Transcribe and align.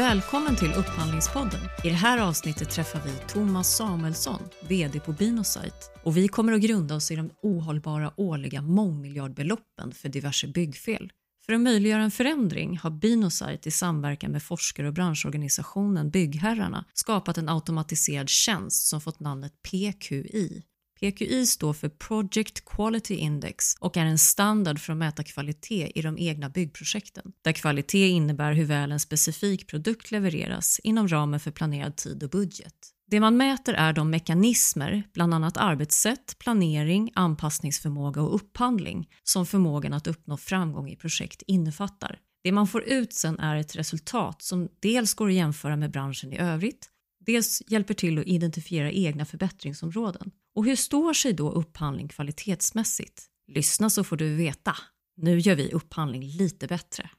Välkommen 0.00 0.56
till 0.56 0.72
Upphandlingspodden. 0.72 1.60
I 1.84 1.88
det 1.88 1.94
här 1.94 2.18
avsnittet 2.18 2.70
träffar 2.70 3.00
vi 3.04 3.12
Thomas 3.28 3.76
Samuelsson, 3.76 4.42
VD 4.68 5.00
på 5.00 5.12
Binosite. 5.12 5.76
Och 6.02 6.16
vi 6.16 6.28
kommer 6.28 6.52
att 6.52 6.60
grunda 6.60 6.94
oss 6.94 7.10
i 7.10 7.16
de 7.16 7.30
ohållbara 7.42 8.12
årliga 8.16 8.62
mångmiljardbeloppen 8.62 9.92
för 9.92 10.08
diverse 10.08 10.48
byggfel. 10.48 11.12
För 11.46 11.52
att 11.52 11.60
möjliggöra 11.60 12.02
en 12.02 12.10
förändring 12.10 12.78
har 12.78 12.90
Binosite 12.90 13.68
i 13.68 13.72
samverkan 13.72 14.32
med 14.32 14.42
forskare 14.42 14.88
och 14.88 14.94
branschorganisationen 14.94 16.10
Byggherrarna 16.10 16.84
skapat 16.94 17.38
en 17.38 17.48
automatiserad 17.48 18.28
tjänst 18.28 18.88
som 18.88 19.00
fått 19.00 19.20
namnet 19.20 19.52
PQI. 19.62 20.62
PQI 21.00 21.46
står 21.46 21.72
för 21.72 21.88
Project 21.88 22.64
Quality 22.64 23.14
Index 23.14 23.74
och 23.80 23.96
är 23.96 24.04
en 24.06 24.18
standard 24.18 24.78
för 24.78 24.92
att 24.92 24.98
mäta 24.98 25.22
kvalitet 25.22 25.92
i 25.94 26.02
de 26.02 26.18
egna 26.18 26.48
byggprojekten, 26.48 27.32
där 27.42 27.52
kvalitet 27.52 28.08
innebär 28.08 28.52
hur 28.52 28.64
väl 28.64 28.92
en 28.92 29.00
specifik 29.00 29.66
produkt 29.66 30.10
levereras 30.10 30.80
inom 30.84 31.08
ramen 31.08 31.40
för 31.40 31.50
planerad 31.50 31.96
tid 31.96 32.22
och 32.22 32.30
budget. 32.30 32.74
Det 33.10 33.20
man 33.20 33.36
mäter 33.36 33.74
är 33.74 33.92
de 33.92 34.10
mekanismer, 34.10 35.02
bland 35.14 35.34
annat 35.34 35.56
arbetssätt, 35.56 36.36
planering, 36.38 37.10
anpassningsförmåga 37.14 38.22
och 38.22 38.34
upphandling, 38.34 39.08
som 39.22 39.46
förmågan 39.46 39.92
att 39.92 40.06
uppnå 40.06 40.36
framgång 40.36 40.90
i 40.90 40.96
projekt 40.96 41.42
innefattar. 41.46 42.18
Det 42.42 42.52
man 42.52 42.66
får 42.66 42.82
ut 42.82 43.12
sen 43.12 43.38
är 43.38 43.56
ett 43.56 43.76
resultat 43.76 44.42
som 44.42 44.68
dels 44.80 45.14
går 45.14 45.28
att 45.28 45.34
jämföra 45.34 45.76
med 45.76 45.90
branschen 45.90 46.32
i 46.32 46.38
övrigt, 46.38 46.88
dels 47.26 47.62
hjälper 47.68 47.94
till 47.94 48.18
att 48.18 48.26
identifiera 48.26 48.90
egna 48.90 49.24
förbättringsområden. 49.24 50.30
Och 50.54 50.64
hur 50.64 50.76
står 50.76 51.12
sig 51.12 51.32
då 51.32 51.50
upphandling 51.50 52.08
kvalitetsmässigt? 52.08 53.26
Lyssna 53.46 53.90
så 53.90 54.04
får 54.04 54.16
du 54.16 54.36
veta. 54.36 54.76
Nu 55.16 55.38
gör 55.38 55.54
vi 55.54 55.72
upphandling 55.72 56.22
lite 56.22 56.66
bättre. 56.66 57.10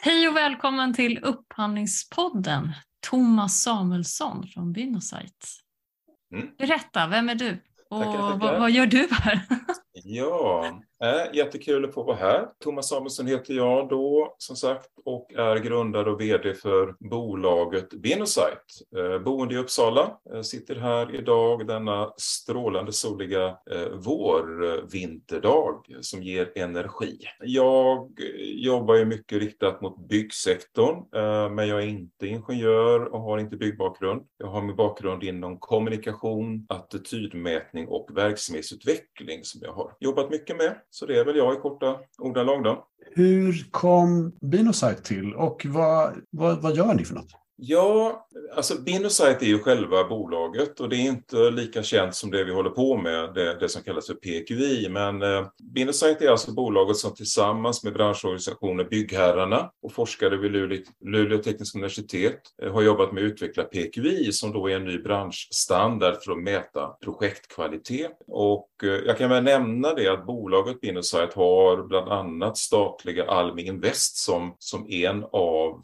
Hej 0.00 0.28
och 0.28 0.36
välkommen 0.36 0.94
till 0.94 1.18
Upphandlingspodden. 1.18 2.72
Thomas 3.10 3.62
Samuelsson 3.62 4.46
från 4.48 4.72
Binosite. 4.72 5.46
Mm. 6.34 6.48
Berätta, 6.58 7.06
vem 7.06 7.28
är 7.28 7.34
du 7.34 7.62
och 7.90 8.02
tackar, 8.02 8.18
tackar. 8.18 8.38
Vad, 8.38 8.60
vad, 8.60 8.70
gör 8.70 8.86
du 8.86 9.08
här? 9.10 9.46
ja, 9.92 10.80
Eh, 11.02 11.36
jättekul 11.36 11.84
att 11.84 11.94
få 11.94 12.02
vara 12.02 12.16
här. 12.16 12.48
Thomas 12.64 12.88
Samuelsson 12.88 13.26
heter 13.26 13.54
jag 13.54 13.88
då, 13.88 14.34
som 14.38 14.56
sagt, 14.56 14.88
och 15.04 15.34
är 15.34 15.56
grundare 15.56 16.10
och 16.10 16.20
VD 16.20 16.54
för 16.54 16.94
bolaget 17.00 17.90
Binosite. 17.90 18.58
Eh, 18.96 19.04
äh, 19.04 19.18
boende 19.18 19.54
i 19.54 19.58
Uppsala. 19.58 20.18
Eh, 20.34 20.40
sitter 20.42 20.76
här 20.76 21.14
idag 21.14 21.66
denna 21.66 22.12
strålande 22.16 22.92
soliga 22.92 23.46
eh, 23.46 23.88
vårvinterdag 23.92 25.86
som 26.00 26.22
ger 26.22 26.52
energi. 26.58 27.18
Jag 27.40 28.10
jobbar 28.38 28.94
ju 28.94 29.04
mycket 29.04 29.38
riktat 29.38 29.80
mot 29.80 30.08
byggsektorn, 30.08 30.96
eh, 31.14 31.50
men 31.50 31.68
jag 31.68 31.82
är 31.82 31.86
inte 31.86 32.26
ingenjör 32.26 33.04
och 33.04 33.20
har 33.20 33.38
inte 33.38 33.56
byggbakgrund. 33.56 34.22
Jag 34.38 34.46
har 34.46 34.62
min 34.62 34.76
bakgrund 34.76 35.24
inom 35.24 35.58
kommunikation, 35.58 36.66
attitydmätning 36.68 37.88
och 37.88 38.10
verksamhetsutveckling 38.14 39.44
som 39.44 39.60
jag 39.64 39.72
har 39.72 39.92
jobbat 40.00 40.30
mycket 40.30 40.56
med. 40.56 40.74
Så 40.90 41.06
det 41.06 41.18
är 41.18 41.24
väl 41.24 41.36
jag 41.36 41.54
i 41.54 41.56
korta 41.56 41.96
ordalag 42.18 42.64
då. 42.64 42.86
Hur 43.14 43.70
kom 43.70 44.32
Binosite 44.40 45.02
till 45.02 45.34
och 45.34 45.66
vad, 45.68 46.14
vad, 46.30 46.62
vad 46.62 46.76
gör 46.76 46.94
ni 46.94 47.04
för 47.04 47.14
något? 47.14 47.30
Ja, 47.60 48.26
alltså 48.56 48.80
Binosite 48.80 49.44
är 49.44 49.46
ju 49.46 49.58
själva 49.58 50.04
bolaget 50.04 50.80
och 50.80 50.88
det 50.88 50.96
är 50.96 51.00
inte 51.00 51.50
lika 51.50 51.82
känt 51.82 52.14
som 52.14 52.30
det 52.30 52.44
vi 52.44 52.52
håller 52.52 52.70
på 52.70 52.96
med, 52.96 53.34
det, 53.34 53.54
det 53.60 53.68
som 53.68 53.82
kallas 53.82 54.06
för 54.06 54.14
PQI. 54.14 54.88
Men 54.88 55.22
eh, 55.22 55.46
Binosite 55.74 56.24
är 56.24 56.30
alltså 56.30 56.52
bolaget 56.52 56.96
som 56.96 57.14
tillsammans 57.14 57.84
med 57.84 57.92
branschorganisationen 57.92 58.88
Byggherrarna 58.90 59.70
och 59.82 59.92
forskare 59.92 60.36
vid 60.36 60.52
Luleå, 60.52 60.78
Luleå 61.04 61.38
tekniska 61.38 61.78
universitet 61.78 62.40
eh, 62.62 62.72
har 62.72 62.82
jobbat 62.82 63.12
med 63.12 63.24
att 63.24 63.30
utveckla 63.30 63.64
PQI 63.64 64.32
som 64.32 64.52
då 64.52 64.70
är 64.70 64.76
en 64.76 64.84
ny 64.84 64.98
branschstandard 64.98 66.22
för 66.22 66.32
att 66.32 66.42
mäta 66.42 66.88
projektkvalitet. 67.04 68.12
Och 68.26 68.70
eh, 68.82 68.88
jag 68.88 69.18
kan 69.18 69.30
väl 69.30 69.44
nämna 69.44 69.94
det 69.94 70.08
att 70.08 70.26
bolaget 70.26 70.80
Binosite 70.80 71.32
har 71.34 71.82
bland 71.82 72.08
annat 72.08 72.56
statliga 72.56 73.24
Almi 73.24 73.62
Invest 73.62 74.16
som, 74.16 74.56
som 74.58 74.86
en 74.90 75.24
av 75.32 75.82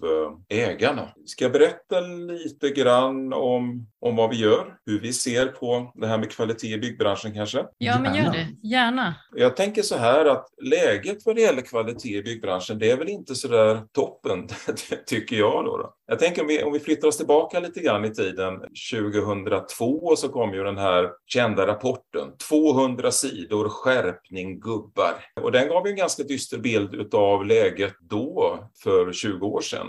eh, 0.51 0.59
ägarna. 0.59 1.09
Ska 1.27 1.45
jag 1.45 1.53
berätta 1.65 2.01
lite 2.01 2.71
grann 2.71 3.33
om, 3.33 3.87
om 4.01 4.17
vad 4.17 4.31
vi 4.31 4.37
gör, 4.37 4.77
hur 4.87 5.01
vi 5.01 5.13
ser 5.13 5.47
på 5.47 5.93
det 5.95 6.07
här 6.07 6.19
med 6.19 6.31
kvalitet 6.31 6.75
i 6.75 6.79
byggbranschen 6.79 7.35
kanske? 7.35 7.67
Ja, 7.79 8.01
men 8.01 8.15
gör 8.15 8.33
det. 8.33 8.69
Gärna. 8.69 9.15
Jag 9.35 9.57
tänker 9.57 9.83
så 9.83 9.97
här 9.97 10.25
att 10.25 10.47
läget 10.63 11.19
vad 11.25 11.37
det 11.37 11.43
gäller 11.43 11.63
kvalitet 11.63 12.19
i 12.19 12.23
byggbranschen, 12.23 12.79
det 12.79 12.91
är 12.91 12.97
väl 12.97 13.09
inte 13.09 13.35
så 13.35 13.49
där 13.49 13.83
toppen, 13.93 14.49
tycker 15.07 15.37
jag. 15.37 15.65
Då, 15.65 15.77
då. 15.77 15.95
Jag 16.07 16.19
tänker 16.19 16.43
om 16.43 16.49
vi, 16.49 16.63
om 16.63 16.73
vi 16.73 16.81
flyttar 16.81 17.09
oss 17.09 17.17
tillbaka 17.17 17.61
lite 17.61 17.81
grann 17.81 18.05
i 18.05 18.15
tiden. 18.15 18.61
2002 18.93 20.17
så 20.17 20.29
kom 20.29 20.55
ju 20.55 20.65
den 20.65 20.79
här 20.79 21.11
kända 21.27 21.67
rapporten. 21.67 22.37
200 22.49 23.11
sidor 23.11 23.69
skärpning 23.69 24.61
gubbar. 24.61 25.15
Och 25.43 25.53
den 25.53 25.69
gav 25.69 25.87
ju 25.87 25.91
en 25.91 25.97
ganska 25.97 26.23
dyster 26.23 26.59
bild 26.59 27.15
av 27.15 27.47
läget 27.47 27.95
då, 28.01 28.59
för 28.83 29.13
20 29.13 29.47
år 29.47 29.61
sedan. 29.61 29.87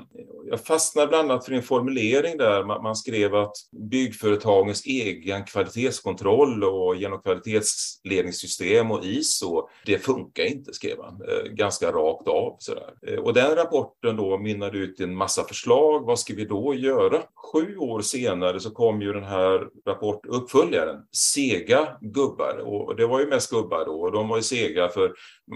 Jag 0.49 0.59
fastnade 0.59 1.07
bland 1.07 1.31
annat 1.31 1.45
för 1.45 1.51
en 1.51 1.63
formulering 1.63 2.37
där 2.37 2.65
man 2.65 2.95
skrev 2.95 3.35
att 3.35 3.55
byggföretagens 3.71 4.85
egen 4.85 5.43
kvalitetskontroll 5.45 6.63
och 6.63 6.95
genom 6.95 7.21
kvalitetsledningssystem 7.21 8.91
och 8.91 9.05
ISO, 9.05 9.69
det 9.85 9.99
funkar 9.99 10.43
inte, 10.43 10.73
skrev 10.73 10.97
han 11.03 11.21
eh, 11.21 11.51
ganska 11.51 11.91
rakt 11.91 12.27
av. 12.27 12.55
Sådär. 12.59 12.93
Eh, 13.07 13.19
och 13.19 13.33
den 13.33 13.55
rapporten 13.55 14.15
då 14.15 14.37
mynnade 14.37 14.77
ut 14.77 14.99
i 14.99 15.03
en 15.03 15.15
massa 15.15 15.43
förslag 15.43 16.04
vad 16.05 16.19
ska 16.19 16.33
vi 16.33 16.45
då 16.45 16.73
göra? 16.73 17.21
Sju 17.53 17.77
år 17.77 18.01
senare 18.01 18.59
så 18.59 18.71
kom 18.71 19.01
ju 19.01 19.13
den 19.13 19.23
här 19.23 19.67
rapportuppföljaren, 19.87 21.01
Sega 21.11 21.97
gubbar. 22.01 22.57
Och 22.57 22.95
det 22.95 23.07
var 23.07 23.19
ju 23.19 23.27
mest 23.27 23.51
gubbar 23.51 23.85
då 23.85 24.01
och 24.01 24.11
de 24.11 24.27
var 24.27 24.37
ju 24.37 24.43
sega 24.43 24.89
för 24.89 25.13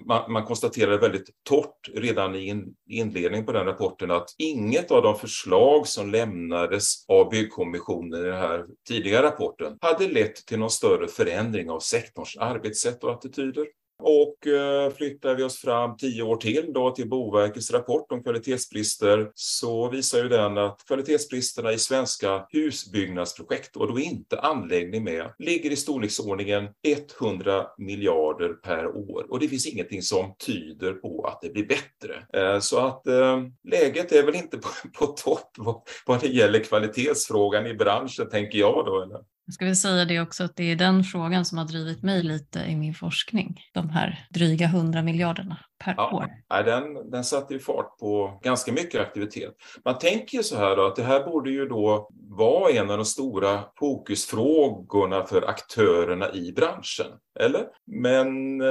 man, 0.07 0.31
man 0.31 0.45
konstaterade 0.45 0.97
väldigt 0.97 1.29
torrt 1.49 1.89
redan 1.93 2.35
i 2.35 2.47
in, 2.47 2.75
inledningen 2.89 3.45
på 3.45 3.51
den 3.51 3.65
rapporten 3.65 4.11
att 4.11 4.35
inget 4.37 4.91
av 4.91 5.03
de 5.03 5.15
förslag 5.15 5.87
som 5.87 6.11
lämnades 6.11 7.05
av 7.07 7.29
byggkommissionen 7.29 8.19
i 8.19 8.23
den 8.23 8.37
här 8.37 8.65
tidiga 8.87 9.23
rapporten 9.23 9.77
hade 9.81 10.07
lett 10.07 10.35
till 10.35 10.59
någon 10.59 10.69
större 10.69 11.07
förändring 11.07 11.69
av 11.69 11.79
sektorns 11.79 12.37
arbetssätt 12.37 13.03
och 13.03 13.11
attityder. 13.11 13.65
Och 13.99 14.47
eh, 14.47 14.91
flyttar 14.91 15.35
vi 15.35 15.43
oss 15.43 15.57
fram 15.57 15.97
tio 15.97 16.23
år 16.23 16.35
till 16.35 16.73
då 16.73 16.91
till 16.91 17.09
Boverkets 17.09 17.71
rapport 17.71 18.11
om 18.11 18.23
kvalitetsbrister 18.23 19.31
så 19.35 19.89
visar 19.89 20.17
ju 20.17 20.29
den 20.29 20.57
att 20.57 20.83
kvalitetsbristerna 20.87 21.73
i 21.73 21.77
svenska 21.77 22.45
husbyggnadsprojekt 22.49 23.75
och 23.75 23.87
då 23.87 23.99
inte 23.99 24.39
anläggning 24.39 25.03
med 25.03 25.33
ligger 25.39 25.71
i 25.71 25.75
storleksordningen 25.75 26.67
100 27.19 27.67
miljarder 27.77 28.49
per 28.49 28.87
år 28.87 29.25
och 29.29 29.39
det 29.39 29.47
finns 29.47 29.67
ingenting 29.67 30.01
som 30.01 30.35
tyder 30.45 30.93
på 30.93 31.25
att 31.27 31.41
det 31.41 31.49
blir 31.49 31.65
bättre. 31.65 32.41
Eh, 32.41 32.59
så 32.59 32.79
att 32.79 33.07
eh, 33.07 33.43
läget 33.63 34.11
är 34.11 34.23
väl 34.23 34.35
inte 34.35 34.57
på, 34.57 34.69
på 34.99 35.05
topp 35.05 35.51
vad 36.05 36.21
det 36.21 36.27
gäller 36.27 36.59
kvalitetsfrågan 36.59 37.67
i 37.67 37.73
branschen 37.73 38.29
tänker 38.29 38.59
jag 38.59 38.85
då. 38.85 39.01
Eller? 39.01 39.38
Jag 39.49 39.53
ska 39.53 39.65
väl 39.65 39.75
säga 39.75 40.05
det 40.05 40.19
också 40.19 40.43
att 40.43 40.55
det 40.55 40.71
är 40.71 40.75
den 40.75 41.03
frågan 41.03 41.45
som 41.45 41.57
har 41.57 41.65
drivit 41.65 42.03
mig 42.03 42.23
lite 42.23 42.59
i 42.59 42.75
min 42.75 42.93
forskning. 42.93 43.61
De 43.73 43.89
här 43.89 44.27
dryga 44.29 44.65
100 44.65 45.01
miljarderna 45.01 45.57
per 45.83 45.93
ja, 45.97 46.11
år. 46.15 46.63
Den, 46.63 47.11
den 47.11 47.23
satte 47.23 47.53
ju 47.53 47.59
fart 47.59 47.97
på 47.99 48.39
ganska 48.43 48.71
mycket 48.71 49.01
aktivitet. 49.01 49.53
Man 49.85 49.97
tänker 49.97 50.37
ju 50.37 50.43
så 50.43 50.57
här 50.57 50.75
då, 50.75 50.87
att 50.87 50.95
det 50.95 51.03
här 51.03 51.23
borde 51.25 51.51
ju 51.51 51.65
då 51.65 52.09
vara 52.29 52.71
en 52.71 52.89
av 52.89 52.97
de 52.97 53.05
stora 53.05 53.63
fokusfrågorna 53.79 55.25
för 55.25 55.49
aktörerna 55.49 56.33
i 56.33 56.51
branschen. 56.51 57.07
Eller? 57.39 57.65
Men 57.85 58.61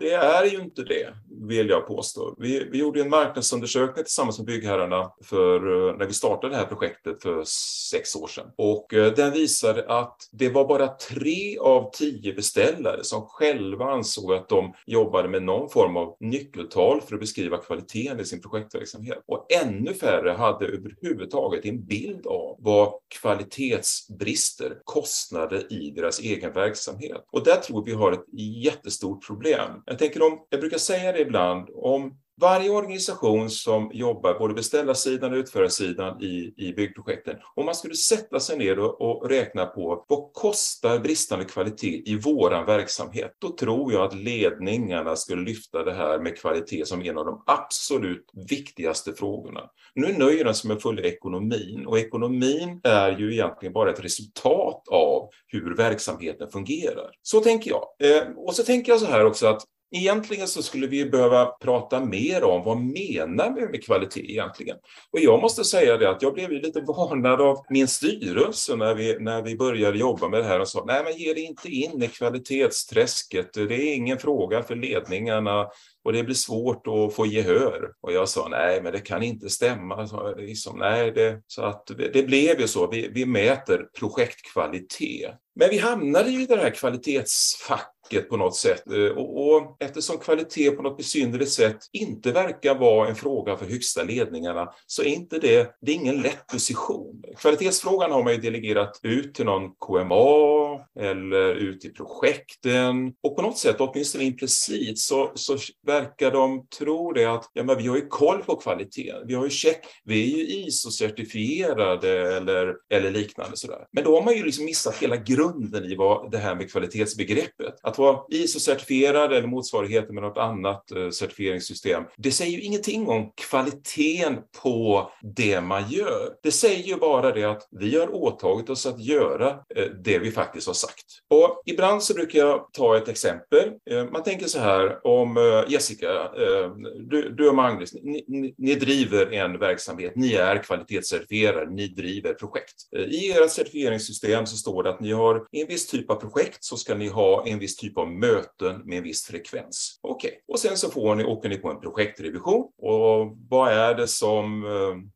det 0.00 0.12
är 0.12 0.44
ju 0.44 0.60
inte 0.60 0.82
det, 0.82 1.14
vill 1.48 1.68
jag 1.68 1.86
påstå. 1.86 2.34
Vi, 2.38 2.68
vi 2.72 2.78
gjorde 2.78 3.00
en 3.00 3.10
marknadsundersökning 3.10 4.04
tillsammans 4.04 4.38
med 4.38 4.46
byggherrarna 4.46 5.12
för, 5.24 5.88
eh, 5.88 5.96
när 5.96 6.06
vi 6.06 6.12
startade 6.12 6.52
det 6.52 6.56
här 6.56 6.66
projektet 6.66 7.22
för 7.22 7.44
sex 7.90 8.16
år 8.16 8.26
sedan. 8.26 8.46
Och 8.56 8.94
eh, 8.94 9.12
den 9.12 9.32
visade 9.32 9.88
att 9.88 10.16
det 10.32 10.48
var 10.48 10.68
bara 10.68 10.88
tre 10.88 11.58
av 11.58 11.90
tio 11.92 12.34
beställare 12.34 13.04
som 13.04 13.26
själva 13.26 13.84
ansåg 13.84 14.32
att 14.32 14.48
de 14.48 14.74
jobbade 14.86 15.28
med 15.28 15.42
någon 15.42 15.70
form 15.70 15.96
av 15.96 16.16
nyckeltal 16.20 17.00
för 17.00 17.14
att 17.14 17.20
beskriva 17.20 17.56
kvaliteten 17.56 18.20
i 18.20 18.24
sin 18.24 18.40
projektverksamhet. 18.40 19.22
Och 19.26 19.46
ännu 19.62 19.94
färre 19.94 20.30
hade 20.30 20.66
överhuvudtaget 20.66 21.64
en 21.64 21.84
bild 21.84 22.26
av 22.26 22.56
vad 22.58 22.92
kvalitetsbrister 23.20 24.78
kostade 24.84 25.60
i 25.60 25.92
deras 25.96 26.20
egen 26.20 26.52
verksamhet. 26.52 27.24
Och 27.32 27.44
där 27.44 27.56
tror 27.56 27.84
vi 27.84 27.92
har 27.92 28.12
ett 28.12 28.24
jättestort 28.64 29.26
problem. 29.26 29.70
Jag 29.90 29.98
tänker 29.98 30.22
om, 30.22 30.46
jag 30.50 30.60
brukar 30.60 30.78
säga 30.78 31.12
det 31.12 31.20
ibland, 31.20 31.68
om 31.74 32.18
varje 32.40 32.70
organisation 32.70 33.50
som 33.50 33.90
jobbar 33.94 34.38
både 34.38 34.54
beställarsidan 34.54 35.32
och 35.32 35.36
utförarsidan 35.36 36.22
i, 36.22 36.54
i 36.56 36.72
byggprojekten, 36.72 37.36
om 37.54 37.64
man 37.66 37.74
skulle 37.74 37.94
sätta 37.94 38.40
sig 38.40 38.58
ner 38.58 38.78
och, 38.78 39.00
och 39.00 39.28
räkna 39.30 39.66
på 39.66 40.04
vad 40.08 40.32
kostar 40.32 40.98
bristande 40.98 41.44
kvalitet 41.44 42.02
i 42.06 42.16
våran 42.16 42.66
verksamhet, 42.66 43.36
då 43.38 43.48
tror 43.48 43.92
jag 43.92 44.02
att 44.02 44.14
ledningarna 44.14 45.16
skulle 45.16 45.42
lyfta 45.42 45.84
det 45.84 45.92
här 45.92 46.18
med 46.18 46.38
kvalitet 46.38 46.84
som 46.86 47.02
en 47.02 47.18
av 47.18 47.26
de 47.26 47.42
absolut 47.46 48.30
viktigaste 48.48 49.12
frågorna. 49.12 49.60
Nu 49.94 50.12
nöjer 50.18 50.44
de 50.44 50.54
sig 50.54 50.68
med 50.68 50.76
att 50.76 50.82
följa 50.82 51.04
ekonomin 51.04 51.86
och 51.86 51.98
ekonomin 51.98 52.80
är 52.84 53.18
ju 53.18 53.32
egentligen 53.32 53.72
bara 53.72 53.90
ett 53.90 54.04
resultat 54.04 54.82
av 54.90 55.28
hur 55.46 55.76
verksamheten 55.76 56.50
fungerar. 56.50 57.10
Så 57.22 57.40
tänker 57.40 57.70
jag. 57.70 57.84
Eh, 57.98 58.28
och 58.36 58.54
så 58.54 58.62
tänker 58.62 58.92
jag 58.92 59.00
så 59.00 59.06
här 59.06 59.24
också 59.24 59.46
att 59.46 59.62
Egentligen 59.92 60.48
så 60.48 60.62
skulle 60.62 60.86
vi 60.86 61.04
behöva 61.04 61.46
prata 61.46 62.04
mer 62.04 62.44
om 62.44 62.64
vad 62.64 62.76
menar 62.76 63.54
vi 63.54 63.68
med 63.68 63.84
kvalitet 63.84 64.30
egentligen? 64.30 64.76
Och 65.10 65.20
jag 65.20 65.40
måste 65.40 65.64
säga 65.64 65.96
det 65.96 66.10
att 66.10 66.22
jag 66.22 66.34
blev 66.34 66.50
lite 66.50 66.80
varnad 66.80 67.40
av 67.40 67.64
min 67.68 67.88
styrelse 67.88 68.76
när 68.76 68.94
vi, 68.94 69.18
när 69.20 69.42
vi 69.42 69.56
började 69.56 69.98
jobba 69.98 70.28
med 70.28 70.40
det 70.40 70.46
här 70.46 70.60
och 70.60 70.68
sa 70.68 70.84
nej 70.86 71.04
men 71.04 71.16
ge 71.16 71.34
dig 71.34 71.42
inte 71.42 71.68
in 71.68 72.02
i 72.02 72.08
kvalitetsträsket, 72.08 73.52
det 73.52 73.74
är 73.74 73.94
ingen 73.94 74.18
fråga 74.18 74.62
för 74.62 74.76
ledningarna 74.76 75.68
och 76.04 76.12
det 76.12 76.22
blir 76.22 76.34
svårt 76.34 76.86
att 76.86 77.14
få 77.14 77.26
gehör. 77.26 77.92
Och 78.00 78.12
jag 78.12 78.28
sa 78.28 78.48
nej, 78.48 78.82
men 78.82 78.92
det 78.92 79.00
kan 79.00 79.22
inte 79.22 79.50
stämma. 79.50 80.06
Så, 80.06 80.34
liksom, 80.36 80.78
nej, 80.78 81.12
det, 81.12 81.42
så 81.46 81.62
att 81.62 81.86
det 82.12 82.26
blev 82.26 82.60
ju 82.60 82.68
så. 82.68 82.90
Vi, 82.90 83.08
vi 83.14 83.26
mäter 83.26 83.86
projektkvalitet. 83.98 85.34
Men 85.54 85.70
vi 85.70 85.78
hamnade 85.78 86.30
ju 86.30 86.42
i 86.42 86.46
det 86.46 86.56
här 86.56 86.70
kvalitetsfacket 86.70 87.99
på 88.18 88.36
något 88.36 88.56
sätt 88.56 88.90
eh, 88.90 89.18
och, 89.18 89.54
och, 89.54 89.76
eftersom 89.80 90.18
kvalitet 90.18 90.70
på 90.70 90.82
något 90.82 90.96
besynnerligt 90.96 91.50
sätt 91.50 91.78
inte 91.92 92.32
verkar 92.32 92.74
vara 92.74 93.08
en 93.08 93.14
fråga 93.14 93.56
för 93.56 93.66
högsta 93.66 94.02
ledningarna 94.02 94.72
så 94.86 95.02
är 95.02 95.06
inte 95.06 95.38
det, 95.38 95.76
det 95.80 95.92
är 95.92 95.96
ingen 95.96 96.22
lätt 96.22 96.46
position. 96.46 97.22
Kvalitetsfrågan 97.36 98.12
har 98.12 98.24
man 98.24 98.32
ju 98.32 98.40
delegerat 98.40 99.00
ut 99.02 99.34
till 99.34 99.44
någon 99.44 99.70
KMA 99.70 100.69
eller 101.00 101.54
ut 101.54 101.84
i 101.84 101.88
projekten 101.88 103.12
och 103.22 103.36
på 103.36 103.42
något 103.42 103.58
sätt, 103.58 103.76
åtminstone 103.78 104.24
implicit, 104.24 104.98
så, 104.98 105.32
så 105.34 105.56
verkar 105.86 106.30
de 106.30 106.66
tro 106.78 107.12
det 107.12 107.24
att 107.24 107.50
ja, 107.52 107.62
men 107.62 107.78
vi 107.78 107.86
har 107.86 107.96
ju 107.96 108.06
koll 108.08 108.42
på 108.42 108.56
kvaliteten. 108.56 109.26
Vi 109.26 109.34
har 109.34 109.44
ju 109.44 109.50
check, 109.50 109.86
vi 110.04 110.32
är 110.32 110.36
ju 110.36 110.46
ISO-certifierade 110.46 112.36
eller, 112.36 112.74
eller 112.90 113.10
liknande 113.10 113.56
sådär. 113.56 113.86
Men 113.92 114.04
då 114.04 114.14
har 114.14 114.24
man 114.24 114.36
ju 114.36 114.44
liksom 114.44 114.64
missat 114.64 114.96
hela 114.96 115.16
grunden 115.16 115.84
i 115.84 115.94
vad 115.94 116.30
det 116.30 116.38
här 116.38 116.54
med 116.54 116.72
kvalitetsbegreppet. 116.72 117.74
Att 117.82 117.98
vara 117.98 118.20
ISO-certifierad 118.28 119.32
eller 119.32 119.46
motsvarigheten 119.46 120.14
med 120.14 120.22
något 120.22 120.38
annat 120.38 120.90
eh, 120.92 121.10
certifieringssystem, 121.10 122.04
det 122.16 122.30
säger 122.30 122.52
ju 122.52 122.62
ingenting 122.62 123.08
om 123.08 123.32
kvaliteten 123.50 124.38
på 124.62 125.10
det 125.22 125.60
man 125.60 125.90
gör. 125.90 126.34
Det 126.42 126.52
säger 126.52 126.84
ju 126.84 126.96
bara 126.96 127.32
det 127.32 127.44
att 127.44 127.68
vi 127.70 127.98
har 127.98 128.14
åtagit 128.14 128.70
oss 128.70 128.86
att 128.86 129.04
göra 129.04 129.48
eh, 129.76 129.84
det 130.04 130.18
vi 130.18 130.30
faktiskt 130.30 130.68
har 130.70 130.74
sagt. 130.74 131.06
Och 131.30 131.62
ibland 131.66 132.02
så 132.02 132.14
brukar 132.14 132.38
jag 132.38 132.72
ta 132.72 132.96
ett 132.96 133.08
exempel. 133.08 133.72
Eh, 133.90 134.04
man 134.12 134.22
tänker 134.22 134.46
så 134.46 134.58
här 134.58 135.06
om 135.06 135.36
eh, 135.36 135.72
Jessica, 135.72 136.12
eh, 136.24 136.70
du, 137.10 137.34
du 137.38 137.48
och 137.48 137.54
Magnus, 137.54 137.94
ni, 137.94 138.24
ni, 138.28 138.54
ni, 138.58 138.74
driver 138.74 139.32
en 139.32 139.58
verksamhet, 139.58 140.12
ni 140.16 140.34
är 140.34 140.62
kvalitetscertifierade, 140.62 141.70
ni 141.70 141.88
driver 141.88 142.34
projekt. 142.34 142.74
I 142.92 143.30
ert 143.30 143.50
certifieringssystem 143.50 144.46
så 144.46 144.56
står 144.56 144.82
det 144.82 144.90
att 144.90 145.00
ni 145.00 145.12
har 145.12 145.46
en 145.52 145.66
viss 145.66 145.86
typ 145.86 146.10
av 146.10 146.14
projekt 146.14 146.64
så 146.64 146.76
ska 146.76 146.94
ni 146.94 147.08
ha 147.08 147.46
en 147.46 147.58
viss 147.58 147.76
typ 147.76 147.98
av 147.98 148.12
möten 148.12 148.82
med 148.84 148.98
en 148.98 149.04
viss 149.04 149.26
frekvens. 149.26 149.98
Okej, 150.02 150.28
okay. 150.28 150.40
och 150.48 150.58
sen 150.58 150.76
så 150.76 150.90
får 150.90 151.14
ni, 151.14 151.24
åker 151.24 151.48
ni 151.48 151.56
på 151.56 151.70
en 151.70 151.80
projektrevision 151.80 152.66
och 152.82 153.36
vad 153.48 153.72
är 153.72 153.94
det 153.94 154.08
som 154.08 154.62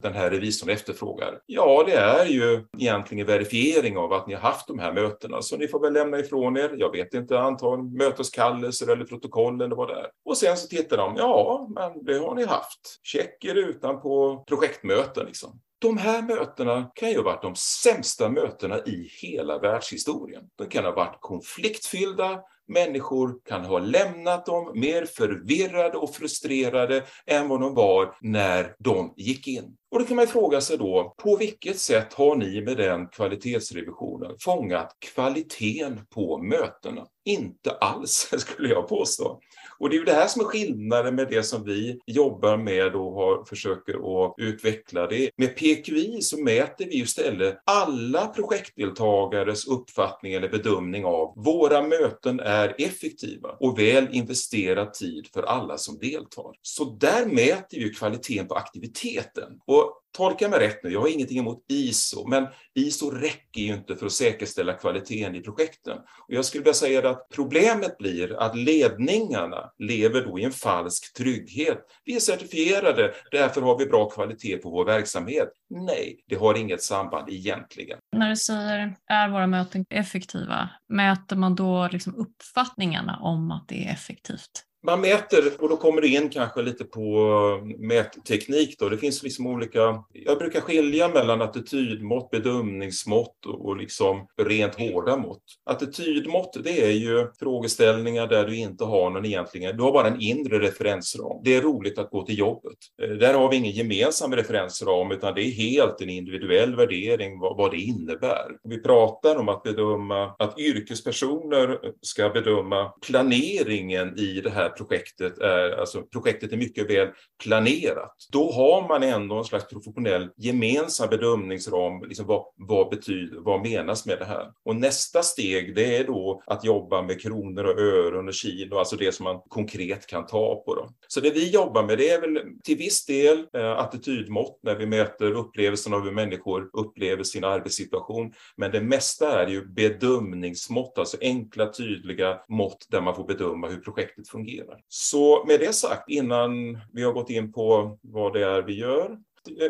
den 0.03 0.15
här 0.15 0.31
revisorn 0.31 0.71
efterfrågar? 0.71 1.39
Ja, 1.47 1.85
det 1.87 1.97
är 1.97 2.27
ju 2.27 2.65
egentligen 2.79 3.27
verifiering 3.27 3.97
av 3.97 4.13
att 4.13 4.27
ni 4.27 4.35
har 4.35 4.41
haft 4.41 4.67
de 4.67 4.79
här 4.79 4.93
mötena, 4.93 5.34
så 5.43 5.57
ni 5.57 5.69
får 5.69 5.81
väl 5.81 5.93
lämna 5.93 6.19
ifrån 6.19 6.57
er, 6.57 6.75
jag 6.79 6.93
vet 6.93 7.15
inte, 7.15 7.39
antagligen 7.39 7.97
möteskallelser 7.97 8.93
eller 8.93 9.05
protokoll 9.05 9.61
eller 9.61 9.77
vad 9.77 9.89
det 9.89 9.95
är. 9.95 10.07
Och 10.25 10.37
sen 10.37 10.57
så 10.57 10.69
tittar 10.69 10.97
de, 10.97 11.15
ja, 11.17 11.69
men 11.75 12.05
det 12.05 12.19
har 12.19 12.35
ni 12.35 12.45
haft. 12.45 13.01
Check 13.03 13.45
er 13.45 13.55
utan 13.55 14.01
på 14.01 14.45
projektmöten 14.49 15.27
liksom. 15.27 15.61
De 15.79 15.99
här 15.99 16.23
mötena 16.23 16.91
kan 16.95 17.11
ju 17.11 17.17
ha 17.17 17.25
varit 17.25 17.43
de 17.43 17.55
sämsta 17.55 18.29
mötena 18.29 18.79
i 18.79 19.09
hela 19.23 19.59
världshistorien. 19.59 20.43
De 20.57 20.69
kan 20.69 20.85
ha 20.85 20.93
varit 20.93 21.19
konfliktfyllda, 21.21 22.41
människor 22.69 23.41
kan 23.45 23.65
ha 23.65 23.79
lämnat 23.79 24.47
dem 24.47 24.73
mer 24.75 25.05
förvirrade 25.05 25.99
och 25.99 26.15
frustrerade 26.15 27.05
än 27.27 27.49
vad 27.49 27.61
de 27.61 27.75
var 27.75 28.17
när 28.21 28.75
de 28.79 29.15
gick 29.17 29.49
in. 29.49 29.77
Och 29.95 30.01
då 30.01 30.07
kan 30.07 30.17
man 30.17 30.27
fråga 30.27 30.61
sig 30.61 30.79
då, 30.79 31.15
på 31.19 31.37
vilket 31.37 31.79
sätt 31.79 32.15
har 32.15 32.37
ni 32.37 32.61
med 32.61 32.77
den 32.77 33.07
kvalitetsrevisionen 33.09 34.37
fångat 34.41 34.97
kvaliteten 35.15 36.01
på 36.15 36.39
mötena? 36.39 37.07
Inte 37.25 37.71
alls, 37.71 38.31
skulle 38.39 38.69
jag 38.69 38.89
påstå. 38.89 39.41
Och 39.79 39.91
det 39.91 39.97
är 39.97 39.99
ju 39.99 40.05
det 40.05 40.13
här 40.13 40.27
som 40.27 40.41
är 40.41 40.45
skillnaden 40.45 41.15
med 41.15 41.29
det 41.31 41.43
som 41.43 41.65
vi 41.65 42.01
jobbar 42.07 42.57
med 42.57 42.95
och 42.95 43.13
har, 43.13 43.45
försöker 43.45 43.95
att 43.95 44.35
utveckla. 44.39 45.07
Det. 45.07 45.31
Med 45.37 45.57
PQI 45.57 46.19
så 46.23 46.43
mäter 46.43 46.85
vi 46.85 46.97
istället 47.01 47.59
alla 47.65 48.27
projektdeltagares 48.27 49.67
uppfattning 49.67 50.33
eller 50.33 50.49
bedömning 50.49 51.05
av 51.05 51.33
våra 51.37 51.83
möten 51.83 52.41
är 52.41 52.75
effektiva 52.79 53.49
och 53.61 53.79
väl 53.79 54.09
investerad 54.13 54.95
tid 54.95 55.29
för 55.35 55.43
alla 55.43 55.79
som 55.79 55.99
deltar. 55.99 56.53
Så 56.63 56.85
där 56.85 57.27
mäter 57.27 57.79
vi 57.79 57.95
kvaliteten 57.95 58.49
på 58.49 58.55
aktiviteten. 58.55 59.61
Och 59.67 59.84
tolka 60.17 60.49
mig 60.49 60.59
rätt 60.59 60.85
nu, 60.85 60.91
jag 60.91 61.01
har 61.01 61.09
ingenting 61.09 61.39
emot 61.39 61.65
ISO, 61.69 62.29
men 62.29 62.47
ISO 62.75 63.11
räcker 63.11 63.61
ju 63.61 63.75
inte 63.75 63.97
för 63.97 64.07
att 64.07 64.13
säkerställa 64.13 64.73
kvaliteten 64.73 65.35
i 65.35 65.41
projekten. 65.41 65.99
Och 65.99 66.35
jag 66.35 66.45
skulle 66.45 66.63
vilja 66.63 66.75
säga 66.75 67.11
att 67.11 67.29
problemet 67.35 67.99
blir 67.99 68.41
att 68.41 68.57
ledningarna 68.57 69.73
lever 69.79 70.25
då 70.27 70.39
i 70.39 70.45
en 70.45 70.53
falsk 70.53 71.15
trygghet. 71.17 71.79
Vi 72.05 72.17
är 72.17 72.21
certifierade, 72.21 73.15
därför 73.31 73.61
har 73.61 73.79
vi 73.79 73.87
bra 73.87 74.11
kvalitet 74.11 74.57
på 74.57 74.71
vår 74.71 74.85
verksamhet. 74.85 75.49
Nej, 75.71 76.25
det 76.29 76.37
har 76.37 76.55
inget 76.59 76.83
samband 76.83 77.31
egentligen. 77.31 77.99
När 78.17 78.31
du 78.31 78.37
säger 78.37 78.97
är 79.11 79.29
våra 79.29 79.47
möten 79.47 79.85
effektiva, 79.91 80.69
mäter 80.89 81.37
man 81.37 81.55
då 81.55 81.89
liksom 81.93 82.15
uppfattningarna 82.15 83.19
om 83.23 83.51
att 83.51 83.69
det 83.69 83.85
är 83.85 83.93
effektivt? 83.93 84.65
Man 84.85 85.01
mäter, 85.01 85.53
och 85.59 85.69
då 85.69 85.77
kommer 85.77 86.01
det 86.01 86.09
in 86.09 86.31
kanske 86.31 86.63
lite 86.63 86.85
på 86.85 87.29
eh, 87.63 87.79
mätteknik. 87.79 88.79
Då. 88.79 88.89
Det 88.89 88.99
finns 88.99 89.23
liksom 89.23 89.47
olika, 89.47 90.05
jag 90.13 90.39
brukar 90.39 90.61
skilja 90.61 91.09
mellan 91.09 91.43
attitydmått, 91.43 92.31
bedömningsmått 92.31 93.47
och 93.47 93.77
liksom 93.77 94.27
rent 94.43 94.75
hårda 94.75 95.17
mått. 95.17 95.43
Attitydmått, 95.65 96.57
det 96.65 96.85
är 96.85 96.91
ju 96.91 97.27
frågeställningar 97.39 98.27
där 98.27 98.47
du 98.47 98.57
inte 98.57 98.85
har 98.85 99.11
någon 99.11 99.25
egentligen, 99.25 99.77
du 99.77 99.83
har 99.83 99.93
bara 99.93 100.09
en 100.09 100.21
inre 100.21 100.59
referensram. 100.59 101.41
Det 101.45 101.55
är 101.55 101.63
roligt 101.63 101.99
att 101.99 102.11
gå 102.11 102.23
till 102.23 102.39
jobbet. 102.39 102.79
Eh, 103.03 103.09
där 103.09 103.35
har 103.35 103.51
vi 103.51 103.57
ingen 103.57 103.73
gemensam 103.73 104.35
referensram, 104.37 105.13
utan 105.13 105.35
det 105.35 105.43
är 105.43 105.51
helt 105.51 106.01
en 106.01 106.11
individuell 106.11 106.77
värdering 106.77 107.39
vad, 107.39 107.57
vad 107.57 107.71
det 107.71 107.81
innebär. 107.81 108.51
Vi 108.65 108.83
pratar 108.83 109.37
om 109.37 109.49
att 109.49 109.63
bedöma, 109.63 110.35
att 110.39 110.59
yrkespersoner 110.59 111.79
ska 112.03 112.29
bedöma 112.29 112.93
planeringen 113.07 114.19
i 114.19 114.41
det 114.41 114.51
här 114.51 114.74
projektet 114.77 115.39
är, 115.39 115.71
alltså 115.71 116.03
projektet 116.03 116.53
är 116.53 116.57
mycket 116.57 116.91
väl 116.91 117.09
planerat, 117.43 118.17
då 118.33 118.53
har 118.53 118.89
man 118.89 119.03
ändå 119.03 119.39
en 119.39 119.45
slags 119.45 119.69
professionell 119.69 120.31
gemensam 120.37 121.09
bedömningsram. 121.11 122.05
Liksom 122.09 122.27
vad, 122.27 122.45
vad, 122.57 122.91
betyder, 122.91 123.41
vad 123.41 123.63
menas 123.63 124.07
med 124.07 124.19
det 124.19 124.25
här? 124.25 124.53
Och 124.65 124.77
nästa 124.77 125.23
steg, 125.23 125.75
det 125.75 125.97
är 125.97 126.05
då 126.05 126.43
att 126.47 126.65
jobba 126.65 127.03
med 127.03 127.21
kronor 127.21 127.65
och 127.65 127.81
öron 127.81 128.29
och 128.29 128.35
kilo, 128.35 128.79
alltså 128.79 128.97
det 128.97 129.13
som 129.13 129.25
man 129.25 129.41
konkret 129.49 130.07
kan 130.07 130.27
ta 130.27 130.63
på. 130.67 130.75
Då. 130.75 130.89
Så 131.09 131.21
det 131.21 131.31
vi 131.31 131.51
jobbar 131.51 131.83
med, 131.83 131.99
det 131.99 132.11
är 132.11 132.21
väl 132.21 132.41
till 132.65 132.77
viss 132.77 133.07
del 133.07 133.47
eh, 133.57 133.73
attitydmått 133.73 134.61
när 134.63 134.75
vi 134.75 134.87
mäter 134.87 135.33
upplevelsen 135.33 135.95
av 135.95 136.05
hur 136.05 136.13
människor 136.13 136.71
upplever 136.73 137.23
sin 137.23 137.45
arbetssituation. 137.45 138.33
Men 138.57 138.71
det 138.71 138.81
mesta 138.81 139.43
är 139.43 139.47
ju 139.47 139.67
bedömningsmått, 139.67 140.99
alltså 140.99 141.17
enkla, 141.21 141.73
tydliga 141.73 142.41
mått 142.49 142.87
där 142.91 143.01
man 143.01 143.15
får 143.15 143.25
bedöma 143.25 143.69
hur 143.69 143.81
projektet 143.81 144.29
fungerar 144.29 144.64
fungerar. 144.65 144.81
Så 144.89 145.45
med 145.45 145.61
det 145.61 145.73
sagt, 145.73 146.09
innan 146.09 146.79
vi 146.93 147.03
har 147.03 147.13
gått 147.13 147.31
in 147.31 147.53
på 147.53 147.99
vad 148.03 148.33
det 148.33 148.45
är 148.45 148.63
vi 148.63 148.79
gör, 148.79 149.19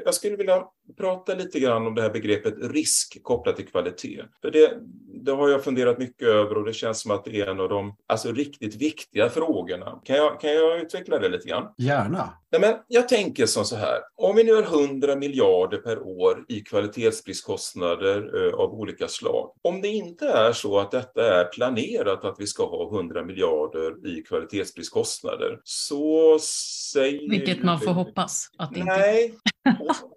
jag 0.05 0.15
skulle 0.15 0.37
vilja 0.37 0.65
prata 0.97 1.35
lite 1.35 1.61
grann 1.61 1.87
om 1.87 1.95
det 1.95 2.03
här 2.03 2.11
begreppet 2.11 2.55
risk 2.59 3.23
kopplat 3.23 3.57
till 3.57 3.67
kvalitet. 3.67 4.23
För 4.43 4.51
det, 4.51 4.79
det 5.25 5.33
har 5.33 5.49
jag 5.49 5.65
funderat 5.65 5.99
mycket 5.99 6.29
över 6.29 6.57
och 6.57 6.65
det 6.65 6.73
känns 6.73 7.01
som 7.01 7.11
att 7.11 7.25
det 7.25 7.41
är 7.41 7.47
en 7.47 7.61
av 7.61 7.69
de 7.69 7.97
alltså, 8.07 8.33
riktigt 8.33 8.77
viktiga 8.77 9.29
frågorna. 9.29 10.01
Kan 10.05 10.17
jag, 10.17 10.41
kan 10.41 10.51
jag 10.51 10.81
utveckla 10.81 11.19
det 11.19 11.29
lite 11.29 11.49
grann? 11.49 11.69
Gärna. 11.79 12.35
Nej, 12.53 12.61
men 12.61 12.75
jag 12.89 13.09
tänker 13.09 13.47
som 13.47 13.65
så 13.65 13.77
här, 13.77 13.99
om 14.17 14.37
vi 14.37 14.45
nu 14.45 14.55
har 14.55 14.63
100 14.63 15.17
miljarder 15.17 15.79
per 15.79 16.03
år 16.03 16.45
i 16.49 16.61
kvalitetspristkostnader 16.61 18.47
eh, 18.47 18.55
av 18.55 18.73
olika 18.75 19.09
slag. 19.09 19.51
Om 19.63 19.83
det 19.83 19.89
inte 19.89 20.29
är 20.29 20.53
så 20.53 20.79
att 20.79 20.91
detta 20.91 21.41
är 21.41 21.45
planerat 21.45 22.25
att 22.25 22.37
vi 22.39 22.47
ska 22.47 22.67
ha 22.67 22.97
100 22.97 23.25
miljarder 23.25 24.07
i 24.07 24.23
kvalitetspristkostnader 24.23 25.61
så 25.65 26.39
säger... 26.93 27.31
Vilket 27.31 27.63
man 27.63 27.81
får 27.81 27.93
hoppas 27.93 28.49
att 28.59 28.75
det 28.75 28.81
inte... 28.81 28.97
Nej, 28.97 29.35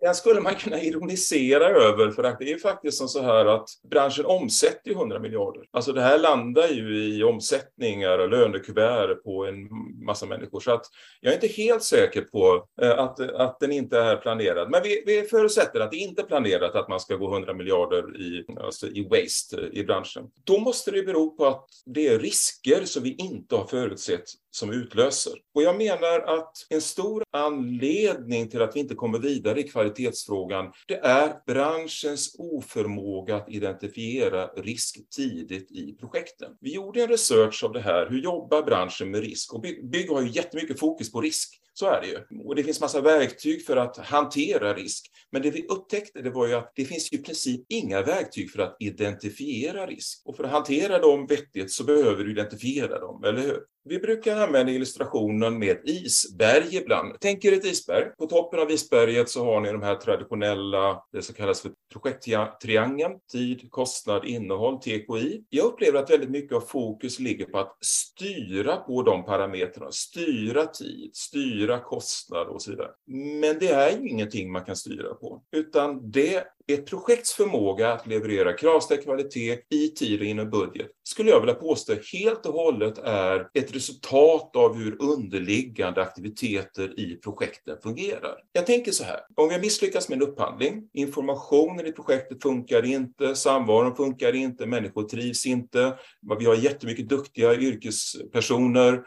den 0.01 0.15
skulle 0.15 0.41
man 0.41 0.55
kunna 0.57 0.81
ironisera 0.81 1.67
över 1.67 2.11
för 2.11 2.23
att 2.23 2.39
det 2.39 2.51
är 2.51 2.57
faktiskt 2.57 2.97
som 2.97 3.07
så 3.07 3.21
här 3.21 3.45
att 3.45 3.69
branschen 3.89 4.25
omsätter 4.25 4.91
100 4.91 5.19
miljarder. 5.19 5.63
Alltså 5.71 5.93
det 5.93 6.01
här 6.01 6.19
landar 6.19 6.67
ju 6.67 7.03
i 7.03 7.23
omsättningar 7.23 8.19
och 8.19 8.29
lönekuvert 8.29 9.23
på 9.23 9.45
en 9.45 9.69
massa 10.05 10.25
människor. 10.25 10.59
Så 10.59 10.71
att 10.71 10.85
jag 11.21 11.31
är 11.31 11.35
inte 11.35 11.47
helt 11.47 11.83
säker 11.83 12.21
på 12.21 12.67
eh, 12.81 12.99
att, 12.99 13.19
att 13.19 13.59
den 13.59 13.71
inte 13.71 13.99
är 13.99 14.15
planerad. 14.15 14.69
Men 14.69 14.83
vi, 14.83 15.03
vi 15.05 15.23
förutsätter 15.23 15.79
att 15.79 15.91
det 15.91 15.97
inte 15.97 16.21
är 16.21 16.25
planerat 16.25 16.75
att 16.75 16.89
man 16.89 16.99
ska 16.99 17.15
gå 17.15 17.33
100 17.33 17.53
miljarder 17.53 18.21
i, 18.21 18.45
alltså 18.59 18.87
i 18.87 19.07
waste 19.09 19.69
i 19.71 19.83
branschen. 19.83 20.23
Då 20.43 20.59
måste 20.59 20.91
det 20.91 21.03
bero 21.03 21.37
på 21.37 21.45
att 21.45 21.69
det 21.85 22.07
är 22.07 22.19
risker 22.19 22.85
som 22.85 23.03
vi 23.03 23.15
inte 23.15 23.55
har 23.55 23.65
förutsett 23.65 24.23
som 24.57 24.71
utlöser. 24.71 25.33
Och 25.55 25.63
jag 25.63 25.77
menar 25.77 26.19
att 26.19 26.53
en 26.69 26.81
stor 26.81 27.23
anledning 27.31 28.49
till 28.49 28.61
att 28.61 28.75
vi 28.75 28.79
inte 28.79 28.95
kommer 28.95 29.19
vidare 29.19 29.59
i 29.59 29.63
kvalitetsfrågan, 29.63 30.71
det 30.87 30.97
är 30.97 31.33
branschens 31.45 32.35
oförmåga 32.39 33.35
att 33.35 33.49
identifiera 33.49 34.47
risk 34.47 35.09
tidigt 35.15 35.71
i 35.71 35.95
projekten. 35.99 36.51
Vi 36.61 36.73
gjorde 36.73 37.01
en 37.01 37.07
research 37.07 37.63
av 37.63 37.73
det 37.73 37.81
här, 37.81 38.09
hur 38.09 38.21
jobbar 38.21 38.63
branschen 38.63 39.11
med 39.11 39.21
risk? 39.21 39.53
Och 39.53 39.61
bygg 39.61 40.09
har 40.09 40.21
ju 40.21 40.29
jättemycket 40.29 40.79
fokus 40.79 41.11
på 41.11 41.21
risk. 41.21 41.61
Så 41.79 41.85
är 41.85 42.01
det 42.01 42.07
ju. 42.07 42.43
Och 42.43 42.55
det 42.55 42.63
finns 42.63 42.81
massa 42.81 43.01
verktyg 43.01 43.65
för 43.65 43.77
att 43.77 43.97
hantera 43.97 44.73
risk. 44.73 45.11
Men 45.31 45.41
det 45.41 45.51
vi 45.51 45.67
upptäckte 45.67 46.21
det 46.21 46.29
var 46.29 46.47
ju 46.47 46.53
att 46.53 46.71
det 46.75 46.85
finns 46.85 47.13
ju 47.13 47.17
i 47.17 47.21
princip 47.21 47.65
inga 47.69 48.01
verktyg 48.01 48.51
för 48.51 48.59
att 48.59 48.77
identifiera 48.79 49.85
risk. 49.85 50.21
Och 50.25 50.37
för 50.37 50.43
att 50.43 50.51
hantera 50.51 50.99
dem 50.99 51.27
vettigt 51.27 51.71
så 51.71 51.83
behöver 51.83 52.23
du 52.23 52.31
identifiera 52.31 52.99
dem, 52.99 53.23
eller 53.23 53.41
hur? 53.41 53.59
Vi 53.89 53.99
brukar 53.99 54.37
använda 54.37 54.71
illustrationen 54.71 55.59
med 55.59 55.77
isberg 55.83 56.75
ibland. 56.75 57.15
Tänk 57.19 57.45
er 57.45 57.53
ett 57.53 57.65
isberg. 57.65 58.05
På 58.17 58.25
toppen 58.25 58.59
av 58.59 58.71
isberget 58.71 59.29
så 59.29 59.45
har 59.45 59.61
ni 59.61 59.71
de 59.71 59.81
här 59.81 59.95
traditionella, 59.95 61.03
det 61.11 61.21
som 61.21 61.35
kallas 61.35 61.61
för 61.61 61.71
projekttriangeln, 61.93 63.13
tid, 63.31 63.71
kostnad, 63.71 64.25
innehåll, 64.25 64.79
TKI. 64.79 65.43
Jag 65.49 65.65
upplever 65.65 65.99
att 65.99 66.09
väldigt 66.09 66.29
mycket 66.29 66.55
av 66.55 66.61
fokus 66.61 67.19
ligger 67.19 67.45
på 67.45 67.59
att 67.59 67.77
styra 67.81 68.75
på 68.75 69.03
de 69.03 69.25
parametrarna, 69.25 69.91
styra 69.91 70.65
tid, 70.65 71.09
styra 71.13 71.66
kostnader 71.79 72.49
och 72.53 72.61
så 72.61 72.71
vidare. 72.71 72.91
Men 73.05 73.59
det 73.59 73.67
är 73.67 73.97
ju 73.97 74.09
ingenting 74.09 74.51
man 74.51 74.65
kan 74.65 74.75
styra 74.75 75.13
på, 75.13 75.41
utan 75.51 76.11
det 76.11 76.43
ett 76.67 76.85
projekts 76.85 77.33
förmåga 77.33 77.93
att 77.93 78.07
leverera 78.07 78.53
kravställd 78.53 79.03
kvalitet 79.03 79.59
i 79.69 79.87
tid 79.87 80.19
och 80.19 80.25
inom 80.25 80.49
budget 80.49 80.87
skulle 81.07 81.29
jag 81.29 81.39
vilja 81.39 81.55
påstå 81.55 81.93
helt 82.13 82.45
och 82.45 82.53
hållet 82.53 82.97
är 82.97 83.47
ett 83.53 83.75
resultat 83.75 84.55
av 84.55 84.75
hur 84.75 85.01
underliggande 85.01 86.01
aktiviteter 86.01 86.99
i 86.99 87.15
projekten 87.15 87.77
fungerar. 87.83 88.35
Jag 88.51 88.65
tänker 88.65 88.91
så 88.91 89.03
här, 89.03 89.19
om 89.35 89.47
vi 89.47 89.53
har 89.53 89.61
misslyckats 89.61 90.09
med 90.09 90.15
en 90.15 90.27
upphandling, 90.27 90.89
informationen 90.93 91.85
i 91.85 91.91
projektet 91.91 92.41
funkar 92.41 92.85
inte, 92.85 93.35
samvaron 93.35 93.95
funkar 93.95 94.35
inte, 94.35 94.65
människor 94.65 95.03
trivs 95.03 95.45
inte, 95.45 95.97
vi 96.39 96.45
har 96.45 96.55
jättemycket 96.55 97.09
duktiga 97.09 97.55
yrkespersoner, 97.55 99.01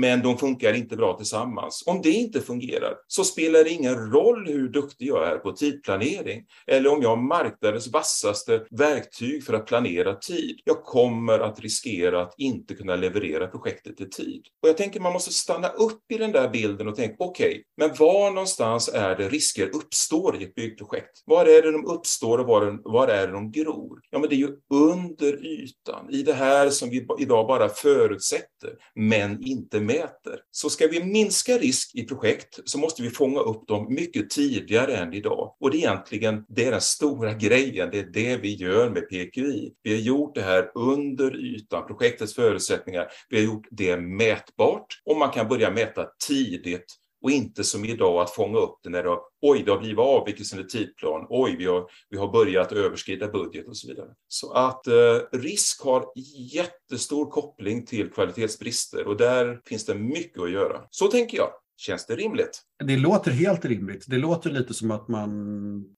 men 0.00 0.22
de 0.22 0.38
funkar 0.38 0.72
inte 0.72 0.96
bra 0.96 1.16
tillsammans. 1.16 1.84
Om 1.86 2.02
det 2.02 2.10
inte 2.10 2.40
fungerar 2.40 2.94
så 3.06 3.24
spelar 3.24 3.64
det 3.64 3.70
ingen 3.70 4.10
roll 4.12 4.46
hur 4.46 4.68
duktig 4.68 5.06
jag 5.06 5.28
är 5.28 5.38
på 5.38 5.52
tidplanering 5.52 6.44
eller 6.66 6.92
om 6.92 6.99
om 7.00 7.04
jag 7.04 7.16
har 7.16 7.22
marknadens 7.22 7.88
vassaste 7.88 8.66
verktyg 8.70 9.44
för 9.44 9.54
att 9.54 9.66
planera 9.66 10.14
tid. 10.14 10.60
Jag 10.64 10.84
kommer 10.84 11.38
att 11.38 11.60
riskera 11.60 12.22
att 12.22 12.34
inte 12.38 12.74
kunna 12.74 12.96
leverera 12.96 13.46
projektet 13.46 14.00
i 14.00 14.10
tid. 14.10 14.42
Och 14.62 14.68
jag 14.68 14.76
tänker 14.76 15.00
man 15.00 15.12
måste 15.12 15.32
stanna 15.32 15.68
upp 15.68 16.12
i 16.12 16.16
den 16.16 16.32
där 16.32 16.48
bilden 16.48 16.88
och 16.88 16.96
tänka, 16.96 17.14
okej, 17.18 17.48
okay, 17.48 17.62
men 17.76 17.96
var 17.98 18.30
någonstans 18.30 18.88
är 18.88 19.16
det 19.16 19.28
risker 19.28 19.66
uppstår 19.76 20.42
i 20.42 20.44
ett 20.44 20.54
byggprojekt? 20.54 21.22
Var 21.24 21.46
är 21.46 21.62
det 21.62 21.72
de 21.72 21.86
uppstår 21.86 22.38
och 22.38 22.46
var, 22.46 22.92
var 22.92 23.08
är 23.08 23.26
det 23.26 23.32
de 23.32 23.52
gror? 23.52 24.00
Ja, 24.10 24.18
men 24.18 24.28
det 24.28 24.34
är 24.34 24.38
ju 24.38 24.56
under 24.70 25.46
ytan, 25.46 26.10
i 26.10 26.22
det 26.22 26.32
här 26.32 26.70
som 26.70 26.90
vi 26.90 27.06
idag 27.18 27.46
bara 27.46 27.68
förutsätter, 27.68 28.70
men 28.94 29.42
inte 29.46 29.80
mäter. 29.80 30.40
Så 30.50 30.70
ska 30.70 30.86
vi 30.86 31.04
minska 31.04 31.58
risk 31.58 31.94
i 31.94 32.04
projekt 32.04 32.60
så 32.64 32.78
måste 32.78 33.02
vi 33.02 33.10
fånga 33.10 33.40
upp 33.40 33.66
dem 33.66 33.94
mycket 33.94 34.30
tidigare 34.30 34.96
än 34.96 35.14
idag. 35.14 35.56
Och 35.60 35.70
det 35.70 35.76
är 35.76 35.78
egentligen 35.78 36.44
det 36.48 36.64
är 36.64 36.70
den 36.70 36.80
stora 36.90 37.32
grejen, 37.34 37.88
det 37.92 37.98
är 37.98 38.06
det 38.12 38.36
vi 38.36 38.54
gör 38.54 38.90
med 38.90 39.08
PQI. 39.08 39.72
Vi 39.82 39.92
har 39.92 40.00
gjort 40.00 40.34
det 40.34 40.42
här 40.42 40.70
under 40.74 41.36
ytan, 41.36 41.86
projektets 41.86 42.34
förutsättningar. 42.34 43.08
Vi 43.28 43.36
har 43.36 43.44
gjort 43.44 43.66
det 43.70 43.96
mätbart 43.96 44.86
och 45.04 45.16
man 45.16 45.30
kan 45.30 45.48
börja 45.48 45.70
mäta 45.70 46.06
tidigt 46.28 46.96
och 47.22 47.30
inte 47.30 47.64
som 47.64 47.84
idag 47.84 48.22
att 48.22 48.30
fånga 48.30 48.58
upp 48.58 48.78
det 48.82 48.90
när 48.90 49.02
det 49.02 49.08
har, 49.08 49.20
oj, 49.42 49.62
det 49.64 49.70
har 49.70 49.78
blivit 49.78 49.98
avvikelse 49.98 50.56
under 50.56 50.68
tidplan, 50.68 51.26
oj, 51.28 51.56
vi 51.56 51.66
har, 51.66 51.90
vi 52.10 52.16
har 52.16 52.32
börjat 52.32 52.72
överskrida 52.72 53.28
budget 53.28 53.68
och 53.68 53.76
så 53.76 53.88
vidare. 53.88 54.08
Så 54.28 54.52
att 54.52 54.86
eh, 54.86 55.18
risk 55.32 55.82
har 55.82 56.04
jättestor 56.52 57.30
koppling 57.30 57.86
till 57.86 58.10
kvalitetsbrister 58.10 59.06
och 59.06 59.16
där 59.16 59.60
finns 59.64 59.86
det 59.86 59.94
mycket 59.94 60.42
att 60.42 60.50
göra. 60.50 60.80
Så 60.90 61.06
tänker 61.06 61.36
jag. 61.36 61.50
Känns 61.80 62.06
det 62.06 62.16
rimligt? 62.16 62.62
Det 62.84 62.96
låter 62.96 63.30
helt 63.30 63.64
rimligt. 63.64 64.04
Det 64.08 64.18
låter 64.18 64.50
lite 64.50 64.74
som 64.74 64.90
att 64.90 65.08
man, 65.08 65.30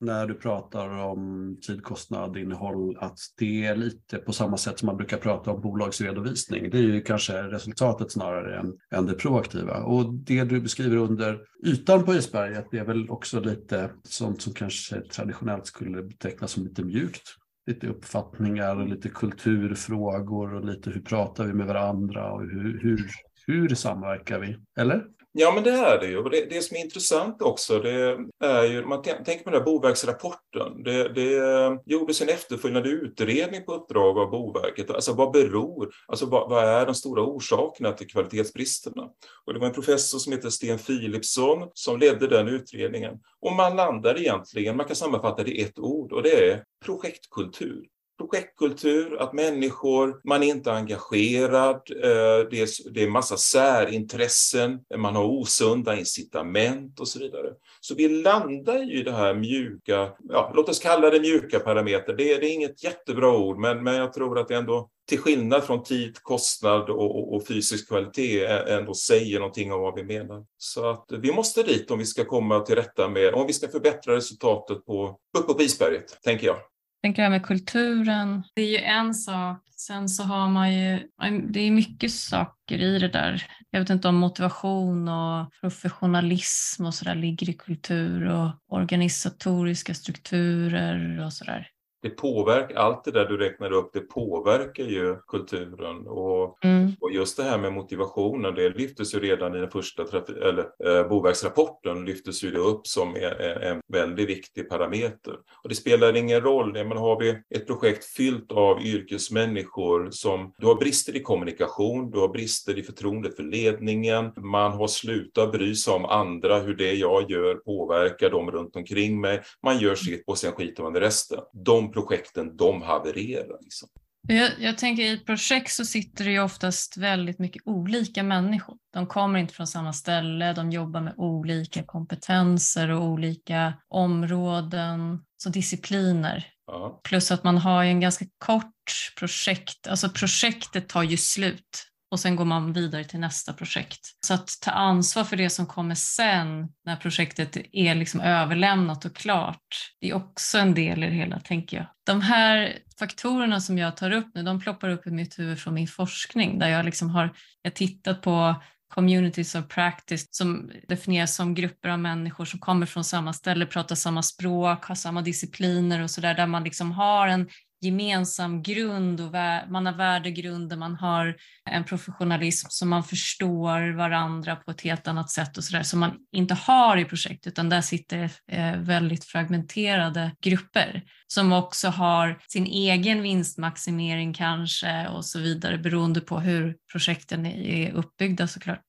när 0.01 0.27
du 0.27 0.35
pratar 0.35 0.89
om 0.89 1.57
tid, 1.67 1.83
kostnad, 1.83 2.37
innehåll, 2.37 2.97
att 3.01 3.19
det 3.39 3.65
är 3.65 3.77
lite 3.77 4.19
på 4.19 4.33
samma 4.33 4.57
sätt 4.57 4.79
som 4.79 4.87
man 4.87 4.97
brukar 4.97 5.17
prata 5.17 5.51
om 5.51 5.61
bolagsredovisning. 5.61 6.71
Det 6.71 6.79
är 6.79 6.83
ju 6.83 7.01
kanske 7.01 7.43
resultatet 7.43 8.13
snarare 8.13 8.61
än, 8.61 8.79
än 8.95 9.07
det 9.07 9.15
proaktiva. 9.15 9.83
Och 9.83 10.15
det 10.15 10.45
du 10.45 10.61
beskriver 10.61 10.97
under 10.97 11.41
ytan 11.67 12.05
på 12.05 12.15
isberget, 12.15 12.67
det 12.71 12.79
är 12.79 12.85
väl 12.85 13.11
också 13.11 13.41
lite 13.41 13.91
sånt 14.05 14.43
som 14.43 14.55
kanske 14.55 15.01
traditionellt 15.01 15.67
skulle 15.67 16.03
betecknas 16.03 16.51
som 16.51 16.65
lite 16.65 16.85
mjukt 16.85 17.29
lite 17.67 17.87
uppfattningar 17.87 18.77
och 18.77 18.89
lite 18.89 19.09
kulturfrågor 19.09 20.55
och 20.55 20.65
lite 20.65 20.91
hur 20.91 21.01
pratar 21.01 21.47
vi 21.47 21.53
med 21.53 21.67
varandra 21.67 22.33
och 22.33 22.41
hur, 22.41 22.81
hur, 22.83 23.11
hur 23.47 23.69
samverkar 23.69 24.39
vi? 24.39 24.57
Eller? 24.79 25.05
Ja, 25.35 25.53
men 25.55 25.65
det 25.65 25.71
är 25.71 25.99
det 25.99 26.07
ju. 26.07 26.23
Det, 26.23 26.47
det 26.51 26.63
som 26.63 26.77
är 26.77 26.81
intressant 26.81 27.43
också, 27.43 27.79
det 27.79 28.19
är 28.45 28.65
ju, 28.65 28.85
man 28.85 29.03
tänker 29.03 29.39
på 29.45 29.51
den 29.51 29.59
här 29.59 29.65
Boverksrapporten. 29.65 30.83
Det, 30.83 31.09
det 31.09 31.83
gjordes 31.87 32.23
en 32.23 32.29
efterföljande 32.29 32.89
utredning 32.89 33.65
på 33.65 33.75
uppdrag 33.75 34.19
av 34.19 34.31
Boverket. 34.31 34.91
Alltså 34.91 35.13
vad 35.13 35.33
beror, 35.33 35.95
alltså 36.07 36.27
vad, 36.27 36.51
vad, 36.51 36.65
är 36.65 36.87
de 36.87 36.95
stora 36.95 37.23
orsakerna 37.23 37.93
till 37.93 38.07
kvalitetsbristerna? 38.07 39.03
Och 39.47 39.55
det 39.55 39.61
var 39.61 39.67
en 39.67 39.75
professor 39.75 40.19
som 40.19 40.33
heter 40.33 40.51
Sten 40.51 40.79
Philipsson 40.79 41.69
som 41.75 41.99
ledde 41.99 42.29
den 42.29 42.49
utredningen. 42.49 43.15
Och 43.41 43.53
man 43.53 43.77
landar 43.77 44.19
egentligen, 44.19 44.77
man 44.77 44.87
kan 44.87 44.97
sammanfatta 44.97 45.45
det 45.45 45.51
i 45.51 45.63
ett 45.63 45.79
ord 45.79 46.13
och 46.13 46.23
det 46.23 46.51
är 46.51 46.65
projektkultur 46.85 47.85
projektkultur, 48.19 49.17
att 49.23 49.33
människor, 49.33 50.21
man 50.25 50.43
är 50.43 50.47
inte 50.47 50.73
engagerad, 50.73 51.77
eh, 51.91 52.49
det 52.51 52.61
är, 52.61 52.93
det 52.93 53.03
är 53.03 53.11
massa 53.11 53.37
särintressen, 53.37 54.81
man 54.97 55.17
har 55.17 55.25
osunda 55.25 55.99
incitament 55.99 57.01
och 57.01 57.09
så 57.09 57.19
vidare. 57.19 57.53
Så 57.81 57.95
vi 57.95 58.09
landar 58.09 58.79
ju 58.79 59.01
i 59.01 59.03
det 59.03 59.13
här 59.13 59.35
mjuka, 59.35 60.13
ja, 60.29 60.53
låt 60.55 60.69
oss 60.69 60.79
kalla 60.79 61.11
det 61.11 61.21
mjuka 61.21 61.59
parametrar. 61.59 62.17
Det, 62.17 62.37
det 62.37 62.47
är 62.47 62.55
inget 62.55 62.85
jättebra 62.85 63.37
ord, 63.37 63.59
men, 63.59 63.83
men 63.83 63.95
jag 63.95 64.13
tror 64.13 64.39
att 64.39 64.49
det 64.49 64.57
ändå 64.57 64.89
till 65.09 65.19
skillnad 65.19 65.65
från 65.65 65.83
tid, 65.83 66.23
kostnad 66.23 66.91
och, 66.91 67.17
och, 67.17 67.35
och, 67.35 67.47
fysisk 67.47 67.89
kvalitet 67.89 68.45
ändå 68.47 68.95
säger 68.95 69.39
någonting 69.39 69.73
om 69.73 69.81
vad 69.81 69.95
vi 69.95 70.05
menar. 70.05 70.45
Så 70.57 70.91
att 70.91 71.05
vi 71.09 71.33
måste 71.33 71.63
dit 71.63 71.91
om 71.91 71.99
vi 71.99 72.07
ska 72.07 72.25
komma 72.25 72.61
till 72.61 72.75
rätta 72.75 73.09
med, 73.09 73.35
om 73.35 73.47
vi 73.47 73.53
ska 73.53 73.69
förbättra 73.69 74.17
resultatet 74.17 74.87
på, 74.87 75.19
uppe 75.39 75.53
på 75.53 75.63
isberget, 75.63 76.23
tänker 76.23 76.47
jag 76.47 76.57
tänker 77.03 77.23
det 77.23 77.27
här 77.27 77.31
med 77.31 77.47
kulturen, 77.47 78.43
det 78.55 78.63
är 78.63 78.71
ju 78.71 78.79
en 78.79 79.15
sak. 79.15 79.59
Sen 79.77 80.09
så 80.09 80.23
har 80.23 80.49
man 80.49 80.75
ju, 80.75 81.09
det 81.51 81.61
är 81.61 81.71
mycket 81.71 82.13
saker 82.13 82.79
i 82.79 82.99
det 82.99 83.09
där. 83.09 83.47
Jag 83.71 83.81
vet 83.81 83.91
inte 83.91 84.09
om 84.09 84.17
motivation 84.17 85.09
och 85.09 85.53
professionalism 85.61 86.87
och 86.87 86.95
sådär 86.95 87.15
ligger 87.15 87.51
i 87.51 87.53
kultur 87.53 88.29
och 88.29 88.51
organisatoriska 88.69 89.95
strukturer 89.95 91.25
och 91.25 91.33
sådär 91.33 91.69
det 92.03 92.11
påverkar, 92.11 92.75
allt 92.75 93.05
det 93.05 93.11
där 93.11 93.27
du 93.27 93.37
räknar 93.37 93.73
upp, 93.73 93.91
det 93.93 94.01
påverkar 94.01 94.85
ju 94.85 95.17
kulturen. 95.27 96.07
Och, 96.07 96.65
mm. 96.65 96.93
och 97.01 97.13
just 97.13 97.37
det 97.37 97.43
här 97.43 97.59
med 97.59 97.73
motivationen, 97.73 98.55
det 98.55 98.69
lyftes 98.69 99.15
ju 99.15 99.21
redan 99.21 99.55
i 99.57 99.59
den 99.59 99.71
första 99.71 100.03
eller, 100.29 100.67
eh, 100.85 101.09
Boverksrapporten, 101.09 102.05
lyftes 102.05 102.45
ju 102.45 102.51
det 102.51 102.59
upp 102.59 102.87
som 102.87 103.17
en, 103.17 103.63
en 103.63 103.81
väldigt 103.93 104.29
viktig 104.29 104.69
parameter. 104.69 105.33
Och 105.63 105.69
det 105.69 105.75
spelar 105.75 106.17
ingen 106.17 106.41
roll, 106.41 106.73
men 106.73 106.97
har 106.97 107.21
vi 107.21 107.31
ett 107.55 107.67
projekt 107.67 108.05
fyllt 108.05 108.53
av 108.53 108.83
yrkesmänniskor 108.83 110.09
som, 110.11 110.53
du 110.59 110.67
har 110.67 110.75
brister 110.75 111.17
i 111.17 111.21
kommunikation, 111.21 112.11
du 112.11 112.19
har 112.19 112.29
brister 112.29 112.79
i 112.79 112.83
förtroendet 112.83 113.37
för 113.37 113.43
ledningen, 113.43 114.33
man 114.37 114.73
har 114.73 114.89
slutat 114.89 115.53
bry 115.53 115.75
sig 115.75 115.95
om 115.95 116.05
andra, 116.05 116.59
hur 116.59 116.75
det 116.75 116.93
jag 116.93 117.31
gör 117.31 117.55
påverkar 117.55 118.31
dem 118.31 118.51
runt 118.51 118.77
omkring 118.77 119.21
mig, 119.21 119.43
man 119.63 119.79
gör 119.79 119.95
sitt 119.95 120.25
och 120.27 120.39
sen 120.39 120.53
skiter 120.53 120.83
man 120.83 120.97
i 120.97 121.01
resten. 121.01 121.39
De 121.53 121.92
projekten, 121.93 122.57
de 122.57 122.83
havererar. 122.83 123.63
Liksom. 123.63 123.89
Jag, 124.29 124.51
jag, 124.59 124.79
tänker 124.79 125.03
i 125.03 125.19
projekt 125.19 125.73
så 125.73 125.85
sitter 125.85 126.25
det 126.25 126.31
ju 126.31 126.43
oftast 126.43 126.97
väldigt 126.97 127.39
mycket 127.39 127.63
olika 127.65 128.23
människor. 128.23 128.77
De 128.93 129.07
kommer 129.07 129.39
inte 129.39 129.55
från 129.55 129.67
samma 129.67 129.93
ställe, 129.93 130.53
de 130.53 130.71
jobbar 130.71 131.01
med 131.01 131.15
olika 131.17 131.83
kompetenser 131.83 132.89
och 132.89 133.05
olika 133.05 133.75
områden, 133.89 135.25
så 135.37 135.49
discipliner. 135.49 136.47
Ja. 136.67 137.01
Plus 137.05 137.31
att 137.31 137.45
man 137.45 137.59
har 137.59 137.83
ju 137.83 137.89
en 137.89 138.01
ganska 138.01 138.25
kort 138.39 139.13
projekt, 139.19 139.87
alltså 139.87 140.09
projektet 140.09 140.89
tar 140.89 141.03
ju 141.03 141.17
slut 141.17 141.92
och 142.13 142.21
sen 142.21 142.37
går 142.37 142.45
man 142.45 142.73
vidare 142.73 143.05
till 143.05 143.21
nästa 143.21 143.53
projekt. 143.53 144.01
Så 144.27 144.35
att 144.35 144.49
ta 144.63 144.71
ansvar 144.71 145.25
för 145.25 145.37
det 145.37 145.51
som 145.51 145.67
kommer 145.67 145.95
sen 145.95 146.69
när 146.85 146.97
projektet 146.97 147.57
är 147.73 147.95
liksom 147.95 148.21
överlämnat 148.21 149.05
och 149.05 149.17
klart, 149.17 149.93
det 150.01 150.11
är 150.11 150.15
också 150.15 150.59
en 150.59 150.75
del 150.75 151.05
i 151.05 151.07
det 151.07 151.13
hela, 151.13 151.41
tänker 151.41 151.77
jag. 151.77 151.87
De 152.07 152.21
här 152.21 152.79
faktorerna 152.99 153.61
som 153.61 153.79
jag 153.79 153.97
tar 153.97 154.13
upp 154.13 154.31
nu, 154.35 154.43
de 154.43 154.61
ploppar 154.61 154.89
upp 154.89 155.07
i 155.07 155.11
mitt 155.11 155.39
huvud 155.39 155.59
från 155.59 155.75
min 155.75 155.89
forskning 155.89 156.59
där 156.59 156.69
jag 156.69 156.85
liksom 156.85 157.11
har 157.11 157.31
jag 157.63 157.75
tittat 157.75 158.23
på 158.23 158.55
communities 158.95 159.55
of 159.55 159.69
practice 159.69 160.27
som 160.31 160.71
definieras 160.89 161.35
som 161.35 161.55
grupper 161.55 161.89
av 161.89 161.99
människor 161.99 162.45
som 162.45 162.61
kommer 162.61 162.87
från 162.87 163.05
samma 163.05 163.33
ställe, 163.33 163.67
pratar 163.67 163.95
samma 163.95 164.23
språk, 164.23 164.85
har 164.85 164.95
samma 164.95 165.23
discipliner 165.23 166.03
och 166.03 166.11
sådär, 166.11 166.35
där 166.35 166.47
man 166.47 166.65
liksom 166.65 166.93
har 166.93 167.29
en 167.29 167.49
gemensam 167.83 168.63
grund 168.63 169.21
och 169.21 169.33
man 169.69 169.87
har 169.87 169.93
värdegrunder, 169.93 170.77
man 170.77 170.95
har 170.95 171.37
en 171.71 171.85
professionalism 171.85 172.67
som 172.71 172.89
man 172.89 173.05
förstår 173.05 173.97
varandra 173.97 174.57
på 174.57 174.71
ett 174.71 174.81
helt 174.81 175.09
annat 175.09 175.31
sätt 175.31 175.57
och 175.57 175.65
sådär 175.65 175.83
som 175.83 176.01
man 176.01 176.13
inte 176.33 176.55
har 176.55 176.97
i 176.97 177.05
projekt 177.05 177.47
utan 177.47 177.69
där 177.69 177.81
sitter 177.81 178.31
eh, 178.49 178.77
väldigt 178.77 179.25
fragmenterade 179.25 180.33
grupper 180.43 181.03
som 181.27 181.53
också 181.53 181.89
har 181.89 182.39
sin 182.49 182.67
egen 182.67 183.23
vinstmaximering 183.23 184.35
kanske 184.35 185.09
och 185.09 185.25
så 185.25 185.39
vidare 185.39 185.79
beroende 185.79 186.21
på 186.21 186.41
hur 186.41 186.77
projekten 186.93 187.47
är 187.47 187.93
uppbyggda 187.93 188.47
såklart. 188.47 188.81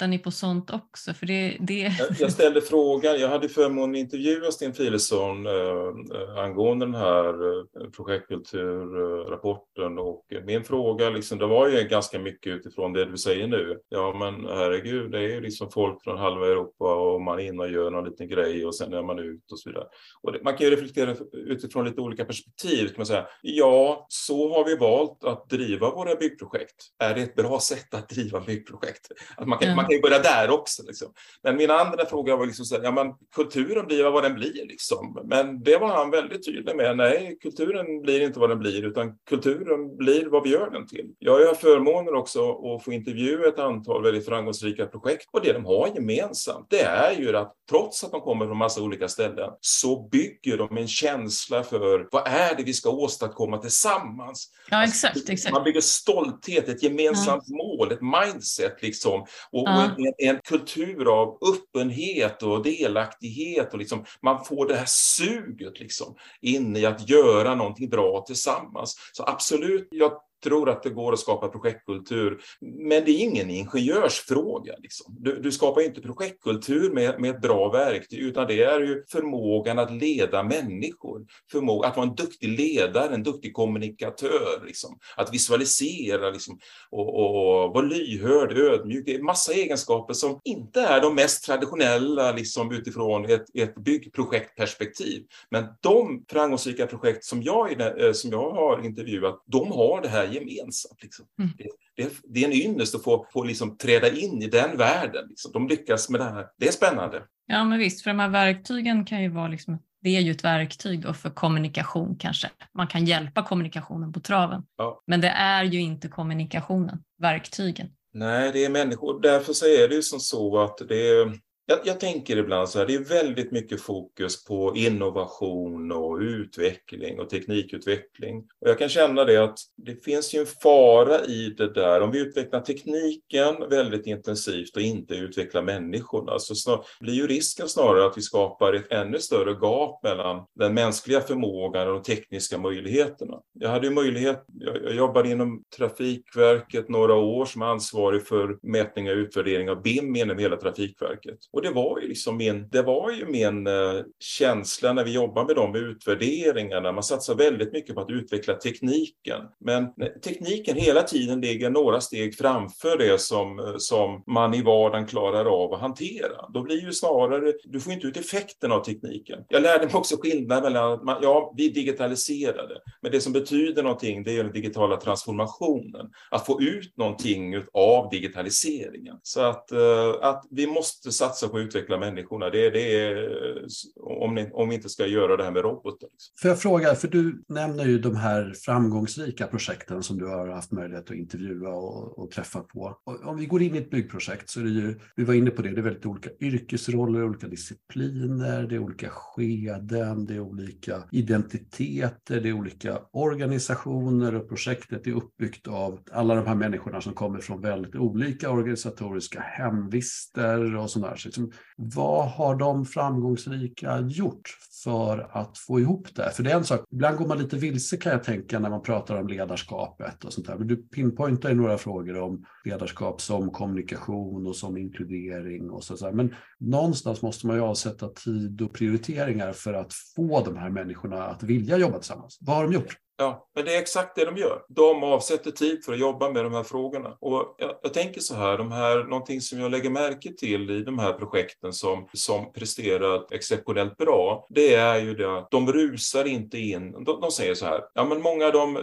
Tittar 0.00 0.08
ni 0.08 0.18
på 0.18 0.30
sånt 0.30 0.70
också? 0.70 1.14
För 1.14 1.26
det, 1.26 1.56
det... 1.60 1.92
Jag 2.18 2.32
ställde 2.32 2.60
frågan, 2.60 3.20
jag 3.20 3.28
hade 3.28 3.48
förmånen 3.48 3.90
att 3.90 3.96
intervjua 3.96 4.50
Sten 4.50 4.74
Filesson 4.74 5.46
eh, 5.46 5.52
eh, 5.52 6.38
angående 6.38 6.86
den 6.86 6.94
här 6.94 7.26
eh, 7.26 7.64
projektkulturrapporten 7.96 9.98
och 9.98 10.24
min 10.44 10.64
fråga 10.64 11.10
liksom, 11.10 11.38
det 11.38 11.46
var 11.46 11.68
ju 11.68 11.88
ganska 11.88 12.18
mycket 12.18 12.52
utifrån 12.52 12.92
det 12.92 13.04
du 13.04 13.18
säger 13.18 13.46
nu. 13.46 13.78
Ja 13.88 14.16
men 14.18 14.46
herregud, 14.56 15.10
det 15.10 15.18
är 15.18 15.28
ju 15.28 15.40
liksom 15.40 15.70
folk 15.70 16.04
från 16.04 16.18
halva 16.18 16.46
Europa 16.46 16.94
och 16.94 17.20
man 17.20 17.38
är 17.38 17.44
inne 17.44 17.62
och 17.62 17.70
gör 17.70 17.90
någon 17.90 18.04
liten 18.04 18.28
grej 18.28 18.66
och 18.66 18.74
sen 18.74 18.92
är 18.92 19.02
man 19.02 19.18
ut 19.18 19.52
och 19.52 19.58
så 19.58 19.70
vidare. 19.70 19.86
Och 20.22 20.32
det, 20.32 20.42
man 20.44 20.56
kan 20.56 20.66
ju 20.66 20.72
reflektera 20.72 21.16
utifrån 21.32 21.84
lite 21.84 22.00
olika 22.00 22.24
perspektiv. 22.24 22.86
Kan 22.86 22.94
man 22.96 23.06
säga. 23.06 23.26
Ja, 23.42 24.06
så 24.08 24.54
har 24.54 24.64
vi 24.64 24.76
valt 24.76 25.24
att 25.24 25.48
driva 25.48 25.90
våra 25.90 26.14
byggprojekt. 26.14 26.76
Är 26.98 27.14
det 27.14 27.22
ett 27.22 27.34
bra 27.34 27.60
sätt 27.60 27.94
att 27.94 28.08
driva 28.08 28.40
byggprojekt? 28.40 29.06
Att 29.36 29.48
man, 29.48 29.58
kan, 29.58 29.68
mm. 29.68 29.76
man 29.76 29.89
kan 29.90 29.96
ju 29.96 30.02
börja 30.02 30.18
där 30.18 30.50
också. 30.50 30.82
Liksom. 30.86 31.08
Men 31.42 31.56
min 31.56 31.70
andra 31.70 32.06
fråga 32.06 32.36
var 32.36 32.46
liksom 32.46 32.64
så 32.64 32.76
här, 32.76 32.82
ja 32.82 32.90
men 32.90 33.06
kulturen 33.34 33.86
blir 33.86 34.04
vad 34.04 34.22
den 34.22 34.34
blir 34.34 34.66
liksom. 34.66 35.22
Men 35.24 35.62
det 35.62 35.76
var 35.76 35.88
han 35.88 36.10
väldigt 36.10 36.46
tydlig 36.46 36.76
med. 36.76 36.96
Nej, 36.96 37.36
kulturen 37.42 38.02
blir 38.02 38.20
inte 38.20 38.40
vad 38.40 38.48
den 38.50 38.58
blir, 38.58 38.84
utan 38.84 39.18
kulturen 39.28 39.96
blir 39.96 40.26
vad 40.26 40.42
vi 40.42 40.50
gör 40.50 40.70
den 40.70 40.86
till. 40.86 41.06
Jag 41.18 41.46
har 41.46 41.54
förmånen 41.54 42.14
också 42.14 42.50
att 42.50 42.84
få 42.84 42.92
intervjua 42.92 43.48
ett 43.48 43.58
antal 43.58 44.02
väldigt 44.02 44.26
framgångsrika 44.26 44.86
projekt 44.86 45.28
och 45.32 45.40
det 45.44 45.52
de 45.52 45.64
har 45.64 45.88
gemensamt, 45.94 46.66
det 46.70 46.82
är 46.82 47.12
ju 47.18 47.36
att 47.36 47.54
trots 47.70 48.04
att 48.04 48.10
de 48.10 48.20
kommer 48.20 48.46
från 48.46 48.56
massa 48.56 48.82
olika 48.82 49.08
ställen 49.08 49.50
så 49.60 50.08
bygger 50.08 50.58
de 50.58 50.76
en 50.76 50.88
känsla 50.88 51.62
för 51.62 52.08
vad 52.10 52.26
är 52.26 52.54
det 52.56 52.62
vi 52.62 52.74
ska 52.74 52.90
åstadkomma 52.90 53.58
tillsammans. 53.58 54.48
Ja, 54.70 54.84
exakt, 54.84 55.28
exakt. 55.28 55.54
Man 55.54 55.64
bygger 55.64 55.80
stolthet, 55.80 56.68
ett 56.68 56.82
gemensamt 56.82 57.44
ja. 57.46 57.56
mål, 57.56 57.92
ett 57.92 58.02
mindset 58.02 58.82
liksom. 58.82 59.20
Och, 59.52 59.68
ja 59.68 59.79
en, 59.80 60.12
en, 60.18 60.40
kultur 60.44 61.20
av 61.20 61.38
öppenhet 61.48 62.42
och 62.42 62.62
delaktighet 62.62 63.72
och 63.72 63.78
liksom, 63.78 64.04
man 64.22 64.44
får 64.44 64.68
det 64.68 64.76
här 64.76 64.86
suget 64.88 65.80
liksom 65.80 66.14
in 66.40 66.76
i 66.76 66.86
att 66.86 67.08
göra 67.08 67.54
någonting 67.54 67.90
bra 67.90 68.24
tillsammans. 68.26 68.96
Så 69.12 69.24
absolut, 69.24 69.88
jag 69.90 70.12
tror 70.42 70.70
att 70.70 70.82
det 70.82 70.90
går 70.90 71.12
att 71.12 71.18
skapa 71.18 71.48
projektkultur, 71.48 72.40
men 72.60 73.04
det 73.04 73.10
är 73.10 73.18
ingen 73.18 73.50
ingenjörsfråga. 73.50 74.74
Liksom. 74.78 75.16
Du, 75.18 75.40
du, 75.40 75.52
skapar 75.52 75.80
inte 75.80 76.00
projektkultur 76.00 76.90
med, 76.92 77.20
med 77.20 77.30
ett 77.30 77.40
bra 77.40 77.70
verktyg, 77.70 78.18
utan 78.18 78.46
det 78.46 78.62
är 78.62 78.80
ju 78.80 79.04
förmågan 79.08 79.78
att 79.78 79.92
leda 79.92 80.42
människor, 80.42 81.26
förmåga, 81.52 81.88
att 81.88 81.96
vara 81.96 82.08
en 82.08 82.14
duktig 82.14 82.48
ledare, 82.48 83.14
en 83.14 83.22
duktig 83.22 83.54
kommunikatör, 83.54 84.66
liksom. 84.66 84.98
att 85.16 85.34
visualisera 85.34 86.30
liksom, 86.30 86.58
och, 86.90 87.08
och 87.20 87.74
vara 87.74 87.86
lyhörd, 87.86 88.52
ödmjuk. 88.58 89.06
Det 89.06 89.14
är 89.14 89.22
massa 89.22 89.52
egenskaper 89.52 90.14
som 90.14 90.40
inte 90.44 90.80
är 90.80 91.00
de 91.00 91.14
mest 91.14 91.44
traditionella 91.44 92.32
liksom, 92.32 92.72
utifrån 92.72 93.24
ett, 93.24 93.44
ett 93.54 93.74
byggprojektperspektiv. 93.74 95.24
Men 95.50 95.64
de 95.80 96.24
framgångsrika 96.30 96.86
projekt 96.86 97.24
som 97.24 97.42
jag, 97.42 97.80
eh, 97.80 98.12
som 98.12 98.30
jag 98.30 98.50
har 98.50 98.84
intervjuat, 98.84 99.44
de 99.46 99.72
har 99.72 100.02
det 100.02 100.08
här 100.08 100.29
gemensamt. 100.32 101.02
Liksom. 101.02 101.26
Mm. 101.38 101.50
Det, 101.96 102.08
det, 102.24 102.44
är 102.44 102.46
en 102.46 102.52
ynnest 102.52 102.94
att 102.94 103.04
få, 103.04 103.26
få 103.32 103.44
liksom 103.44 103.76
träda 103.76 104.10
in 104.10 104.42
i 104.42 104.46
den 104.46 104.76
världen. 104.76 105.26
Liksom. 105.28 105.52
De 105.52 105.68
lyckas 105.68 106.10
med 106.10 106.20
det 106.20 106.24
här. 106.24 106.46
Det 106.58 106.68
är 106.68 106.72
spännande. 106.72 107.22
Ja, 107.46 107.64
men 107.64 107.78
visst, 107.78 108.02
för 108.02 108.10
de 108.10 108.18
här 108.18 108.28
verktygen 108.28 109.04
kan 109.04 109.22
ju 109.22 109.28
vara 109.28 109.48
liksom, 109.48 109.78
det 110.02 110.16
är 110.16 110.20
ju 110.20 110.30
ett 110.30 110.44
verktyg 110.44 111.00
då 111.00 111.14
för 111.14 111.30
kommunikation 111.30 112.16
kanske. 112.16 112.50
Man 112.74 112.86
kan 112.86 113.04
hjälpa 113.04 113.42
kommunikationen 113.42 114.12
på 114.12 114.20
traven. 114.20 114.62
Ja. 114.76 115.02
Men 115.06 115.20
det 115.20 115.28
är 115.28 115.64
ju 115.64 115.80
inte 115.80 116.08
kommunikationen, 116.08 117.02
verktygen. 117.18 117.88
Nej, 118.12 118.50
det 118.52 118.64
är 118.64 118.70
människor. 118.70 119.20
Därför 119.20 119.52
så 119.52 119.66
är 119.66 119.88
det 119.88 119.94
ju 119.94 120.02
som 120.02 120.20
så 120.20 120.58
att 120.58 120.78
det 120.88 121.08
är 121.08 121.38
jag, 121.70 121.78
jag, 121.84 122.00
tänker 122.00 122.36
ibland 122.36 122.68
så 122.68 122.78
här, 122.78 122.86
det 122.86 122.94
är 122.94 123.04
väldigt 123.04 123.52
mycket 123.52 123.80
fokus 123.80 124.44
på 124.44 124.76
innovation 124.76 125.92
och 125.92 126.18
utveckling 126.18 127.20
och 127.20 127.30
teknikutveckling. 127.30 128.38
Och 128.38 128.68
jag 128.68 128.78
kan 128.78 128.88
känna 128.88 129.24
det 129.24 129.44
att 129.44 129.58
det 129.76 130.04
finns 130.04 130.34
ju 130.34 130.40
en 130.40 130.46
fara 130.46 131.24
i 131.24 131.54
det 131.58 131.74
där. 131.74 132.00
Om 132.00 132.10
vi 132.10 132.18
utvecklar 132.20 132.60
tekniken 132.60 133.68
väldigt 133.70 134.06
intensivt 134.06 134.76
och 134.76 134.82
inte 134.82 135.14
utvecklar 135.14 135.62
människorna 135.62 136.38
så 136.38 136.54
snar, 136.54 136.84
blir 137.00 137.14
ju 137.14 137.26
risken 137.26 137.68
snarare 137.68 138.06
att 138.06 138.16
vi 138.18 138.22
skapar 138.22 138.72
ett 138.72 138.92
ännu 138.92 139.18
större 139.18 139.52
gap 139.52 140.02
mellan 140.02 140.46
den 140.54 140.74
mänskliga 140.74 141.20
förmågan 141.20 141.88
och 141.88 141.94
de 141.94 142.02
tekniska 142.02 142.58
möjligheterna. 142.58 143.40
Jag 143.52 143.70
hade 143.70 143.86
ju 143.86 143.92
möjlighet, 143.92 144.44
jag, 144.46 144.76
jag 144.84 144.94
jobbade 144.94 145.28
inom 145.28 145.62
Trafikverket 145.76 146.88
några 146.88 147.14
år 147.14 147.44
som 147.44 147.62
ansvarig 147.62 148.26
för 148.26 148.58
mätning 148.62 149.10
och 149.10 149.16
utvärdering 149.16 149.70
av 149.70 149.82
BIM 149.82 150.16
inom 150.16 150.38
hela 150.38 150.56
Trafikverket. 150.56 151.38
Och 151.60 151.66
det 151.66 151.72
var 151.72 152.00
ju 152.00 152.08
liksom 152.08 152.36
min, 152.36 152.68
det 152.68 152.82
var 152.82 153.10
ju 153.10 153.26
min 153.26 153.66
eh, 153.66 153.72
känsla 154.18 154.92
när 154.92 155.04
vi 155.04 155.12
jobbar 155.12 155.44
med 155.44 155.56
de 155.56 155.74
utvärderingarna. 155.74 156.92
Man 156.92 157.02
satsar 157.02 157.34
väldigt 157.34 157.72
mycket 157.72 157.94
på 157.94 158.00
att 158.00 158.10
utveckla 158.10 158.54
tekniken. 158.54 159.40
Men 159.58 159.84
eh, 159.84 160.06
tekniken 160.24 160.76
hela 160.76 161.02
tiden 161.02 161.40
ligger 161.40 161.70
några 161.70 162.00
steg 162.00 162.38
framför 162.38 162.98
det 162.98 163.20
som, 163.20 163.58
eh, 163.58 163.74
som 163.78 164.22
man 164.26 164.54
i 164.54 164.62
vardagen 164.62 165.06
klarar 165.06 165.44
av 165.44 165.74
att 165.74 165.80
hantera. 165.80 166.48
Då 166.54 166.62
blir 166.62 166.84
ju 166.84 166.92
snarare, 166.92 167.52
du 167.64 167.80
får 167.80 167.92
inte 167.92 168.06
ut 168.06 168.16
effekten 168.16 168.72
av 168.72 168.84
tekniken. 168.84 169.44
Jag 169.48 169.62
lärde 169.62 169.84
mig 169.86 169.94
också 169.94 170.16
skillnaden 170.16 170.62
mellan 170.62 170.92
att 170.92 171.04
man, 171.04 171.18
ja, 171.22 171.54
vi 171.56 171.68
digitaliserade, 171.68 172.80
men 173.02 173.12
det 173.12 173.20
som 173.20 173.32
betyder 173.32 173.82
någonting 173.82 174.22
det 174.22 174.38
är 174.38 174.44
den 174.44 174.52
digitala 174.52 174.96
transformationen. 174.96 176.10
Att 176.30 176.46
få 176.46 176.62
ut 176.62 176.96
någonting 176.96 177.62
av 177.72 178.10
digitaliseringen. 178.10 179.16
Så 179.22 179.40
att, 179.40 179.72
att 180.20 180.44
vi 180.50 180.66
måste 180.66 181.12
satsa 181.12 181.39
satsa 181.40 181.52
på 181.52 181.56
att 181.56 181.64
utveckla 181.64 181.98
människorna. 181.98 182.50
Det, 182.50 182.70
det 182.70 183.00
är 183.00 183.66
om, 183.96 184.34
ni, 184.34 184.50
om 184.52 184.68
vi 184.68 184.74
inte 184.74 184.88
ska 184.88 185.06
göra 185.06 185.36
det 185.36 185.44
här 185.44 185.50
med 185.50 185.62
robotar. 185.62 186.08
Liksom. 186.12 186.34
Får 186.42 186.48
jag 186.48 186.60
fråga, 186.60 186.94
för 186.94 187.08
du 187.08 187.42
nämner 187.48 187.84
ju 187.84 187.98
de 187.98 188.16
här 188.16 188.52
framgångsrika 188.64 189.46
projekten 189.46 190.02
som 190.02 190.18
du 190.18 190.26
har 190.26 190.48
haft 190.48 190.72
möjlighet 190.72 191.10
att 191.10 191.16
intervjua 191.16 191.68
och, 191.68 192.18
och 192.18 192.30
träffa 192.30 192.60
på. 192.60 192.98
Och 193.04 193.26
om 193.26 193.36
vi 193.36 193.46
går 193.46 193.62
in 193.62 193.74
i 193.74 193.78
ett 193.78 193.90
byggprojekt 193.90 194.50
så 194.50 194.60
är 194.60 194.64
det 194.64 194.70
ju, 194.70 194.98
vi 195.16 195.24
var 195.24 195.34
inne 195.34 195.50
på 195.50 195.62
det, 195.62 195.70
det 195.70 195.80
är 195.80 195.82
väldigt 195.82 196.06
olika 196.06 196.30
yrkesroller, 196.40 197.24
olika 197.24 197.48
discipliner, 197.48 198.62
det 198.62 198.74
är 198.74 198.78
olika 198.78 199.08
skeden, 199.10 200.26
det 200.26 200.34
är 200.34 200.40
olika 200.40 201.02
identiteter, 201.12 202.40
det 202.40 202.48
är 202.48 202.52
olika 202.52 202.98
organisationer 203.12 204.34
och 204.34 204.48
projektet 204.48 205.06
är 205.06 205.12
uppbyggt 205.12 205.68
av 205.68 206.00
alla 206.12 206.34
de 206.34 206.46
här 206.46 206.54
människorna 206.54 207.00
som 207.00 207.12
kommer 207.12 207.38
från 207.38 207.60
väldigt 207.60 207.94
olika 207.94 208.50
organisatoriska 208.50 209.40
hemvister 209.40 210.76
och 210.76 210.90
sådär. 210.90 211.16
Så 211.16 211.29
liksom, 211.30 211.52
vad 211.76 212.28
har 212.28 212.56
de 212.56 212.86
framgångsrika 212.86 214.00
gjort 214.00 214.56
för 214.84 215.30
att 215.32 215.58
få 215.58 215.80
ihop 215.80 216.14
det? 216.14 216.30
För 216.30 216.42
det 216.42 216.50
är 216.50 216.56
en 216.56 216.64
sak, 216.64 216.84
ibland 216.92 217.16
går 217.16 217.26
man 217.26 217.38
lite 217.38 217.56
vilse 217.56 217.96
kan 217.96 218.12
jag 218.12 218.24
tänka 218.24 218.58
när 218.58 218.70
man 218.70 218.82
pratar 218.82 219.16
om 219.16 219.28
ledarskapet 219.28 220.24
och 220.24 220.32
sånt 220.32 220.46
där. 220.46 220.58
Men 220.58 220.66
du 220.66 220.76
pinpointar 220.76 221.48
ju 221.48 221.54
några 221.54 221.78
frågor 221.78 222.20
om 222.20 222.44
ledarskap 222.64 223.20
som 223.20 223.50
kommunikation 223.50 224.46
och 224.46 224.56
som 224.56 224.76
inkludering 224.76 225.70
och 225.70 225.84
så. 225.84 225.96
så 225.96 226.12
Men 226.12 226.34
någonstans 226.58 227.22
måste 227.22 227.46
man 227.46 227.56
ju 227.56 227.62
avsätta 227.62 228.08
tid 228.08 228.62
och 228.62 228.72
prioriteringar 228.72 229.52
för 229.52 229.74
att 229.74 229.92
få 230.16 230.44
de 230.44 230.56
här 230.56 230.70
människorna 230.70 231.24
att 231.24 231.42
vilja 231.42 231.78
jobba 231.78 231.98
tillsammans. 231.98 232.38
Vad 232.40 232.56
har 232.56 232.64
de 232.64 232.72
gjort? 232.72 232.96
Ja, 233.20 233.48
men 233.54 233.64
det 233.64 233.74
är 233.74 233.80
exakt 233.80 234.16
det 234.16 234.24
de 234.24 234.36
gör. 234.36 234.62
De 234.68 235.04
avsätter 235.04 235.50
tid 235.50 235.84
för 235.84 235.92
att 235.92 235.98
jobba 235.98 236.30
med 236.30 236.44
de 236.44 236.54
här 236.54 236.62
frågorna. 236.62 237.16
Och 237.20 237.54
jag, 237.58 237.74
jag, 237.82 237.94
tänker 237.94 238.20
så 238.20 238.34
här, 238.34 238.58
de 238.58 238.72
här, 238.72 239.04
någonting 239.04 239.40
som 239.40 239.60
jag 239.60 239.70
lägger 239.70 239.90
märke 239.90 240.32
till 240.32 240.70
i 240.70 240.82
de 240.82 240.98
här 240.98 241.12
projekten 241.12 241.72
som, 241.72 242.08
som 242.12 242.52
presterar 242.52 243.26
exceptionellt 243.30 243.96
bra, 243.96 244.46
det 244.48 244.74
är 244.74 245.00
ju 245.00 245.14
det 245.14 245.38
att 245.38 245.50
de 245.50 245.72
rusar 245.72 246.24
inte 246.24 246.58
in. 246.58 246.92
De, 246.92 247.20
de 247.20 247.30
säger 247.30 247.54
så 247.54 247.66
här, 247.66 247.80
ja 247.94 248.04
men 248.04 248.22
många 248.22 248.46
av 248.46 248.52
dem, 248.52 248.78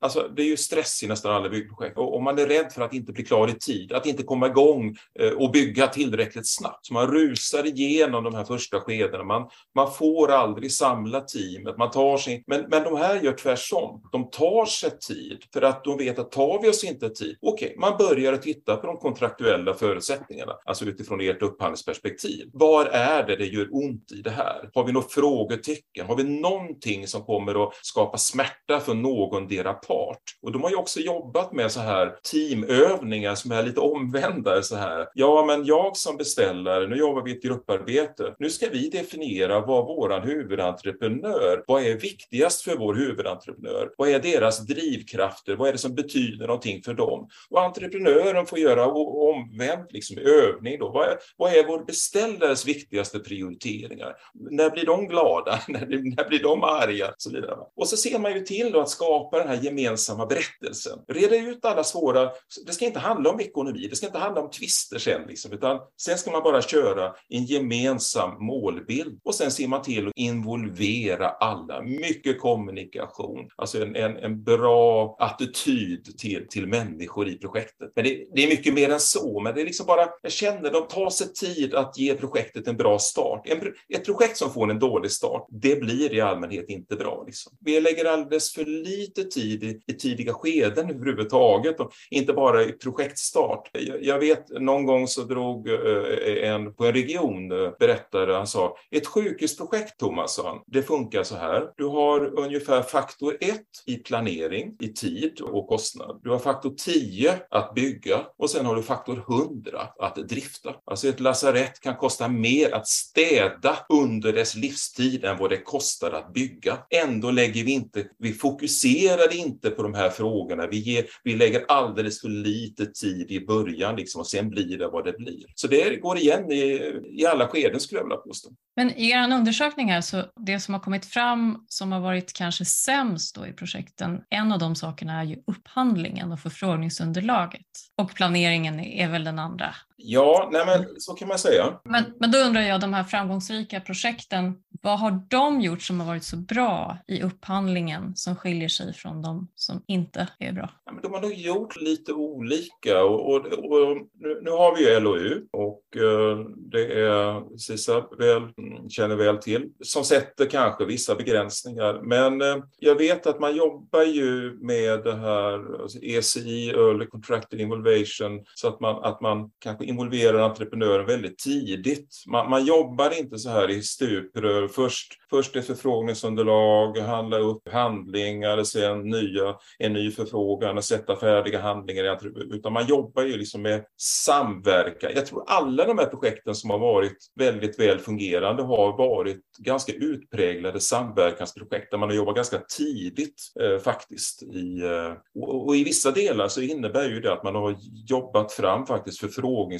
alltså 0.00 0.30
det 0.36 0.42
är 0.42 0.46
ju 0.46 0.56
stress 0.56 1.02
i 1.02 1.06
nästan 1.06 1.32
alla 1.32 1.48
byggprojekt 1.48 1.98
och, 1.98 2.14
och 2.14 2.22
man 2.22 2.38
är 2.38 2.46
rädd 2.46 2.72
för 2.72 2.82
att 2.82 2.94
inte 2.94 3.12
bli 3.12 3.24
klar 3.24 3.48
i 3.48 3.54
tid, 3.54 3.92
att 3.92 4.06
inte 4.06 4.22
komma 4.22 4.46
igång 4.46 4.96
eh, 5.20 5.32
och 5.32 5.50
bygga 5.50 5.86
tillräckligt 5.86 6.48
snabbt. 6.48 6.86
Så 6.86 6.94
man 6.94 7.06
rusar 7.06 7.66
igenom 7.66 8.24
de 8.24 8.34
här 8.34 8.44
första 8.44 8.80
skedena. 8.80 9.24
Man, 9.24 9.48
man 9.74 9.92
får 9.92 10.30
aldrig 10.30 10.72
samla 10.72 11.20
teamet, 11.20 11.78
man 11.78 11.90
tar 11.90 12.16
sin, 12.16 12.44
men, 12.46 12.64
men 12.68 12.84
de 12.84 12.96
här 12.96 13.20
gör 13.20 13.32
tvärs 13.32 13.59
tvärtom. 13.60 14.02
De 14.12 14.30
tar 14.30 14.66
sig 14.66 14.98
tid 14.98 15.44
för 15.52 15.62
att 15.62 15.84
de 15.84 15.98
vet 15.98 16.18
att 16.18 16.32
tar 16.32 16.62
vi 16.62 16.68
oss 16.68 16.84
inte 16.84 17.10
tid, 17.10 17.38
okej, 17.40 17.66
okay, 17.66 17.78
man 17.78 17.98
börjar 17.98 18.32
att 18.32 18.42
titta 18.42 18.76
på 18.76 18.86
de 18.86 18.96
kontraktuella 18.96 19.74
förutsättningarna, 19.74 20.52
alltså 20.64 20.84
utifrån 20.84 21.20
ert 21.20 21.42
upphandlingsperspektiv. 21.42 22.50
Var 22.52 22.86
är 22.86 23.26
det 23.26 23.36
det 23.36 23.46
gör 23.46 23.68
ont 23.72 24.12
i 24.12 24.22
det 24.22 24.30
här? 24.30 24.70
Har 24.74 24.84
vi 24.84 24.92
några 24.92 25.06
frågetecken? 25.08 26.06
Har 26.06 26.16
vi 26.16 26.24
någonting 26.24 27.06
som 27.06 27.22
kommer 27.22 27.64
att 27.64 27.74
skapa 27.82 28.18
smärta 28.18 28.80
för 28.80 28.94
någondera 28.94 29.72
part? 29.72 30.22
Och 30.42 30.52
de 30.52 30.62
har 30.62 30.70
ju 30.70 30.76
också 30.76 31.00
jobbat 31.00 31.52
med 31.52 31.72
så 31.72 31.80
här 31.80 32.14
teamövningar 32.32 33.34
som 33.34 33.52
är 33.52 33.62
lite 33.62 33.80
omvända 33.80 34.62
så 34.62 34.76
här. 34.76 35.06
Ja, 35.14 35.44
men 35.46 35.64
jag 35.64 35.96
som 35.96 36.16
beställare, 36.16 36.86
nu 36.86 36.96
jobbar 36.96 37.22
vi 37.22 37.30
i 37.30 37.36
ett 37.36 37.42
grupparbete. 37.42 38.34
Nu 38.38 38.50
ska 38.50 38.68
vi 38.68 38.88
definiera 38.88 39.60
vad 39.60 39.86
våran 39.86 40.22
huvudentreprenör, 40.22 41.64
vad 41.66 41.82
är 41.82 41.94
viktigast 41.94 42.62
för 42.62 42.76
vår 42.76 42.94
huvudentreprenör? 42.94 43.49
Entreprenör? 43.50 43.90
Vad 43.96 44.08
är 44.08 44.18
deras 44.18 44.66
drivkrafter? 44.66 45.56
Vad 45.56 45.68
är 45.68 45.72
det 45.72 45.78
som 45.78 45.94
betyder 45.94 46.46
någonting 46.46 46.82
för 46.82 46.94
dem? 46.94 47.28
Och 47.50 47.62
entreprenören 47.62 48.46
får 48.46 48.58
göra 48.58 48.86
omvänt 48.86 49.92
liksom, 49.92 50.18
övning. 50.18 50.78
Då. 50.78 50.90
Vad, 50.90 51.08
är, 51.08 51.18
vad 51.36 51.54
är 51.54 51.66
vår 51.66 51.84
beställares 51.84 52.66
viktigaste 52.66 53.18
prioriteringar? 53.18 54.16
När 54.34 54.70
blir 54.70 54.86
de 54.86 55.08
glada? 55.08 55.60
när, 55.68 55.86
när 56.16 56.28
blir 56.28 56.42
de 56.42 56.64
arga? 56.64 57.14
Så 57.16 57.30
vidare. 57.30 57.56
Och 57.76 57.88
så 57.88 57.96
ser 57.96 58.18
man 58.18 58.32
ju 58.32 58.40
till 58.40 58.76
att 58.76 58.88
skapa 58.88 59.38
den 59.38 59.48
här 59.48 59.62
gemensamma 59.62 60.26
berättelsen. 60.26 60.98
Reda 61.08 61.36
ut 61.36 61.64
alla 61.64 61.84
svåra... 61.84 62.30
Det 62.66 62.72
ska 62.72 62.84
inte 62.84 62.98
handla 62.98 63.30
om 63.30 63.40
ekonomi, 63.40 63.86
det 63.90 63.96
ska 63.96 64.06
inte 64.06 64.18
handla 64.18 64.40
om 64.40 64.50
tvister 64.50 64.98
sen, 64.98 65.22
liksom, 65.28 65.52
utan 65.52 65.78
sen 65.96 66.18
ska 66.18 66.30
man 66.30 66.42
bara 66.42 66.62
köra 66.62 67.14
en 67.28 67.44
gemensam 67.44 68.44
målbild 68.44 69.20
och 69.24 69.34
sen 69.34 69.50
ser 69.50 69.68
man 69.68 69.82
till 69.82 70.08
att 70.08 70.12
involvera 70.16 71.28
alla. 71.28 71.82
Mycket 71.82 72.40
kommunikation, 72.40 73.39
alltså 73.56 73.82
en, 73.82 73.96
en, 73.96 74.16
en 74.16 74.42
bra 74.42 75.16
attityd 75.18 76.18
till, 76.18 76.46
till 76.48 76.66
människor 76.66 77.28
i 77.28 77.38
projektet. 77.38 77.92
Men 77.96 78.04
det, 78.04 78.26
det, 78.34 78.44
är 78.44 78.48
mycket 78.48 78.74
mer 78.74 78.90
än 78.90 79.00
så, 79.00 79.40
men 79.40 79.54
det 79.54 79.60
är 79.60 79.64
liksom 79.64 79.86
bara, 79.86 80.08
jag 80.22 80.32
känner, 80.32 80.70
de 80.70 80.88
tar 80.88 81.10
sig 81.10 81.32
tid 81.32 81.74
att 81.74 81.98
ge 81.98 82.14
projektet 82.14 82.68
en 82.68 82.76
bra 82.76 82.98
start. 82.98 83.42
En, 83.48 83.72
ett 83.98 84.04
projekt 84.04 84.36
som 84.36 84.52
får 84.52 84.70
en 84.70 84.78
dålig 84.78 85.10
start, 85.10 85.46
det 85.50 85.80
blir 85.80 86.14
i 86.14 86.20
allmänhet 86.20 86.68
inte 86.68 86.96
bra. 86.96 87.24
Liksom. 87.26 87.52
Vi 87.60 87.80
lägger 87.80 88.04
alldeles 88.04 88.52
för 88.52 88.64
lite 88.64 89.24
tid 89.24 89.64
i, 89.64 89.80
i 89.86 89.92
tidiga 89.92 90.32
skeden 90.32 90.90
överhuvudtaget, 90.90 91.80
och 91.80 91.92
inte 92.10 92.32
bara 92.32 92.62
i 92.62 92.72
projektstart. 92.72 93.70
Jag, 93.72 94.04
jag 94.04 94.18
vet, 94.18 94.48
någon 94.48 94.86
gång 94.86 95.06
så 95.06 95.22
drog 95.22 95.68
eh, 95.68 96.50
en 96.50 96.74
på 96.74 96.86
en 96.86 96.92
region, 96.92 97.52
eh, 97.52 97.70
berättade, 97.78 98.34
han 98.34 98.46
sa, 98.46 98.76
ett 98.90 99.06
sjukhusprojekt 99.06 99.98
Thomas, 99.98 100.40
det 100.66 100.82
funkar 100.82 101.22
så 101.22 101.36
här. 101.36 101.70
Du 101.76 101.84
har 101.84 102.38
ungefär 102.38 102.82
faktor 102.82 103.19
ett 103.28 103.66
i 103.86 103.96
planering, 103.96 104.76
i 104.80 104.88
tid 104.88 105.40
och 105.40 105.68
kostnad. 105.68 106.20
Du 106.22 106.30
har 106.30 106.38
faktor 106.38 106.74
10 106.76 107.40
att 107.50 107.74
bygga 107.74 108.20
och 108.38 108.50
sen 108.50 108.66
har 108.66 108.76
du 108.76 108.82
faktor 108.82 109.24
100 109.28 109.88
att 109.98 110.14
drifta. 110.14 110.74
Alltså 110.86 111.08
ett 111.08 111.20
lasarett 111.20 111.80
kan 111.80 111.96
kosta 111.96 112.28
mer 112.28 112.74
att 112.74 112.88
städa 112.88 113.78
under 113.88 114.32
dess 114.32 114.54
livstid 114.54 115.24
än 115.24 115.38
vad 115.38 115.50
det 115.50 115.56
kostar 115.56 116.10
att 116.10 116.32
bygga. 116.32 116.78
Ändå 116.90 117.30
lägger 117.30 117.64
vi 117.64 117.72
inte, 117.72 118.06
vi 118.18 118.32
fokuserar 118.32 119.36
inte 119.36 119.70
på 119.70 119.82
de 119.82 119.94
här 119.94 120.10
frågorna. 120.10 120.66
Vi, 120.66 120.78
ger, 120.78 121.06
vi 121.24 121.36
lägger 121.36 121.64
alldeles 121.68 122.20
för 122.20 122.28
lite 122.28 122.86
tid 122.86 123.30
i 123.30 123.46
början 123.46 123.96
liksom, 123.96 124.20
och 124.20 124.26
sen 124.26 124.50
blir 124.50 124.78
det 124.78 124.88
vad 124.88 125.04
det 125.04 125.12
blir. 125.18 125.44
Så 125.54 125.66
det 125.66 125.96
går 125.96 126.18
igen 126.18 126.52
i, 126.52 126.92
i 127.12 127.26
alla 127.26 127.48
skeden 127.48 127.80
skulle 127.80 127.98
jag 127.98 128.04
vilja 128.04 128.16
påstå. 128.16 128.50
Men 128.76 128.90
i 128.90 129.10
er 129.10 129.32
undersökning 129.32 129.90
här, 129.90 130.00
så 130.00 130.24
det 130.46 130.60
som 130.60 130.74
har 130.74 130.80
kommit 130.80 131.06
fram 131.06 131.64
som 131.68 131.92
har 131.92 132.00
varit 132.00 132.32
kanske 132.32 132.64
sämst 132.64 133.09
då 133.32 133.46
i 133.46 133.52
projekten, 133.52 134.22
en 134.30 134.52
av 134.52 134.58
de 134.58 134.74
sakerna 134.74 135.20
är 135.20 135.24
ju 135.24 135.42
upphandlingen 135.46 136.32
och 136.32 136.40
förfrågningsunderlaget. 136.40 137.66
Och 137.96 138.14
planeringen 138.14 138.80
är 138.80 139.08
väl 139.08 139.24
den 139.24 139.38
andra. 139.38 139.74
Ja, 140.02 140.48
nej 140.52 140.66
men 140.66 141.00
så 141.00 141.14
kan 141.14 141.28
man 141.28 141.38
säga. 141.38 141.80
Men, 141.84 142.04
men 142.20 142.30
då 142.30 142.38
undrar 142.38 142.60
jag, 142.60 142.80
de 142.80 142.94
här 142.94 143.04
framgångsrika 143.04 143.80
projekten, 143.80 144.54
vad 144.82 144.98
har 144.98 145.22
de 145.28 145.60
gjort 145.60 145.82
som 145.82 146.00
har 146.00 146.06
varit 146.06 146.24
så 146.24 146.36
bra 146.36 146.98
i 147.06 147.22
upphandlingen 147.22 148.16
som 148.16 148.36
skiljer 148.36 148.68
sig 148.68 148.94
från 148.94 149.22
de 149.22 149.48
som 149.54 149.82
inte 149.86 150.28
är 150.38 150.52
bra? 150.52 150.70
Ja, 150.84 150.92
men 150.92 151.02
de 151.02 151.12
har 151.12 151.20
nog 151.20 151.34
gjort 151.34 151.80
lite 151.80 152.12
olika 152.12 153.04
och, 153.04 153.34
och, 153.34 153.46
och 153.46 153.96
nu, 154.20 154.40
nu, 154.42 154.50
har 154.50 154.76
vi 154.76 154.90
ju 154.90 155.00
LOU 155.00 155.46
och 155.52 155.82
uh, 155.96 156.46
det 156.56 157.00
är 157.00 157.58
Sisa 157.58 158.04
väl, 158.18 158.42
känner 158.88 159.16
väl 159.16 159.38
till 159.38 159.70
som 159.80 160.04
sätter 160.04 160.46
kanske 160.46 160.84
vissa 160.84 161.14
begränsningar. 161.14 162.00
Men 162.02 162.42
uh, 162.42 162.64
jag 162.78 162.94
vet 162.94 163.26
att 163.26 163.40
man 163.40 163.56
jobbar 163.56 164.02
ju 164.02 164.58
med 164.60 165.04
det 165.04 165.16
här 165.16 165.82
alltså 165.82 165.98
ECI, 165.98 166.70
Early 166.70 167.06
Contracted 167.06 167.60
Involvation, 167.60 168.44
så 168.54 168.68
att 168.68 168.80
man, 168.80 169.04
att 169.04 169.20
man 169.20 169.50
kanske 169.58 169.84
involverar 169.90 170.38
entreprenören 170.38 171.06
väldigt 171.06 171.38
tidigt. 171.38 172.08
Man, 172.26 172.50
man 172.50 172.64
jobbar 172.64 173.18
inte 173.18 173.38
så 173.38 173.50
här 173.50 173.70
i 173.70 173.82
stuprör. 173.82 174.68
Först, 174.68 175.12
först 175.30 175.56
ett 175.56 175.66
förfrågningsunderlag, 175.66 176.98
handla 176.98 177.38
upp 177.38 177.68
handlingar, 177.68 178.64
sen 178.64 179.02
nya, 179.02 179.56
en 179.78 179.92
ny 179.92 180.10
förfrågan 180.10 180.76
och 180.76 180.84
sätta 180.84 181.16
färdiga 181.16 181.60
handlingar. 181.60 182.18
Utan 182.54 182.72
man 182.72 182.86
jobbar 182.86 183.22
ju 183.22 183.36
liksom 183.36 183.62
med 183.62 183.84
samverkan. 184.00 185.10
Jag 185.14 185.26
tror 185.26 185.44
alla 185.46 185.86
de 185.86 185.98
här 185.98 186.06
projekten 186.06 186.54
som 186.54 186.70
har 186.70 186.78
varit 186.78 187.16
väldigt 187.34 187.80
väl 187.80 187.98
fungerande 187.98 188.62
har 188.62 188.98
varit 188.98 189.40
ganska 189.58 189.92
utpräglade 189.92 190.80
samverkansprojekt 190.80 191.90
där 191.90 191.98
man 191.98 192.08
har 192.08 192.16
jobbat 192.16 192.36
ganska 192.36 192.58
tidigt 192.76 193.42
eh, 193.60 193.82
faktiskt. 193.82 194.42
I, 194.42 194.82
eh, 194.82 195.42
och, 195.42 195.66
och, 195.66 195.76
i 195.76 195.84
vissa 195.84 196.10
delar 196.10 196.48
så 196.48 196.60
innebär 196.60 197.08
ju 197.08 197.20
det 197.20 197.32
att 197.32 197.44
man 197.44 197.54
har 197.54 197.76
jobbat 198.06 198.52
fram 198.52 198.86
faktiskt 198.86 199.20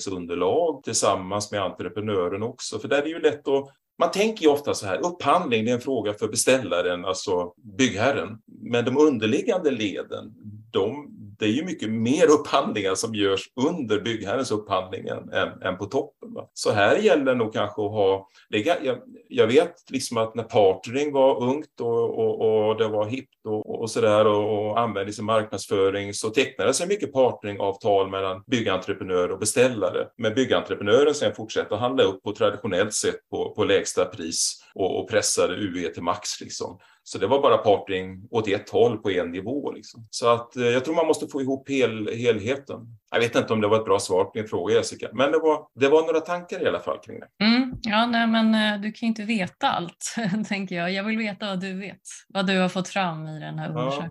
förfrågningsunderlag 0.00 0.82
tillsammans 0.82 1.52
med 1.52 1.62
entreprenören 1.62 2.42
också. 2.42 2.78
För 2.78 2.88
där 2.88 2.98
är 2.98 3.02
det 3.02 3.08
ju 3.08 3.20
lätt 3.20 3.48
att 3.48 3.68
man 3.98 4.10
tänker 4.10 4.42
ju 4.44 4.50
ofta 4.50 4.74
så 4.74 4.86
här, 4.86 5.06
upphandling 5.06 5.64
det 5.64 5.70
är 5.70 5.74
en 5.74 5.80
fråga 5.80 6.14
för 6.14 6.28
beställaren, 6.28 7.04
alltså 7.04 7.52
byggherren. 7.78 8.38
Men 8.46 8.84
de 8.84 8.96
underliggande 8.96 9.70
leden, 9.70 10.34
de 10.70 11.16
det 11.40 11.46
är 11.46 11.50
ju 11.50 11.64
mycket 11.64 11.90
mer 11.90 12.30
upphandlingar 12.30 12.94
som 12.94 13.14
görs 13.14 13.40
under 13.66 14.00
byggherrens 14.00 14.50
upphandling 14.50 15.08
än, 15.08 15.62
än 15.62 15.78
på 15.78 15.86
toppen. 15.86 16.34
Va? 16.34 16.50
Så 16.54 16.70
här 16.72 16.96
gäller 16.96 17.24
det 17.24 17.34
nog 17.34 17.52
kanske 17.52 17.82
att 17.82 17.90
ha, 17.90 18.28
det, 18.50 18.58
jag, 18.58 18.98
jag 19.28 19.46
vet 19.46 19.74
liksom 19.90 20.16
att 20.16 20.34
när 20.34 20.42
partnering 20.42 21.12
var 21.12 21.42
ungt 21.42 21.80
och, 21.80 22.18
och, 22.18 22.68
och 22.68 22.76
det 22.76 22.88
var 22.88 23.06
hippt 23.06 23.46
och, 23.46 23.80
och 23.80 23.90
sådär 23.90 24.26
och, 24.26 24.70
och 24.70 24.80
användes 24.80 25.18
i 25.18 25.22
marknadsföring 25.22 26.14
så 26.14 26.30
tecknades 26.30 26.78
det 26.78 26.86
mycket 26.86 27.12
partneringavtal 27.12 28.10
mellan 28.10 28.42
byggentreprenör 28.46 29.30
och 29.30 29.38
beställare. 29.38 30.06
Men 30.18 30.34
byggentreprenören 30.34 31.14
sen 31.14 31.34
fortsätter 31.34 31.74
att 31.74 31.80
handla 31.80 32.02
upp 32.02 32.22
på 32.22 32.32
traditionellt 32.32 32.94
sätt 32.94 33.28
på, 33.30 33.54
på 33.54 33.64
lägsta 33.64 34.04
pris 34.04 34.62
och, 34.74 35.00
och 35.00 35.10
pressade 35.10 35.54
UE 35.54 35.88
till 35.88 36.02
max. 36.02 36.40
Liksom. 36.40 36.78
Så 37.12 37.18
det 37.18 37.26
var 37.26 37.42
bara 37.42 37.58
partnering 37.58 38.28
åt 38.30 38.48
ett 38.48 38.70
håll 38.70 38.98
på 38.98 39.10
en 39.10 39.30
nivå. 39.30 39.72
Liksom. 39.72 40.06
Så 40.10 40.28
att 40.28 40.56
eh, 40.56 40.64
jag 40.64 40.84
tror 40.84 40.94
man 40.94 41.06
måste 41.06 41.28
få 41.28 41.40
ihop 41.40 41.68
hel, 41.68 42.08
helheten. 42.16 42.98
Jag 43.10 43.20
vet 43.20 43.36
inte 43.36 43.52
om 43.52 43.60
det 43.60 43.68
var 43.68 43.76
ett 43.76 43.84
bra 43.84 43.98
svar 43.98 44.24
på 44.24 44.30
din 44.34 44.48
fråga 44.48 44.74
Jessica, 44.74 45.08
men 45.12 45.32
det 45.32 45.38
var, 45.38 45.66
det 45.74 45.88
var 45.88 46.02
några 46.02 46.20
tankar 46.20 46.62
i 46.62 46.68
alla 46.68 46.80
fall 46.80 46.98
kring 46.98 47.20
det. 47.20 47.44
Mm, 47.44 47.74
ja, 47.82 48.06
nej, 48.06 48.26
men 48.26 48.54
eh, 48.54 48.80
du 48.80 48.92
kan 48.92 49.06
ju 49.06 49.08
inte 49.08 49.24
veta 49.24 49.70
allt, 49.70 50.14
tänker 50.48 50.74
jag. 50.76 50.92
Jag 50.92 51.04
vill 51.04 51.18
veta 51.18 51.46
vad 51.46 51.60
du 51.60 51.78
vet, 51.78 52.00
vad 52.28 52.46
du 52.46 52.58
har 52.58 52.68
fått 52.68 52.88
fram 52.88 53.26
i 53.26 53.40
den 53.40 53.58
här 53.58 53.68
undersökningen. 53.68 54.10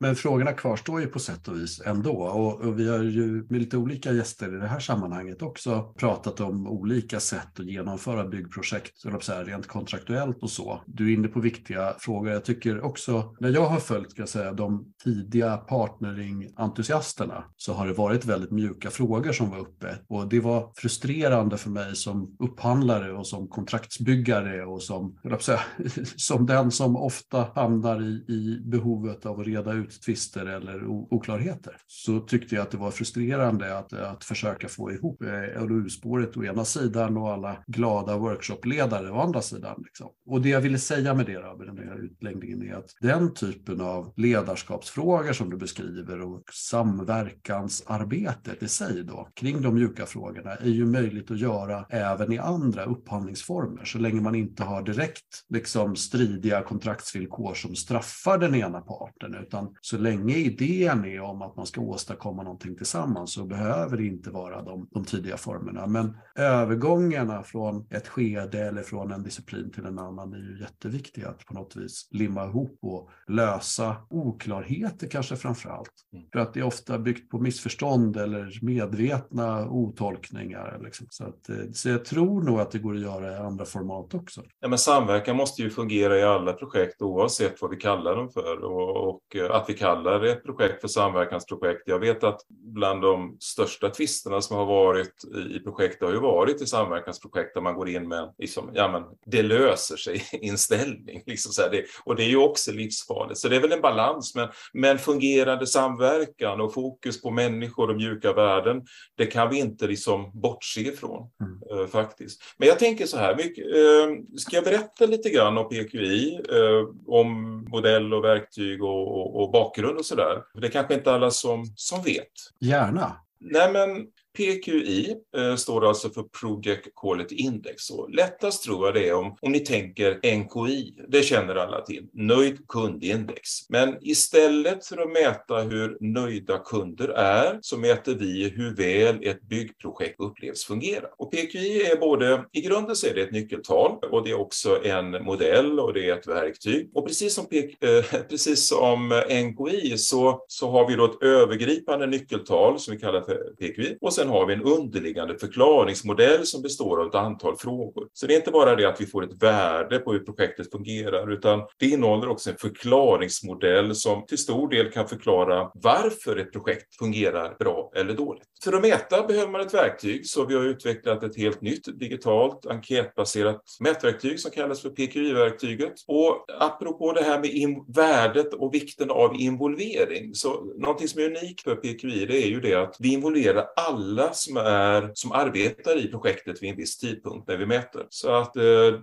Men 0.00 0.16
frågorna 0.16 0.52
kvarstår 0.52 1.00
ju 1.00 1.06
på 1.06 1.18
sätt 1.18 1.48
och 1.48 1.56
vis 1.56 1.80
ändå. 1.86 2.12
Och, 2.12 2.60
och, 2.60 2.80
vi 2.80 2.88
har 2.88 2.98
ju 2.98 3.46
med 3.48 3.60
lite 3.60 3.76
olika 3.76 4.12
gäster 4.12 4.56
i 4.56 4.60
det 4.60 4.66
här 4.66 4.80
sammanhanget 4.80 5.42
också 5.42 5.94
pratat 5.98 6.40
om 6.40 6.66
olika 6.66 7.20
sätt 7.20 7.60
att 7.60 7.66
genomföra 7.66 8.26
byggprojekt, 8.26 8.98
så 8.98 9.32
här, 9.32 9.44
rent 9.44 9.66
kontraktuellt 9.66 10.42
och 10.42 10.50
så. 10.50 10.80
Du 10.86 11.10
är 11.10 11.14
inne 11.14 11.28
på 11.28 11.40
viktiga 11.40 11.94
frågor. 11.98 12.32
Jag 12.32 12.44
tycker 12.44 12.80
också, 12.80 13.34
när 13.40 13.50
jag 13.50 13.66
har 13.66 13.80
följt 13.80 14.10
ska 14.10 14.22
jag 14.22 14.28
säga, 14.28 14.52
de 14.52 14.92
tidiga 15.04 15.56
partnering-entusiasterna 15.56 17.44
så 17.56 17.72
har 17.72 17.86
det 17.86 17.92
varit 17.92 18.24
väldigt 18.24 18.50
mjuka 18.50 18.90
frågor 18.90 19.32
som 19.32 19.50
var 19.50 19.58
uppe. 19.58 19.98
Och 20.08 20.28
det 20.28 20.40
var 20.40 20.72
frustrerande 20.76 21.56
för 21.56 21.70
mig 21.70 21.96
som 21.96 22.36
upphandlare 22.38 23.12
och 23.12 23.26
som 23.26 23.48
kontraktsbyggare 23.48 24.64
och 24.64 24.82
som, 24.82 25.18
säga, 25.40 25.60
som 26.16 26.46
den 26.46 26.70
som 26.70 26.96
ofta 26.96 27.48
hamnar 27.54 28.02
i, 28.02 28.24
i 28.28 28.62
behovet 28.64 29.26
av 29.26 29.40
att 29.40 29.46
reda 29.46 29.72
ut 29.72 29.87
tvister 29.88 30.46
eller 30.46 30.86
oklarheter 30.86 31.76
så 31.86 32.20
tyckte 32.20 32.54
jag 32.54 32.62
att 32.62 32.70
det 32.70 32.76
var 32.76 32.90
frustrerande 32.90 33.78
att, 33.78 33.92
att 33.92 34.24
försöka 34.24 34.68
få 34.68 34.92
ihop 34.92 35.22
eh, 35.22 35.66
LOU-spåret 35.66 36.36
å 36.36 36.44
ena 36.44 36.64
sidan 36.64 37.16
och 37.16 37.28
alla 37.28 37.56
glada 37.66 38.16
workshopledare 38.16 39.10
å 39.10 39.20
andra 39.20 39.42
sidan. 39.42 39.82
Liksom. 39.84 40.08
Och 40.26 40.42
det 40.42 40.48
jag 40.48 40.60
ville 40.60 40.78
säga 40.78 41.14
med 41.14 41.26
det 41.26 41.38
då, 41.38 41.56
med 41.56 41.66
den 41.66 41.88
här 41.88 42.04
utläggningen 42.04 42.62
är 42.62 42.74
att 42.74 42.94
den 43.00 43.34
typen 43.34 43.80
av 43.80 44.12
ledarskapsfrågor 44.16 45.32
som 45.32 45.50
du 45.50 45.56
beskriver 45.56 46.20
och 46.20 46.42
samverkansarbetet 46.52 48.62
i 48.62 48.68
sig 48.68 49.04
då 49.04 49.28
kring 49.34 49.62
de 49.62 49.74
mjuka 49.74 50.06
frågorna 50.06 50.54
är 50.54 50.70
ju 50.70 50.86
möjligt 50.86 51.30
att 51.30 51.38
göra 51.38 51.86
även 51.90 52.32
i 52.32 52.38
andra 52.38 52.84
upphandlingsformer 52.84 53.84
så 53.84 53.98
länge 53.98 54.20
man 54.20 54.34
inte 54.34 54.64
har 54.64 54.82
direkt 54.82 55.44
liksom 55.48 55.96
stridiga 55.96 56.62
kontraktsvillkor 56.62 57.54
som 57.54 57.76
straffar 57.76 58.38
den 58.38 58.54
ena 58.54 58.80
parten 58.80 59.34
utan 59.34 59.74
så 59.80 59.98
länge 59.98 60.36
idén 60.36 61.04
är 61.04 61.20
om 61.20 61.42
att 61.42 61.56
man 61.56 61.66
ska 61.66 61.80
åstadkomma 61.80 62.42
någonting 62.42 62.76
tillsammans 62.76 63.32
så 63.32 63.44
behöver 63.44 63.96
det 63.96 64.06
inte 64.06 64.30
vara 64.30 64.62
de, 64.62 64.88
de 64.90 65.04
tidiga 65.04 65.36
formerna. 65.36 65.86
Men 65.86 66.16
övergångarna 66.34 67.42
från 67.42 67.86
ett 67.90 68.08
skede 68.08 68.58
eller 68.58 68.82
från 68.82 69.12
en 69.12 69.22
disciplin 69.22 69.70
till 69.70 69.84
en 69.84 69.98
annan 69.98 70.32
är 70.32 70.38
ju 70.38 70.60
jätteviktiga 70.60 71.28
att 71.28 71.46
på 71.46 71.54
något 71.54 71.76
vis 71.76 72.08
limma 72.10 72.44
ihop 72.44 72.78
och 72.82 73.10
lösa 73.28 73.96
oklarheter 74.10 75.08
kanske 75.08 75.36
framför 75.36 75.70
allt. 75.70 75.92
Mm. 76.12 76.24
För 76.32 76.38
att 76.38 76.54
det 76.54 76.60
är 76.60 76.64
ofta 76.64 76.98
byggt 76.98 77.30
på 77.30 77.38
missförstånd 77.38 78.16
eller 78.16 78.58
medvetna 78.62 79.68
otolkningar. 79.68 80.80
Liksom. 80.84 81.06
Så, 81.10 81.24
att, 81.24 81.48
eh, 81.48 81.56
så 81.72 81.88
jag 81.88 82.04
tror 82.04 82.42
nog 82.42 82.60
att 82.60 82.70
det 82.70 82.78
går 82.78 82.94
att 82.94 83.00
göra 83.00 83.32
i 83.32 83.36
andra 83.36 83.64
format 83.64 84.14
också. 84.14 84.42
Ja, 84.60 84.68
men 84.68 84.78
samverkan 84.78 85.36
måste 85.36 85.62
ju 85.62 85.70
fungera 85.70 86.18
i 86.18 86.22
alla 86.22 86.52
projekt 86.52 87.02
oavsett 87.02 87.62
vad 87.62 87.70
vi 87.70 87.76
kallar 87.76 88.16
dem 88.16 88.28
för. 88.28 88.64
Och, 88.64 89.08
och 89.08 89.36
att 89.50 89.67
vi 89.68 89.74
kallar 89.74 90.24
ett 90.24 90.44
projekt 90.44 90.80
för 90.80 90.88
samverkansprojekt. 90.88 91.82
Jag 91.86 91.98
vet 91.98 92.24
att 92.24 92.40
bland 92.48 93.02
de 93.02 93.36
största 93.40 93.90
tvisterna 93.90 94.40
som 94.40 94.56
har 94.56 94.66
varit 94.66 95.24
i 95.50 95.58
projekt 95.58 96.02
har 96.02 96.12
ju 96.12 96.20
varit 96.20 96.62
i 96.62 96.66
samverkansprojekt 96.66 97.54
där 97.54 97.60
man 97.60 97.74
går 97.74 97.88
in 97.88 98.08
med 98.08 98.34
liksom, 98.38 98.70
ja 98.74 98.88
men 98.88 99.02
det 99.26 99.42
löser 99.42 99.96
sig 99.96 100.22
inställning. 100.32 101.22
Liksom 101.26 101.52
så 101.52 101.68
det, 101.68 101.84
och 102.04 102.16
det 102.16 102.22
är 102.22 102.28
ju 102.28 102.36
också 102.36 102.72
livsfarligt. 102.72 103.38
Så 103.40 103.48
det 103.48 103.56
är 103.56 103.60
väl 103.60 103.72
en 103.72 103.80
balans. 103.80 104.34
Men, 104.34 104.48
men 104.72 104.98
fungerande 104.98 105.66
samverkan 105.66 106.60
och 106.60 106.74
fokus 106.74 107.22
på 107.22 107.30
människor 107.30 107.90
och 107.90 107.96
mjuka 107.96 108.32
värden, 108.32 108.82
det 109.16 109.26
kan 109.26 109.50
vi 109.50 109.58
inte 109.58 109.86
liksom 109.86 110.30
bortse 110.34 110.80
ifrån 110.80 111.30
mm. 111.40 111.80
uh, 111.80 111.86
faktiskt. 111.86 112.42
Men 112.56 112.68
jag 112.68 112.78
tänker 112.78 113.06
så 113.06 113.16
här, 113.16 113.36
mycket, 113.36 113.66
uh, 113.66 114.36
ska 114.36 114.56
jag 114.56 114.64
berätta 114.64 115.06
lite 115.06 115.30
grann 115.30 115.58
om 115.58 115.68
PQI, 115.68 116.40
eh, 116.48 116.88
om 117.06 117.58
modell 117.68 118.14
och 118.14 118.24
verktyg 118.24 118.82
och, 118.82 119.38
och 119.38 119.48
och 119.48 119.52
bakgrund 119.58 119.98
och 119.98 120.04
sådär. 120.04 120.42
Det 120.54 120.66
är 120.66 120.70
kanske 120.70 120.94
inte 120.94 121.12
alla 121.12 121.30
som, 121.30 121.64
som 121.76 122.02
vet. 122.02 122.32
Gärna. 122.60 123.16
Nej, 123.40 123.72
men 123.72 124.06
PQI 124.36 125.14
eh, 125.36 125.56
står 125.56 125.88
alltså 125.88 126.10
för 126.10 126.22
Project 126.22 126.88
Quality 127.00 127.34
Index. 127.34 127.90
Och 127.90 128.10
lättast 128.10 128.64
tror 128.64 128.86
jag 128.86 128.94
det 128.94 129.08
är 129.08 129.14
om, 129.14 129.36
om 129.40 129.52
ni 129.52 129.60
tänker 129.60 130.36
NKI, 130.36 130.94
det 131.08 131.22
känner 131.22 131.54
alla 131.54 131.80
till, 131.80 132.06
nöjd 132.12 132.68
kundindex. 132.68 133.50
Men 133.68 133.96
istället 134.00 134.86
för 134.86 134.96
att 134.96 135.12
mäta 135.12 135.60
hur 135.60 135.96
nöjda 136.00 136.58
kunder 136.58 137.08
är 137.08 137.58
så 137.62 137.78
mäter 137.78 138.14
vi 138.14 138.48
hur 138.48 138.76
väl 138.76 139.26
ett 139.26 139.42
byggprojekt 139.42 140.20
upplevs 140.20 140.64
fungera. 140.64 141.06
Och 141.18 141.32
PQI 141.32 141.82
är 141.82 141.96
både, 141.96 142.44
i 142.52 142.60
grunden 142.60 142.96
så 142.96 143.06
är 143.06 143.14
det 143.14 143.22
ett 143.22 143.32
nyckeltal 143.32 143.98
och 144.10 144.24
det 144.24 144.30
är 144.30 144.40
också 144.40 144.84
en 144.84 145.10
modell 145.24 145.80
och 145.80 145.94
det 145.94 146.08
är 146.08 146.18
ett 146.18 146.28
verktyg. 146.28 146.90
Och 146.94 147.06
precis 147.06 147.34
som, 147.34 147.46
PQ, 147.46 147.84
eh, 147.84 148.20
precis 148.28 148.68
som 148.68 149.22
NKI 149.30 149.98
så, 149.98 150.44
så 150.48 150.70
har 150.70 150.88
vi 150.88 150.94
då 150.94 151.04
ett 151.04 151.22
övergripande 151.22 152.06
nyckeltal 152.06 152.78
som 152.78 152.94
vi 152.94 153.00
kallar 153.00 153.20
för 153.20 153.54
PQI 153.58 153.96
och 154.00 154.12
sen 154.12 154.27
har 154.28 154.46
vi 154.46 154.54
en 154.54 154.62
underliggande 154.62 155.38
förklaringsmodell 155.38 156.46
som 156.46 156.62
består 156.62 157.00
av 157.00 157.06
ett 157.08 157.14
antal 157.14 157.56
frågor. 157.56 158.08
Så 158.12 158.26
det 158.26 158.34
är 158.34 158.38
inte 158.38 158.50
bara 158.50 158.76
det 158.76 158.88
att 158.88 159.00
vi 159.00 159.06
får 159.06 159.24
ett 159.24 159.42
värde 159.42 159.98
på 159.98 160.12
hur 160.12 160.20
projektet 160.20 160.70
fungerar, 160.70 161.32
utan 161.32 161.62
det 161.78 161.86
innehåller 161.86 162.28
också 162.28 162.50
en 162.50 162.56
förklaringsmodell 162.56 163.94
som 163.94 164.26
till 164.26 164.38
stor 164.38 164.68
del 164.68 164.92
kan 164.92 165.08
förklara 165.08 165.70
varför 165.74 166.36
ett 166.36 166.52
projekt 166.52 166.96
fungerar 166.98 167.56
bra 167.58 167.92
eller 167.94 168.14
dåligt. 168.14 168.42
För 168.64 168.72
att 168.72 168.82
mäta 168.82 169.26
behöver 169.26 169.52
man 169.52 169.60
ett 169.60 169.74
verktyg, 169.74 170.26
så 170.26 170.44
vi 170.44 170.54
har 170.54 170.64
utvecklat 170.64 171.22
ett 171.22 171.36
helt 171.36 171.60
nytt 171.60 171.98
digitalt 172.00 172.66
enkätbaserat 172.66 173.62
mätverktyg 173.80 174.40
som 174.40 174.50
kallas 174.50 174.82
för 174.82 174.90
PQI-verktyget. 174.90 175.94
Och 176.06 176.44
apropå 176.60 177.12
det 177.12 177.22
här 177.22 177.40
med 177.40 177.48
värdet 177.88 178.54
och 178.54 178.74
vikten 178.74 179.10
av 179.10 179.36
involvering, 179.40 180.34
så 180.34 180.64
någonting 180.76 181.08
som 181.08 181.20
är 181.20 181.26
unikt 181.26 181.60
för 181.60 181.76
PQI 181.76 182.26
det 182.26 182.44
är 182.44 182.48
ju 182.48 182.60
det 182.60 182.74
att 182.74 182.96
vi 182.98 183.12
involverar 183.12 183.66
alla 183.76 184.07
alla 184.08 184.32
som, 184.32 184.56
är, 184.56 185.10
som 185.14 185.32
arbetar 185.32 185.98
i 185.98 186.08
projektet 186.08 186.62
vid 186.62 186.70
en 186.70 186.76
viss 186.76 186.98
tidpunkt 186.98 187.48
när 187.48 187.56
vi 187.56 187.66
mäter. 187.66 188.06
Så 188.08 188.30
att 188.30 188.56
eh, 188.56 188.62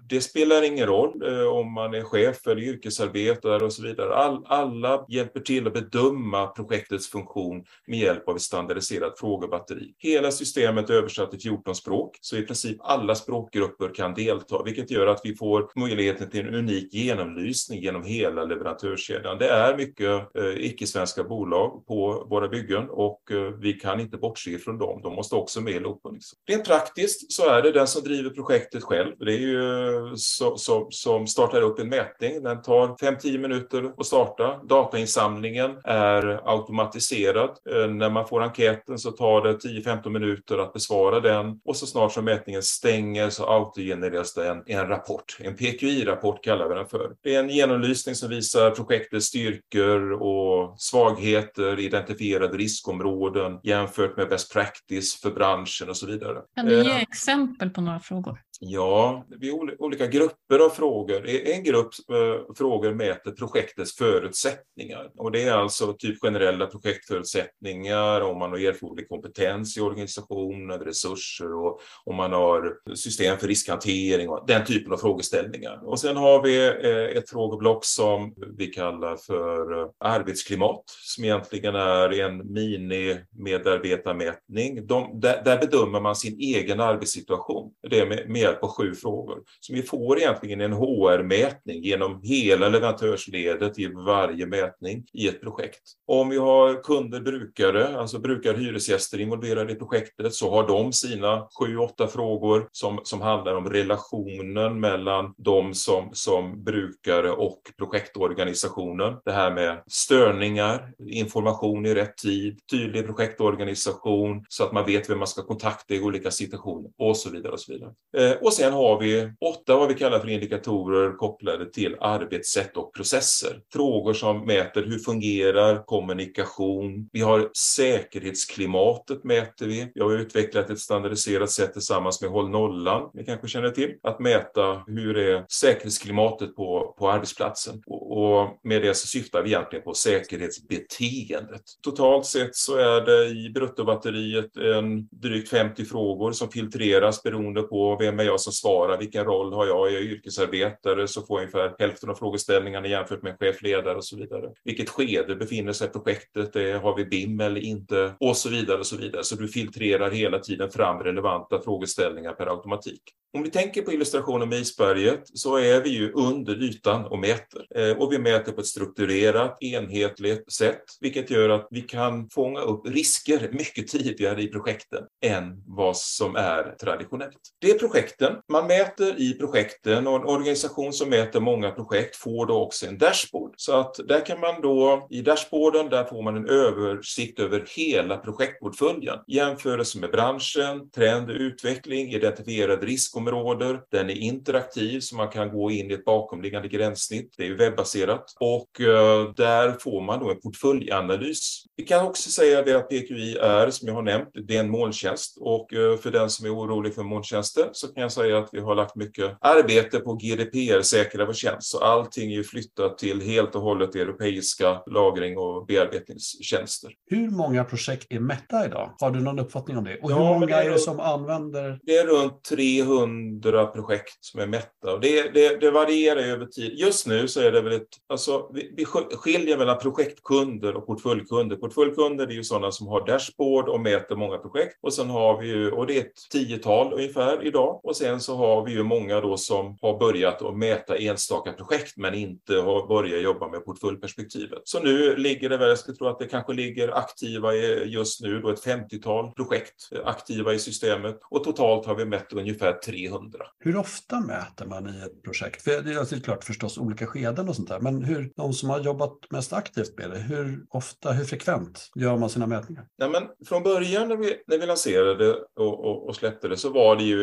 det 0.09 0.21
spelar 0.21 0.63
ingen 0.63 0.87
roll 0.87 1.21
eh, 1.27 1.47
om 1.47 1.73
man 1.73 1.93
är 1.93 2.03
chef 2.03 2.47
eller 2.47 2.61
yrkesarbetare 2.61 3.65
och 3.65 3.73
så 3.73 3.83
vidare. 3.83 4.15
All, 4.15 4.45
alla 4.45 5.05
hjälper 5.09 5.39
till 5.39 5.67
att 5.67 5.73
bedöma 5.73 6.47
projektets 6.47 7.09
funktion 7.09 7.63
med 7.87 7.99
hjälp 7.99 8.29
av 8.29 8.35
ett 8.35 8.41
standardiserat 8.41 9.19
frågebatteri. 9.19 9.93
Hela 9.97 10.31
systemet 10.31 10.89
är 10.89 10.93
översatt 10.93 11.31
till 11.31 11.41
14 11.41 11.75
språk, 11.75 12.17
så 12.21 12.37
i 12.37 12.41
princip 12.41 12.77
alla 12.79 13.15
språkgrupper 13.15 13.95
kan 13.95 14.13
delta, 14.13 14.63
vilket 14.63 14.91
gör 14.91 15.07
att 15.07 15.21
vi 15.23 15.35
får 15.35 15.71
möjligheten 15.75 16.29
till 16.29 16.47
en 16.47 16.55
unik 16.55 16.93
genomlysning 16.93 17.81
genom 17.81 18.03
hela 18.03 18.43
leverantörskedjan. 18.43 19.37
Det 19.37 19.49
är 19.49 19.77
mycket 19.77 20.35
eh, 20.37 20.55
icke-svenska 20.57 21.23
bolag 21.23 21.85
på 21.87 22.27
våra 22.29 22.47
byggen 22.47 22.89
och 22.89 23.31
eh, 23.31 23.51
vi 23.59 23.73
kan 23.73 23.99
inte 23.99 24.17
bortse 24.17 24.57
från 24.57 24.77
dem 24.77 24.94
de 25.01 25.15
måste 25.15 25.35
också 25.35 25.61
med 25.61 25.73
i 25.73 25.79
loopen. 25.79 26.13
Liksom. 26.13 26.39
Rent 26.47 26.65
praktiskt 26.65 27.31
så 27.31 27.49
är 27.49 27.61
det 27.61 27.71
den 27.71 27.87
som 27.87 28.03
driver 28.03 28.29
projektet 28.29 28.83
själv. 28.83 29.13
Det 29.19 29.33
är 29.33 29.37
ju 29.37 30.15
så, 30.15 30.57
så, 30.57 30.87
som 30.91 31.27
startar 31.27 31.61
upp 31.61 31.79
en 31.79 31.89
mätning. 31.89 32.43
Den 32.43 32.61
tar 32.61 32.87
5-10 32.87 33.37
minuter 33.37 33.91
att 33.97 34.05
starta. 34.05 34.59
Datainsamlingen 34.63 35.77
är 35.83 36.41
automatiserad. 36.45 37.49
Eh, 37.69 37.87
när 37.87 38.09
man 38.09 38.27
får 38.27 38.43
enkäten 38.43 38.99
så 38.99 39.11
tar 39.11 39.41
det 39.41 39.53
10-15 39.53 40.09
minuter 40.09 40.57
att 40.57 40.73
besvara 40.73 41.19
den 41.19 41.59
och 41.65 41.75
så 41.75 41.85
snart 41.85 42.13
som 42.13 42.25
mätningen 42.25 42.63
stänger 42.63 43.29
så 43.29 43.45
autogenereras 43.45 44.33
det 44.33 44.49
en, 44.49 44.63
en 44.65 44.87
rapport. 44.87 45.37
En 45.39 45.55
PQI-rapport 45.55 46.43
kallar 46.43 46.69
vi 46.69 46.75
den 46.75 46.87
för. 46.87 47.11
Det 47.23 47.35
är 47.35 47.39
en 47.39 47.49
genomlysning 47.49 48.15
som 48.15 48.29
visar 48.29 48.71
projektets 48.71 49.25
styrkor 49.25 50.11
och 50.11 50.75
svagheter, 50.77 51.79
identifierade 51.79 52.57
riskområden 52.57 53.59
jämfört 53.63 54.17
med 54.17 54.29
best 54.29 54.53
practice 54.53 54.84
faktiskt 54.85 55.21
för 55.21 55.31
branschen 55.31 55.89
och 55.89 55.97
så 55.97 56.07
vidare. 56.07 56.41
Kan 56.55 56.65
du 56.65 56.83
ge 56.83 56.91
eh, 56.91 57.01
exempel 57.01 57.69
på 57.69 57.81
några 57.81 57.99
frågor? 57.99 58.39
Ja, 58.59 59.25
vi 59.39 59.49
har 59.49 59.81
olika 59.81 60.07
grupper 60.07 60.59
av 60.65 60.69
frågor. 60.69 61.29
E-, 61.29 61.53
en 61.53 61.63
grupp 61.63 61.89
eh, 62.11 62.35
frågor 62.57 62.93
mäter 62.93 63.31
projektets 63.31 63.95
förutsättningar. 63.95 65.11
Och 65.17 65.31
det 65.31 65.43
är 65.43 65.51
alltså 65.51 65.93
typ 65.93 66.21
generella 66.21 66.67
projektförutsättningar, 66.67 68.21
om 68.21 68.39
man 68.39 68.49
har 68.49 68.59
erforderlig 68.59 69.09
kompetens 69.09 69.77
i 69.77 69.81
organisationen, 69.81 70.79
resurser 70.79 71.65
och 71.65 71.79
om 72.03 72.15
man 72.15 72.33
har 72.33 72.73
system 72.95 73.37
för 73.37 73.47
riskhantering 73.47 74.29
och 74.29 74.43
den 74.47 74.65
typen 74.65 74.93
av 74.93 74.97
frågeställningar. 74.97 75.79
Och 75.83 75.99
sen 75.99 76.17
har 76.17 76.43
vi 76.43 76.67
eh, 76.67 77.17
ett 77.17 77.29
frågeblock 77.29 77.85
som 77.85 78.33
vi 78.57 78.67
kallar 78.67 79.15
för 79.15 79.81
eh, 79.81 79.87
arbetsklimat, 79.99 80.83
som 80.87 81.23
egentligen 81.23 81.75
är 81.75 82.19
en 82.19 82.53
mini-medarbetarmätning. 82.53 84.87
De, 84.87 85.19
där, 85.19 85.41
där 85.45 85.59
bedömer 85.59 86.01
man 86.01 86.15
sin 86.15 86.39
egen 86.39 86.79
arbetssituation. 86.79 87.71
Det 87.89 87.99
är 87.99 88.05
med, 88.05 88.29
med 88.29 88.44
hjälp 88.45 88.63
av 88.63 88.69
sju 88.69 88.95
frågor. 88.95 89.39
Så 89.59 89.73
vi 89.73 89.81
får 89.81 90.17
egentligen 90.17 90.61
en 90.61 90.73
HR-mätning 90.73 91.83
genom 91.83 92.19
hela 92.23 92.69
leverantörsledet 92.69 93.79
i 93.79 93.87
varje 93.87 94.45
mätning 94.45 95.05
i 95.13 95.27
ett 95.27 95.41
projekt. 95.41 95.81
Om 96.07 96.29
vi 96.29 96.37
har 96.37 96.83
kunder, 96.83 97.19
brukare, 97.19 97.97
alltså 97.97 98.19
brukare, 98.19 98.57
hyresgäster 98.57 99.19
involverade 99.19 99.73
i 99.73 99.75
projektet 99.75 100.33
så 100.33 100.51
har 100.51 100.67
de 100.67 100.93
sina 100.93 101.47
sju, 101.59 101.77
åtta 101.77 102.07
frågor 102.07 102.67
som, 102.71 102.99
som 103.03 103.21
handlar 103.21 103.55
om 103.55 103.69
relationen 103.69 104.79
mellan 104.79 105.33
de 105.37 105.73
som, 105.73 106.09
som 106.13 106.63
brukare 106.63 107.31
och 107.31 107.61
projektorganisationen. 107.77 109.17
Det 109.25 109.31
här 109.31 109.51
med 109.51 109.83
störningar, 109.87 110.93
information 111.07 111.85
i 111.85 111.93
rätt 111.95 112.17
tid, 112.17 112.59
tydlig 112.71 113.05
projektorganisation 113.05 114.45
så 114.49 114.63
att 114.63 114.71
man 114.71 114.85
vet 114.85 115.09
vem 115.09 115.17
man 115.17 115.27
ska 115.27 115.41
kontakta 115.41 115.93
i 115.93 116.01
olika 116.01 116.31
situationer 116.31 116.91
och 116.97 117.17
så 117.17 117.29
vidare. 117.29 117.53
Och 117.53 117.59
så 117.59 117.73
vidare. 117.73 117.93
Eh, 118.17 118.34
Eh, 118.35 118.43
och 118.43 118.53
sen 118.53 118.73
har 118.73 118.99
vi 118.99 119.31
åtta 119.41 119.75
vad 119.75 119.87
vi 119.87 119.93
kallar 119.93 120.19
för 120.19 120.29
indikatorer 120.29 121.17
kopplade 121.17 121.71
till 121.71 121.95
arbetssätt 121.99 122.77
och 122.77 122.93
processer. 122.93 123.61
Frågor 123.73 124.13
som 124.13 124.45
mäter 124.45 124.83
hur 124.83 124.99
fungerar 124.99 125.85
kommunikation. 125.85 127.09
Vi 127.11 127.21
har 127.21 127.49
säkerhetsklimatet 127.57 129.23
mäter 129.23 129.67
vi. 129.67 129.91
Vi 129.95 130.01
har 130.01 130.11
utvecklat 130.11 130.69
ett 130.69 130.79
standardiserat 130.79 131.51
sätt 131.51 131.73
tillsammans 131.73 132.21
med 132.21 132.31
Håll 132.31 132.49
nollan, 132.49 133.09
ni 133.13 133.25
kanske 133.25 133.47
känner 133.47 133.69
till, 133.69 133.91
att 134.03 134.19
mäta 134.19 134.83
hur 134.87 135.17
är 135.17 135.45
säkerhetsklimatet 135.49 136.55
på, 136.55 136.95
på 136.97 137.11
arbetsplatsen. 137.11 137.81
Och, 137.85 138.17
och 138.17 138.59
med 138.63 138.81
det 138.81 138.93
så 138.93 139.07
syftar 139.07 139.43
vi 139.43 139.49
egentligen 139.49 139.83
på 139.83 139.93
säkerhetsbeteendet. 139.93 141.61
Totalt 141.83 142.25
sett 142.25 142.55
så 142.55 142.77
är 142.77 143.01
det 143.01 143.25
i 143.27 143.49
bruttobatteriet 143.49 144.57
en 144.57 145.07
drygt 145.07 145.49
50 145.49 145.85
frågor 145.85 146.31
som 146.31 146.49
filtreras 146.49 147.23
beroende 147.23 147.61
på 147.61 147.97
vem 147.99 148.19
är 148.19 148.24
är 148.25 148.29
jag 148.29 148.41
som 148.41 148.53
svarar, 148.53 148.97
vilken 148.97 149.25
roll 149.25 149.53
har 149.53 149.67
jag, 149.67 149.87
är 149.87 149.91
jag 149.91 150.03
yrkesarbetare 150.03 151.07
så 151.07 151.21
får 151.21 151.41
jag 151.41 151.41
ungefär 151.41 151.75
hälften 151.79 152.09
av 152.09 152.15
frågeställningarna 152.15 152.87
jämfört 152.87 153.23
med 153.23 153.37
chefledare 153.39 153.95
och 153.95 154.05
så 154.05 154.17
vidare. 154.17 154.51
Vilket 154.63 154.89
skede 154.89 155.35
befinner 155.35 155.73
sig 155.73 155.89
projektet, 155.89 156.55
eh, 156.55 156.81
har 156.81 156.95
vi 156.95 157.05
BIM 157.05 157.39
eller 157.39 157.61
inte 157.61 158.13
och 158.19 158.37
så 158.37 158.49
vidare 158.49 158.77
och 158.77 158.87
så 158.87 158.97
vidare. 158.97 159.23
Så 159.23 159.35
du 159.35 159.47
filtrerar 159.47 160.11
hela 160.11 160.39
tiden 160.39 160.71
fram 160.71 161.03
relevanta 161.03 161.61
frågeställningar 161.61 162.33
per 162.33 162.47
automatik. 162.47 163.01
Om 163.35 163.43
vi 163.43 163.49
tänker 163.49 163.81
på 163.81 163.91
illustrationen 163.91 164.49
med 164.49 164.59
isberget 164.59 165.21
så 165.33 165.57
är 165.57 165.81
vi 165.81 165.89
ju 165.89 166.11
under 166.11 166.63
ytan 166.63 167.05
och 167.05 167.19
mäter. 167.19 167.65
Eh, 167.75 167.97
och 167.97 168.13
vi 168.13 168.19
mäter 168.19 168.51
på 168.51 168.61
ett 168.61 168.67
strukturerat, 168.67 169.57
enhetligt 169.63 170.51
sätt, 170.51 170.83
vilket 171.01 171.29
gör 171.29 171.49
att 171.49 171.67
vi 171.71 171.81
kan 171.81 172.29
fånga 172.29 172.59
upp 172.59 172.87
risker 172.87 173.49
mycket 173.51 173.87
tidigare 173.87 174.41
i 174.41 174.47
projekten 174.47 175.03
än 175.25 175.63
vad 175.67 175.97
som 175.97 176.35
är 176.35 176.75
traditionellt. 176.81 177.39
Det 177.61 177.79
projektet 177.79 178.14
projekten. 178.17 178.41
Man 178.49 178.67
mäter 178.67 179.21
i 179.21 179.33
projekten 179.33 180.07
och 180.07 180.15
en 180.15 180.25
organisation 180.25 180.93
som 180.93 181.09
mäter 181.09 181.39
många 181.39 181.71
projekt 181.71 182.15
får 182.15 182.45
då 182.45 182.53
också 182.53 182.87
en 182.87 182.97
dashboard. 182.97 183.53
Så 183.57 183.79
att 183.79 183.95
där 184.07 184.25
kan 184.25 184.39
man 184.39 184.61
då, 184.61 185.07
i 185.09 185.21
dashboarden, 185.21 185.89
där 185.89 186.03
får 186.03 186.23
man 186.23 186.35
en 186.35 186.49
översikt 186.49 187.39
över 187.39 187.65
hela 187.75 188.17
projektportföljen. 188.17 189.19
Jämförelse 189.27 189.99
med 189.99 190.11
branschen, 190.11 190.89
trend 190.89 191.29
och 191.29 191.35
utveckling, 191.35 192.13
identifierade 192.13 192.85
riskområden. 192.85 193.77
Den 193.91 194.09
är 194.09 194.15
interaktiv 194.15 194.99
så 194.99 195.15
man 195.15 195.29
kan 195.29 195.49
gå 195.49 195.71
in 195.71 195.91
i 195.91 195.93
ett 195.93 196.05
bakomliggande 196.05 196.67
gränssnitt. 196.67 197.33
Det 197.37 197.43
är 197.43 197.47
ju 197.47 197.55
webbaserat 197.55 198.33
och 198.39 198.81
eh, 198.81 199.33
där 199.35 199.77
får 199.79 200.01
man 200.01 200.19
då 200.19 200.31
en 200.31 200.39
portföljanalys. 200.41 201.63
Vi 201.75 201.83
kan 201.83 202.05
också 202.05 202.29
säga 202.29 202.61
det 202.61 202.73
att 202.73 202.89
PQI 202.89 203.37
är, 203.37 203.69
som 203.69 203.87
jag 203.87 203.95
har 203.95 204.01
nämnt, 204.01 204.29
det 204.33 204.55
är 204.55 204.59
en 204.59 204.69
molntjänst 204.69 205.37
och 205.39 205.73
eh, 205.73 205.97
för 205.97 206.11
den 206.11 206.29
som 206.29 206.45
är 206.45 206.55
orolig 206.55 206.95
för 206.95 207.03
molntjänster 207.03 207.69
så 207.71 207.87
kan 207.87 208.04
jag 208.05 208.11
säga 208.11 208.37
att 208.37 208.49
vi 208.51 208.59
har 208.59 208.75
lagt 208.75 208.95
mycket 208.95 209.37
arbete 209.41 209.99
på 209.99 210.13
GDPR-säkra 210.13 211.25
vår 211.25 211.33
tjänst. 211.33 211.67
Så 211.67 211.83
allting 211.83 212.33
är 212.33 212.43
flyttat 212.43 212.97
till 212.97 213.21
helt 213.21 213.55
och 213.55 213.61
hållet 213.61 213.95
europeiska 213.95 214.81
lagring 214.87 215.37
och 215.37 215.65
bearbetningstjänster. 215.65 216.91
Hur 217.09 217.31
många 217.31 217.63
projekt 217.63 218.07
är 218.09 218.19
Meta 218.19 218.65
idag? 218.65 218.93
Har 218.99 219.11
du 219.11 219.19
någon 219.19 219.39
uppfattning 219.39 219.77
om 219.77 219.83
det? 219.83 219.99
Och 220.01 220.11
ja, 220.11 220.15
hur 220.15 220.39
många 220.39 220.55
är, 220.55 220.65
är 220.65 220.71
det 220.71 220.79
som 220.79 220.99
använder? 220.99 221.79
Det 221.83 221.97
är 221.97 222.07
runt 222.07 222.43
300 222.43 223.65
projekt 223.65 224.17
som 224.19 224.39
är 224.39 224.47
Meta. 224.47 224.97
det, 225.01 225.33
det, 225.33 225.61
det 225.61 225.71
varierar 225.71 226.21
över 226.21 226.45
tid. 226.45 226.73
Just 226.73 227.07
nu 227.07 227.27
så 227.27 227.41
är 227.41 227.51
det 227.51 227.61
väl 227.61 227.73
ett, 227.73 227.87
alltså, 228.09 228.51
vi, 228.53 228.73
vi 228.77 228.85
skiljer 229.15 229.57
mellan 229.57 229.77
projektkunder 229.77 230.75
och 230.75 230.87
portföljkunder. 230.87 231.55
Portföljkunder 231.55 232.27
är 232.27 232.31
ju 232.31 232.43
sådana 232.43 232.71
som 232.71 232.87
har 232.87 233.05
dashboard 233.05 233.69
och 233.69 233.79
mäter 233.79 234.15
många 234.15 234.37
projekt. 234.37 234.79
Och 234.81 234.93
sen 234.93 235.09
har 235.09 235.41
vi 235.41 235.47
ju, 235.47 235.71
och 235.71 235.87
det 235.87 235.97
är 235.97 236.01
ett 236.01 236.29
tiotal 236.31 236.93
ungefär 236.93 237.47
idag. 237.47 237.79
Och 237.83 237.94
sen 237.95 238.19
så 238.19 238.35
har 238.35 238.65
vi 238.65 238.71
ju 238.71 238.83
många 238.83 239.21
då 239.21 239.37
som 239.37 239.77
har 239.81 239.99
börjat 239.99 240.41
att 240.41 240.57
mäta 240.57 240.97
enstaka 240.97 241.53
projekt 241.53 241.97
men 241.97 242.13
inte 242.13 242.55
har 242.55 242.87
börjat 242.87 243.21
jobba 243.21 243.47
med 243.47 243.65
portföljperspektivet. 243.65 244.61
Så 244.63 244.79
nu 244.79 245.15
ligger 245.15 245.49
det 245.49 245.57
väl, 245.57 245.69
jag 245.69 245.79
skulle 245.79 245.97
tro 245.97 246.07
att 246.07 246.19
det 246.19 246.27
kanske 246.27 246.53
ligger 246.53 246.97
aktiva 246.97 247.53
just 247.85 248.21
nu 248.21 248.39
då 248.39 248.49
ett 248.49 248.65
50-tal 248.65 249.31
projekt 249.31 249.89
aktiva 250.05 250.53
i 250.53 250.59
systemet 250.59 251.19
och 251.29 251.43
totalt 251.43 251.85
har 251.85 251.95
vi 251.95 252.05
mätt 252.05 252.33
ungefär 252.33 252.73
300. 252.73 253.39
Hur 253.59 253.77
ofta 253.77 254.19
mäter 254.19 254.65
man 254.65 254.87
i 254.87 255.01
ett 255.05 255.23
projekt? 255.23 255.61
För 255.61 255.81
det 255.81 255.91
är 255.91 256.19
klart 256.19 256.43
förstås 256.43 256.77
olika 256.77 257.07
skeden 257.07 257.49
och 257.49 257.55
sånt 257.55 257.67
där, 257.67 257.79
men 257.79 258.03
hur, 258.03 258.31
de 258.35 258.53
som 258.53 258.69
har 258.69 258.79
jobbat 258.79 259.17
mest 259.29 259.53
aktivt 259.53 259.97
med 259.97 260.09
det, 260.09 260.17
hur 260.17 260.65
ofta, 260.69 261.11
hur 261.11 261.25
frekvent 261.25 261.91
gör 261.95 262.17
man 262.17 262.29
sina 262.29 262.47
mätningar? 262.47 262.87
Ja, 262.95 263.09
men 263.09 263.23
från 263.47 263.63
början 263.63 264.09
när 264.09 264.17
vi, 264.17 264.35
när 264.47 264.57
vi 264.57 264.65
lanserade 264.65 265.33
och, 265.55 265.85
och, 265.85 266.07
och 266.07 266.15
släppte 266.15 266.47
det 266.47 266.57
så 266.57 266.69
var 266.69 266.95
det 266.95 267.03
ju 267.03 267.21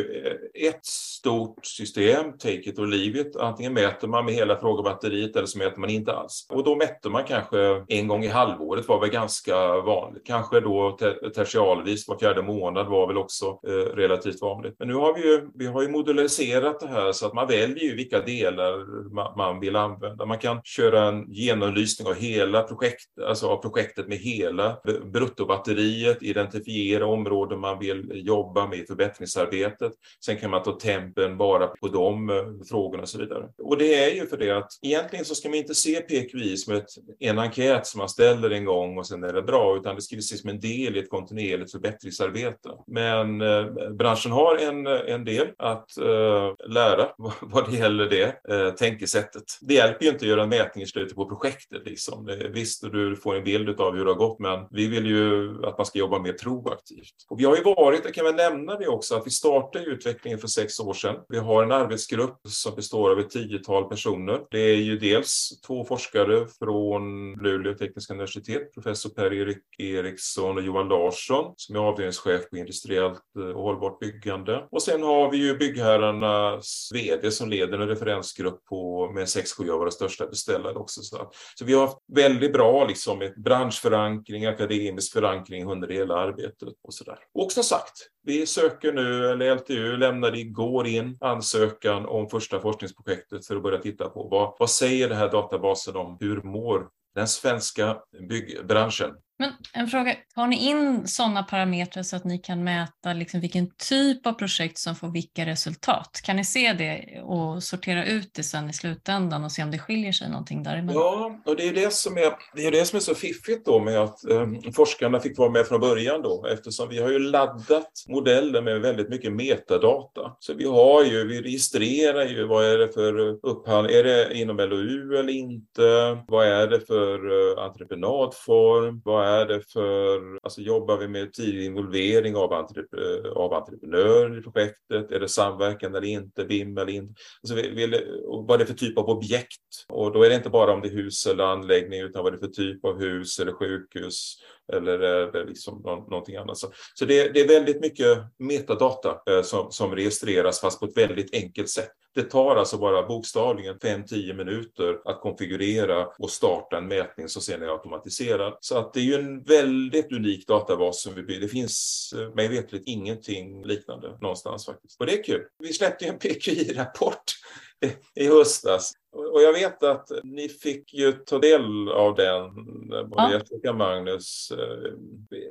ett 0.67 0.85
stort 0.85 1.65
system, 1.65 2.37
take 2.37 2.69
it 2.69 2.79
or 2.79 2.85
leave 2.85 3.19
it. 3.19 3.35
Antingen 3.35 3.73
mäter 3.73 4.07
man 4.07 4.25
med 4.25 4.33
hela 4.33 4.59
frågebatteriet 4.59 5.35
eller 5.35 5.47
så 5.47 5.57
mäter 5.57 5.79
man 5.79 5.89
inte 5.89 6.13
alls. 6.13 6.47
Och 6.49 6.63
då 6.63 6.75
mätte 6.75 7.09
man 7.09 7.23
kanske 7.23 7.85
en 7.87 8.07
gång 8.07 8.23
i 8.23 8.27
halvåret 8.27 8.87
var 8.87 8.99
väl 8.99 9.09
ganska 9.09 9.81
vanligt. 9.81 10.25
Kanske 10.25 10.59
då 10.59 10.97
tertialvis 11.35 12.07
var 12.07 12.17
fjärde 12.17 12.41
månad 12.41 12.87
var 12.87 13.07
väl 13.07 13.17
också 13.17 13.59
eh, 13.67 13.95
relativt 13.95 14.41
vanligt. 14.41 14.75
Men 14.79 14.87
nu 14.87 14.93
har 14.93 15.13
vi 15.13 15.21
ju, 15.21 15.49
vi 15.55 15.65
har 15.65 15.81
ju 15.81 15.89
modulariserat 15.89 16.79
det 16.79 16.87
här 16.87 17.11
så 17.11 17.25
att 17.25 17.33
man 17.33 17.47
väljer 17.47 17.83
ju 17.83 17.95
vilka 17.95 18.19
delar 18.19 18.85
man, 19.13 19.37
man 19.37 19.59
vill 19.59 19.75
använda. 19.75 20.25
Man 20.25 20.37
kan 20.37 20.61
köra 20.63 21.03
en 21.03 21.33
genomlysning 21.33 22.07
av 22.07 22.15
hela 22.15 22.63
projekt, 22.63 23.19
alltså 23.27 23.47
av 23.47 23.57
projektet 23.57 24.07
med 24.07 24.17
hela 24.17 24.77
bruttobatteriet, 25.13 26.23
identifiera 26.23 27.05
områden 27.05 27.59
man 27.59 27.79
vill 27.79 28.11
jobba 28.13 28.67
med 28.67 28.79
i 28.79 28.85
förbättringsarbetet. 28.85 29.91
Sen 30.25 30.37
kan 30.37 30.51
man 30.53 30.63
ta 30.63 30.79
tempen 30.79 31.37
bara 31.37 31.67
på 31.67 31.87
de 31.87 32.29
eh, 32.29 32.35
frågorna 32.69 33.03
och 33.03 33.09
så 33.09 33.17
vidare. 33.17 33.49
Och 33.57 33.77
det 33.77 34.03
är 34.03 34.15
ju 34.15 34.27
för 34.27 34.37
det 34.37 34.51
att 34.51 34.71
egentligen 34.81 35.25
så 35.25 35.35
ska 35.35 35.49
man 35.49 35.57
inte 35.57 35.75
se 35.75 36.01
PQI 36.01 36.57
som 36.57 36.75
ett, 36.75 36.85
en 37.19 37.39
enkät 37.39 37.87
som 37.87 37.99
man 37.99 38.09
ställer 38.09 38.49
en 38.49 38.65
gång 38.65 38.97
och 38.97 39.07
sen 39.07 39.23
är 39.23 39.33
det 39.33 39.41
bra, 39.41 39.77
utan 39.77 39.95
det 39.95 40.01
ska 40.01 40.15
ses 40.15 40.41
som 40.41 40.49
en 40.49 40.59
del 40.59 40.95
i 40.95 40.99
ett 40.99 41.09
kontinuerligt 41.09 41.71
förbättringsarbete. 41.71 42.69
Men 42.87 43.41
eh, 43.41 43.65
branschen 43.89 44.31
har 44.31 44.57
en, 44.57 44.87
en 44.87 45.25
del 45.25 45.47
att 45.57 45.97
eh, 45.97 46.53
lära 46.67 47.07
vad 47.41 47.71
det 47.71 47.77
gäller 47.77 48.05
det 48.05 48.53
eh, 48.53 48.73
tänkesättet. 48.73 49.43
Det 49.61 49.73
hjälper 49.73 50.05
ju 50.05 50.11
inte 50.11 50.25
att 50.25 50.29
göra 50.29 50.43
en 50.43 50.49
mätning 50.49 50.83
i 50.83 50.87
slutet 50.87 51.15
på 51.15 51.29
projektet. 51.29 51.85
Liksom. 51.85 52.29
Visst, 52.53 52.81
du 52.91 53.15
får 53.15 53.35
en 53.35 53.43
bild 53.43 53.79
av 53.79 53.95
hur 53.95 54.05
det 54.05 54.11
har 54.11 54.17
gått, 54.17 54.39
men 54.39 54.67
vi 54.71 54.87
vill 54.87 55.05
ju 55.05 55.53
att 55.65 55.77
man 55.77 55.85
ska 55.85 55.99
jobba 55.99 56.19
mer 56.19 56.33
proaktivt. 56.33 57.15
Och 57.29 57.39
vi 57.39 57.45
har 57.45 57.55
ju 57.55 57.63
varit, 57.63 58.03
det 58.03 58.11
kan 58.11 58.25
väl 58.25 58.35
nämna 58.35 58.75
det 58.75 58.87
också, 58.87 59.15
att 59.15 59.27
vi 59.27 59.31
startade 59.31 59.85
utvecklingen 59.85 60.39
för 60.43 60.47
sex 60.47 60.79
år 60.79 60.93
sedan. 60.93 61.15
Vi 61.29 61.37
har 61.37 61.63
en 61.63 61.71
arbetsgrupp 61.71 62.39
som 62.47 62.75
består 62.75 63.11
av 63.11 63.19
ett 63.19 63.29
tiotal 63.29 63.89
personer. 63.89 64.41
Det 64.51 64.59
är 64.59 64.75
ju 64.75 64.97
dels 64.97 65.61
två 65.67 65.85
forskare 65.85 66.47
från 66.59 67.33
Luleå 67.33 67.73
tekniska 67.73 68.13
universitet, 68.13 68.73
professor 68.73 69.09
Per-Erik 69.09 69.63
Eriksson 69.77 70.57
och 70.57 70.63
Johan 70.63 70.87
Larsson, 70.87 71.53
som 71.57 71.75
är 71.75 71.79
avdelningschef 71.79 72.49
på 72.49 72.57
industriellt 72.57 73.21
eh, 73.37 73.45
och 73.45 73.63
hållbart 73.63 73.99
byggande. 73.99 74.67
Och 74.71 74.83
sen 74.83 75.03
har 75.03 75.31
vi 75.31 75.37
ju 75.37 75.57
byggherrarnas 75.57 76.89
VD 76.93 77.31
som 77.31 77.49
leder 77.49 77.79
en 77.79 77.87
referensgrupp 77.87 78.65
på, 78.65 79.11
med 79.11 79.29
sex, 79.29 79.53
sju 79.53 79.71
av 79.71 79.79
våra 79.79 79.91
största 79.91 80.13
största 80.13 80.27
beställare 80.27 80.75
också. 80.75 81.01
Så, 81.01 81.31
så 81.55 81.65
vi 81.65 81.73
har 81.73 81.81
haft 81.81 81.97
väldigt 82.07 82.53
bra 82.53 82.85
liksom, 82.85 83.21
ett 83.21 83.35
branschförankring, 83.35 84.45
akademisk 84.45 85.13
förankring 85.13 85.71
under 85.71 85.87
hela 85.87 86.15
arbetet. 86.15 86.69
Och, 86.83 86.93
så 86.93 87.03
där. 87.03 87.19
och 87.33 87.51
som 87.51 87.63
sagt, 87.63 88.09
vi 88.23 88.45
söker 88.45 88.93
nu, 88.93 89.29
eller 89.29 89.55
LTU 89.55 89.97
lämnade 89.97 90.39
igår 90.39 90.87
in 90.87 91.17
ansökan 91.21 92.05
om 92.05 92.29
första 92.29 92.59
forskningsprojektet 92.59 93.45
för 93.45 93.55
att 93.55 93.63
börja 93.63 93.77
titta 93.77 94.09
på 94.09 94.27
vad, 94.27 94.55
vad 94.59 94.69
säger 94.69 95.09
den 95.09 95.17
här 95.17 95.31
databasen 95.31 95.95
om 95.95 96.17
hur 96.19 96.41
mår 96.41 96.87
den 97.15 97.27
svenska 97.27 97.97
byggbranschen? 98.29 99.11
Men 99.39 99.51
en 99.73 99.87
fråga, 99.87 100.15
har 100.35 100.47
ni 100.47 100.69
in 100.69 101.07
sådana 101.07 101.43
parametrar 101.43 102.03
så 102.03 102.15
att 102.15 102.23
ni 102.23 102.37
kan 102.37 102.63
mäta 102.63 103.13
liksom 103.13 103.39
vilken 103.39 103.69
typ 103.89 104.27
av 104.27 104.33
projekt 104.33 104.77
som 104.77 104.95
får 104.95 105.07
vilka 105.07 105.45
resultat? 105.45 106.21
Kan 106.23 106.35
ni 106.35 106.45
se 106.45 106.73
det 106.73 107.21
och 107.21 107.63
sortera 107.63 108.05
ut 108.05 108.33
det 108.33 108.43
sen 108.43 108.69
i 108.69 108.73
slutändan 108.73 109.43
och 109.43 109.51
se 109.51 109.63
om 109.63 109.71
det 109.71 109.79
skiljer 109.79 110.11
sig 110.11 110.29
någonting 110.29 110.63
däremellan? 110.63 111.03
Ja, 111.03 111.41
och 111.45 111.55
det 111.55 111.67
är 111.67 111.73
det 111.73 111.93
som 111.93 112.17
är, 112.17 112.33
det 112.55 112.65
är, 112.67 112.71
det 112.71 112.85
som 112.85 112.97
är 112.97 113.01
så 113.01 113.15
fiffigt 113.15 113.65
då 113.65 113.79
med 113.79 113.99
att 113.99 114.25
eh, 114.25 114.47
forskarna 114.75 115.19
fick 115.19 115.37
vara 115.37 115.49
med 115.49 115.67
från 115.67 115.79
början 115.79 116.21
då, 116.21 116.45
eftersom 116.53 116.89
vi 116.89 117.01
har 117.01 117.09
ju 117.09 117.19
laddat 117.19 117.91
modellen 118.07 118.63
med 118.63 118.81
väldigt 118.81 119.09
mycket 119.09 119.33
metadata. 119.33 120.35
Så 120.39 120.53
vi 120.53 120.65
har 120.65 121.03
ju, 121.03 121.27
vi 121.27 121.41
registrerar 121.41 122.25
ju 122.25 122.47
vad 122.47 122.65
är 122.65 122.77
det 122.77 122.93
för 122.93 123.19
upphandling, 123.47 123.97
är 123.97 124.03
det 124.03 124.33
inom 124.33 124.57
LOU 124.57 125.17
eller 125.17 125.33
inte? 125.33 125.81
Vad 126.27 126.47
är 126.47 126.67
det 126.67 126.79
för 126.79 127.13
eh, 127.31 127.65
entreprenadform? 127.65 129.01
Vad 129.05 129.22
är 129.23 129.45
det 129.45 129.61
för, 129.61 130.39
alltså 130.43 130.61
jobbar 130.61 130.97
vi 130.97 131.07
med 131.07 131.33
tidig 131.33 131.65
involvering 131.65 132.35
av, 132.35 132.53
entrep 132.53 132.93
eh, 132.93 133.31
av 133.31 133.53
entreprenörer 133.53 134.39
i 134.39 134.41
projektet? 134.41 135.11
Är 135.11 135.19
det 135.19 135.29
samverkan 135.29 135.95
eller 135.95 136.07
inte, 136.07 136.45
BIM 136.45 136.77
eller 136.77 136.93
inte? 136.93 137.13
Alltså 137.43 137.55
vi, 137.55 137.87
vad 138.27 138.51
är 138.51 138.57
det 138.57 138.65
för 138.65 138.73
typ 138.73 138.97
av 138.97 139.09
objekt? 139.09 139.85
Och 139.89 140.11
då 140.11 140.23
är 140.23 140.29
det 140.29 140.35
inte 140.35 140.49
bara 140.49 140.73
om 140.73 140.81
det 140.81 140.87
är 140.87 140.93
hus 140.95 141.25
eller 141.25 141.43
anläggning 141.43 142.01
utan 142.01 142.23
vad 142.23 142.33
är 142.33 142.37
det 142.37 142.47
för 142.47 142.53
typ 142.53 142.85
av 142.85 142.99
hus 142.99 143.39
eller 143.39 143.51
sjukhus 143.51 144.35
eller 144.73 144.99
är 144.99 145.31
det 145.31 145.45
liksom 145.45 145.81
någonting 145.83 146.35
annat. 146.35 146.57
Så, 146.57 146.71
så 146.93 147.05
det, 147.05 147.29
det, 147.33 147.41
är 147.41 147.47
väldigt 147.47 147.81
mycket 147.81 148.17
metadata 148.39 149.21
eh, 149.33 149.41
som, 149.43 149.71
som 149.71 149.95
registreras 149.95 150.61
fast 150.61 150.79
på 150.79 150.85
ett 150.85 150.97
väldigt 150.97 151.33
enkelt 151.33 151.69
sätt. 151.69 151.91
Det 152.15 152.23
tar 152.23 152.55
alltså 152.55 152.77
bara 152.77 153.07
bokstavligen 153.07 153.79
5-10 153.79 154.33
minuter 154.33 155.01
att 155.05 155.21
konfigurera 155.21 156.07
och 156.19 156.29
starta 156.29 156.77
en 156.77 156.87
mätning 156.87 157.29
som 157.29 157.41
sen 157.41 157.61
är 157.61 157.67
automatiserad. 157.67 158.57
Så 158.59 158.77
att 158.77 158.93
det 158.93 158.99
är 158.99 159.03
ju 159.03 159.15
en 159.15 159.43
väldigt 159.43 160.11
unik 160.11 160.47
databas 160.47 161.01
som 161.01 161.15
vi 161.15 161.23
bygger. 161.23 161.41
Det 161.41 161.47
finns 161.47 162.13
eh, 162.17 162.35
mig 162.35 162.47
veterligt 162.47 162.83
ingenting 162.85 163.65
liknande 163.65 164.17
någonstans 164.21 164.65
faktiskt. 164.65 164.99
Och 164.99 165.05
det 165.05 165.19
är 165.19 165.23
kul. 165.23 165.41
Vi 165.59 165.73
släppte 165.73 166.05
ju 166.05 166.11
en 166.11 166.19
PQI-rapport 166.19 167.23
i 168.15 168.27
höstas 168.27 168.93
och 169.13 169.41
jag 169.41 169.53
vet 169.53 169.83
att 169.83 170.11
ni 170.23 170.49
fick 170.49 170.93
ju 170.93 171.11
ta 171.11 171.39
del 171.39 171.89
av 171.89 172.15
den, 172.15 172.55
både 172.89 173.09
ja. 173.15 173.33
Jessica 173.33 173.69
och 173.69 173.75
Magnus. 173.75 174.51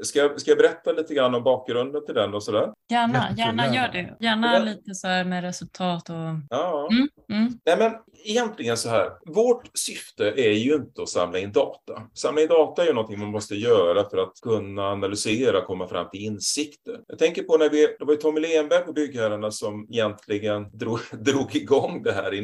Ska, 0.02 0.30
ska 0.36 0.50
jag 0.50 0.58
berätta 0.58 0.92
lite 0.92 1.14
grann 1.14 1.34
om 1.34 1.42
bakgrunden 1.42 2.04
till 2.06 2.14
den 2.14 2.34
och 2.34 2.42
sådär? 2.42 2.72
Gärna, 2.90 3.28
gärna 3.36 3.74
gör 3.74 3.88
det. 3.88 4.16
Gärna 4.20 4.54
ja. 4.54 4.64
lite 4.64 4.94
så 4.94 5.08
här 5.08 5.24
med 5.24 5.44
resultat 5.44 6.08
och... 6.08 6.16
Ja. 6.50 6.88
Mm, 6.90 7.08
mm. 7.28 7.58
Nej, 7.64 7.76
men 7.78 7.92
egentligen 8.24 8.76
så 8.76 8.88
här, 8.88 9.10
vårt 9.26 9.70
syfte 9.74 10.24
är 10.36 10.52
ju 10.52 10.74
inte 10.74 11.02
att 11.02 11.08
samla 11.08 11.38
in 11.38 11.52
data. 11.52 12.02
Samla 12.14 12.42
in 12.42 12.48
data 12.48 12.82
är 12.82 12.86
ju 12.86 12.92
någonting 12.92 13.18
man 13.18 13.28
måste 13.28 13.54
göra 13.54 14.10
för 14.10 14.18
att 14.18 14.32
kunna 14.42 14.82
analysera 14.82 15.58
och 15.58 15.64
komma 15.64 15.88
fram 15.88 16.10
till 16.10 16.20
insikter. 16.20 17.00
Jag 17.08 17.18
tänker 17.18 17.42
på 17.42 17.56
när 17.56 17.70
vi, 17.70 17.96
det 17.98 18.04
var 18.04 18.12
ju 18.12 18.18
Tommy 18.18 18.40
Lenberg 18.40 18.84
på 18.84 18.92
Byggherrarna 18.92 19.50
som 19.50 19.86
egentligen 19.90 20.78
drog, 20.78 20.98
drog 21.12 21.56
igång 21.56 22.02
det 22.02 22.12
här, 22.12 22.34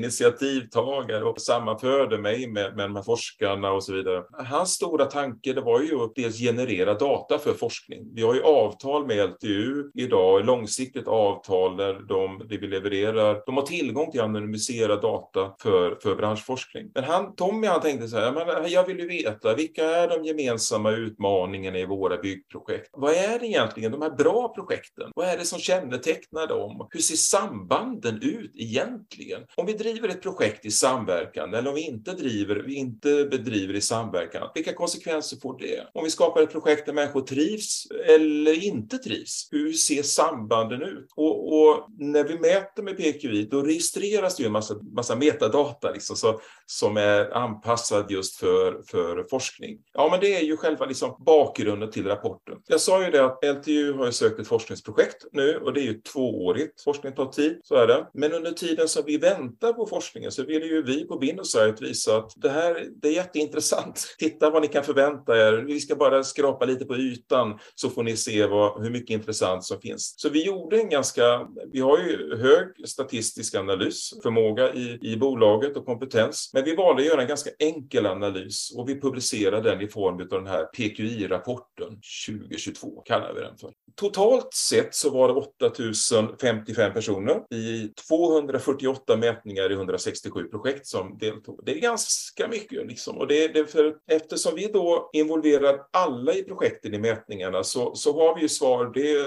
initiativtagare 1.09 1.24
och 1.24 1.40
sammanförde 1.40 2.18
mig 2.18 2.46
med, 2.46 2.76
med 2.76 2.84
de 2.84 2.96
här 2.96 3.02
forskarna 3.02 3.72
och 3.72 3.84
så 3.84 3.92
vidare. 3.92 4.24
Hans 4.32 4.70
stora 4.70 5.04
tanke 5.04 5.52
det 5.52 5.61
var 5.61 5.80
ju 5.80 5.94
att 6.00 6.14
dels 6.14 6.38
generera 6.38 6.94
data 6.94 7.38
för 7.38 7.54
forskning. 7.54 8.14
Vi 8.14 8.22
har 8.22 8.34
ju 8.34 8.42
avtal 8.42 9.06
med 9.06 9.30
LTU 9.30 9.90
idag, 9.94 10.44
långsiktigt 10.44 11.09
avtal 11.09 11.76
där 11.76 11.94
de, 12.09 12.42
det 12.48 12.59
vi 12.59 12.66
levererar, 12.66 13.42
de 13.46 13.56
har 13.56 13.62
tillgång 13.62 14.11
till 14.11 14.20
anonymiserad 14.20 15.02
data 15.02 15.54
för, 15.62 15.98
för 16.02 16.16
branschforskning. 16.16 16.90
Men 16.94 17.04
han, 17.04 17.34
Tommy 17.34 17.66
han 17.66 17.80
tänkte 17.80 18.09
så 18.09 18.16
här, 18.16 18.32
men 18.32 18.64
eh, 18.64 18.72
jag 18.72 18.86
vill 18.86 18.98
ju 18.98 19.09
veta 19.09 19.54
vilka 19.54 19.84
är 19.84 20.09
de 20.09 20.24
gemensamma 20.24 20.90
utmaningarna 20.90 21.78
i 21.78 21.86
våra 21.86 22.16
byggprojekt? 22.16 22.90
Vad 22.92 23.12
är 23.12 23.38
det 23.38 23.46
egentligen, 23.46 23.92
de 23.92 24.02
här 24.02 24.11
bra 24.11 24.52
projekten? 24.54 25.11
Vad 25.14 25.28
är 25.28 25.38
det 25.38 25.44
som 25.44 25.59
kännetecknar 25.59 26.46
dem? 26.46 26.88
Hur 26.90 27.00
ser 27.00 27.16
sambanden 27.16 28.18
ut 28.22 28.52
egentligen? 28.54 29.40
Om 29.56 29.66
vi 29.66 29.72
driver 29.72 30.09
ett 30.09 30.22
projekt 30.22 30.64
i 30.64 30.70
samverkan 30.99 31.55
eller 31.55 31.68
om 31.68 31.74
vi 31.74 31.80
inte 31.80 32.12
driver, 32.12 32.57
vi 32.57 32.74
inte 32.74 33.24
bedriver 33.30 33.74
i 33.74 33.80
samverkan, 33.80 34.51
vilka 34.55 34.72
konsekvenser 34.72 35.36
får 35.36 35.59
det? 35.59 35.86
Om 35.94 36.05
vi 36.05 36.11
skapar 36.11 36.42
ett 36.42 36.53
projekt 36.53 36.86
där 36.86 36.92
människor 36.92 37.20
trivs 37.20 37.86
eller 38.07 38.64
inte 38.64 38.99
trivs, 38.99 39.49
hur 39.51 39.72
ser 39.72 40.03
sambanden 40.03 40.82
ut? 40.82 41.12
Och, 41.16 41.59
och 41.59 41.86
när 41.99 42.24
vi 42.24 42.38
mäter 42.38 42.82
med 42.82 42.96
PQI, 42.96 43.49
då 43.51 43.62
registreras 43.62 44.36
det 44.36 44.42
ju 44.42 44.46
en 44.46 44.53
massa, 44.53 44.74
massa 44.94 45.16
metadata 45.16 45.90
liksom, 45.90 46.16
så, 46.16 46.40
som 46.66 46.96
är 46.96 47.30
anpassad 47.30 48.11
just 48.11 48.36
för, 48.36 48.82
för 48.90 49.26
forskning. 49.30 49.78
Ja, 49.92 50.09
men 50.11 50.20
det 50.20 50.36
är 50.36 50.42
ju 50.42 50.57
själva 50.57 50.86
liksom 50.86 51.16
bakgrunden 51.26 51.90
till 51.90 52.07
rapporten. 52.07 52.55
Jag 52.66 52.80
sa 52.80 53.05
ju 53.05 53.11
det 53.11 53.24
att 53.24 53.44
LTU 53.44 53.92
har 53.92 54.11
sökt 54.11 54.40
ett 54.40 54.49
forskningsprojekt 54.49 55.24
nu 55.32 55.57
och 55.57 55.72
det 55.72 55.80
är 55.80 55.84
ju 55.84 56.01
tvåårigt. 56.01 56.82
Forskning 56.82 57.12
tar 57.12 57.26
tid, 57.26 57.61
så 57.64 57.74
är 57.74 57.86
det. 57.86 58.07
Men 58.14 58.32
under 58.32 58.51
tiden 58.53 58.88
som 58.88 59.03
vi 59.07 59.18
väntar 59.18 59.72
på 59.72 59.86
forskningen 59.86 60.32
så 60.32 60.44
vill 60.44 60.62
ju 60.62 60.82
vi 60.89 61.05
på 61.05 61.18
Bindosite 61.18 61.76
visa 61.80 62.16
att 62.16 62.32
det 62.36 62.49
här 62.49 62.86
det 63.03 63.09
är 63.09 63.12
jätteintressant. 63.12 64.14
Titta 64.18 64.51
vad 64.51 64.62
ni 64.62 64.68
kan 64.68 64.84
förvänta 64.84 65.36
er. 65.36 65.53
Vi 65.53 65.80
ska 65.80 65.97
bara 65.97 66.24
skrapa 66.24 66.64
lite 66.64 66.84
på 66.84 66.97
ytan 66.97 67.59
så 67.74 67.91
får 67.91 68.03
ni 68.03 68.16
se 68.16 68.47
vad, 68.47 68.82
hur 68.82 68.91
mycket 68.91 69.11
intressant 69.11 69.64
som 69.64 69.80
finns. 69.80 70.14
Så 70.16 70.28
vi 70.28 70.47
gjorde 70.47 70.80
en 70.80 70.89
ganska, 70.89 71.49
vi 71.72 71.80
har 71.80 71.99
ju 71.99 72.36
hög 72.36 72.89
statistisk 72.89 73.55
analysförmåga 73.55 74.74
i, 74.74 74.99
i 75.03 75.16
bolaget 75.16 75.39
bolaget 75.59 75.76
och 75.76 75.86
kompetens. 75.86 76.51
Men 76.55 76.64
vi 76.64 76.76
valde 76.76 77.03
att 77.03 77.09
göra 77.09 77.22
en 77.22 77.28
ganska 77.28 77.51
enkel 77.59 78.07
analys 78.07 78.72
och 78.76 78.89
vi 78.89 79.01
publicerade 79.01 79.70
den 79.70 79.80
i 79.80 79.89
form 79.89 80.20
av 80.20 80.28
den 80.28 80.47
här 80.47 80.64
PQI-rapporten 80.64 82.01
2022, 82.26 83.03
kallar 83.05 83.34
vi 83.34 83.41
den 83.41 83.57
för. 83.57 83.70
Totalt 83.95 84.55
sett 84.55 84.95
så 84.95 85.11
var 85.11 85.28
det 85.28 85.34
8055 85.34 86.93
personer 86.93 87.55
i 87.55 87.89
248 88.09 89.16
mätningar 89.16 89.70
i 89.70 89.74
167 89.74 90.45
projekt 90.45 90.78
som 90.87 91.18
deltog. 91.18 91.61
Det 91.66 91.72
är 91.72 91.81
ganska 91.81 92.49
mycket 92.49 92.87
liksom. 92.87 93.18
Och 93.18 93.26
det 93.26 93.49
det 93.49 93.66
för, 93.66 93.95
eftersom 94.11 94.55
vi 94.55 94.66
då 94.66 95.11
involverar 95.12 95.81
alla 95.93 96.35
i 96.35 96.43
projekten 96.43 96.95
i 96.95 96.99
mätningarna 96.99 97.64
så, 97.64 97.95
så 97.95 98.20
har 98.20 98.35
vi 98.35 98.43
ju 98.43 98.49
svar. 98.49 98.91
Det 98.95 99.11
är 99.12 99.26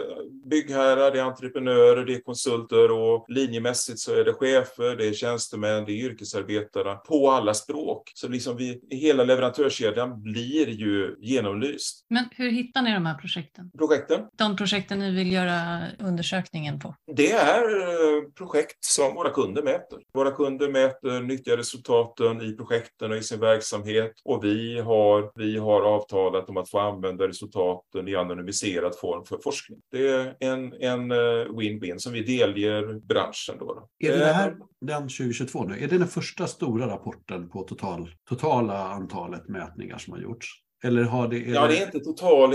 byggherrar, 0.50 1.12
det 1.12 1.20
är 1.20 1.24
entreprenörer, 1.24 2.06
det 2.06 2.16
är 2.16 2.22
konsulter 2.22 2.92
och 2.92 3.26
linjemässigt 3.28 4.00
så 4.00 4.16
är 4.16 4.24
det 4.24 4.34
chefer, 4.34 4.96
det 4.96 5.08
är 5.08 5.14
tjänstemän, 5.14 5.86
det 5.86 5.92
är 5.92 6.06
yrkesarbetare 6.06 6.96
på 6.96 7.32
alla 7.32 7.54
språk. 7.54 8.12
Så 8.16 8.28
liksom 8.28 8.58
vi, 8.58 8.82
hela 8.90 9.24
leverantörskedjan 9.24 10.24
blir 10.24 10.70
ju 10.70 11.16
genomlyst. 11.20 12.06
Men 12.10 12.26
hur 12.32 12.52
hittar 12.52 12.82
ni 12.82 12.94
de 12.94 13.06
här 13.06 13.16
projekten? 13.16 13.72
Projekten? 13.78 14.22
De 14.38 14.56
projekten 14.56 15.00
ni 15.00 15.16
vill 15.16 15.32
göra 15.32 15.82
undersökningen 16.00 16.80
på? 16.80 16.96
Det 17.16 17.32
är 17.32 17.80
eh, 17.80 18.24
projekt 18.38 18.86
som 18.86 19.16
våra 19.16 19.30
kunder 19.30 19.64
mäter. 19.64 20.00
Våra 20.14 20.32
kunder 20.32 20.70
mäter 20.70 21.22
nyttiga 21.42 21.58
resultaten 21.58 22.42
i 22.42 22.54
projekten 22.54 23.12
och 23.12 23.18
i 23.18 23.24
sin 23.24 23.40
verksamhet 23.40 24.12
och 24.24 24.44
vi 24.44 24.80
har, 24.80 25.32
vi 25.36 25.58
har 25.58 25.82
avtalat 25.82 26.50
om 26.50 26.58
att 26.58 26.70
få 26.70 26.80
använda 26.80 27.28
resultaten 27.28 28.08
i 28.08 28.16
anonymiserad 28.16 28.96
form 28.98 29.26
för 29.26 29.38
forskning. 29.44 29.80
Det 29.92 30.08
är 30.08 30.36
en, 30.40 30.74
en 30.74 31.12
eh, 31.12 31.46
win-win 31.50 31.98
som 31.98 32.14
vi 32.14 32.24
delger 32.24 32.94
branschen. 33.08 33.56
Då. 33.60 33.90
Är 34.00 34.12
det, 34.12 34.18
det 34.18 34.26
här 34.26 34.56
den 34.82 35.02
2022 35.02 35.64
nu? 35.64 35.84
Är 35.84 35.88
det 35.88 35.98
den 35.98 36.08
första 36.08 36.48
stora 36.48 36.88
rapporten 36.88 37.50
på 37.50 37.64
total, 37.64 38.10
totala 38.30 38.88
antalet 38.88 39.48
mätningar 39.48 39.98
som 39.98 40.14
har 40.14 40.20
gjorts? 40.20 40.48
Eller 40.84 41.04
har 41.04 41.28
det, 41.28 41.38
ja, 41.38 41.68
det 41.68 41.78
är 41.78 41.86
inte 41.86 42.00
total. 42.00 42.52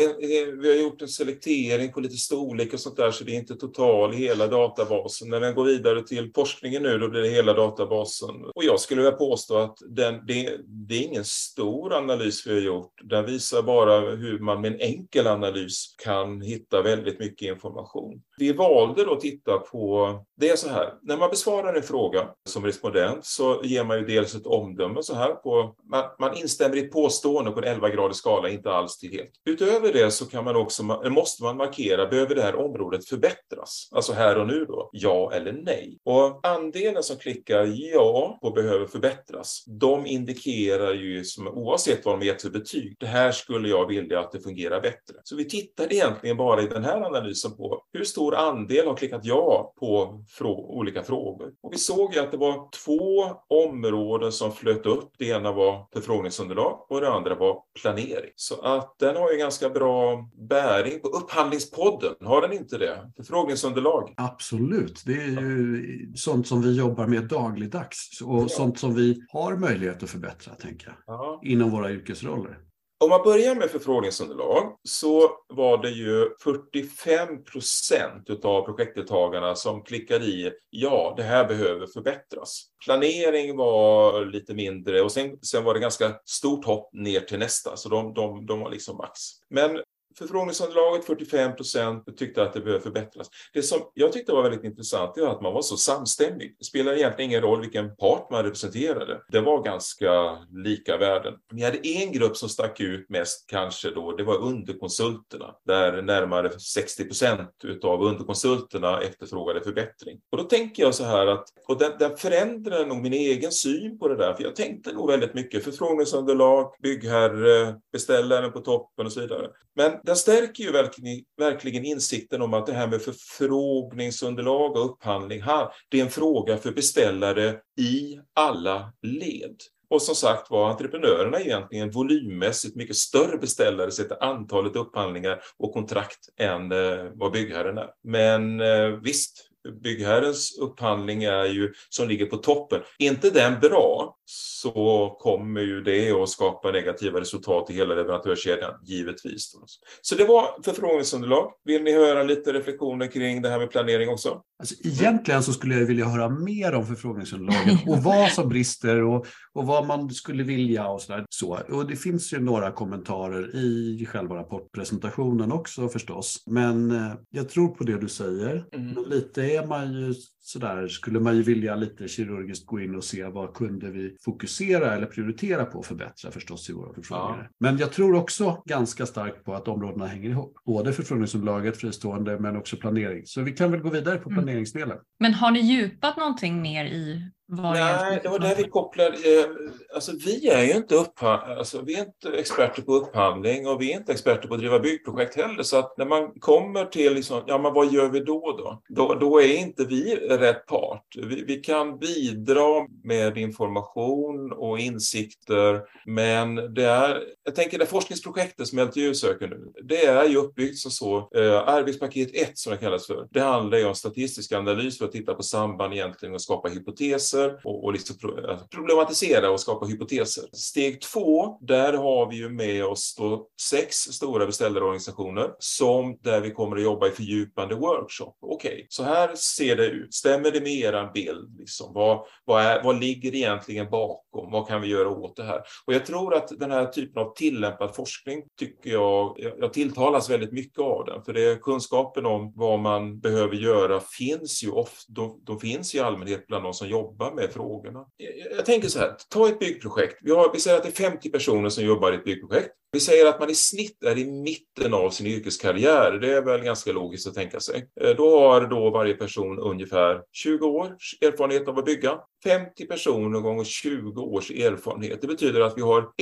Vi 0.61 0.69
har 0.69 0.83
gjort 0.83 1.03
en 1.03 1.09
selektering 1.09 1.93
på 1.93 2.01
lite 2.01 2.17
storlek 2.17 2.73
och 2.73 2.81
sånt 2.81 2.97
där, 2.97 3.11
så 3.11 3.25
det 3.25 3.33
är 3.33 3.37
inte 3.37 3.55
total 3.55 4.15
i 4.15 4.17
hela 4.17 4.47
databasen. 4.47 5.29
När 5.29 5.41
den 5.41 5.55
går 5.55 5.65
vidare 5.65 6.03
till 6.03 6.33
forskningen 6.35 6.83
nu, 6.83 6.99
då 6.99 7.09
blir 7.09 7.21
det 7.21 7.29
hela 7.29 7.53
databasen. 7.53 8.45
Och 8.55 8.65
jag 8.65 8.81
skulle 8.81 9.03
vilja 9.03 9.17
påstå 9.17 9.57
att 9.57 9.79
den, 9.89 10.27
det, 10.27 10.59
det 10.67 10.95
är 10.95 11.03
ingen 11.03 11.25
stor 11.25 11.95
analys 11.95 12.47
vi 12.47 12.55
har 12.55 12.61
gjort. 12.61 12.93
Den 13.03 13.27
visar 13.27 13.63
bara 13.63 14.01
hur 14.01 14.39
man 14.39 14.61
med 14.61 14.73
en 14.73 14.81
enkel 14.81 15.27
analys 15.27 15.95
kan 16.05 16.41
hitta 16.41 16.83
väldigt 16.83 17.19
mycket 17.19 17.49
information. 17.49 18.23
Vi 18.39 18.53
valde 18.53 19.05
då 19.05 19.13
att 19.13 19.21
titta 19.21 19.59
på, 19.59 20.11
det 20.37 20.49
är 20.49 20.57
så 20.57 20.69
här, 20.69 20.95
när 21.03 21.17
man 21.17 21.31
besvarar 21.31 21.75
en 21.75 21.83
fråga 21.83 22.29
som 22.49 22.65
respondent 22.65 23.25
så 23.25 23.61
ger 23.65 23.85
man 23.85 23.99
ju 23.99 24.05
dels 24.05 24.35
ett 24.35 24.47
omdöme 24.47 25.03
så 25.03 25.15
här 25.15 25.35
på, 25.35 25.75
man, 25.91 26.05
man 26.19 26.37
instämmer 26.37 26.77
i 26.77 26.81
ett 26.81 26.93
påstående 26.93 27.51
på 27.51 27.59
en 27.59 27.65
11 27.65 27.89
graders 27.89 28.16
skala, 28.17 28.49
inte 28.49 28.71
alls 28.71 28.99
till 28.99 29.11
helt. 29.11 29.31
Utöver 29.45 29.93
det 29.93 30.11
så 30.11 30.27
kan 30.27 30.45
man 30.45 30.57
också, 30.57 30.83
måste 31.11 31.43
man 31.43 31.57
markera, 31.57 32.07
behöver 32.07 32.35
det 32.35 32.43
här 32.43 32.57
området 32.57 33.09
förbättras? 33.09 33.89
Alltså 33.93 34.13
här 34.13 34.39
och 34.39 34.47
nu 34.47 34.65
då, 34.65 34.91
ja 34.93 35.33
eller 35.33 35.53
nej? 35.53 35.99
Och 36.05 36.47
andelen 36.47 37.03
som 37.03 37.17
klickar 37.17 37.73
ja 37.93 38.39
på 38.43 38.51
behöver 38.51 38.87
förbättras, 38.87 39.65
de 39.67 40.07
indikerar 40.07 40.95
ju 40.95 41.25
som, 41.25 41.49
oavsett 41.49 42.05
vad 42.05 42.21
de 42.21 42.27
gett 42.27 42.43
för 42.43 42.51
betyg, 42.51 42.97
det 42.99 43.07
här 43.07 43.33
skulle 43.33 43.69
jag 43.69 43.87
vilja 43.87 44.21
att 44.21 44.33
det 44.33 44.41
fungerar 44.41 44.81
bättre. 44.81 45.15
Så 45.25 45.37
vi 45.37 45.45
tittar 45.45 45.93
egentligen 45.93 46.37
bara 46.37 46.63
i 46.63 46.67
den 46.67 46.85
här 46.85 47.03
analysen 47.03 47.57
på 47.57 47.83
hur 47.93 48.05
stor 48.05 48.35
andel 48.35 48.87
har 48.87 48.97
klickat 48.97 49.25
ja 49.25 49.73
på 49.81 50.25
frå 50.29 50.77
olika 50.79 51.03
frågor. 51.03 51.53
Och 51.63 51.73
vi 51.73 51.79
såg 51.79 52.15
ju 52.15 52.21
att 52.21 52.31
det 52.31 52.37
var 52.37 52.69
två 52.85 53.37
områden 53.49 54.33
som 54.33 54.53
flöt 54.53 54.87
upp. 54.87 55.11
Det 55.19 55.29
ena 55.29 55.53
var 55.53 55.87
förfrågningsunderlag 55.93 56.87
och 56.89 57.01
det 57.01 57.09
andra 57.09 57.35
var 57.35 57.63
planering. 57.83 58.06
Så 58.37 58.61
att 58.61 58.99
den 58.99 59.17
har 59.17 59.33
ju 59.33 59.39
ganska 59.39 59.71
bra 59.71 60.29
bäring 60.49 61.01
på 61.01 61.09
Upphandlingspodden. 61.09 62.15
Har 62.21 62.41
den 62.41 62.53
inte 62.53 62.79
det? 62.79 63.13
Förfrågningsunderlag. 63.17 64.15
Absolut. 64.17 65.03
Det 65.07 65.13
är 65.13 65.41
ju 65.41 66.13
sånt 66.17 66.47
som 66.47 66.63
vi 66.63 66.77
jobbar 66.77 67.07
med 67.07 67.25
dagligdags 67.25 68.21
och 68.25 68.43
ja. 68.43 68.49
sånt 68.49 68.79
som 68.79 68.95
vi 68.95 69.23
har 69.29 69.57
möjlighet 69.57 70.03
att 70.03 70.11
förbättra, 70.11 70.55
tänker 70.55 70.87
jag, 70.87 70.97
ja. 71.07 71.41
inom 71.45 71.71
våra 71.71 71.91
yrkesroller. 71.91 72.59
Om 72.99 73.11
man 73.11 73.23
börjar 73.23 73.55
med 73.55 73.71
förfrågningsunderlag 73.71 74.77
så 74.83 75.31
var 75.49 75.83
det 75.83 75.91
ju 75.91 76.31
45 76.43 77.45
procent 77.45 78.45
av 78.45 78.63
projektdeltagarna 78.63 79.55
som 79.55 79.83
klickade 79.83 80.25
i 80.25 80.53
ja, 80.71 81.15
det 81.17 81.23
här 81.23 81.45
behöver 81.45 81.87
förbättras. 81.87 82.67
Planering 82.85 83.57
var 83.57 84.25
lite 84.25 84.55
mindre 84.55 85.03
och 85.03 85.13
sen, 85.13 85.39
sen 85.43 85.65
var 85.65 85.75
det 85.75 85.81
ganska 85.81 86.15
stort 86.25 86.65
hopp 86.65 86.91
ner 86.93 87.21
till 87.21 87.39
nästa, 87.39 87.77
så 87.77 87.89
de, 87.89 88.15
de, 88.15 88.47
de 88.47 88.61
var 88.61 88.71
liksom 88.71 88.97
max. 88.97 89.21
Men 89.51 89.81
Förfrågningsunderlaget 90.19 91.05
45 91.05 91.57
procent 91.57 92.17
tyckte 92.17 92.43
att 92.43 92.53
det 92.53 92.61
behöver 92.61 92.83
förbättras. 92.83 93.31
Det 93.53 93.63
som 93.63 93.79
jag 93.95 94.13
tyckte 94.13 94.33
var 94.33 94.43
väldigt 94.43 94.65
intressant 94.65 95.19
är 95.19 95.27
att 95.27 95.43
man 95.43 95.55
var 95.55 95.63
så 95.63 95.77
samstämmig. 95.77 96.57
Det 96.59 96.65
spelar 96.65 96.93
egentligen 96.93 97.31
ingen 97.31 97.43
roll 97.43 97.61
vilken 97.61 97.97
part 97.97 98.31
man 98.31 98.45
representerade. 98.45 99.21
Det 99.29 99.41
var 99.41 99.63
ganska 99.63 100.39
lika 100.65 100.97
värden. 100.97 101.35
Vi 101.53 101.63
hade 101.63 101.89
en 101.89 102.13
grupp 102.13 102.37
som 102.37 102.49
stack 102.49 102.81
ut 102.81 103.09
mest 103.09 103.45
kanske 103.47 103.91
då, 103.91 104.17
det 104.17 104.25
var 104.25 104.39
underkonsulterna, 104.39 105.55
där 105.67 106.03
närmare 106.03 106.61
60 106.61 107.05
procent 107.05 107.51
utav 107.65 108.03
underkonsulterna 108.03 109.01
efterfrågade 109.01 109.61
förbättring. 109.61 110.21
Och 110.33 110.39
då 110.39 110.45
tänker 110.45 110.83
jag 110.83 110.95
så 110.95 111.05
här 111.05 111.27
att, 111.27 111.45
och 111.69 111.79
den, 111.79 111.93
den 111.99 112.17
förändrar 112.17 112.87
nog 112.87 113.03
min 113.03 113.13
egen 113.13 113.53
syn 113.53 113.99
på 113.99 114.09
det 114.09 114.17
där, 114.17 114.35
för 114.35 114.43
jag 114.43 114.57
tänkte 114.57 114.93
nog 114.93 115.11
väldigt 115.11 115.35
mycket 115.35 115.65
förfrågningsunderlag, 115.65 116.73
byggherre, 116.83 117.75
beställaren 117.93 118.53
på 118.53 118.61
toppen 118.61 119.07
och 119.07 119.13
så 119.13 119.21
vidare. 119.21 119.49
Men 119.75 119.93
den 120.07 120.17
stärker 120.17 120.65
ju 120.65 120.73
verkligen, 120.73 121.25
verkligen 121.39 121.85
insikten 121.85 122.43
om 122.43 122.55
att 122.55 122.67
det 122.67 122.73
här 122.73 122.87
med 122.87 123.03
förfrågningsunderlag 123.03 124.77
och 124.77 124.91
upphandling, 124.91 125.43
det 125.89 126.01
är 126.01 126.05
en 126.05 126.11
fråga 126.11 126.57
för 126.57 126.73
beställare 126.73 127.57
i 127.81 128.19
alla 128.35 128.93
led. 129.03 129.57
Och 129.91 130.03
som 130.03 130.15
sagt 130.15 130.51
var, 130.51 130.71
entreprenörerna 130.71 131.39
är 131.39 131.45
egentligen 131.45 131.91
volymmässigt 131.91 132.77
mycket 132.77 132.97
större 132.97 133.39
beställare 133.39 133.91
sett 133.91 134.09
till 134.09 134.17
antalet 134.21 134.77
upphandlingar 134.77 135.41
och 135.59 135.73
kontrakt 135.73 136.29
än 136.41 136.73
eh, 136.73 137.05
vad 137.15 137.33
byggherren 137.33 137.79
är. 137.79 137.91
Men 138.05 138.61
eh, 138.61 138.89
visst, 139.03 139.49
byggherrens 139.83 140.59
upphandling 140.59 141.25
är 141.25 141.45
ju, 141.45 141.73
som 141.89 142.09
ligger 142.09 142.27
på 142.27 142.37
toppen. 142.37 142.81
inte 142.99 143.31
den 143.31 143.61
bra 143.61 144.17
så 144.29 145.17
kommer 145.21 145.61
ju 145.61 145.83
det 145.83 146.11
att 146.11 146.29
skapa 146.29 146.71
negativa 146.71 147.21
resultat 147.21 147.71
i 147.71 147.75
hela 147.75 147.95
leverantörskedjan, 147.95 148.73
givetvis. 148.85 149.53
Så 150.01 150.15
det 150.15 150.25
var 150.25 150.63
förfrågningsunderlag. 150.65 151.53
Vill 151.65 151.83
ni 151.83 151.93
höra 151.93 152.23
lite 152.23 152.53
reflektioner 152.53 153.07
kring 153.07 153.43
det 153.43 153.49
här 153.49 153.59
med 153.59 153.71
planering 153.71 154.09
också? 154.09 154.43
Alltså, 154.59 154.75
egentligen 154.85 155.43
så 155.43 155.53
skulle 155.53 155.75
jag 155.75 155.87
vilja 155.87 156.05
höra 156.05 156.29
mer 156.29 156.75
om 156.75 156.87
förfrågningsunderlaget 156.87 157.89
och 157.89 157.99
vad 158.03 158.31
som 158.31 158.49
brister 158.49 159.03
och, 159.03 159.27
och 159.53 159.67
vad 159.67 159.87
man 159.87 160.11
skulle 160.11 160.43
vilja 160.43 160.89
och 160.89 161.03
sådär. 161.03 161.25
Så, 161.29 161.59
och 161.69 161.87
det 161.87 161.97
finns 161.97 162.33
ju 162.33 162.41
några 162.41 162.73
kommentarer 162.73 163.57
i 163.57 164.07
själva 164.13 164.37
rapportpresentationen 164.37 165.53
också 165.53 165.89
förstås. 165.89 166.43
Men 166.47 166.91
eh, 166.91 167.13
jag 167.31 167.49
tror 167.49 167.69
på 167.69 167.85
det 167.85 167.99
du 167.99 168.09
säger. 168.09 168.67
Mm. 168.73 168.93
Men 168.93 169.05
lite 169.05 169.43
är 169.43 169.67
man 169.67 169.93
ju 169.93 170.15
sådär 170.47 170.89
skulle 170.89 171.21
man 171.21 171.37
ju 171.37 171.43
vilja 171.43 171.77
lite 171.77 172.09
kirurgiskt 172.09 172.67
gå 172.67 172.81
in 172.81 172.95
och 172.95 173.05
se 173.05 173.25
vad 173.25 173.55
kunde 173.55 173.91
vi 173.91 174.16
fokusera 174.25 174.95
eller 174.95 175.07
prioritera 175.07 175.65
på 175.65 175.81
att 175.81 175.87
förbättra 175.87 176.31
förstås 176.31 176.71
i 176.71 176.73
våra 176.73 176.95
förfrågningar. 176.95 177.43
Ja. 177.43 177.57
Men 177.61 177.79
jag 177.79 177.93
tror 177.93 178.15
också 178.15 178.63
ganska 178.67 179.07
starkt 179.07 179.45
på 179.45 179.55
att 179.55 179.69
områdena 179.69 180.07
hänger 180.07 180.31
ihop. 180.31 180.59
Både 180.65 180.93
förfrågningsunderlaget, 180.93 181.77
fristående, 181.77 182.39
men 182.39 182.57
också 182.57 182.77
planering. 182.77 183.27
Så 183.27 183.43
vi 183.43 183.53
kan 183.53 183.71
väl 183.71 183.81
gå 183.81 183.91
vidare 183.91 184.19
på 184.19 184.31
mm. 184.31 184.45
planeringsdelen. 184.45 184.99
Men 185.21 185.35
har 185.35 185.51
ni 185.51 185.61
djupat 185.61 186.17
någonting 186.17 186.63
mer 186.63 186.85
i 186.85 187.31
Nej, 187.49 188.21
det 188.23 188.29
var 188.29 188.39
där 188.39 188.55
vi 188.57 188.65
kopplade. 188.65 189.11
Eh, 189.11 189.47
alltså, 189.95 190.13
vi 190.27 190.49
är 190.49 190.65
ju 190.65 190.73
inte, 190.73 191.05
alltså, 191.21 191.83
vi 191.83 191.95
är 191.95 192.01
inte 192.01 192.39
experter 192.39 192.83
på 192.83 192.95
upphandling 192.95 193.69
och 193.69 193.81
vi 193.81 193.93
är 193.93 193.97
inte 193.97 194.13
experter 194.13 194.49
på 194.49 194.55
att 194.55 194.61
driva 194.61 194.79
byggprojekt 194.79 195.37
heller. 195.37 195.63
Så 195.63 195.79
att 195.79 195.99
när 195.99 196.07
man 196.07 196.33
kommer 196.41 196.85
till, 196.85 197.15
liksom, 197.15 197.43
ja 197.47 197.59
men 197.59 197.73
vad 197.73 197.93
gör 197.93 198.09
vi 198.09 198.21
då 198.21 198.57
då? 198.59 198.83
Då, 198.89 199.15
då 199.15 199.41
är 199.41 199.57
inte 199.57 199.85
vi 199.85 200.17
rätt 200.17 200.67
part. 200.67 201.07
Vi, 201.17 201.45
vi, 201.45 201.57
kan 201.57 201.99
bidra 201.99 202.87
med 203.05 203.39
information 203.39 204.53
och 204.53 204.79
insikter, 204.79 205.81
men 206.07 206.75
det 206.75 206.85
är, 206.85 207.23
jag 207.45 207.55
tänker 207.55 207.79
det 207.79 207.87
forskningsprojektet 207.87 208.69
som 208.69 208.79
LTU 208.79 209.15
söker 209.15 209.49
nu, 209.49 209.73
det 209.83 210.07
är 210.07 210.29
ju 210.29 210.37
uppbyggt 210.37 210.79
som 210.79 210.91
så. 210.91 211.17
Eh, 211.19 211.69
arbetspaket 211.69 212.35
1 212.35 212.59
som 212.59 212.73
det 212.73 212.79
kallas 212.79 213.07
för, 213.07 213.29
det 213.31 213.41
handlar 213.41 213.79
ju 213.79 213.85
om 213.85 213.95
statistisk 213.95 214.53
analys 214.53 214.99
för 214.99 215.05
att 215.05 215.13
titta 215.13 215.35
på 215.35 215.43
samband 215.43 215.95
egentligen 215.95 216.35
och 216.35 216.43
skapa 216.43 216.69
hypoteser 216.69 217.36
hypoteser 217.37 217.61
och, 217.65 217.85
och 217.85 217.93
liksom 217.93 218.17
alltså, 218.49 218.67
problematisera 218.67 219.51
och 219.51 219.61
skapa 219.61 219.87
hypoteser. 219.87 220.45
Steg 220.53 221.01
två, 221.01 221.59
där 221.61 221.93
har 221.93 222.31
vi 222.31 222.37
ju 222.37 222.49
med 222.49 222.85
oss 222.85 223.15
då 223.19 223.47
sex 223.71 223.97
stora 223.97 224.47
beställarorganisationer 224.47 225.51
som 225.59 226.19
där 226.23 226.41
vi 226.41 226.51
kommer 226.51 226.77
att 226.77 226.83
jobba 226.83 227.09
i 227.09 227.11
fördjupande 227.11 227.75
workshop. 227.75 228.37
Okej, 228.41 228.73
okay, 228.73 228.87
så 228.89 229.03
här 229.03 229.35
ser 229.35 229.77
det 229.77 229.87
ut. 229.87 230.15
Stämmer 230.15 230.51
det 230.51 230.61
med 230.61 230.73
er 230.73 231.11
bild? 231.15 231.59
Liksom? 231.59 231.95
Vad, 231.95 232.27
vad, 232.45 232.63
är, 232.63 232.83
vad 232.83 233.01
ligger 233.01 233.35
egentligen 233.35 233.91
bakom? 233.91 234.51
Vad 234.51 234.69
kan 234.69 234.81
vi 234.81 234.89
göra 234.89 235.09
åt 235.09 235.37
det 235.37 235.45
här? 235.45 235.61
Och 235.87 235.95
jag 235.95 236.07
tror 236.07 236.35
att 236.35 236.49
den 236.49 236.71
här 236.71 236.87
typen 236.87 237.23
av 237.23 237.35
tillämpad 237.35 237.95
forskning 237.97 238.43
tycker 238.59 238.91
jag, 238.91 239.35
jag, 239.37 239.53
jag 239.59 239.73
tilltalas 239.73 240.31
väldigt 240.31 240.53
mycket 240.53 240.79
av 240.79 241.05
den, 241.05 241.23
för 241.23 241.33
det 241.33 241.43
är 241.43 241.57
kunskapen 241.57 242.27
om 242.27 242.53
vad 242.57 242.79
man 242.79 243.21
behöver 243.21 243.57
göra 243.57 244.01
finns 244.01 244.65
ju 244.65 244.71
ofta, 244.71 245.13
de, 245.13 245.41
de 245.45 245.61
finns 245.61 245.95
i 245.95 246.01
allmänhet 246.01 246.47
bland 246.47 246.65
de 246.65 246.75
som 246.75 246.89
jobbar 246.89 247.26
jobba 247.27 247.43
med 247.43 247.53
frågorna. 247.53 248.07
Jag, 248.17 248.57
jag 248.57 248.67
tänker 248.67 248.89
så 248.89 248.99
här, 248.99 249.15
ta 249.29 249.49
ett 249.49 249.59
byggprojekt. 249.59 250.19
Vi, 250.23 250.31
har, 250.31 250.53
vi 250.53 250.61
säger 250.61 250.77
att 250.77 250.83
det 250.83 250.89
är 250.89 251.11
50 251.11 251.31
personer 251.31 251.69
som 251.69 251.85
jobbar 251.85 252.13
i 252.13 252.15
ett 252.15 252.25
byggprojekt. 252.25 252.71
Vi 252.93 253.01
säger 253.01 253.27
att 253.27 253.41
man 253.41 253.51
i 253.51 253.55
snitt 253.55 254.03
är 254.05 254.19
i 254.19 254.25
mitten 254.25 254.95
av 254.95 255.11
sin 255.11 255.27
yrkeskarriär. 255.27 256.13
Det 256.13 256.33
är 256.33 256.43
väl 256.43 256.63
ganska 256.63 256.93
logiskt 256.93 257.27
att 257.27 257.35
tänka 257.35 257.61
sig. 257.61 257.89
Eh, 258.01 258.11
då 258.17 258.41
har 258.41 258.61
då 258.61 258.91
varje 258.91 259.15
person 259.15 259.59
ungefär 259.59 260.21
20 260.33 260.67
års 260.67 261.19
erfarenhet 261.21 261.69
av 261.69 261.79
att 261.79 261.85
bygga. 261.85 262.19
50 262.45 262.87
personer 262.87 263.41
gånger 263.41 263.65
20 263.65 264.23
års 264.23 264.51
erfarenhet. 264.51 265.21
Det 265.21 265.27
betyder 265.27 265.61
att 265.61 265.79
vi 265.79 265.83
har 265.83 266.13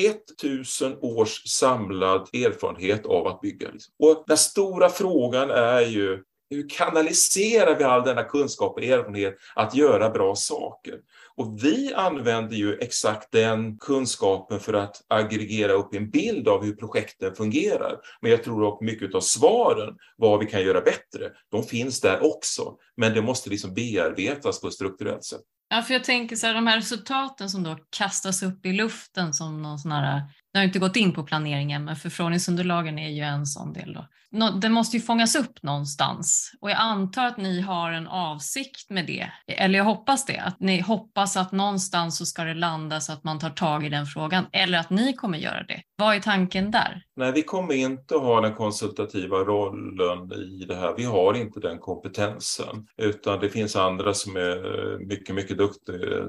1000 0.40 0.96
års 1.00 1.42
samlad 1.48 2.28
erfarenhet 2.32 3.06
av 3.06 3.26
att 3.26 3.40
bygga. 3.40 3.70
Liksom. 3.72 3.94
Och 3.98 4.24
den 4.26 4.36
stora 4.36 4.88
frågan 4.88 5.50
är 5.50 5.80
ju 5.80 6.22
hur 6.50 6.68
kanaliserar 6.68 7.78
vi 7.78 7.84
all 7.84 8.04
denna 8.04 8.22
kunskap 8.22 8.72
och 8.76 8.84
erfarenhet 8.84 9.34
att 9.54 9.74
göra 9.74 10.10
bra 10.10 10.34
saker? 10.34 10.94
Och 11.36 11.64
vi 11.64 11.94
använder 11.94 12.56
ju 12.56 12.78
exakt 12.78 13.32
den 13.32 13.78
kunskapen 13.78 14.60
för 14.60 14.72
att 14.72 14.96
aggregera 15.08 15.72
upp 15.72 15.94
en 15.94 16.10
bild 16.10 16.48
av 16.48 16.64
hur 16.64 16.76
projekten 16.76 17.34
fungerar. 17.34 17.96
Men 18.20 18.30
jag 18.30 18.44
tror 18.44 18.74
att 18.74 18.80
mycket 18.80 19.14
av 19.14 19.20
svaren, 19.20 19.94
vad 20.16 20.40
vi 20.40 20.46
kan 20.46 20.62
göra 20.62 20.80
bättre, 20.80 21.30
de 21.50 21.62
finns 21.62 22.00
där 22.00 22.26
också. 22.26 22.74
Men 22.96 23.14
det 23.14 23.22
måste 23.22 23.50
liksom 23.50 23.74
bearbetas 23.74 24.60
på 24.60 24.66
ett 24.66 24.74
strukturellt 24.74 25.24
sätt. 25.24 25.40
Ja, 25.68 25.82
för 25.82 25.94
jag 25.94 26.04
tänker 26.04 26.36
så 26.36 26.46
här, 26.46 26.54
de 26.54 26.66
här 26.66 26.76
resultaten 26.76 27.50
som 27.50 27.62
då 27.62 27.76
kastas 27.96 28.42
upp 28.42 28.66
i 28.66 28.72
luften 28.72 29.34
som 29.34 29.62
någon 29.62 29.78
sån 29.78 29.92
här, 29.92 30.22
det 30.52 30.58
har 30.58 30.64
inte 30.64 30.78
gått 30.78 30.96
in 30.96 31.12
på 31.12 31.22
planeringen, 31.22 31.84
men 31.84 31.96
förfrågningsunderlagen 31.96 32.98
är 32.98 33.08
ju 33.08 33.22
en 33.22 33.46
sån 33.46 33.72
del 33.72 33.92
då 33.92 34.06
det 34.60 34.68
måste 34.68 34.96
ju 34.96 35.02
fångas 35.02 35.36
upp 35.36 35.62
någonstans 35.62 36.52
och 36.60 36.70
jag 36.70 36.78
antar 36.78 37.26
att 37.26 37.36
ni 37.36 37.60
har 37.60 37.92
en 37.92 38.06
avsikt 38.06 38.90
med 38.90 39.06
det. 39.06 39.30
Eller 39.46 39.78
jag 39.78 39.84
hoppas 39.84 40.26
det, 40.26 40.38
att 40.38 40.60
ni 40.60 40.80
hoppas 40.80 41.36
att 41.36 41.52
någonstans 41.52 42.18
så 42.18 42.26
ska 42.26 42.44
det 42.44 42.54
landa 42.54 43.00
så 43.00 43.12
att 43.12 43.24
man 43.24 43.38
tar 43.38 43.50
tag 43.50 43.86
i 43.86 43.88
den 43.88 44.06
frågan 44.06 44.46
eller 44.52 44.78
att 44.78 44.90
ni 44.90 45.12
kommer 45.12 45.38
göra 45.38 45.62
det. 45.62 45.82
Vad 45.96 46.16
är 46.16 46.20
tanken 46.20 46.70
där? 46.70 47.02
Nej, 47.16 47.32
vi 47.32 47.42
kommer 47.42 47.74
inte 47.74 48.16
ha 48.16 48.40
den 48.40 48.54
konsultativa 48.54 49.36
rollen 49.36 50.32
i 50.32 50.64
det 50.68 50.74
här. 50.74 50.94
Vi 50.96 51.04
har 51.04 51.34
inte 51.34 51.60
den 51.60 51.78
kompetensen, 51.78 52.86
utan 52.96 53.40
det 53.40 53.48
finns 53.48 53.76
andra 53.76 54.14
som 54.14 54.36
är 54.36 54.92
eh, 54.92 54.98
mycket, 54.98 55.34
mycket 55.34 55.58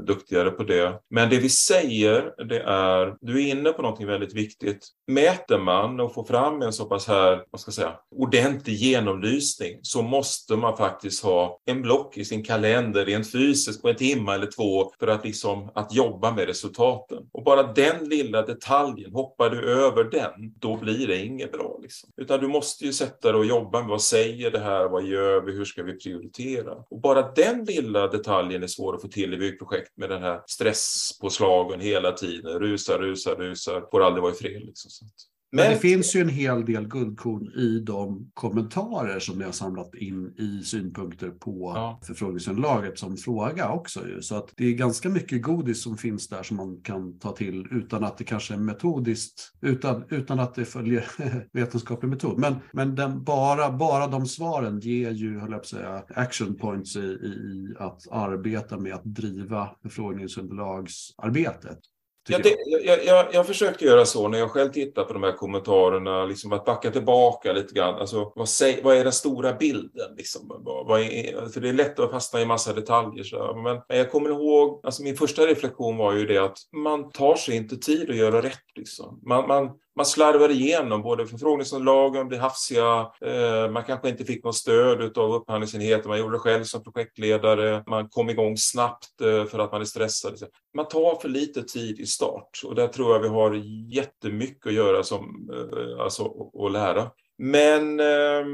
duktigare 0.08 0.52
på 0.52 0.64
det. 0.64 1.00
Men 1.10 1.30
det 1.30 1.38
vi 1.38 1.50
säger, 1.50 2.46
det 2.48 2.60
är, 2.60 3.16
du 3.22 3.44
är 3.44 3.52
inne 3.52 3.72
på 3.72 3.82
någonting 3.82 4.08
väldigt 4.08 4.36
viktigt. 4.36 4.88
Mäter 5.08 5.60
man 5.60 6.00
och 6.00 6.14
får 6.14 6.24
fram 6.24 6.62
en 6.62 6.74
så 6.74 6.86
pass 6.86 7.08
här, 7.08 7.44
vad 7.52 7.62
ska 7.62 7.70
jag 7.70 7.76
säga, 7.76 7.95
ordentlig 8.16 8.76
genomlysning 8.76 9.80
så 9.82 10.02
måste 10.02 10.56
man 10.56 10.78
faktiskt 10.78 11.24
ha 11.24 11.60
en 11.66 11.82
block 11.82 12.18
i 12.18 12.26
sin 12.26 12.44
kalender 12.44 13.06
rent 13.06 13.32
fysiskt 13.32 13.82
på 13.82 13.90
en 13.90 13.96
timme 13.96 14.34
eller 14.34 14.52
två 14.52 14.92
för 15.00 15.08
att 15.08 15.26
liksom 15.26 15.72
att 15.76 15.94
jobba 15.94 16.32
med 16.32 16.46
resultaten. 16.46 17.24
Och 17.34 17.44
bara 17.44 17.74
den 17.74 18.10
lilla 18.10 18.42
detaljen, 18.42 19.14
hoppar 19.14 19.50
du 19.50 19.72
över 19.72 20.04
den, 20.04 20.54
då 20.60 20.78
blir 20.78 21.08
det 21.08 21.26
inget 21.26 21.52
bra. 21.52 21.80
Liksom. 21.82 22.10
Utan 22.18 22.40
du 22.40 22.48
måste 22.48 22.86
ju 22.86 22.94
sätta 22.94 23.32
dig 23.32 23.40
och 23.40 23.46
jobba 23.46 23.80
med 23.80 23.90
vad 23.90 24.02
säger 24.02 24.52
det 24.52 24.60
här, 24.60 24.90
vad 24.90 25.04
gör 25.04 25.42
vi, 25.42 25.52
hur 25.52 25.66
ska 25.66 25.84
vi 25.84 26.00
prioritera? 26.00 26.74
Och 26.90 27.02
bara 27.02 27.32
den 27.32 27.66
lilla 27.66 28.08
detaljen 28.08 28.64
är 28.64 28.68
svår 28.68 28.96
att 28.96 29.02
få 29.02 29.08
till 29.08 29.34
i 29.34 29.38
byggprojekt 29.38 29.98
med 29.98 30.10
den 30.10 30.22
här 30.22 30.42
stresspåslagen 30.48 31.80
hela 31.80 32.12
tiden, 32.12 32.60
rusar, 32.60 32.98
rusar, 32.98 33.36
rusar, 33.36 33.88
får 33.92 34.04
aldrig 34.04 34.24
vara 34.24 34.34
i 34.34 34.36
fred. 34.36 34.66
Liksom. 34.66 35.08
Men 35.52 35.72
det 35.72 35.78
finns 35.78 36.16
ju 36.16 36.22
en 36.22 36.30
hel 36.30 36.66
del 36.66 36.88
guldkorn 36.88 37.52
i 37.60 37.80
de 37.80 38.32
kommentarer 38.34 39.20
som 39.20 39.38
ni 39.38 39.44
har 39.46 39.52
samlat 39.52 39.96
in 39.96 40.34
i 40.38 40.64
synpunkter 40.64 41.30
på 41.30 41.72
ja. 41.76 42.00
förfrågningsunderlaget 42.04 43.00
som 43.00 43.18
fråga 43.18 43.72
också. 43.72 44.08
Ju. 44.08 44.22
Så 44.22 44.36
att 44.36 44.54
det 44.56 44.66
är 44.66 44.72
ganska 44.72 45.10
mycket 45.10 45.42
godis 45.42 45.84
som 45.84 45.98
finns 45.98 46.28
där 46.28 46.44
som 46.44 46.58
man 46.58 46.82
kan 46.82 47.20
ta 47.20 47.32
till 47.32 47.68
utan 47.72 48.04
att 48.04 48.18
det 48.18 48.24
kanske 48.24 48.54
är 48.54 48.58
metodiskt, 48.58 49.52
utan, 49.62 50.04
utan 50.10 50.40
att 50.40 50.56
det 50.56 50.66
följer 50.66 51.06
vetenskaplig 51.54 52.10
metod. 52.10 52.40
Men, 52.40 52.56
men 52.72 52.96
den, 52.96 53.24
bara, 53.24 53.72
bara 53.72 54.08
de 54.08 54.26
svaren 54.26 54.80
ger 54.80 55.12
ju, 55.12 55.40
höll 55.40 55.52
jag 55.52 55.60
på 55.60 55.62
att 55.62 55.68
säga, 55.68 56.04
action 56.08 56.56
points 56.56 56.96
i, 56.96 57.00
i 57.00 57.76
att 57.80 58.08
arbeta 58.12 58.78
med 58.78 58.94
att 58.94 59.06
driva 59.06 59.70
förfrågningsunderlagsarbetet. 59.82 61.80
Ja, 62.28 62.40
det, 62.44 62.56
jag, 62.84 63.06
jag, 63.06 63.26
jag 63.32 63.48
försökte 63.48 63.86
göra 63.86 64.06
så 64.06 64.28
när 64.28 64.40
jag 64.40 64.52
själv 64.52 64.72
tittar 64.72 65.04
på 65.04 65.14
de 65.14 65.24
här 65.24 65.32
kommentarerna, 65.32 66.26
liksom 66.26 66.54
att 66.54 66.66
backa 66.66 66.92
tillbaka 66.92 67.54
lite 67.54 67.74
grann. 67.74 67.96
Alltså, 67.96 68.32
vad, 68.36 68.50
säg, 68.50 68.80
vad 68.84 68.98
är 68.98 69.04
den 69.04 69.14
stora 69.14 69.54
bilden? 69.54 70.16
Liksom? 70.18 70.62
Vad 70.88 71.02
är, 71.02 71.50
för 71.50 71.62
det 71.62 71.70
är 71.70 71.74
lätt 71.74 72.00
att 72.00 72.12
fastna 72.12 72.42
i 72.42 72.46
massa 72.46 72.74
detaljer. 72.74 73.24
Så. 73.24 73.56
Men, 73.56 73.82
men 73.90 73.98
jag 73.98 74.12
kommer 74.12 74.30
ihåg, 74.30 74.82
alltså 74.84 75.04
min 75.04 75.18
första 75.18 75.42
reflektion 75.42 75.98
var 75.98 76.14
ju 76.14 76.26
det 76.26 76.38
att 76.38 76.58
man 76.72 77.12
tar 77.12 77.36
sig 77.36 77.56
inte 77.56 77.78
tid 77.78 78.10
att 78.10 78.16
göra 78.16 78.42
rätt. 78.42 78.66
Liksom. 78.76 79.22
Man, 79.26 79.48
man, 79.48 79.72
man 79.96 80.06
slarvar 80.06 80.50
igenom 80.52 81.02
både 81.02 81.28
förfrågningsunderlagen, 81.28 82.28
blir 82.28 82.40
hafsiga, 82.40 83.12
eh, 83.22 83.72
man 83.72 83.84
kanske 83.84 84.10
inte 84.10 84.26
fick 84.26 84.44
något 84.44 84.56
stöd 84.56 85.18
av 85.18 85.34
upphandlingsenheten, 85.34 86.10
man 86.10 86.20
gjorde 86.20 86.36
det 86.36 86.40
själv 86.40 86.64
som 86.64 86.84
projektledare, 86.84 87.84
man 87.88 88.10
kom 88.10 88.30
igång 88.30 88.58
snabbt 88.58 89.22
eh, 89.22 89.46
för 89.46 89.60
att 89.60 89.72
man 89.72 89.82
är 89.82 89.86
stressad. 89.86 90.44
Man 90.74 90.88
tar 90.88 91.22
för 91.22 91.30
lite 91.30 91.64
tid 91.64 92.00
i 92.00 92.06
start 92.06 92.62
och 92.66 92.76
där 92.76 92.88
tror 92.88 93.14
jag 93.14 93.20
vi 93.20 93.28
har 93.28 93.54
jättemycket 93.94 94.68
att 94.68 94.74
göra 94.74 95.04
som, 95.04 95.50
eh, 95.54 96.04
alltså, 96.04 96.50
att 96.66 96.72
lära. 96.72 97.12
Men 97.38 98.00
eh, 98.00 98.46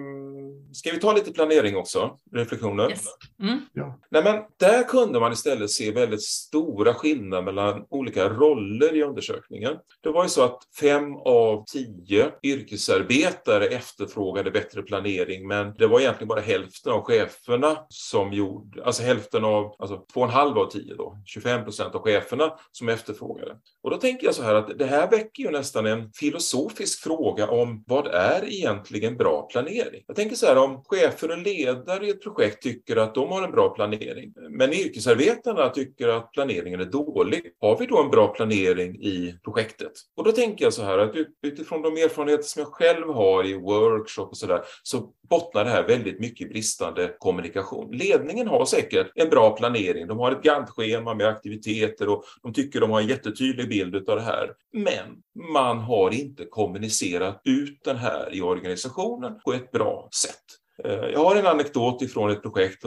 ska 0.74 0.92
vi 0.92 1.00
ta 1.00 1.14
lite 1.14 1.32
planering 1.32 1.76
också? 1.76 2.20
Reflektioner? 2.32 2.90
Yes. 2.90 3.06
Mm. 3.42 3.60
Ja. 3.74 4.00
Nej, 4.10 4.24
men 4.24 4.42
där 4.60 4.84
kunde 4.84 5.20
man 5.20 5.34
istället 5.34 5.72
se 5.72 5.92
väldigt 5.92 6.24
stora 6.24 6.94
skillnader 6.94 7.44
mellan 7.44 7.86
olika 7.90 8.30
roller 8.30 8.96
i 8.96 9.04
undersökningen. 9.04 9.74
Det 10.04 10.10
var 10.10 10.24
ju 10.24 10.30
så 10.30 10.44
att 10.44 10.60
fem 10.80 11.16
av 11.16 11.64
tio 11.66 12.32
yrkesarbetare 12.44 13.66
efterfrågade 13.66 14.52
bättre 14.52 14.82
planering, 14.82 15.48
men 15.48 15.74
det 15.74 15.88
var 15.88 16.00
egentligen 16.00 16.28
bara 16.28 16.40
hälften 16.42 16.94
av 16.94 17.04
cheferna 17.04 17.86
som 17.90 18.34
gjorde, 18.34 18.86
alltså 18.86 19.04
hälften 19.04 19.46
av, 19.46 19.76
alltså 19.80 20.06
två 20.14 20.20
och 20.20 20.26
en 20.26 20.34
halv 20.34 20.58
av 20.58 20.70
tio 20.70 20.96
då, 20.96 21.18
25 21.26 21.64
procent 21.64 21.96
av 21.96 22.02
cheferna 22.02 22.54
som 22.72 22.90
efterfrågade. 22.90 23.56
Och 23.84 23.90
då 23.90 23.98
tänker 23.98 24.26
jag 24.26 24.36
så 24.36 24.44
här 24.44 24.56
att 24.56 24.80
det 24.80 24.86
här 24.86 25.10
väcker 25.10 25.44
ju 25.44 25.52
nästan 25.52 25.86
en 25.86 26.12
filosofisk 26.14 27.04
fråga 27.04 27.50
om 27.50 27.84
vad 27.88 28.08
är 28.08 28.54
egentligen 28.54 28.71
egentligen 28.72 29.18
bra 29.18 29.42
planering? 29.42 30.04
Jag 30.08 30.16
tänker 30.16 30.36
så 30.36 30.46
här 30.46 30.58
om 30.58 30.84
chefer 30.84 31.32
och 31.32 31.38
ledare 31.38 32.08
i 32.08 32.10
ett 32.10 32.24
projekt 32.24 32.64
tycker 32.64 32.98
att 32.98 33.16
de 33.16 33.30
har 33.30 33.44
en 33.44 33.52
bra 33.52 33.70
planering, 33.70 34.34
men 34.50 34.74
yrkesarbetarna 34.74 35.70
tycker 35.70 36.08
att 36.08 36.32
planeringen 36.32 36.80
är 36.80 36.86
dålig. 36.86 37.42
Har 37.60 37.78
vi 37.78 37.86
då 37.86 38.04
en 38.04 38.10
bra 38.10 38.28
planering 38.28 38.96
i 38.96 39.36
projektet? 39.44 39.92
Och 40.16 40.24
då 40.24 40.32
tänker 40.32 40.66
jag 40.66 40.74
så 40.74 40.84
här 40.84 40.98
att 40.98 41.16
utifrån 41.44 41.82
de 41.82 41.98
erfarenheter 41.98 42.44
som 42.44 42.60
jag 42.60 42.74
själv 42.74 43.08
har 43.08 43.46
i 43.46 43.54
workshop 43.54 44.24
och 44.24 44.38
så 44.38 44.48
där, 44.48 44.62
så 44.84 45.14
bottnar 45.32 45.64
det 45.66 45.70
här 45.70 45.88
väldigt 45.88 46.20
mycket 46.20 46.48
i 46.48 46.50
bristande 46.50 47.16
kommunikation. 47.20 47.92
Ledningen 47.92 48.48
har 48.48 48.66
säkert 48.66 49.12
en 49.16 49.30
bra 49.30 49.52
planering. 49.52 50.08
De 50.08 50.20
har 50.20 50.32
ett 50.32 50.44
Gantt-schema 50.44 51.14
med 51.14 51.28
aktiviteter 51.28 52.10
och 52.10 52.24
de 52.44 52.54
tycker 52.54 52.82
de 52.82 52.92
har 52.92 53.02
en 53.02 53.08
jättetydlig 53.08 53.70
bild 53.70 54.10
av 54.10 54.16
det 54.16 54.22
här. 54.22 54.54
Men 54.74 55.06
man 55.54 55.80
har 55.80 56.14
inte 56.14 56.46
kommunicerat 56.46 57.42
ut 57.46 57.84
den 57.84 57.98
här 57.98 58.36
i 58.36 58.42
organisationen 58.42 59.40
på 59.46 59.54
ett 59.54 59.72
bra 59.72 60.10
sätt. 60.12 60.62
Eh, 60.84 61.10
jag 61.14 61.20
har 61.20 61.36
en 61.36 61.48
anekdot 61.48 62.02
ifrån 62.02 62.32
ett 62.32 62.42
projekt 62.42 62.82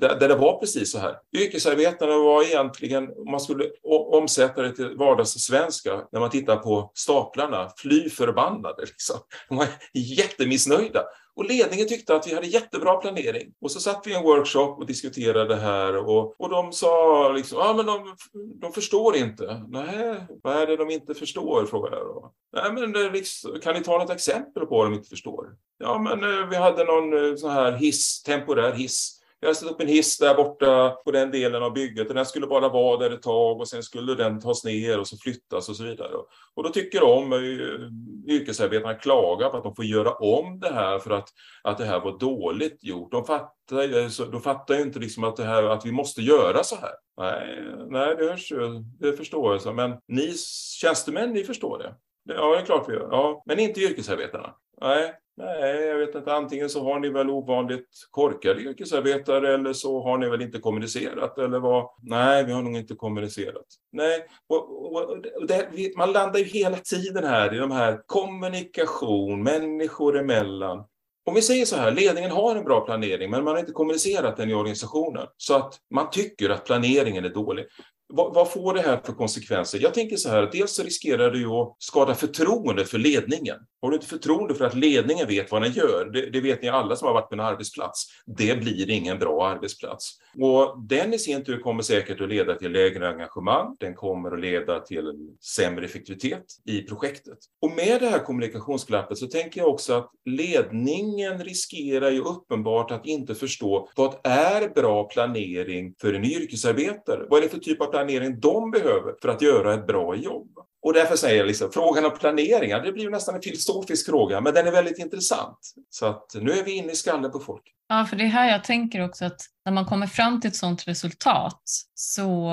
där 0.00 0.28
det 0.28 0.34
var 0.34 0.60
precis 0.60 0.92
så 0.92 0.98
här. 0.98 1.16
Yrkesarbetarna 1.36 2.18
var 2.18 2.42
egentligen, 2.42 3.08
om 3.16 3.30
man 3.30 3.40
skulle 3.40 3.64
omsätta 4.12 4.62
det 4.62 4.72
till 4.72 4.96
vardagssvenska, 4.96 6.00
när 6.12 6.20
man 6.20 6.30
tittar 6.30 6.56
på 6.56 6.90
staplarna, 6.94 7.70
fly 7.76 8.10
förbannade. 8.10 8.82
Liksom. 8.82 9.16
De 9.48 9.58
var 9.58 9.66
jättemissnöjda. 9.94 11.04
Och 11.34 11.44
ledningen 11.44 11.88
tyckte 11.88 12.14
att 12.14 12.26
vi 12.26 12.34
hade 12.34 12.46
jättebra 12.46 12.96
planering. 12.96 13.52
Och 13.60 13.70
så 13.70 13.80
satt 13.80 14.06
vi 14.06 14.10
i 14.10 14.14
en 14.14 14.22
workshop 14.22 14.76
och 14.78 14.86
diskuterade 14.86 15.54
det 15.54 15.60
här 15.60 15.96
och, 15.96 16.40
och 16.40 16.50
de 16.50 16.72
sa 16.72 17.32
liksom, 17.32 17.58
ja 17.58 17.68
ah, 17.68 17.74
men 17.74 17.86
de, 17.86 18.16
de 18.60 18.72
förstår 18.72 19.16
inte. 19.16 19.64
Nej, 19.68 20.16
vad 20.42 20.56
är 20.56 20.66
det 20.66 20.76
de 20.76 20.90
inte 20.90 21.14
förstår? 21.14 21.66
frågade 21.66 21.96
jag 21.96 22.06
då. 22.06 22.32
Nej, 22.52 22.72
men 22.72 23.12
liksom, 23.12 23.60
kan 23.62 23.74
ni 23.74 23.82
ta 23.82 23.98
något 23.98 24.10
exempel 24.10 24.66
på 24.66 24.76
vad 24.76 24.86
de 24.86 24.94
inte 24.94 25.08
förstår? 25.08 25.46
Ja, 25.78 25.98
men 25.98 26.24
eh, 26.24 26.46
vi 26.46 26.56
hade 26.56 26.84
någon 26.84 27.30
eh, 27.30 27.36
sån 27.36 27.50
här 27.50 27.72
hiss, 27.72 28.22
temporär 28.22 28.72
hiss 28.72 29.19
vi 29.40 29.46
har 29.46 29.54
satt 29.54 29.70
upp 29.70 29.80
en 29.80 29.88
hiss 29.88 30.18
där 30.18 30.34
borta 30.34 30.90
på 31.04 31.10
den 31.10 31.30
delen 31.30 31.62
av 31.62 31.72
bygget 31.72 32.08
och 32.08 32.14
den 32.14 32.26
skulle 32.26 32.46
bara 32.46 32.68
vara 32.68 32.96
där 32.96 33.10
ett 33.10 33.22
tag 33.22 33.60
och 33.60 33.68
sen 33.68 33.82
skulle 33.82 34.14
den 34.14 34.40
tas 34.40 34.64
ner 34.64 35.00
och 35.00 35.08
så 35.08 35.16
flyttas 35.16 35.68
och 35.68 35.76
så 35.76 35.84
vidare. 35.84 36.14
Och 36.54 36.62
då 36.62 36.68
tycker 36.68 37.00
de, 37.00 37.32
eh, 37.32 38.34
yrkesarbetarna 38.34 38.94
klagar 38.94 39.48
på 39.48 39.56
att 39.56 39.64
de 39.64 39.74
får 39.74 39.84
göra 39.84 40.10
om 40.10 40.60
det 40.60 40.72
här 40.72 40.98
för 40.98 41.10
att, 41.10 41.28
att 41.62 41.78
det 41.78 41.84
här 41.84 42.00
var 42.00 42.18
dåligt 42.18 42.84
gjort. 42.84 43.12
De 43.12 43.24
fattar, 43.24 44.30
de 44.32 44.42
fattar 44.42 44.74
ju 44.74 44.82
inte 44.82 44.98
liksom 44.98 45.24
att, 45.24 45.36
det 45.36 45.44
här, 45.44 45.62
att 45.62 45.86
vi 45.86 45.92
måste 45.92 46.22
göra 46.22 46.64
så 46.64 46.76
här. 46.76 46.92
Nej, 47.16 47.64
nej 47.88 48.16
det 48.16 48.24
hörs 48.24 48.52
ju, 48.52 48.58
det 48.98 49.12
förstår 49.12 49.60
jag. 49.64 49.74
Men 49.74 49.96
ni 50.08 50.34
tjänstemän, 50.80 51.32
ni 51.32 51.44
förstår 51.44 51.78
det. 51.78 51.94
Ja, 52.24 52.54
det 52.54 52.60
är 52.60 52.66
klart 52.66 52.88
vi 52.88 52.92
gör. 52.92 53.08
Ja, 53.10 53.42
men 53.46 53.58
inte 53.58 53.80
yrkesarbetarna. 53.80 54.54
Nej, 54.80 55.14
Nej, 55.42 55.86
jag 55.86 55.98
vet 55.98 56.14
inte. 56.14 56.32
Antingen 56.32 56.70
så 56.70 56.84
har 56.84 56.98
ni 57.00 57.08
väl 57.08 57.30
ovanligt 57.30 57.88
korkade 58.10 58.60
yrkesarbetare 58.60 59.54
eller 59.54 59.72
så 59.72 60.02
har 60.02 60.18
ni 60.18 60.28
väl 60.28 60.42
inte 60.42 60.58
kommunicerat 60.58 61.38
eller 61.38 61.58
vad? 61.58 61.90
Nej, 62.02 62.44
vi 62.44 62.52
har 62.52 62.62
nog 62.62 62.76
inte 62.76 62.94
kommunicerat. 62.94 63.66
Nej, 63.92 64.26
och, 64.48 64.92
och, 64.92 65.02
och 65.02 65.46
det, 65.48 65.96
man 65.96 66.12
landar 66.12 66.38
ju 66.38 66.44
hela 66.44 66.76
tiden 66.76 67.24
här 67.24 67.54
i 67.54 67.58
de 67.58 67.70
här 67.70 68.00
kommunikation 68.06 69.42
människor 69.42 70.18
emellan. 70.18 70.84
Om 71.24 71.34
vi 71.34 71.42
säger 71.42 71.64
så 71.64 71.76
här, 71.76 71.90
ledningen 71.90 72.30
har 72.30 72.56
en 72.56 72.64
bra 72.64 72.80
planering 72.80 73.30
men 73.30 73.44
man 73.44 73.54
har 73.54 73.60
inte 73.60 73.72
kommunicerat 73.72 74.36
den 74.36 74.50
i 74.50 74.54
organisationen 74.54 75.26
så 75.36 75.54
att 75.56 75.74
man 75.94 76.10
tycker 76.10 76.50
att 76.50 76.64
planeringen 76.64 77.24
är 77.24 77.28
dålig. 77.28 77.66
Vad, 78.12 78.34
vad, 78.34 78.52
får 78.52 78.74
det 78.74 78.80
här 78.80 79.00
för 79.04 79.12
konsekvenser? 79.12 79.78
Jag 79.78 79.94
tänker 79.94 80.16
så 80.16 80.28
här, 80.28 80.48
dels 80.52 80.74
så 80.74 80.82
riskerar 80.82 81.30
du 81.30 81.46
att 81.46 81.76
skada 81.78 82.14
förtroendet 82.14 82.88
för 82.88 82.98
ledningen. 82.98 83.56
Har 83.82 83.90
du 83.90 83.94
inte 83.94 84.06
förtroende 84.06 84.54
för 84.54 84.64
att 84.64 84.74
ledningen 84.74 85.26
vet 85.26 85.52
vad 85.52 85.62
den 85.62 85.72
gör, 85.72 86.10
det, 86.12 86.30
det, 86.30 86.40
vet 86.40 86.62
ni 86.62 86.68
alla 86.68 86.96
som 86.96 87.06
har 87.06 87.14
varit 87.14 87.28
på 87.28 87.34
en 87.34 87.40
arbetsplats, 87.40 88.06
det 88.26 88.60
blir 88.60 88.90
ingen 88.90 89.18
bra 89.18 89.46
arbetsplats. 89.46 90.10
Och 90.40 90.84
den 90.88 91.14
i 91.14 91.18
sin 91.18 91.44
tur 91.44 91.60
kommer 91.60 91.82
säkert 91.82 92.20
att 92.20 92.28
leda 92.28 92.54
till 92.54 92.72
lägre 92.72 93.08
engagemang, 93.08 93.76
den 93.80 93.94
kommer 93.94 94.30
att 94.30 94.40
leda 94.40 94.80
till 94.80 95.06
en 95.06 95.36
sämre 95.56 95.84
effektivitet 95.84 96.44
i 96.66 96.82
projektet. 96.82 97.38
Och 97.62 97.70
med 97.70 98.00
det 98.00 98.08
här 98.08 98.24
kommunikationsglappet 98.24 99.18
så 99.18 99.26
tänker 99.26 99.60
jag 99.60 99.70
också 99.70 99.94
att 99.94 100.10
ledningen 100.24 101.44
riskerar 101.44 102.10
ju 102.10 102.20
uppenbart 102.20 102.90
att 102.90 103.06
inte 103.06 103.34
förstå 103.34 103.88
vad 103.96 104.14
är 104.24 104.74
bra 104.74 105.04
planering 105.04 105.94
för 106.00 106.14
en 106.14 106.24
yrkesarbetare? 106.24 107.26
Vad 107.30 107.38
är 107.38 107.42
det 107.42 107.48
för 107.48 107.58
typ 107.58 107.80
av 107.80 107.86
planering 107.86 107.99
planering 108.06 108.40
de 108.40 108.70
behöver 108.70 109.14
för 109.22 109.28
att 109.28 109.42
göra 109.42 109.74
ett 109.74 109.86
bra 109.86 110.16
jobb. 110.16 110.48
Och 110.82 110.92
därför 110.92 111.16
säger 111.16 111.36
jag 111.36 111.46
liksom, 111.46 111.72
frågan 111.72 112.04
om 112.04 112.18
planeringar, 112.18 112.82
det 112.82 112.92
blir 112.92 113.04
ju 113.04 113.10
nästan 113.10 113.34
en 113.34 113.42
filosofisk 113.42 114.06
fråga, 114.06 114.40
men 114.40 114.54
den 114.54 114.66
är 114.66 114.70
väldigt 114.70 114.98
intressant. 114.98 115.58
Så 115.90 116.06
att 116.06 116.34
nu 116.34 116.52
är 116.52 116.64
vi 116.64 116.72
inne 116.72 116.92
i 116.92 116.96
skallen 116.96 117.30
på 117.30 117.38
folk. 117.38 117.62
Ja, 117.88 118.04
för 118.04 118.16
det 118.16 118.24
är 118.24 118.28
här 118.28 118.50
jag 118.50 118.64
tänker 118.64 119.04
också 119.04 119.24
att 119.24 119.40
när 119.64 119.72
man 119.72 119.84
kommer 119.84 120.06
fram 120.06 120.40
till 120.40 120.48
ett 120.48 120.56
sådant 120.56 120.88
resultat 120.88 121.62
så 121.94 122.48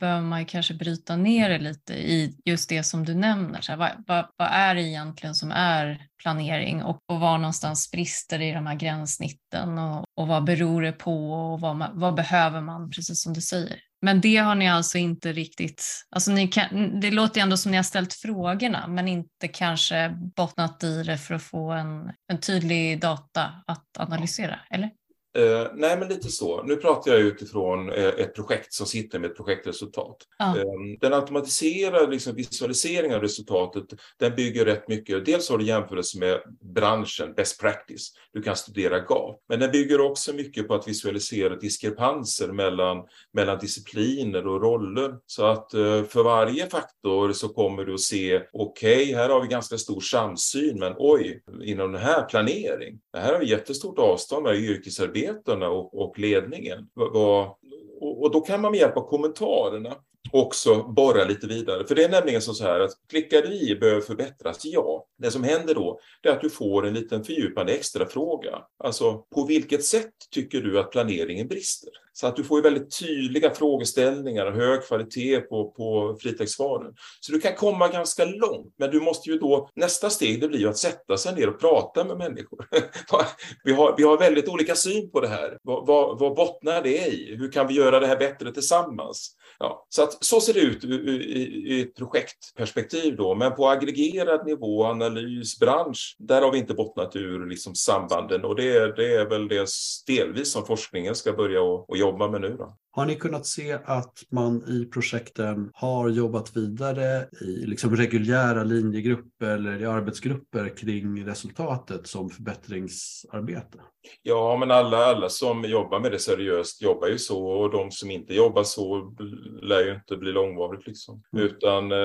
behöver 0.00 0.20
man 0.20 0.46
kanske 0.46 0.74
bryta 0.74 1.16
ner 1.16 1.48
det 1.48 1.58
lite 1.58 1.94
i 1.94 2.36
just 2.44 2.68
det 2.68 2.82
som 2.82 3.04
du 3.04 3.14
nämner. 3.14 3.60
Så 3.60 3.72
här, 3.72 3.78
vad, 3.78 3.90
vad, 4.06 4.26
vad, 4.36 4.48
är 4.52 4.74
det 4.74 4.82
egentligen 4.82 5.34
som 5.34 5.50
är 5.50 6.06
planering 6.22 6.82
och, 6.82 6.98
och 7.08 7.20
var 7.20 7.38
någonstans 7.38 7.90
brister 7.90 8.38
det 8.38 8.44
i 8.44 8.52
de 8.52 8.66
här 8.66 8.74
gränssnitten 8.74 9.78
och, 9.78 10.04
och 10.16 10.28
vad 10.28 10.44
beror 10.44 10.82
det 10.82 10.92
på 10.92 11.32
och 11.32 11.60
vad, 11.60 11.76
man, 11.76 12.00
vad 12.00 12.14
behöver 12.14 12.60
man, 12.60 12.90
precis 12.90 13.22
som 13.22 13.32
du 13.32 13.40
säger. 13.40 13.78
Men 14.02 14.20
det 14.20 14.36
har 14.36 14.54
ni 14.54 14.68
alltså 14.68 14.98
inte 14.98 15.32
riktigt, 15.32 15.84
alltså 16.10 16.30
ni 16.30 16.48
kan, 16.48 17.00
det 17.00 17.10
låter 17.10 17.40
ju 17.40 17.42
ändå 17.42 17.56
som 17.56 17.70
ni 17.70 17.76
har 17.76 17.84
ställt 17.84 18.14
frågorna 18.14 18.86
men 18.86 19.08
inte 19.08 19.48
kanske 19.48 20.08
bottnat 20.36 20.84
i 20.84 21.02
det 21.02 21.18
för 21.18 21.34
att 21.34 21.42
få 21.42 21.70
en, 21.70 22.12
en 22.32 22.40
tydlig 22.40 23.00
data 23.00 23.62
att 23.66 23.98
analysera, 23.98 24.60
eller? 24.70 24.90
Uh, 25.38 25.66
nej, 25.74 25.98
men 25.98 26.08
lite 26.08 26.28
så. 26.28 26.62
Nu 26.62 26.76
pratar 26.76 27.10
jag 27.10 27.20
utifrån 27.20 27.90
uh, 27.90 28.04
ett 28.04 28.34
projekt 28.34 28.72
som 28.72 28.86
sitter 28.86 29.18
med 29.18 29.30
ett 29.30 29.36
projektresultat. 29.36 30.16
Ja. 30.38 30.54
Uh, 30.56 30.64
den 31.00 31.12
automatiserade 31.12 32.06
liksom, 32.06 32.34
visualiseringen 32.34 33.16
av 33.16 33.22
resultatet, 33.22 33.84
den 34.18 34.34
bygger 34.34 34.64
rätt 34.64 34.88
mycket. 34.88 35.24
Dels 35.24 35.50
har 35.50 35.58
du 35.58 35.64
jämförelse 35.64 36.18
med 36.18 36.40
branschen, 36.74 37.34
best 37.36 37.60
practice. 37.60 38.12
Du 38.32 38.42
kan 38.42 38.56
studera 38.56 38.98
gap. 38.98 39.40
Men 39.48 39.60
den 39.60 39.70
bygger 39.70 40.00
också 40.00 40.32
mycket 40.32 40.68
på 40.68 40.74
att 40.74 40.88
visualisera 40.88 41.56
diskrepanser 41.56 42.48
mellan, 42.52 43.04
mellan 43.32 43.58
discipliner 43.58 44.46
och 44.46 44.62
roller. 44.62 45.14
Så 45.26 45.44
att 45.44 45.74
eh, 45.74 46.04
för 46.04 46.22
varje 46.22 46.66
faktor 46.66 47.32
så 47.32 47.48
kommer 47.48 47.84
du 47.84 47.94
att 47.94 48.00
se, 48.00 48.42
okej, 48.52 49.02
okay, 49.02 49.14
här 49.14 49.28
har 49.28 49.42
vi 49.42 49.48
ganska 49.48 49.78
stor 49.78 50.00
samsyn, 50.00 50.78
men 50.78 50.94
oj, 50.98 51.42
inom 51.64 51.92
den 51.92 52.02
här 52.02 52.22
planering, 52.22 53.00
det 53.12 53.18
här 53.18 53.32
har 53.32 53.40
vi 53.40 53.46
jättestort 53.46 53.98
avstånd 53.98 54.42
mellan 54.42 54.58
yrkesarbete 54.58 55.19
medarbetarna 55.20 55.68
och, 55.68 56.02
och 56.02 56.18
ledningen. 56.18 56.88
Var, 56.94 57.56
och, 58.00 58.22
och 58.22 58.30
då 58.30 58.40
kan 58.40 58.60
man 58.60 58.70
med 58.70 58.80
hjälp 58.80 58.96
av 58.96 59.08
kommentarerna 59.08 59.94
också 60.32 60.82
borra 60.82 61.24
lite 61.24 61.46
vidare. 61.46 61.86
För 61.86 61.94
det 61.94 62.04
är 62.04 62.08
nämligen 62.08 62.42
så 62.42 62.64
här 62.64 62.80
att 62.80 62.90
klickar 63.10 63.52
i 63.52 63.76
behöver 63.76 64.00
förbättras, 64.00 64.60
ja. 64.64 65.06
Det 65.18 65.30
som 65.30 65.44
händer 65.44 65.74
då 65.74 66.00
är 66.22 66.30
att 66.30 66.40
du 66.40 66.50
får 66.50 66.86
en 66.86 66.94
liten 66.94 67.24
fördjupande 67.24 67.72
extra 67.72 68.06
fråga. 68.06 68.58
Alltså, 68.84 69.18
på 69.34 69.44
vilket 69.44 69.84
sätt 69.84 70.12
tycker 70.30 70.60
du 70.60 70.80
att 70.80 70.90
planeringen 70.90 71.48
brister? 71.48 71.90
Så 72.12 72.26
att 72.26 72.36
du 72.36 72.44
får 72.44 72.62
väldigt 72.62 72.98
tydliga 73.00 73.50
frågeställningar 73.54 74.46
och 74.46 74.52
hög 74.52 74.82
kvalitet 74.84 75.40
på, 75.40 75.70
på 75.70 76.16
fritextsvaren. 76.20 76.94
Så 77.20 77.32
du 77.32 77.40
kan 77.40 77.54
komma 77.54 77.88
ganska 77.88 78.24
långt, 78.24 78.74
men 78.78 78.90
du 78.90 79.00
måste 79.00 79.30
ju 79.30 79.38
då, 79.38 79.70
nästa 79.74 80.10
steg 80.10 80.40
det 80.40 80.48
blir 80.48 80.58
ju 80.58 80.68
att 80.68 80.76
sätta 80.76 81.16
sig 81.16 81.34
ner 81.34 81.48
och 81.48 81.60
prata 81.60 82.04
med 82.04 82.18
människor. 82.18 82.68
vi, 83.64 83.72
har, 83.72 83.94
vi 83.96 84.02
har 84.02 84.18
väldigt 84.18 84.48
olika 84.48 84.74
syn 84.74 85.10
på 85.10 85.20
det 85.20 85.28
här. 85.28 85.58
Vad, 85.62 85.86
vad, 85.86 86.18
vad 86.18 86.36
bottnar 86.36 86.82
det 86.82 87.08
i? 87.08 87.36
Hur 87.36 87.52
kan 87.52 87.66
vi 87.66 87.74
göra 87.74 88.00
det 88.00 88.06
här 88.06 88.16
bättre 88.16 88.52
tillsammans? 88.52 89.36
Ja, 89.62 89.86
så, 89.88 90.02
att, 90.02 90.24
så 90.24 90.40
ser 90.40 90.54
det 90.54 90.60
ut 90.60 90.84
i, 90.84 91.80
ett 91.80 91.96
projektperspektiv 91.96 93.16
då, 93.16 93.34
men 93.34 93.54
på 93.54 93.68
aggregerad 93.68 94.46
nivå, 94.46 94.84
analys, 94.84 95.58
bransch, 95.58 96.16
där 96.18 96.42
har 96.42 96.52
vi 96.52 96.58
inte 96.58 96.74
bottnat 96.74 97.16
ur 97.16 97.46
liksom 97.46 97.74
sambanden 97.74 98.44
och 98.44 98.56
det, 98.56 98.96
det 98.96 99.14
är 99.14 99.28
väl 99.28 99.48
det 99.48 99.68
delvis 100.06 100.52
som 100.52 100.66
forskningen 100.66 101.14
ska 101.14 101.32
börja 101.32 101.62
och, 101.62 101.90
och 101.90 101.96
jobba 101.96 102.28
med 102.28 102.40
nu. 102.40 102.56
Då. 102.56 102.76
Har 102.92 103.06
ni 103.06 103.16
kunnat 103.16 103.46
se 103.46 103.78
att 103.84 104.22
man 104.30 104.64
i 104.68 104.84
projekten 104.84 105.70
har 105.74 106.08
jobbat 106.08 106.56
vidare 106.56 107.26
i 107.40 107.66
liksom 107.66 107.96
reguljära 107.96 108.64
linjegrupper 108.64 109.46
eller 109.46 109.82
i 109.82 109.86
arbetsgrupper 109.86 110.76
kring 110.76 111.26
resultatet 111.26 112.06
som 112.06 112.30
förbättringsarbete? 112.30 113.78
Ja, 114.22 114.56
men 114.60 114.70
alla, 114.70 114.96
alla 114.96 115.28
som 115.28 115.64
jobbar 115.64 116.00
med 116.00 116.12
det 116.12 116.18
seriöst 116.18 116.82
jobbar 116.82 117.08
ju 117.08 117.18
så 117.18 117.46
och 117.46 117.70
de 117.70 117.90
som 117.90 118.10
inte 118.10 118.34
jobbar 118.34 118.62
så 118.62 119.14
lär 119.62 119.84
ju 119.84 119.94
inte 119.94 120.16
bli 120.16 120.32
långvarigt. 120.32 120.86
Liksom. 120.86 121.22
Mm. 121.32 121.46
Utan 121.46 121.92
eh, 121.92 121.98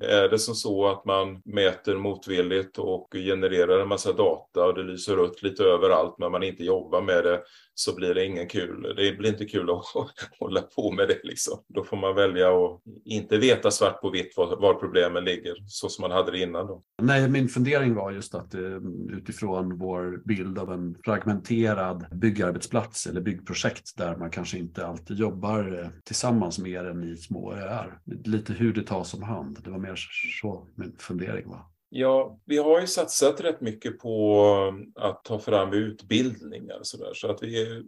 är 0.00 0.28
det 0.28 0.38
som 0.38 0.54
så 0.54 0.86
att 0.86 1.04
man 1.04 1.42
mäter 1.44 1.96
motvilligt 1.96 2.78
och 2.78 3.08
genererar 3.12 3.80
en 3.80 3.88
massa 3.88 4.12
data 4.12 4.64
och 4.64 4.74
det 4.74 4.82
lyser 4.82 5.16
rött 5.16 5.42
lite 5.42 5.64
överallt 5.64 6.14
men 6.18 6.32
man 6.32 6.42
inte 6.42 6.64
jobbar 6.64 7.02
med 7.02 7.24
det 7.24 7.42
så 7.74 7.94
blir 7.94 8.14
det 8.14 8.24
ingen 8.24 8.48
kul. 8.48 8.94
Det 8.96 9.12
blir 9.12 9.30
inte 9.30 9.44
kul 9.44 9.70
att 9.70 9.84
hålla 10.40 10.62
på 10.62 10.92
med 10.92 11.08
det. 11.08 11.20
Liksom. 11.22 11.58
Då 11.68 11.84
får 11.84 11.96
man 11.96 12.14
välja 12.14 12.48
att 12.48 12.80
inte 13.04 13.38
veta 13.38 13.70
svart 13.70 14.00
på 14.00 14.10
vitt 14.10 14.36
var, 14.36 14.56
var 14.56 14.74
problemen 14.74 15.24
ligger, 15.24 15.54
så 15.66 15.88
som 15.88 16.02
man 16.02 16.10
hade 16.10 16.30
det 16.30 16.38
innan. 16.38 16.66
Då. 16.66 16.82
Nej, 17.02 17.28
min 17.28 17.48
fundering 17.48 17.94
var 17.94 18.10
just 18.10 18.34
att 18.34 18.54
eh, 18.54 18.80
utifrån 19.10 19.78
vår 19.78 20.22
bild 20.24 20.58
av 20.58 20.72
en 20.72 20.96
fragmenterad 21.04 22.06
byggarbetsplats 22.12 23.06
eller 23.06 23.20
byggprojekt 23.20 23.96
där 23.96 24.16
man 24.16 24.30
kanske 24.30 24.58
inte 24.58 24.86
alltid 24.86 25.18
jobbar 25.18 25.80
eh, 25.80 25.88
tillsammans 26.04 26.58
mer 26.58 26.84
än 26.84 27.04
i 27.04 27.16
små 27.16 27.52
öar. 27.52 28.00
Lite 28.24 28.52
hur 28.52 28.72
det 28.72 28.86
tas 28.86 29.14
om 29.14 29.22
hand. 29.22 29.58
Det 29.64 29.70
var 29.70 29.78
mer 29.78 29.96
så 30.40 30.66
min 30.74 30.96
fundering 30.98 31.48
var. 31.48 31.72
Ja, 31.94 32.38
vi 32.44 32.58
har 32.58 32.80
ju 32.80 32.86
satsat 32.86 33.40
rätt 33.40 33.60
mycket 33.60 33.98
på 33.98 34.44
um, 34.68 34.92
att 34.96 35.24
ta 35.24 35.38
fram 35.38 35.72
utbildningar 35.72 36.78
så, 36.82 36.96
där. 36.96 37.14
så 37.14 37.30
att 37.30 37.42
vi, 37.42 37.82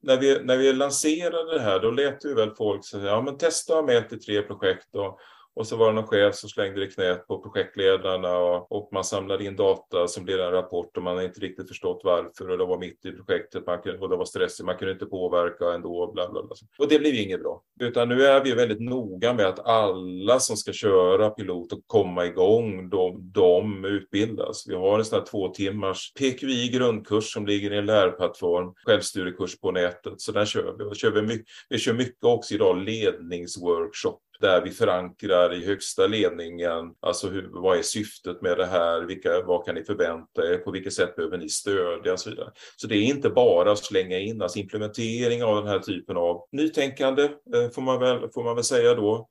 när 0.00 0.16
vi, 0.16 0.44
när 0.44 0.56
vi 0.56 0.72
lanserade 0.72 1.54
det 1.54 1.60
här, 1.60 1.80
då 1.80 1.90
lät 1.90 2.24
ju 2.24 2.34
väl 2.34 2.50
folk 2.50 2.84
säga, 2.84 3.04
ja 3.04 3.22
men 3.22 3.38
testa 3.38 3.82
med 3.82 3.96
ett 3.96 4.12
i 4.12 4.18
tre 4.18 4.42
projekt 4.42 4.94
och 4.94 5.18
och 5.56 5.66
så 5.66 5.76
var 5.76 5.86
det 5.86 5.92
någon 5.92 6.06
chef 6.06 6.34
som 6.34 6.48
slängde 6.48 6.80
det 6.80 6.86
i 6.86 6.90
knät 6.90 7.26
på 7.26 7.38
projektledarna 7.38 8.38
och, 8.38 8.72
och, 8.72 8.88
man 8.92 9.04
samlade 9.04 9.44
in 9.44 9.56
data 9.56 10.08
som 10.08 10.24
blev 10.24 10.40
en 10.40 10.50
rapport 10.50 10.96
och 10.96 11.02
man 11.02 11.16
har 11.16 11.22
inte 11.22 11.40
riktigt 11.40 11.68
förstått 11.68 12.00
varför 12.04 12.50
och 12.50 12.58
det 12.58 12.64
var 12.64 12.78
mitt 12.78 13.04
i 13.04 13.12
projektet 13.12 13.66
man 13.66 13.82
kunde, 13.82 13.98
och 13.98 14.08
det 14.08 14.16
var 14.16 14.24
stressigt, 14.24 14.66
man 14.66 14.76
kunde 14.76 14.92
inte 14.92 15.06
påverka 15.06 15.72
ändå. 15.74 16.12
Bla, 16.14 16.30
bla, 16.30 16.42
bla. 16.42 16.56
Och 16.78 16.88
det 16.88 16.98
blev 16.98 17.14
inget 17.14 17.42
bra. 17.42 17.62
Utan 17.80 18.08
nu 18.08 18.22
är 18.22 18.44
vi 18.44 18.52
väldigt 18.52 18.80
noga 18.80 19.34
med 19.34 19.46
att 19.46 19.66
alla 19.66 20.40
som 20.40 20.56
ska 20.56 20.72
köra 20.72 21.30
pilot 21.30 21.72
och 21.72 21.80
komma 21.86 22.26
igång, 22.26 22.90
de, 22.90 23.32
de 23.32 23.84
utbildas. 23.84 24.64
Vi 24.68 24.74
har 24.74 24.98
en 24.98 25.04
sån 25.04 25.18
här 25.18 25.26
två 25.26 25.48
timmars 25.48 26.12
PQI 26.18 26.68
grundkurs 26.68 27.32
som 27.32 27.46
ligger 27.46 27.72
i 27.72 27.78
en 27.78 27.86
lärplattform, 27.86 28.74
självstudiekurs 28.86 29.60
på 29.60 29.70
nätet. 29.70 30.20
Så 30.20 30.32
den 30.32 30.46
kör 30.46 30.74
vi. 30.78 30.84
Och 30.84 30.96
kör 30.96 31.10
vi, 31.10 31.22
mycket, 31.22 31.46
vi 31.68 31.78
kör 31.78 31.92
mycket 31.92 32.24
också 32.24 32.54
idag 32.54 32.76
ledningsworkshop 32.76 34.20
där 34.40 34.62
vi 34.62 34.70
förankrar 34.70 35.54
i 35.54 35.66
högsta 35.66 36.06
ledningen, 36.06 36.94
alltså 37.00 37.28
hur, 37.28 37.48
vad 37.52 37.78
är 37.78 37.82
syftet 37.82 38.42
med 38.42 38.58
det 38.58 38.66
här, 38.66 39.00
vilka, 39.00 39.42
vad 39.42 39.66
kan 39.66 39.74
ni 39.74 39.84
förvänta 39.84 40.52
er, 40.52 40.58
på 40.58 40.70
vilket 40.70 40.92
sätt 40.92 41.16
behöver 41.16 41.38
ni 41.38 41.48
stödja 41.48 42.12
och 42.12 42.20
så 42.20 42.30
vidare. 42.30 42.50
Så 42.76 42.86
det 42.86 42.96
är 42.96 43.02
inte 43.02 43.30
bara 43.30 43.72
att 43.72 43.78
slänga 43.78 44.18
in, 44.18 44.42
alltså 44.42 44.58
implementering 44.58 45.44
av 45.44 45.56
den 45.56 45.66
här 45.66 45.78
typen 45.78 46.16
av 46.16 46.42
nytänkande, 46.52 47.22
eh, 47.22 47.70
får 47.74 47.82
man 47.82 48.00
väl, 48.00 48.30
får 48.34 48.44
man 48.44 48.54
väl 48.54 48.64
säga 48.64 48.94
då, 48.94 49.28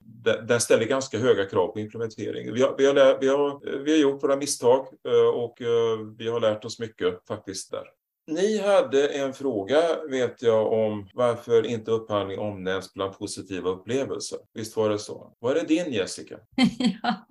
den 0.48 0.60
ställer 0.60 0.86
ganska 0.86 1.18
höga 1.18 1.46
krav 1.46 1.68
på 1.68 1.80
implementering. 1.80 2.54
Vi 2.54 2.62
har, 2.62 2.76
vi 2.78 2.86
har, 2.86 3.20
vi 3.22 3.28
har, 3.28 3.48
eh, 3.48 3.80
vi 3.80 3.92
har 3.92 3.98
gjort 3.98 4.24
våra 4.24 4.36
misstag 4.36 4.88
eh, 5.08 5.30
och 5.36 5.58
vi 6.18 6.28
har 6.28 6.40
lärt 6.40 6.66
oss 6.66 6.80
mycket 6.80 7.28
faktiskt 7.28 7.72
där. 7.72 7.99
Ni 8.28 8.58
hade 8.58 9.08
en 9.08 9.34
fråga, 9.34 9.82
vet 10.10 10.42
jag, 10.42 10.74
om 10.74 11.10
varför 11.14 11.66
inte 11.66 11.92
upphandling 11.92 12.40
omnämns 12.40 12.94
bland 12.94 13.18
positiva 13.18 13.70
upplevelser. 13.70 14.40
Visst 14.54 14.78
var 14.78 14.90
det 14.90 15.00
så? 15.00 15.34
Var 15.40 15.56
det 15.56 15.64
din, 15.64 15.94
Jessica? 15.94 16.40
ja, 17.02 17.26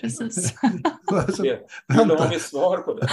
precis. 0.00 0.54
Vill 1.88 2.08
du 2.08 2.14
ha 2.14 2.28
mitt 2.28 2.42
svar 2.42 2.78
på 2.78 2.94
det? 2.94 3.08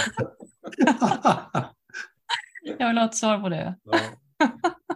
jag 2.78 2.88
vill 2.88 2.98
ha 2.98 3.04
ett 3.04 3.16
svar 3.16 3.38
på 3.38 3.48
det. 3.48 3.74
Ja. 3.84 3.98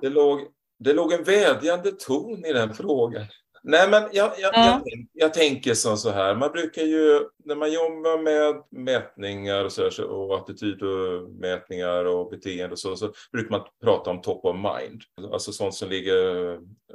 Det, 0.01 0.09
låg, 0.09 0.41
det 0.79 0.93
låg 0.93 1.13
en 1.13 1.25
vädjande 1.25 1.93
ton 1.93 2.45
i 2.45 2.53
den 2.53 2.75
frågan. 2.75 3.27
Nej, 3.69 3.91
men 3.91 4.03
jag, 4.12 4.33
jag, 4.39 4.51
ja. 4.55 4.83
jag, 4.85 5.07
jag, 5.12 5.35
tänker 5.35 5.75
som 5.75 5.97
så 5.97 6.11
här, 6.11 6.35
man 6.35 6.53
brukar 6.53 6.83
ju, 6.83 7.21
när 7.45 7.55
man 7.55 7.73
jobbar 7.73 8.23
med 8.23 8.62
mätningar 8.71 9.64
och, 9.64 9.73
så 9.73 9.83
här, 9.83 10.05
och 10.05 10.37
attitydmätningar 10.37 12.05
och 12.05 12.31
beteende 12.31 12.73
och 12.73 12.79
så, 12.79 12.97
så 12.97 13.12
brukar 13.33 13.51
man 13.51 13.67
prata 13.85 14.11
om 14.11 14.21
top 14.21 14.45
of 14.45 14.57
mind, 14.57 15.03
alltså 15.33 15.53
sånt 15.53 15.75
som 15.75 15.89
ligger 15.89 16.17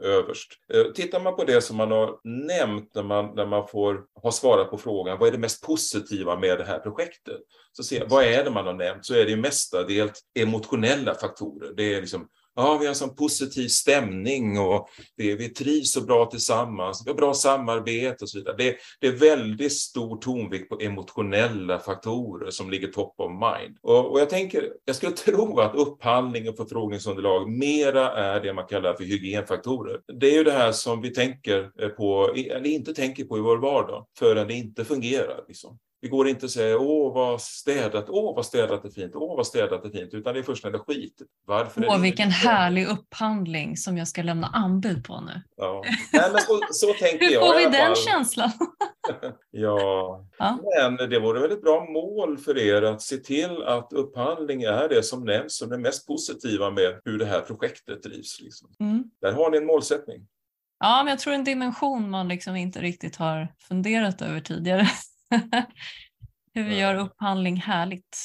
överst. 0.01 0.51
Eh, 0.74 0.84
tittar 0.84 1.19
man 1.19 1.36
på 1.36 1.43
det 1.43 1.61
som 1.61 1.78
man 1.78 1.91
har 1.91 2.19
nämnt 2.24 2.95
när 2.95 3.03
man, 3.03 3.36
när 3.36 3.45
man 3.45 3.67
får 3.67 4.03
ha 4.22 4.32
svarat 4.32 4.69
på 4.69 4.78
frågan, 4.78 5.19
vad 5.19 5.28
är 5.28 5.32
det 5.32 5.38
mest 5.38 5.65
positiva 5.65 6.39
med 6.39 6.57
det 6.57 6.65
här 6.65 6.80
projektet? 6.80 7.41
Så 7.72 7.84
ser 7.84 7.99
jag, 7.99 8.09
vad 8.09 8.24
är 8.24 8.43
det 8.43 8.51
man 8.51 8.65
har 8.65 8.74
nämnt? 8.74 9.05
Så 9.05 9.13
är 9.13 9.26
det 9.26 9.32
ju 9.32 9.38
mestadels 9.38 10.19
emotionella 10.39 11.15
faktorer. 11.15 11.74
Det 11.76 11.93
är 11.93 12.01
liksom 12.01 12.28
ja, 12.56 12.78
vi 12.78 12.86
har 12.86 12.89
en 12.89 12.95
sån 12.95 13.16
positiv 13.16 13.68
stämning 13.68 14.60
och 14.60 14.89
vi, 15.16 15.36
vi 15.36 15.49
trivs 15.49 15.91
så 15.91 16.02
bra 16.02 16.26
tillsammans, 16.26 17.04
vi 17.06 17.10
har 17.10 17.18
bra 17.18 17.34
samarbete 17.34 18.24
och 18.24 18.30
så 18.30 18.38
vidare. 18.38 18.56
Det, 18.58 18.76
det 18.99 19.08
är 19.08 19.12
väldigt 19.12 19.74
stor 19.74 20.18
tonvikt 20.18 20.70
på 20.70 20.80
emotionella 20.82 21.80
faktorer 21.80 22.49
som 22.49 22.72
ligger 22.72 22.88
top 22.88 23.14
of 23.18 23.32
mind. 23.32 23.78
Och, 23.82 24.12
och 24.12 24.20
jag 24.20 24.30
tänker, 24.30 24.74
jag 24.86 24.95
skulle 24.95 25.12
tro 25.12 25.60
att 25.60 25.76
upphandling 25.76 26.49
och 26.49 26.58
förfrågningsunderlag 26.58 27.49
mera 27.49 28.12
är 28.12 28.41
det 28.41 28.54
man 28.54 28.66
kallar 28.66 28.93
för 28.93 29.04
hygienfaktorer. 29.04 29.99
Det 30.20 30.28
är 30.28 30.34
ju 30.34 30.43
det 30.43 30.52
här 30.52 30.72
som 30.72 31.02
vi 31.02 31.14
tänker 31.14 31.89
på, 31.89 32.34
eller 32.36 32.68
inte 32.68 32.93
tänker 32.93 33.24
på 33.24 33.38
i 33.38 33.41
vår 33.41 33.58
vardag 33.58 34.06
förrän 34.20 34.47
det 34.47 34.54
inte 34.54 34.86
fungerar. 34.86 35.43
Liksom. 35.47 35.78
Det 36.02 36.08
går 36.08 36.28
inte 36.28 36.45
att 36.45 36.52
säga 36.52 36.78
åh 36.78 37.14
vad 37.14 37.41
städat, 37.41 38.06
åh 38.10 38.36
vad 38.36 38.45
städat 38.45 38.86
är 38.86 38.89
fint, 38.89 39.16
åh 39.16 39.38
vad 39.38 39.47
städat 39.47 39.86
är 39.86 39.89
fint, 39.89 40.14
utan 40.14 40.34
det 40.34 40.39
är 40.39 40.43
först 40.43 40.64
när 40.64 40.72
det 40.72 40.78
är 40.78 40.93
skit. 40.93 41.22
Varför 41.45 41.86
åh, 41.88 42.02
vilken 42.02 42.28
inte? 42.28 42.38
härlig 42.38 42.88
upphandling 42.88 43.78
som 43.78 43.97
jag 43.97 44.08
ska 44.08 44.22
lämna 44.24 44.47
anbud 44.47 45.06
på 45.06 45.22
nu. 45.22 45.41
Ja. 45.58 45.84
Nej, 46.14 46.30
men 46.32 46.41
så, 46.41 46.60
så 46.72 46.93
tänker 46.99 47.26
Hur 47.26 47.34
jag. 47.34 47.47
får 47.47 47.58
vi 47.58 47.78
den 47.78 47.95
känslan? 47.95 48.52
ja. 49.52 50.26
ja, 50.38 50.60
men 50.70 51.10
det 51.10 51.20
vore 51.20 51.39
väl 51.39 51.52
ett 51.52 51.62
bra 51.62 51.86
mål 51.89 52.38
för 52.38 52.58
er 52.58 52.82
att 52.82 53.02
se 53.02 53.18
till 53.18 53.64
att 53.64 53.93
upphandling 53.93 54.64
är 54.64 54.89
det 54.89 55.04
som 55.04 55.26
nämns 55.26 55.58
som 55.58 55.70
det 55.70 55.78
mest 55.78 56.08
positiva 56.08 56.70
med 56.70 57.02
hur 57.06 57.18
det 57.18 57.26
här 57.26 57.41
projektet 57.41 58.04
drivs. 58.04 58.41
Liksom. 58.41 58.70
Mm. 58.80 59.04
Där 59.22 59.32
har 59.32 59.52
ni 59.52 59.58
en 59.58 59.66
målsättning. 59.66 60.28
Ja, 60.80 61.04
men 61.04 61.12
jag 61.12 61.20
tror 61.20 61.34
en 61.34 61.43
dimension 61.43 62.10
man 62.10 62.28
liksom 62.28 62.56
inte 62.56 62.80
riktigt 62.80 63.16
har 63.16 63.47
funderat 63.68 64.22
över 64.22 64.39
tidigare. 64.39 64.88
Hur 66.53 66.63
vi 66.63 66.79
gör 66.79 66.95
upphandling 66.95 67.55
härligt. 67.57 68.17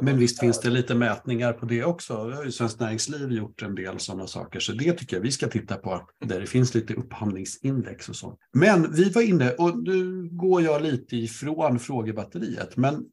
Men 0.00 0.18
visst 0.18 0.40
finns 0.40 0.60
det 0.60 0.70
lite 0.70 0.94
mätningar 0.94 1.52
på 1.52 1.66
det 1.66 1.84
också. 1.84 2.26
Vi 2.26 2.34
har 2.34 2.44
ju 2.44 2.52
Svenskt 2.52 2.80
Näringsliv 2.80 3.32
gjort 3.32 3.62
en 3.62 3.74
del 3.74 3.98
sådana 3.98 4.26
saker, 4.26 4.60
så 4.60 4.72
det 4.72 4.92
tycker 4.92 5.16
jag 5.16 5.22
vi 5.22 5.32
ska 5.32 5.48
titta 5.48 5.76
på, 5.76 6.08
där 6.24 6.40
det 6.40 6.46
finns 6.46 6.74
lite 6.74 6.94
upphandlingsindex 6.94 8.08
och 8.08 8.16
så. 8.16 8.38
Men 8.52 8.92
vi 8.92 9.10
var 9.10 9.22
inne, 9.22 9.50
och 9.50 9.78
nu 9.78 10.28
går 10.32 10.62
jag 10.62 10.82
lite 10.82 11.16
ifrån 11.16 11.78
frågebatteriet, 11.78 12.76
men 12.76 13.04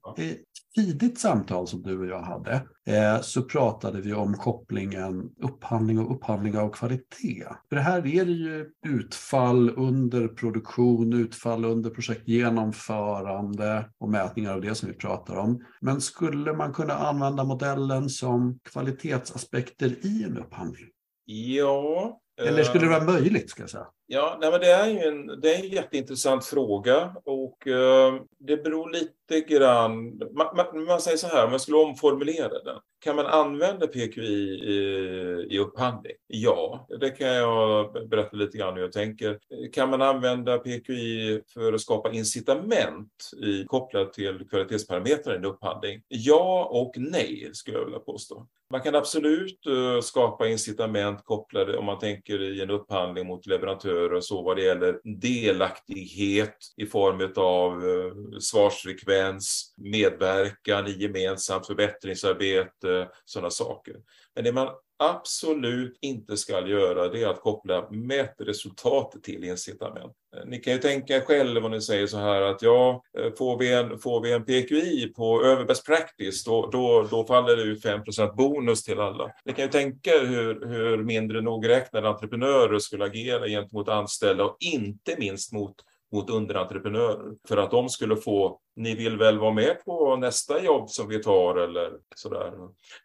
tidigt 0.75 1.19
samtal 1.19 1.67
som 1.67 1.81
du 1.81 1.99
och 1.99 2.05
jag 2.05 2.21
hade 2.21 2.53
eh, 2.87 3.21
så 3.21 3.41
pratade 3.41 4.01
vi 4.01 4.13
om 4.13 4.33
kopplingen 4.33 5.29
upphandling 5.41 5.99
och 5.99 6.15
upphandling 6.15 6.57
av 6.57 6.69
kvalitet. 6.69 7.45
För 7.69 7.75
det 7.75 7.81
här 7.81 8.07
är 8.07 8.25
ju 8.25 8.69
utfall 8.85 9.69
under 9.69 10.27
produktion, 10.27 11.13
utfall 11.13 11.65
under 11.65 11.89
projektgenomförande 11.89 13.89
och 13.99 14.09
mätningar 14.09 14.53
av 14.53 14.61
det 14.61 14.75
som 14.75 14.89
vi 14.89 14.95
pratar 14.95 15.35
om. 15.35 15.65
Men 15.81 16.01
skulle 16.01 16.53
man 16.53 16.73
kunna 16.73 16.93
använda 16.93 17.43
modellen 17.43 18.09
som 18.09 18.59
kvalitetsaspekter 18.63 20.05
i 20.05 20.23
en 20.23 20.37
upphandling? 20.37 20.87
Ja. 21.25 22.17
Eller 22.41 22.63
skulle 22.63 22.85
det 22.85 22.89
vara 22.89 23.03
möjligt? 23.03 23.49
Ska 23.49 23.63
jag 23.63 23.69
säga? 23.69 23.87
Ja, 24.13 24.37
nej, 24.41 24.51
men 24.51 24.59
det 24.59 24.71
är 24.71 24.89
ju 24.89 24.99
en, 24.99 25.41
det 25.41 25.55
är 25.55 25.59
en 25.59 25.69
jätteintressant 25.69 26.45
fråga 26.45 27.15
och 27.25 27.67
eh, 27.67 28.13
det 28.39 28.57
beror 28.57 28.89
lite 28.91 29.53
grann... 29.53 30.17
Man, 30.17 30.55
man, 30.55 30.85
man, 30.85 31.01
säger 31.01 31.17
så 31.17 31.27
här, 31.27 31.45
om 31.45 31.51
jag 31.51 31.61
skulle 31.61 31.77
omformulera 31.77 32.63
den. 32.63 32.79
Kan 32.99 33.15
man 33.15 33.25
använda 33.25 33.87
PQI 33.87 34.59
i, 34.63 34.77
i 35.49 35.59
upphandling? 35.59 36.13
Ja, 36.27 36.87
det 36.99 37.09
kan 37.09 37.27
jag 37.27 37.93
berätta 38.09 38.37
lite 38.37 38.57
grann 38.57 38.73
hur 38.73 38.81
jag 38.81 38.91
tänker. 38.91 39.39
Kan 39.73 39.89
man 39.89 40.01
använda 40.01 40.57
PQI 40.57 41.41
för 41.53 41.73
att 41.73 41.81
skapa 41.81 42.11
incitament 42.11 43.31
i, 43.43 43.65
kopplat 43.65 44.13
till 44.13 44.47
kvalitetsparametrar 44.49 45.33
i 45.33 45.37
en 45.37 45.45
upphandling? 45.45 46.01
Ja 46.07 46.69
och 46.71 46.93
nej, 46.97 47.49
skulle 47.53 47.77
jag 47.77 47.85
vilja 47.85 47.99
påstå. 47.99 48.47
Man 48.71 48.81
kan 48.81 48.95
absolut 48.95 49.67
eh, 49.67 50.01
skapa 50.01 50.47
incitament 50.47 51.25
kopplade, 51.25 51.77
om 51.77 51.85
man 51.85 51.99
tänker 51.99 52.41
i 52.41 52.61
en 52.61 52.69
upphandling 52.69 53.27
mot 53.27 53.47
leverantör 53.47 54.00
aktörer 54.01 54.13
och 54.13 54.23
så 54.23 54.41
vad 54.41 54.57
det 54.57 54.63
gäller 54.63 54.99
delaktighet 55.03 56.57
i 56.77 56.85
form 56.85 57.33
av 57.35 57.71
eh, 57.71 58.39
svarsfrekvens, 58.39 59.73
medverkan 59.77 60.87
i 60.87 60.91
gemensamt 60.91 61.67
förbättringsarbete, 61.67 63.09
sådana 63.25 63.49
saker. 63.49 63.95
Men 64.35 64.43
det 64.43 64.51
man 64.51 64.67
absolut 65.01 65.97
inte 66.01 66.37
ska 66.37 66.67
göra 66.67 67.07
det 67.07 67.23
är 67.23 67.27
att 67.27 67.41
koppla 67.41 67.89
mätresultat 67.89 69.15
till 69.23 69.43
incitament. 69.43 70.13
Eh, 70.35 70.45
ni 70.45 70.59
kan 70.59 70.73
ju 70.73 70.79
tänka 70.79 71.21
själva 71.21 71.65
om 71.65 71.71
ni 71.71 71.81
säger 71.81 72.07
så 72.07 72.17
här 72.17 72.41
att 72.41 72.61
ja, 72.61 73.03
eh, 73.17 73.33
får 73.37 73.57
vi 73.57 73.73
en, 73.73 73.99
får 73.99 74.21
vi 74.21 74.31
en 74.31 74.45
PQI 74.45 75.13
på 75.15 75.43
över 75.43 75.65
best 75.65 75.85
practice 75.85 76.43
då, 76.43 76.69
då, 76.71 77.07
då 77.11 77.25
faller 77.25 77.55
det 77.55 77.63
ut 77.63 77.81
5 77.81 78.01
bonus 78.37 78.83
till 78.83 78.99
alla. 78.99 79.31
Ni 79.45 79.53
kan 79.53 79.65
ju 79.65 79.71
tänka 79.71 80.11
er 80.11 80.25
hur, 80.25 80.67
hur 80.67 81.03
mindre 81.03 81.41
nogräknade 81.41 82.09
entreprenörer 82.09 82.79
skulle 82.79 83.05
agera 83.05 83.47
gentemot 83.47 83.89
anställda 83.89 84.43
och 84.43 84.57
inte 84.59 85.15
minst 85.17 85.53
mot 85.53 85.75
mot 86.11 86.29
underentreprenörer 86.29 87.33
för 87.47 87.57
att 87.57 87.71
de 87.71 87.89
skulle 87.89 88.15
få, 88.15 88.59
ni 88.75 88.95
vill 88.95 89.17
väl 89.17 89.39
vara 89.39 89.53
med 89.53 89.85
på 89.85 90.15
nästa 90.15 90.63
jobb 90.63 90.89
som 90.89 91.07
vi 91.07 91.23
tar 91.23 91.55
eller 91.55 91.91
sådär. 92.15 92.51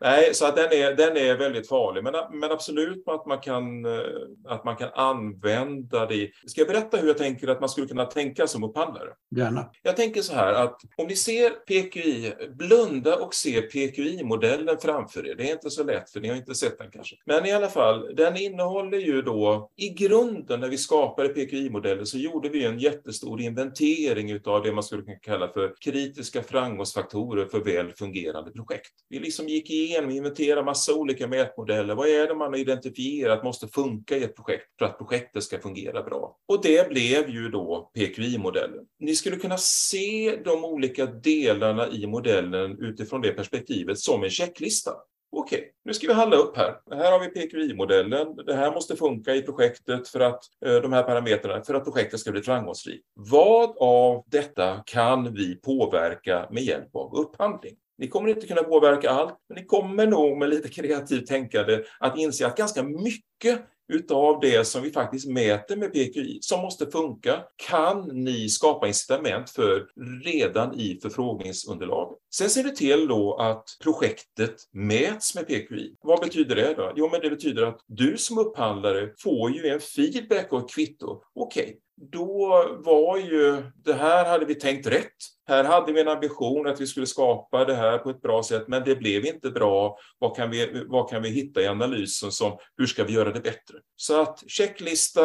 Nej, 0.00 0.34
så 0.34 0.46
att 0.46 0.56
den 0.56 0.72
är, 0.72 0.94
den 0.94 1.16
är 1.16 1.36
väldigt 1.36 1.68
farlig, 1.68 2.04
men, 2.04 2.14
men 2.32 2.52
absolut 2.52 3.08
att 3.08 3.26
man, 3.26 3.40
kan, 3.40 3.84
eh, 3.84 4.00
att 4.48 4.64
man 4.64 4.76
kan 4.76 4.88
använda 4.94 6.06
det. 6.06 6.30
Ska 6.46 6.60
jag 6.60 6.68
berätta 6.68 6.96
hur 6.96 7.08
jag 7.08 7.18
tänker 7.18 7.48
att 7.48 7.60
man 7.60 7.68
skulle 7.68 7.86
kunna 7.86 8.04
tänka 8.04 8.46
som 8.46 8.64
upphandlare? 8.64 9.08
Gärna. 9.36 9.70
Jag 9.82 9.96
tänker 9.96 10.22
så 10.22 10.34
här 10.34 10.52
att 10.52 10.80
om 10.96 11.06
ni 11.06 11.16
ser 11.16 11.50
PQI, 11.50 12.34
blunda 12.50 13.16
och 13.16 13.34
se 13.34 13.62
PQI-modellen 13.62 14.78
framför 14.78 15.28
er. 15.28 15.34
Det 15.34 15.48
är 15.48 15.52
inte 15.52 15.70
så 15.70 15.84
lätt 15.84 16.10
för 16.10 16.20
ni 16.20 16.28
har 16.28 16.36
inte 16.36 16.54
sett 16.54 16.78
den 16.78 16.90
kanske. 16.90 17.16
Men 17.26 17.46
i 17.46 17.52
alla 17.52 17.68
fall, 17.68 18.14
den 18.16 18.36
innehåller 18.36 18.98
ju 18.98 19.22
då 19.22 19.70
i 19.76 19.88
grunden 19.88 20.60
när 20.60 20.68
vi 20.68 20.78
skapade 20.78 21.28
PQI-modellen 21.28 22.06
så 22.06 22.18
gjorde 22.18 22.48
vi 22.48 22.64
en 22.64 22.78
jättestor 22.78 23.40
inventering 23.40 24.40
av 24.44 24.62
det 24.62 24.72
man 24.72 24.82
skulle 24.82 25.02
kunna 25.02 25.16
kalla 25.16 25.48
för 25.56 25.74
kritiska 25.80 26.42
framgångsfaktorer 26.42 27.46
för 27.46 27.60
väl 27.60 27.92
fungerande 27.92 28.50
projekt. 28.50 28.92
Vi 29.08 29.18
liksom 29.18 29.48
gick 29.48 29.70
igenom 29.70 30.10
och 30.10 30.16
inventerade 30.16 30.64
massa 30.64 30.94
olika 30.94 31.26
mätmodeller. 31.26 31.94
Vad 31.94 32.08
är 32.08 32.26
det 32.26 32.34
man 32.34 32.52
har 32.52 32.58
identifierat 32.58 33.44
måste 33.44 33.68
funka 33.68 34.16
i 34.16 34.22
ett 34.22 34.36
projekt 34.36 34.78
för 34.78 34.86
att 34.86 34.98
projektet 34.98 35.42
ska 35.42 35.60
fungera 35.60 36.02
bra? 36.02 36.36
Och 36.48 36.62
det 36.62 36.88
blev 36.88 37.30
ju 37.30 37.48
då 37.48 37.90
PQI-modellen. 37.94 38.84
Ni 38.98 39.14
skulle 39.14 39.36
kunna 39.36 39.58
se 39.58 40.40
de 40.44 40.64
olika 40.64 41.06
delarna 41.06 41.88
i 41.88 42.06
modellen 42.06 42.78
utifrån 42.78 43.20
det 43.20 43.32
perspektivet 43.32 43.98
som 43.98 44.24
en 44.24 44.30
checklista. 44.30 44.90
Okej, 45.38 45.58
okay, 45.58 45.70
nu 45.84 45.94
ska 45.94 46.06
vi 46.06 46.12
handla 46.12 46.36
upp 46.36 46.56
här. 46.56 46.76
Här 46.90 47.12
har 47.12 47.20
vi 47.20 47.26
PQI-modellen. 47.26 48.36
Det 48.36 48.54
här 48.54 48.72
måste 48.72 48.96
funka 48.96 49.34
i 49.34 49.42
projektet 49.42 50.08
för 50.08 50.20
att 50.20 50.40
eh, 50.66 50.74
de 50.74 50.92
här 50.92 51.02
parametrarna 51.02 51.64
för 51.64 51.74
att 51.74 51.84
projektet 51.84 52.20
ska 52.20 52.32
bli 52.32 52.42
framgångsrikt. 52.42 53.04
Vad 53.14 53.76
av 53.80 54.24
detta 54.26 54.82
kan 54.86 55.34
vi 55.34 55.56
påverka 55.56 56.48
med 56.50 56.62
hjälp 56.62 56.96
av 56.96 57.14
upphandling? 57.14 57.76
Ni 57.98 58.08
kommer 58.08 58.28
inte 58.28 58.46
kunna 58.46 58.62
påverka 58.62 59.10
allt, 59.10 59.34
men 59.48 59.58
ni 59.58 59.64
kommer 59.64 60.06
nog 60.06 60.38
med 60.38 60.48
lite 60.48 60.68
kreativt 60.80 61.26
tänkande 61.26 61.82
att 62.00 62.18
inse 62.18 62.46
att 62.46 62.56
ganska 62.56 62.82
mycket 62.82 63.66
utav 63.88 64.40
det 64.40 64.66
som 64.66 64.82
vi 64.82 64.92
faktiskt 64.92 65.28
mäter 65.28 65.76
med 65.76 65.92
PQI 65.92 66.38
som 66.40 66.60
måste 66.60 66.86
funka 66.86 67.42
kan 67.68 68.08
ni 68.24 68.48
skapa 68.48 68.86
incitament 68.86 69.50
för 69.50 69.86
redan 70.24 70.80
i 70.80 70.98
förfrågningsunderlaget. 71.02 72.18
Sen 72.34 72.50
ser 72.50 72.64
det 72.64 72.76
till 72.76 73.08
då 73.08 73.36
att 73.36 73.64
projektet 73.82 74.54
mäts 74.72 75.34
med 75.34 75.46
PQI. 75.46 75.96
Vad 76.02 76.20
betyder 76.20 76.56
det 76.56 76.74
då? 76.74 76.92
Jo, 76.96 77.08
men 77.12 77.20
det 77.20 77.30
betyder 77.30 77.62
att 77.62 77.80
du 77.86 78.16
som 78.16 78.38
upphandlare 78.38 79.10
får 79.18 79.50
ju 79.50 79.66
en 79.66 79.80
feedback 79.80 80.52
och 80.52 80.60
ett 80.60 80.70
kvitto. 80.70 81.22
Okej, 81.34 81.64
okay, 81.64 81.74
då 81.96 82.64
var 82.84 83.16
ju 83.18 83.62
det 83.84 83.92
här 83.92 84.24
hade 84.24 84.44
vi 84.46 84.54
tänkt 84.54 84.86
rätt. 84.86 85.12
Här 85.48 85.64
hade 85.64 85.92
vi 85.92 86.00
en 86.00 86.08
ambition 86.08 86.66
att 86.66 86.80
vi 86.80 86.86
skulle 86.86 87.06
skapa 87.06 87.64
det 87.64 87.74
här 87.74 87.98
på 87.98 88.10
ett 88.10 88.22
bra 88.22 88.42
sätt, 88.42 88.68
men 88.68 88.82
det 88.84 88.96
blev 88.96 89.26
inte 89.26 89.50
bra. 89.50 89.98
Vad 90.18 90.36
kan 90.36 90.50
vi, 90.50 90.84
vad 90.86 91.10
kan 91.10 91.22
vi 91.22 91.28
hitta 91.28 91.62
i 91.62 91.66
analysen 91.66 92.32
som 92.32 92.58
hur 92.76 92.86
ska 92.86 93.04
vi 93.04 93.12
göra 93.12 93.32
det 93.32 93.40
bättre? 93.40 93.75
Så 93.96 94.22
att 94.22 94.44
checklista, 94.46 95.22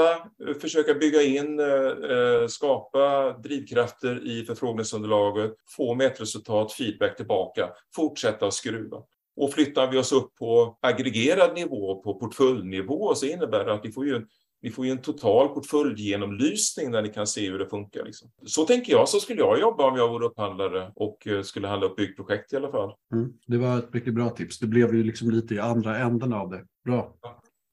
försöka 0.62 0.94
bygga 0.94 1.22
in, 1.22 1.60
eh, 1.60 2.48
skapa 2.48 3.32
drivkrafter 3.32 4.28
i 4.28 4.46
förfrågningsunderlaget, 4.46 5.52
få 5.76 5.96
mätresultat, 5.96 6.74
feedback 6.74 7.18
tillbaka, 7.18 7.70
fortsätta 7.96 8.48
att 8.48 8.54
skruva. 8.54 8.98
Och 9.36 9.54
flyttar 9.54 9.92
vi 9.92 9.98
oss 9.98 10.12
upp 10.12 10.36
på 10.36 10.78
aggregerad 10.82 11.56
nivå, 11.56 12.02
på 12.02 12.14
portföljnivå, 12.14 13.16
så 13.16 13.26
innebär 13.26 13.66
det 13.66 13.74
att 13.74 13.86
vi 13.86 13.92
får 13.92 14.06
ju 14.06 14.26
ni 14.64 14.72
får 14.72 14.86
ju 14.86 14.92
en 14.92 15.02
total 15.02 15.48
portföljgenomlysning 15.48 16.92
där 16.92 17.02
ni 17.02 17.10
kan 17.10 17.28
se 17.28 17.50
hur 17.50 17.60
det 17.60 17.70
funkar. 17.70 18.06
Liksom. 18.06 18.32
Så 18.46 18.66
tänker 18.66 18.94
jag, 18.94 19.10
så 19.10 19.20
skulle 19.20 19.40
jag 19.40 19.60
jobba 19.60 19.92
om 19.92 19.98
jag 19.98 20.10
vore 20.10 20.26
upphandlare 20.26 20.92
och 20.96 21.28
eh, 21.28 21.42
skulle 21.42 21.68
handla 21.68 21.88
upp 21.88 21.96
byggprojekt 21.96 22.54
i 22.54 22.56
alla 22.56 22.72
fall. 22.72 22.94
Mm, 23.14 23.34
det 23.48 23.58
var 23.58 23.78
ett 23.78 23.94
mycket 23.94 24.14
bra 24.14 24.30
tips. 24.30 24.60
Det 24.60 24.68
blev 24.68 24.96
ju 24.96 25.04
liksom 25.04 25.30
lite 25.30 25.56
i 25.56 25.60
andra 25.60 25.98
änden 25.98 26.34
av 26.34 26.50
det. 26.50 26.66
Bra. 26.86 27.16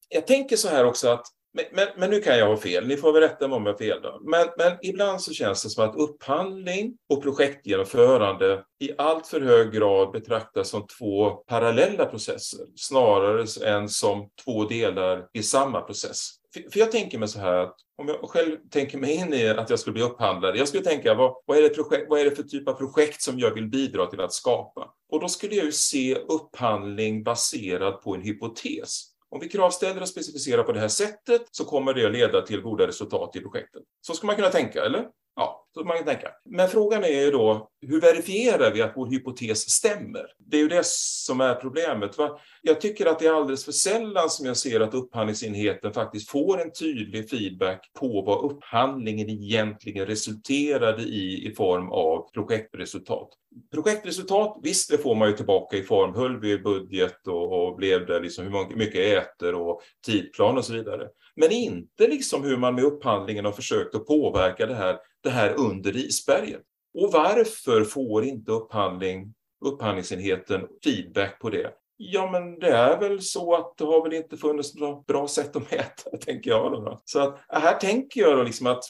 Jag 0.08 0.26
tänker 0.26 0.56
så 0.56 0.68
här 0.68 0.84
också 0.84 1.08
att 1.08 1.26
Men, 1.52 1.64
men, 1.72 1.88
men, 1.96 2.10
nu 2.10 2.20
kan 2.20 2.38
jag 2.38 2.46
ha 2.46 2.56
fel, 2.56 2.86
ni 2.86 2.96
får 2.96 3.12
väl 3.12 3.22
rätta 3.22 3.48
mig 3.48 3.56
om 3.56 3.66
jag 3.66 3.72
har 3.72 3.78
fel. 3.78 4.02
Då. 4.02 4.20
Men, 4.24 4.48
men 4.58 4.78
ibland 4.82 5.20
så 5.20 5.32
känns 5.32 5.62
det 5.62 5.70
som 5.70 5.84
att 5.84 5.96
upphandling 5.96 6.96
och 7.08 7.22
projektgenomförande 7.22 8.64
i 8.80 8.90
allt 8.98 9.26
för 9.26 9.40
hög 9.40 9.72
grad 9.72 10.12
betraktas 10.12 10.68
som 10.68 10.86
två 10.86 11.30
parallella 11.30 12.04
processer 12.04 12.66
snarare 12.76 13.70
än 13.70 13.88
som 13.88 14.28
två 14.44 14.64
delar 14.64 15.26
i 15.32 15.42
samma 15.42 15.80
process. 15.80 16.30
För 16.72 16.80
jag 16.80 16.92
tänker 16.92 17.18
mig 17.18 17.28
så 17.28 17.38
här 17.38 17.54
att 17.54 17.76
om 17.98 18.08
jag 18.08 18.30
själv 18.30 18.56
tänker 18.70 18.98
mig 18.98 19.14
in 19.14 19.34
i 19.34 19.48
att 19.48 19.70
jag 19.70 19.78
skulle 19.78 19.94
bli 19.94 20.02
upphandlare, 20.02 20.58
jag 20.58 20.68
skulle 20.68 20.84
tänka 20.84 21.14
vad, 21.14 21.34
vad, 21.46 21.58
är 21.58 21.62
det 21.62 21.68
projekt, 21.68 22.06
vad 22.08 22.20
är 22.20 22.24
det 22.24 22.36
för 22.36 22.42
typ 22.42 22.68
av 22.68 22.72
projekt 22.72 23.22
som 23.22 23.38
jag 23.38 23.54
vill 23.54 23.68
bidra 23.68 24.06
till 24.06 24.20
att 24.20 24.32
skapa? 24.32 24.90
Och 25.12 25.20
då 25.20 25.28
skulle 25.28 25.54
jag 25.54 25.64
ju 25.64 25.72
se 25.72 26.14
upphandling 26.14 27.22
baserad 27.22 28.02
på 28.02 28.14
en 28.14 28.22
hypotes. 28.22 29.07
Om 29.30 29.40
vi 29.40 29.48
kravställer 29.48 30.00
och 30.00 30.08
specificerar 30.08 30.62
på 30.62 30.72
det 30.72 30.80
här 30.80 30.88
sättet 30.88 31.42
så 31.50 31.64
kommer 31.64 31.94
det 31.94 32.06
att 32.06 32.12
leda 32.12 32.42
till 32.42 32.60
goda 32.60 32.86
resultat 32.86 33.36
i 33.36 33.40
projektet. 33.40 33.82
Så 34.00 34.14
ska 34.14 34.26
man 34.26 34.36
kunna 34.36 34.48
tänka, 34.48 34.84
eller? 34.84 35.08
Ja, 35.40 35.66
så 35.74 35.84
man 35.84 35.96
kan 35.96 36.06
tänka. 36.06 36.28
Men 36.44 36.68
frågan 36.68 37.04
är 37.04 37.24
ju 37.24 37.30
då, 37.30 37.68
hur 37.80 38.00
verifierar 38.00 38.72
vi 38.72 38.82
att 38.82 38.92
vår 38.96 39.06
hypotes 39.06 39.70
stämmer? 39.70 40.26
Det 40.38 40.56
är 40.56 40.60
ju 40.60 40.68
det 40.68 40.86
som 40.86 41.40
är 41.40 41.54
problemet. 41.54 42.18
Va? 42.18 42.40
Jag 42.62 42.80
tycker 42.80 43.06
att 43.06 43.18
det 43.18 43.26
är 43.26 43.32
alldeles 43.32 43.64
för 43.64 43.72
sällan 43.72 44.30
som 44.30 44.46
jag 44.46 44.56
ser 44.56 44.80
att 44.80 44.94
upphandlingsenheten 44.94 45.92
faktiskt 45.92 46.30
får 46.30 46.60
en 46.60 46.72
tydlig 46.72 47.30
feedback 47.30 47.90
på 48.00 48.22
vad 48.22 48.50
upphandlingen 48.50 49.30
egentligen 49.30 50.06
resulterade 50.06 51.02
i 51.02 51.48
i 51.48 51.54
form 51.54 51.92
av 51.92 52.30
projektresultat. 52.34 53.28
Projektresultat, 53.74 54.58
visst 54.62 54.90
det 54.90 54.98
får 54.98 55.14
man 55.14 55.28
ju 55.28 55.36
tillbaka 55.36 55.76
i 55.76 55.82
form, 55.82 56.14
höll 56.14 56.40
vi 56.40 56.58
budget 56.58 57.26
och, 57.26 57.52
och 57.52 57.76
blev 57.76 58.06
det 58.06 58.20
liksom 58.20 58.44
hur 58.44 58.76
mycket 58.76 59.24
äter 59.24 59.54
och 59.54 59.82
tidplan 60.06 60.58
och 60.58 60.64
så 60.64 60.72
vidare. 60.72 61.08
Men 61.36 61.52
inte 61.52 62.08
liksom 62.08 62.44
hur 62.44 62.56
man 62.56 62.74
med 62.74 62.84
upphandlingen 62.84 63.44
har 63.44 63.52
försökt 63.52 63.94
att 63.94 64.06
påverka 64.06 64.66
det 64.66 64.74
här, 64.74 64.98
det 65.22 65.30
här 65.30 65.54
under 65.58 65.96
isberget. 65.96 66.62
Och 66.94 67.12
varför 67.12 67.84
får 67.84 68.24
inte 68.24 68.52
upphandling, 68.52 69.34
upphandlingsenheten 69.64 70.66
feedback 70.84 71.40
på 71.40 71.50
det? 71.50 71.72
Ja, 72.00 72.30
men 72.30 72.58
det 72.58 72.68
är 72.68 73.00
väl 73.00 73.22
så 73.22 73.54
att 73.54 73.74
det 73.76 73.84
har 73.84 74.02
väl 74.02 74.12
inte 74.12 74.36
funnits 74.36 74.74
något 74.74 75.06
bra 75.06 75.28
sätt 75.28 75.56
att 75.56 75.70
mäta, 75.70 76.16
tänker 76.20 76.50
jag. 76.50 76.72
Då. 76.72 77.02
Så 77.04 77.20
att 77.20 77.52
äh, 77.52 77.60
här 77.60 77.76
tänker 77.76 78.20
jag 78.20 78.38
då 78.38 78.42
liksom 78.42 78.66
att 78.66 78.84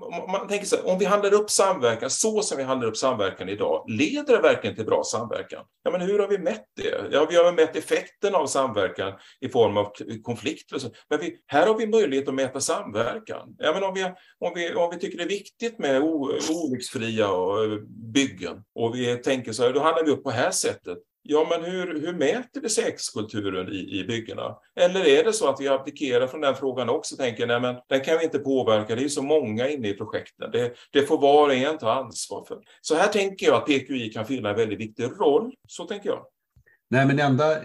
om 0.00 0.30
man 0.32 0.48
tänker 0.48 0.66
så 0.66 0.76
här, 0.76 0.86
om 0.86 0.98
vi 0.98 1.04
handlar 1.04 1.34
upp 1.34 1.50
samverkan 1.50 2.10
så 2.10 2.42
som 2.42 2.58
vi 2.58 2.64
handlar 2.64 2.88
upp 2.88 2.96
samverkan 2.96 3.48
idag, 3.48 3.84
leder 3.88 4.36
det 4.36 4.42
verkligen 4.42 4.76
till 4.76 4.84
bra 4.84 5.04
samverkan? 5.04 5.64
Ja, 5.82 5.90
men 5.90 6.00
hur 6.00 6.18
har 6.18 6.28
vi 6.28 6.38
mätt 6.38 6.64
det? 6.76 7.08
Ja, 7.10 7.26
vi 7.30 7.36
har 7.36 7.52
mätt 7.52 7.76
effekten 7.76 8.34
av 8.34 8.46
samverkan 8.46 9.12
i 9.40 9.48
form 9.48 9.76
av 9.76 9.92
konflikter. 10.22 10.74
och 10.74 10.82
så. 10.82 10.90
Men 11.10 11.20
vi, 11.20 11.38
här 11.46 11.66
har 11.66 11.78
vi 11.78 11.86
möjlighet 11.86 12.28
att 12.28 12.34
mäta 12.34 12.60
samverkan. 12.60 13.54
Ja, 13.58 13.72
men 13.72 13.84
om, 13.84 13.94
vi, 13.94 14.04
om, 14.38 14.52
vi, 14.54 14.74
om 14.74 14.90
vi 14.90 14.98
tycker 14.98 15.18
det 15.18 15.24
är 15.24 15.28
viktigt 15.28 15.78
med 15.78 16.02
olycksfria 16.02 17.26
eh, 17.26 17.78
byggen 18.14 18.62
och 18.74 18.94
vi 18.94 19.16
tänker 19.16 19.52
så 19.52 19.62
här, 19.62 19.72
då 19.72 19.80
handlar 19.80 20.04
vi 20.04 20.10
upp 20.10 20.24
på 20.24 20.30
det 20.30 20.36
här 20.36 20.50
sättet. 20.50 20.98
Ja, 21.28 21.46
men 21.50 21.70
hur, 21.72 22.00
hur 22.00 22.12
mäter 22.12 22.60
vi 22.60 22.68
säkerhetskulturen 22.68 23.68
i, 23.68 24.00
i 24.00 24.04
byggena? 24.04 24.56
Eller 24.80 25.04
är 25.04 25.24
det 25.24 25.32
så 25.32 25.48
att 25.48 25.60
vi 25.60 25.68
abdikerar 25.68 26.26
från 26.26 26.40
den 26.40 26.54
frågan 26.54 26.88
också 26.88 27.14
och 27.14 27.18
tänker 27.18 27.46
nej, 27.46 27.60
men 27.60 27.76
den 27.88 28.00
kan 28.00 28.18
vi 28.18 28.24
inte 28.24 28.38
påverka, 28.38 28.94
det 28.94 29.04
är 29.04 29.08
så 29.08 29.22
många 29.22 29.68
inne 29.68 29.88
i 29.88 29.94
projekten. 29.94 30.50
Det, 30.50 30.74
det 30.92 31.02
får 31.02 31.18
var 31.18 31.48
och 31.48 31.54
en 31.54 31.78
ta 31.78 31.92
ansvar 31.92 32.44
för. 32.48 32.58
Så 32.80 32.94
här 32.94 33.08
tänker 33.08 33.46
jag 33.46 33.56
att 33.56 33.66
PQI 33.66 34.10
kan 34.12 34.26
fylla 34.26 34.50
en 34.50 34.56
väldigt 34.56 34.80
viktig 34.80 35.04
roll. 35.04 35.54
Så 35.68 35.84
tänker 35.84 36.08
jag. 36.08 36.26
Nej, 36.90 37.06
men 37.06 37.20
enda 37.20 37.52
eh, 37.52 37.62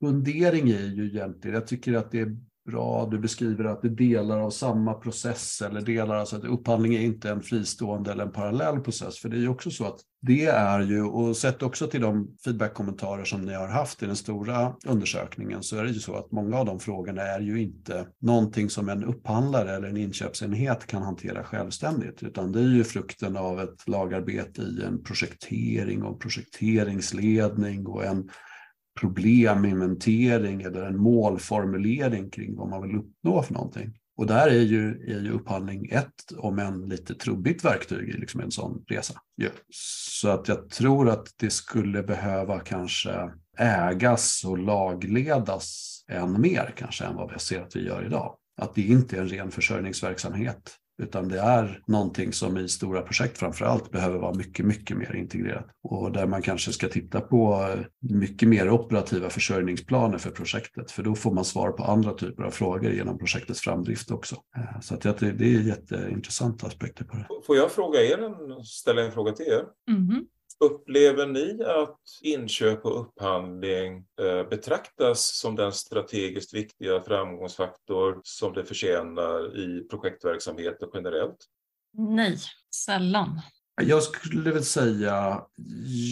fundering 0.00 0.70
är 0.70 0.96
ju 0.96 1.06
egentligen, 1.06 1.54
jag 1.54 1.66
tycker 1.66 1.94
att 1.94 2.10
det 2.10 2.20
är 2.20 2.36
bra. 2.66 3.08
Du 3.10 3.18
beskriver 3.18 3.64
att 3.64 3.82
det 3.82 3.88
är 3.88 3.92
delar 3.92 4.38
av 4.38 4.50
samma 4.50 4.94
process 4.94 5.62
eller 5.62 5.80
delar, 5.80 6.16
alltså 6.16 6.36
att 6.36 6.44
upphandling 6.44 6.94
är 6.94 7.00
inte 7.00 7.30
en 7.30 7.42
fristående 7.42 8.12
eller 8.12 8.24
en 8.24 8.32
parallell 8.32 8.80
process. 8.80 9.18
För 9.18 9.28
det 9.28 9.36
är 9.36 9.40
ju 9.40 9.48
också 9.48 9.70
så 9.70 9.84
att 9.84 10.00
det 10.20 10.44
är 10.46 10.80
ju, 10.80 11.02
och 11.02 11.36
sett 11.36 11.62
också 11.62 11.86
till 11.86 12.00
de 12.00 12.36
feedbackkommentarer 12.44 13.24
som 13.24 13.42
ni 13.42 13.54
har 13.54 13.68
haft 13.68 14.02
i 14.02 14.06
den 14.06 14.16
stora 14.16 14.74
undersökningen, 14.86 15.62
så 15.62 15.76
är 15.76 15.84
det 15.84 15.90
ju 15.90 16.00
så 16.00 16.14
att 16.14 16.32
många 16.32 16.56
av 16.58 16.66
de 16.66 16.80
frågorna 16.80 17.22
är 17.22 17.40
ju 17.40 17.62
inte 17.62 18.06
någonting 18.20 18.70
som 18.70 18.88
en 18.88 19.04
upphandlare 19.04 19.76
eller 19.76 19.88
en 19.88 19.96
inköpsenhet 19.96 20.86
kan 20.86 21.02
hantera 21.02 21.44
självständigt, 21.44 22.22
utan 22.22 22.52
det 22.52 22.60
är 22.60 22.74
ju 22.74 22.84
frukten 22.84 23.36
av 23.36 23.60
ett 23.60 23.88
lagarbete 23.88 24.62
i 24.62 24.82
en 24.82 25.02
projektering 25.02 26.02
och 26.02 26.20
projekteringsledning 26.20 27.86
och 27.86 28.04
en 28.04 28.30
probleminventering 29.00 30.62
eller 30.62 30.82
en 30.82 30.96
målformulering 30.96 32.30
kring 32.30 32.56
vad 32.56 32.68
man 32.68 32.82
vill 32.82 32.96
uppnå 32.96 33.42
för 33.42 33.54
någonting. 33.54 33.98
Och 34.16 34.26
där 34.26 34.46
är 34.46 34.62
ju, 34.62 34.90
är 34.90 35.20
ju 35.20 35.30
upphandling 35.30 35.88
ett, 35.92 36.32
om 36.36 36.58
en 36.58 36.88
lite 36.88 37.14
trubbigt 37.14 37.64
verktyg 37.64 38.08
i 38.08 38.12
liksom 38.12 38.40
en 38.40 38.50
sån 38.50 38.84
resa. 38.88 39.14
Yeah. 39.42 39.54
Så 39.70 40.28
att 40.28 40.48
jag 40.48 40.70
tror 40.70 41.08
att 41.08 41.26
det 41.36 41.50
skulle 41.50 42.02
behöva 42.02 42.60
kanske 42.60 43.30
ägas 43.58 44.44
och 44.44 44.58
lagledas 44.58 45.98
än 46.08 46.40
mer 46.40 46.74
kanske 46.76 47.04
än 47.04 47.16
vad 47.16 47.32
vi 47.32 47.38
ser 47.38 47.62
att 47.62 47.76
vi 47.76 47.86
gör 47.86 48.06
idag. 48.06 48.36
Att 48.60 48.74
det 48.74 48.82
inte 48.82 49.16
är 49.16 49.20
en 49.20 49.28
ren 49.28 49.50
försörjningsverksamhet 49.50 50.76
utan 51.02 51.28
det 51.28 51.38
är 51.38 51.82
någonting 51.86 52.32
som 52.32 52.58
i 52.58 52.68
stora 52.68 53.02
projekt 53.02 53.38
framför 53.38 53.64
allt 53.64 53.90
behöver 53.90 54.18
vara 54.18 54.34
mycket, 54.34 54.66
mycket 54.66 54.96
mer 54.96 55.16
integrerat. 55.16 55.66
Och 55.82 56.12
där 56.12 56.26
man 56.26 56.42
kanske 56.42 56.72
ska 56.72 56.88
titta 56.88 57.20
på 57.20 57.68
mycket 58.00 58.48
mer 58.48 58.70
operativa 58.70 59.30
försörjningsplaner 59.30 60.18
för 60.18 60.30
projektet. 60.30 60.90
För 60.90 61.02
då 61.02 61.14
får 61.14 61.32
man 61.32 61.44
svar 61.44 61.72
på 61.72 61.84
andra 61.84 62.12
typer 62.12 62.42
av 62.42 62.50
frågor 62.50 62.92
genom 62.92 63.18
projektets 63.18 63.60
framdrift 63.60 64.10
också. 64.10 64.36
Eh, 64.56 64.80
så 64.80 64.94
att 64.94 65.00
det 65.00 65.24
är 65.24 65.42
jätteintressanta 65.42 66.66
aspekter 66.66 67.04
på 67.04 67.16
det. 67.16 67.26
Får 67.46 67.56
jag 67.56 67.70
fråga 67.70 68.00
er, 68.00 68.62
ställa 68.64 69.02
en 69.02 69.12
fråga 69.12 69.32
till 69.32 69.46
er? 69.46 69.64
Mm 69.90 70.02
-hmm. 70.02 70.24
Upplever 70.62 71.26
ni 71.26 71.64
att 71.64 72.00
inköp 72.22 72.84
och 72.84 73.00
upphandling 73.00 73.96
eh, 73.96 74.48
betraktas 74.48 75.36
som 75.36 75.56
den 75.56 75.72
strategiskt 75.72 76.54
viktiga 76.54 77.02
framgångsfaktor 77.02 78.20
som 78.22 78.52
det 78.52 78.64
förtjänar 78.64 79.58
i 79.58 79.86
projektverksamheten 79.90 80.88
generellt? 80.94 81.36
Nej, 81.98 82.38
sällan. 82.74 83.40
Jag 83.82 84.02
skulle 84.02 84.50
väl 84.50 84.64
säga 84.64 85.46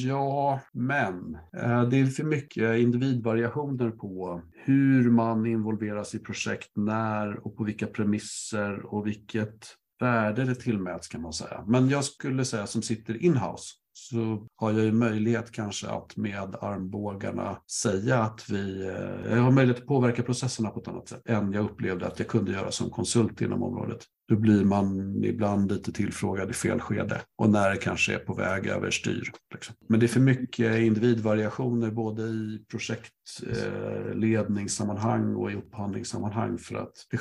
ja, 0.04 0.60
men 0.72 1.38
eh, 1.56 1.88
det 1.88 2.00
är 2.00 2.06
för 2.06 2.24
mycket 2.24 2.78
individvariationer 2.78 3.90
på 3.90 4.42
hur 4.52 5.10
man 5.10 5.46
involveras 5.46 6.14
i 6.14 6.18
projekt, 6.18 6.70
när 6.74 7.46
och 7.46 7.56
på 7.56 7.64
vilka 7.64 7.86
premisser 7.86 8.94
och 8.94 9.06
vilket 9.06 9.76
värde 10.00 10.44
det 10.44 10.54
tillmäts 10.54 11.08
kan 11.08 11.22
man 11.22 11.32
säga. 11.32 11.64
Men 11.66 11.88
jag 11.88 12.04
skulle 12.04 12.44
säga 12.44 12.66
som 12.66 12.82
sitter 12.82 13.24
inhouse 13.24 13.79
så 14.00 14.46
har 14.56 14.72
jag 14.72 14.84
ju 14.84 14.92
möjlighet 14.92 15.52
kanske 15.52 15.88
att 15.88 16.16
med 16.16 16.56
armbågarna 16.60 17.58
säga 17.70 18.18
att 18.22 18.50
vi, 18.50 18.86
eh, 18.86 19.32
jag 19.32 19.42
har 19.42 19.50
möjlighet 19.50 19.82
att 19.82 19.88
påverka 19.88 20.22
processerna 20.22 20.70
på 20.70 20.80
ett 20.80 20.88
annat 20.88 21.08
sätt 21.08 21.28
än 21.28 21.52
jag 21.52 21.64
upplevde 21.64 22.06
att 22.06 22.18
jag 22.18 22.28
kunde 22.28 22.52
göra 22.52 22.70
som 22.70 22.90
konsult 22.90 23.40
inom 23.40 23.62
området. 23.62 24.04
Då 24.30 24.36
blir 24.36 24.64
man 24.64 25.14
ibland 25.24 25.72
lite 25.72 25.92
tillfrågad 25.92 26.50
i 26.50 26.52
fel 26.52 26.80
skede 26.80 27.20
och 27.38 27.50
när 27.50 27.70
det 27.70 27.76
kanske 27.76 28.14
är 28.14 28.18
på 28.18 28.34
väg 28.34 28.66
överstyr. 28.66 29.32
Liksom. 29.54 29.74
Men 29.88 30.00
det 30.00 30.06
är 30.06 30.08
för 30.08 30.20
mycket 30.20 30.80
individvariationer 30.80 31.90
både 31.90 32.22
i 32.22 32.64
projektledningssammanhang 32.70 35.30
eh, 35.30 35.38
och 35.38 35.52
i 35.52 35.54
upphandlingssammanhang 35.54 36.58
för 36.58 36.74
att 36.74 37.06
det 37.10 37.16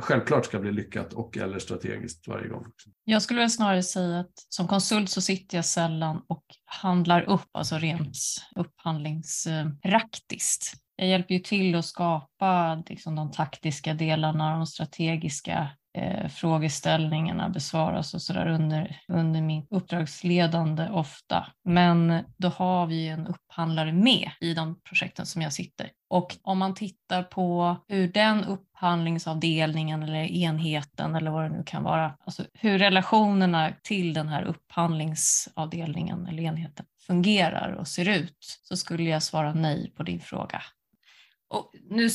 självklart 0.00 0.46
ska 0.46 0.58
bli 0.58 0.72
lyckat 0.72 1.12
och 1.12 1.36
eller 1.36 1.58
strategiskt 1.58 2.28
varje 2.28 2.48
gång. 2.48 2.66
Jag 3.04 3.22
skulle 3.22 3.40
väl 3.40 3.50
snarare 3.50 3.82
säga 3.82 4.20
att 4.20 4.32
som 4.48 4.68
konsult 4.68 5.10
så 5.10 5.20
sitter 5.20 5.58
jag 5.58 5.64
sällan 5.64 6.22
och 6.26 6.44
handlar 6.64 7.22
upp, 7.22 7.48
alltså 7.52 7.76
rent 7.76 8.16
upphandlingspraktiskt. 8.56 10.72
Jag 10.96 11.08
hjälper 11.08 11.34
ju 11.34 11.40
till 11.40 11.74
att 11.74 11.84
skapa 11.84 12.82
liksom, 12.88 13.14
de 13.14 13.30
taktiska 13.30 13.94
delarna, 13.94 14.56
de 14.56 14.66
strategiska 14.66 15.68
eh, 15.94 16.28
frågeställningarna 16.28 17.48
besvaras 17.48 18.14
och 18.14 18.22
sådär 18.22 18.46
under, 18.46 19.00
under 19.08 19.42
min 19.42 19.66
uppdragsledande 19.70 20.88
ofta. 20.88 21.46
Men 21.64 22.24
då 22.36 22.48
har 22.48 22.86
vi 22.86 23.08
en 23.08 23.26
upphandlare 23.26 23.92
med 23.92 24.30
i 24.40 24.54
de 24.54 24.80
projekten 24.88 25.26
som 25.26 25.42
jag 25.42 25.52
sitter. 25.52 25.90
Och 26.10 26.36
om 26.42 26.58
man 26.58 26.74
tittar 26.74 27.22
på 27.22 27.76
hur 27.88 28.08
den 28.08 28.44
upphandlingsavdelningen 28.44 30.02
eller 30.02 30.24
enheten 30.24 31.14
eller 31.14 31.30
vad 31.30 31.44
det 31.44 31.56
nu 31.56 31.62
kan 31.66 31.82
vara, 31.82 32.16
alltså 32.24 32.44
hur 32.54 32.78
relationerna 32.78 33.72
till 33.82 34.14
den 34.14 34.28
här 34.28 34.42
upphandlingsavdelningen 34.42 36.26
eller 36.26 36.42
enheten 36.42 36.86
fungerar 37.06 37.72
och 37.72 37.88
ser 37.88 38.08
ut, 38.08 38.58
så 38.62 38.76
skulle 38.76 39.10
jag 39.10 39.22
svara 39.22 39.54
nej 39.54 39.92
på 39.96 40.02
din 40.02 40.20
fråga. 40.20 40.62
Och 41.54 41.70
nu, 41.90 42.08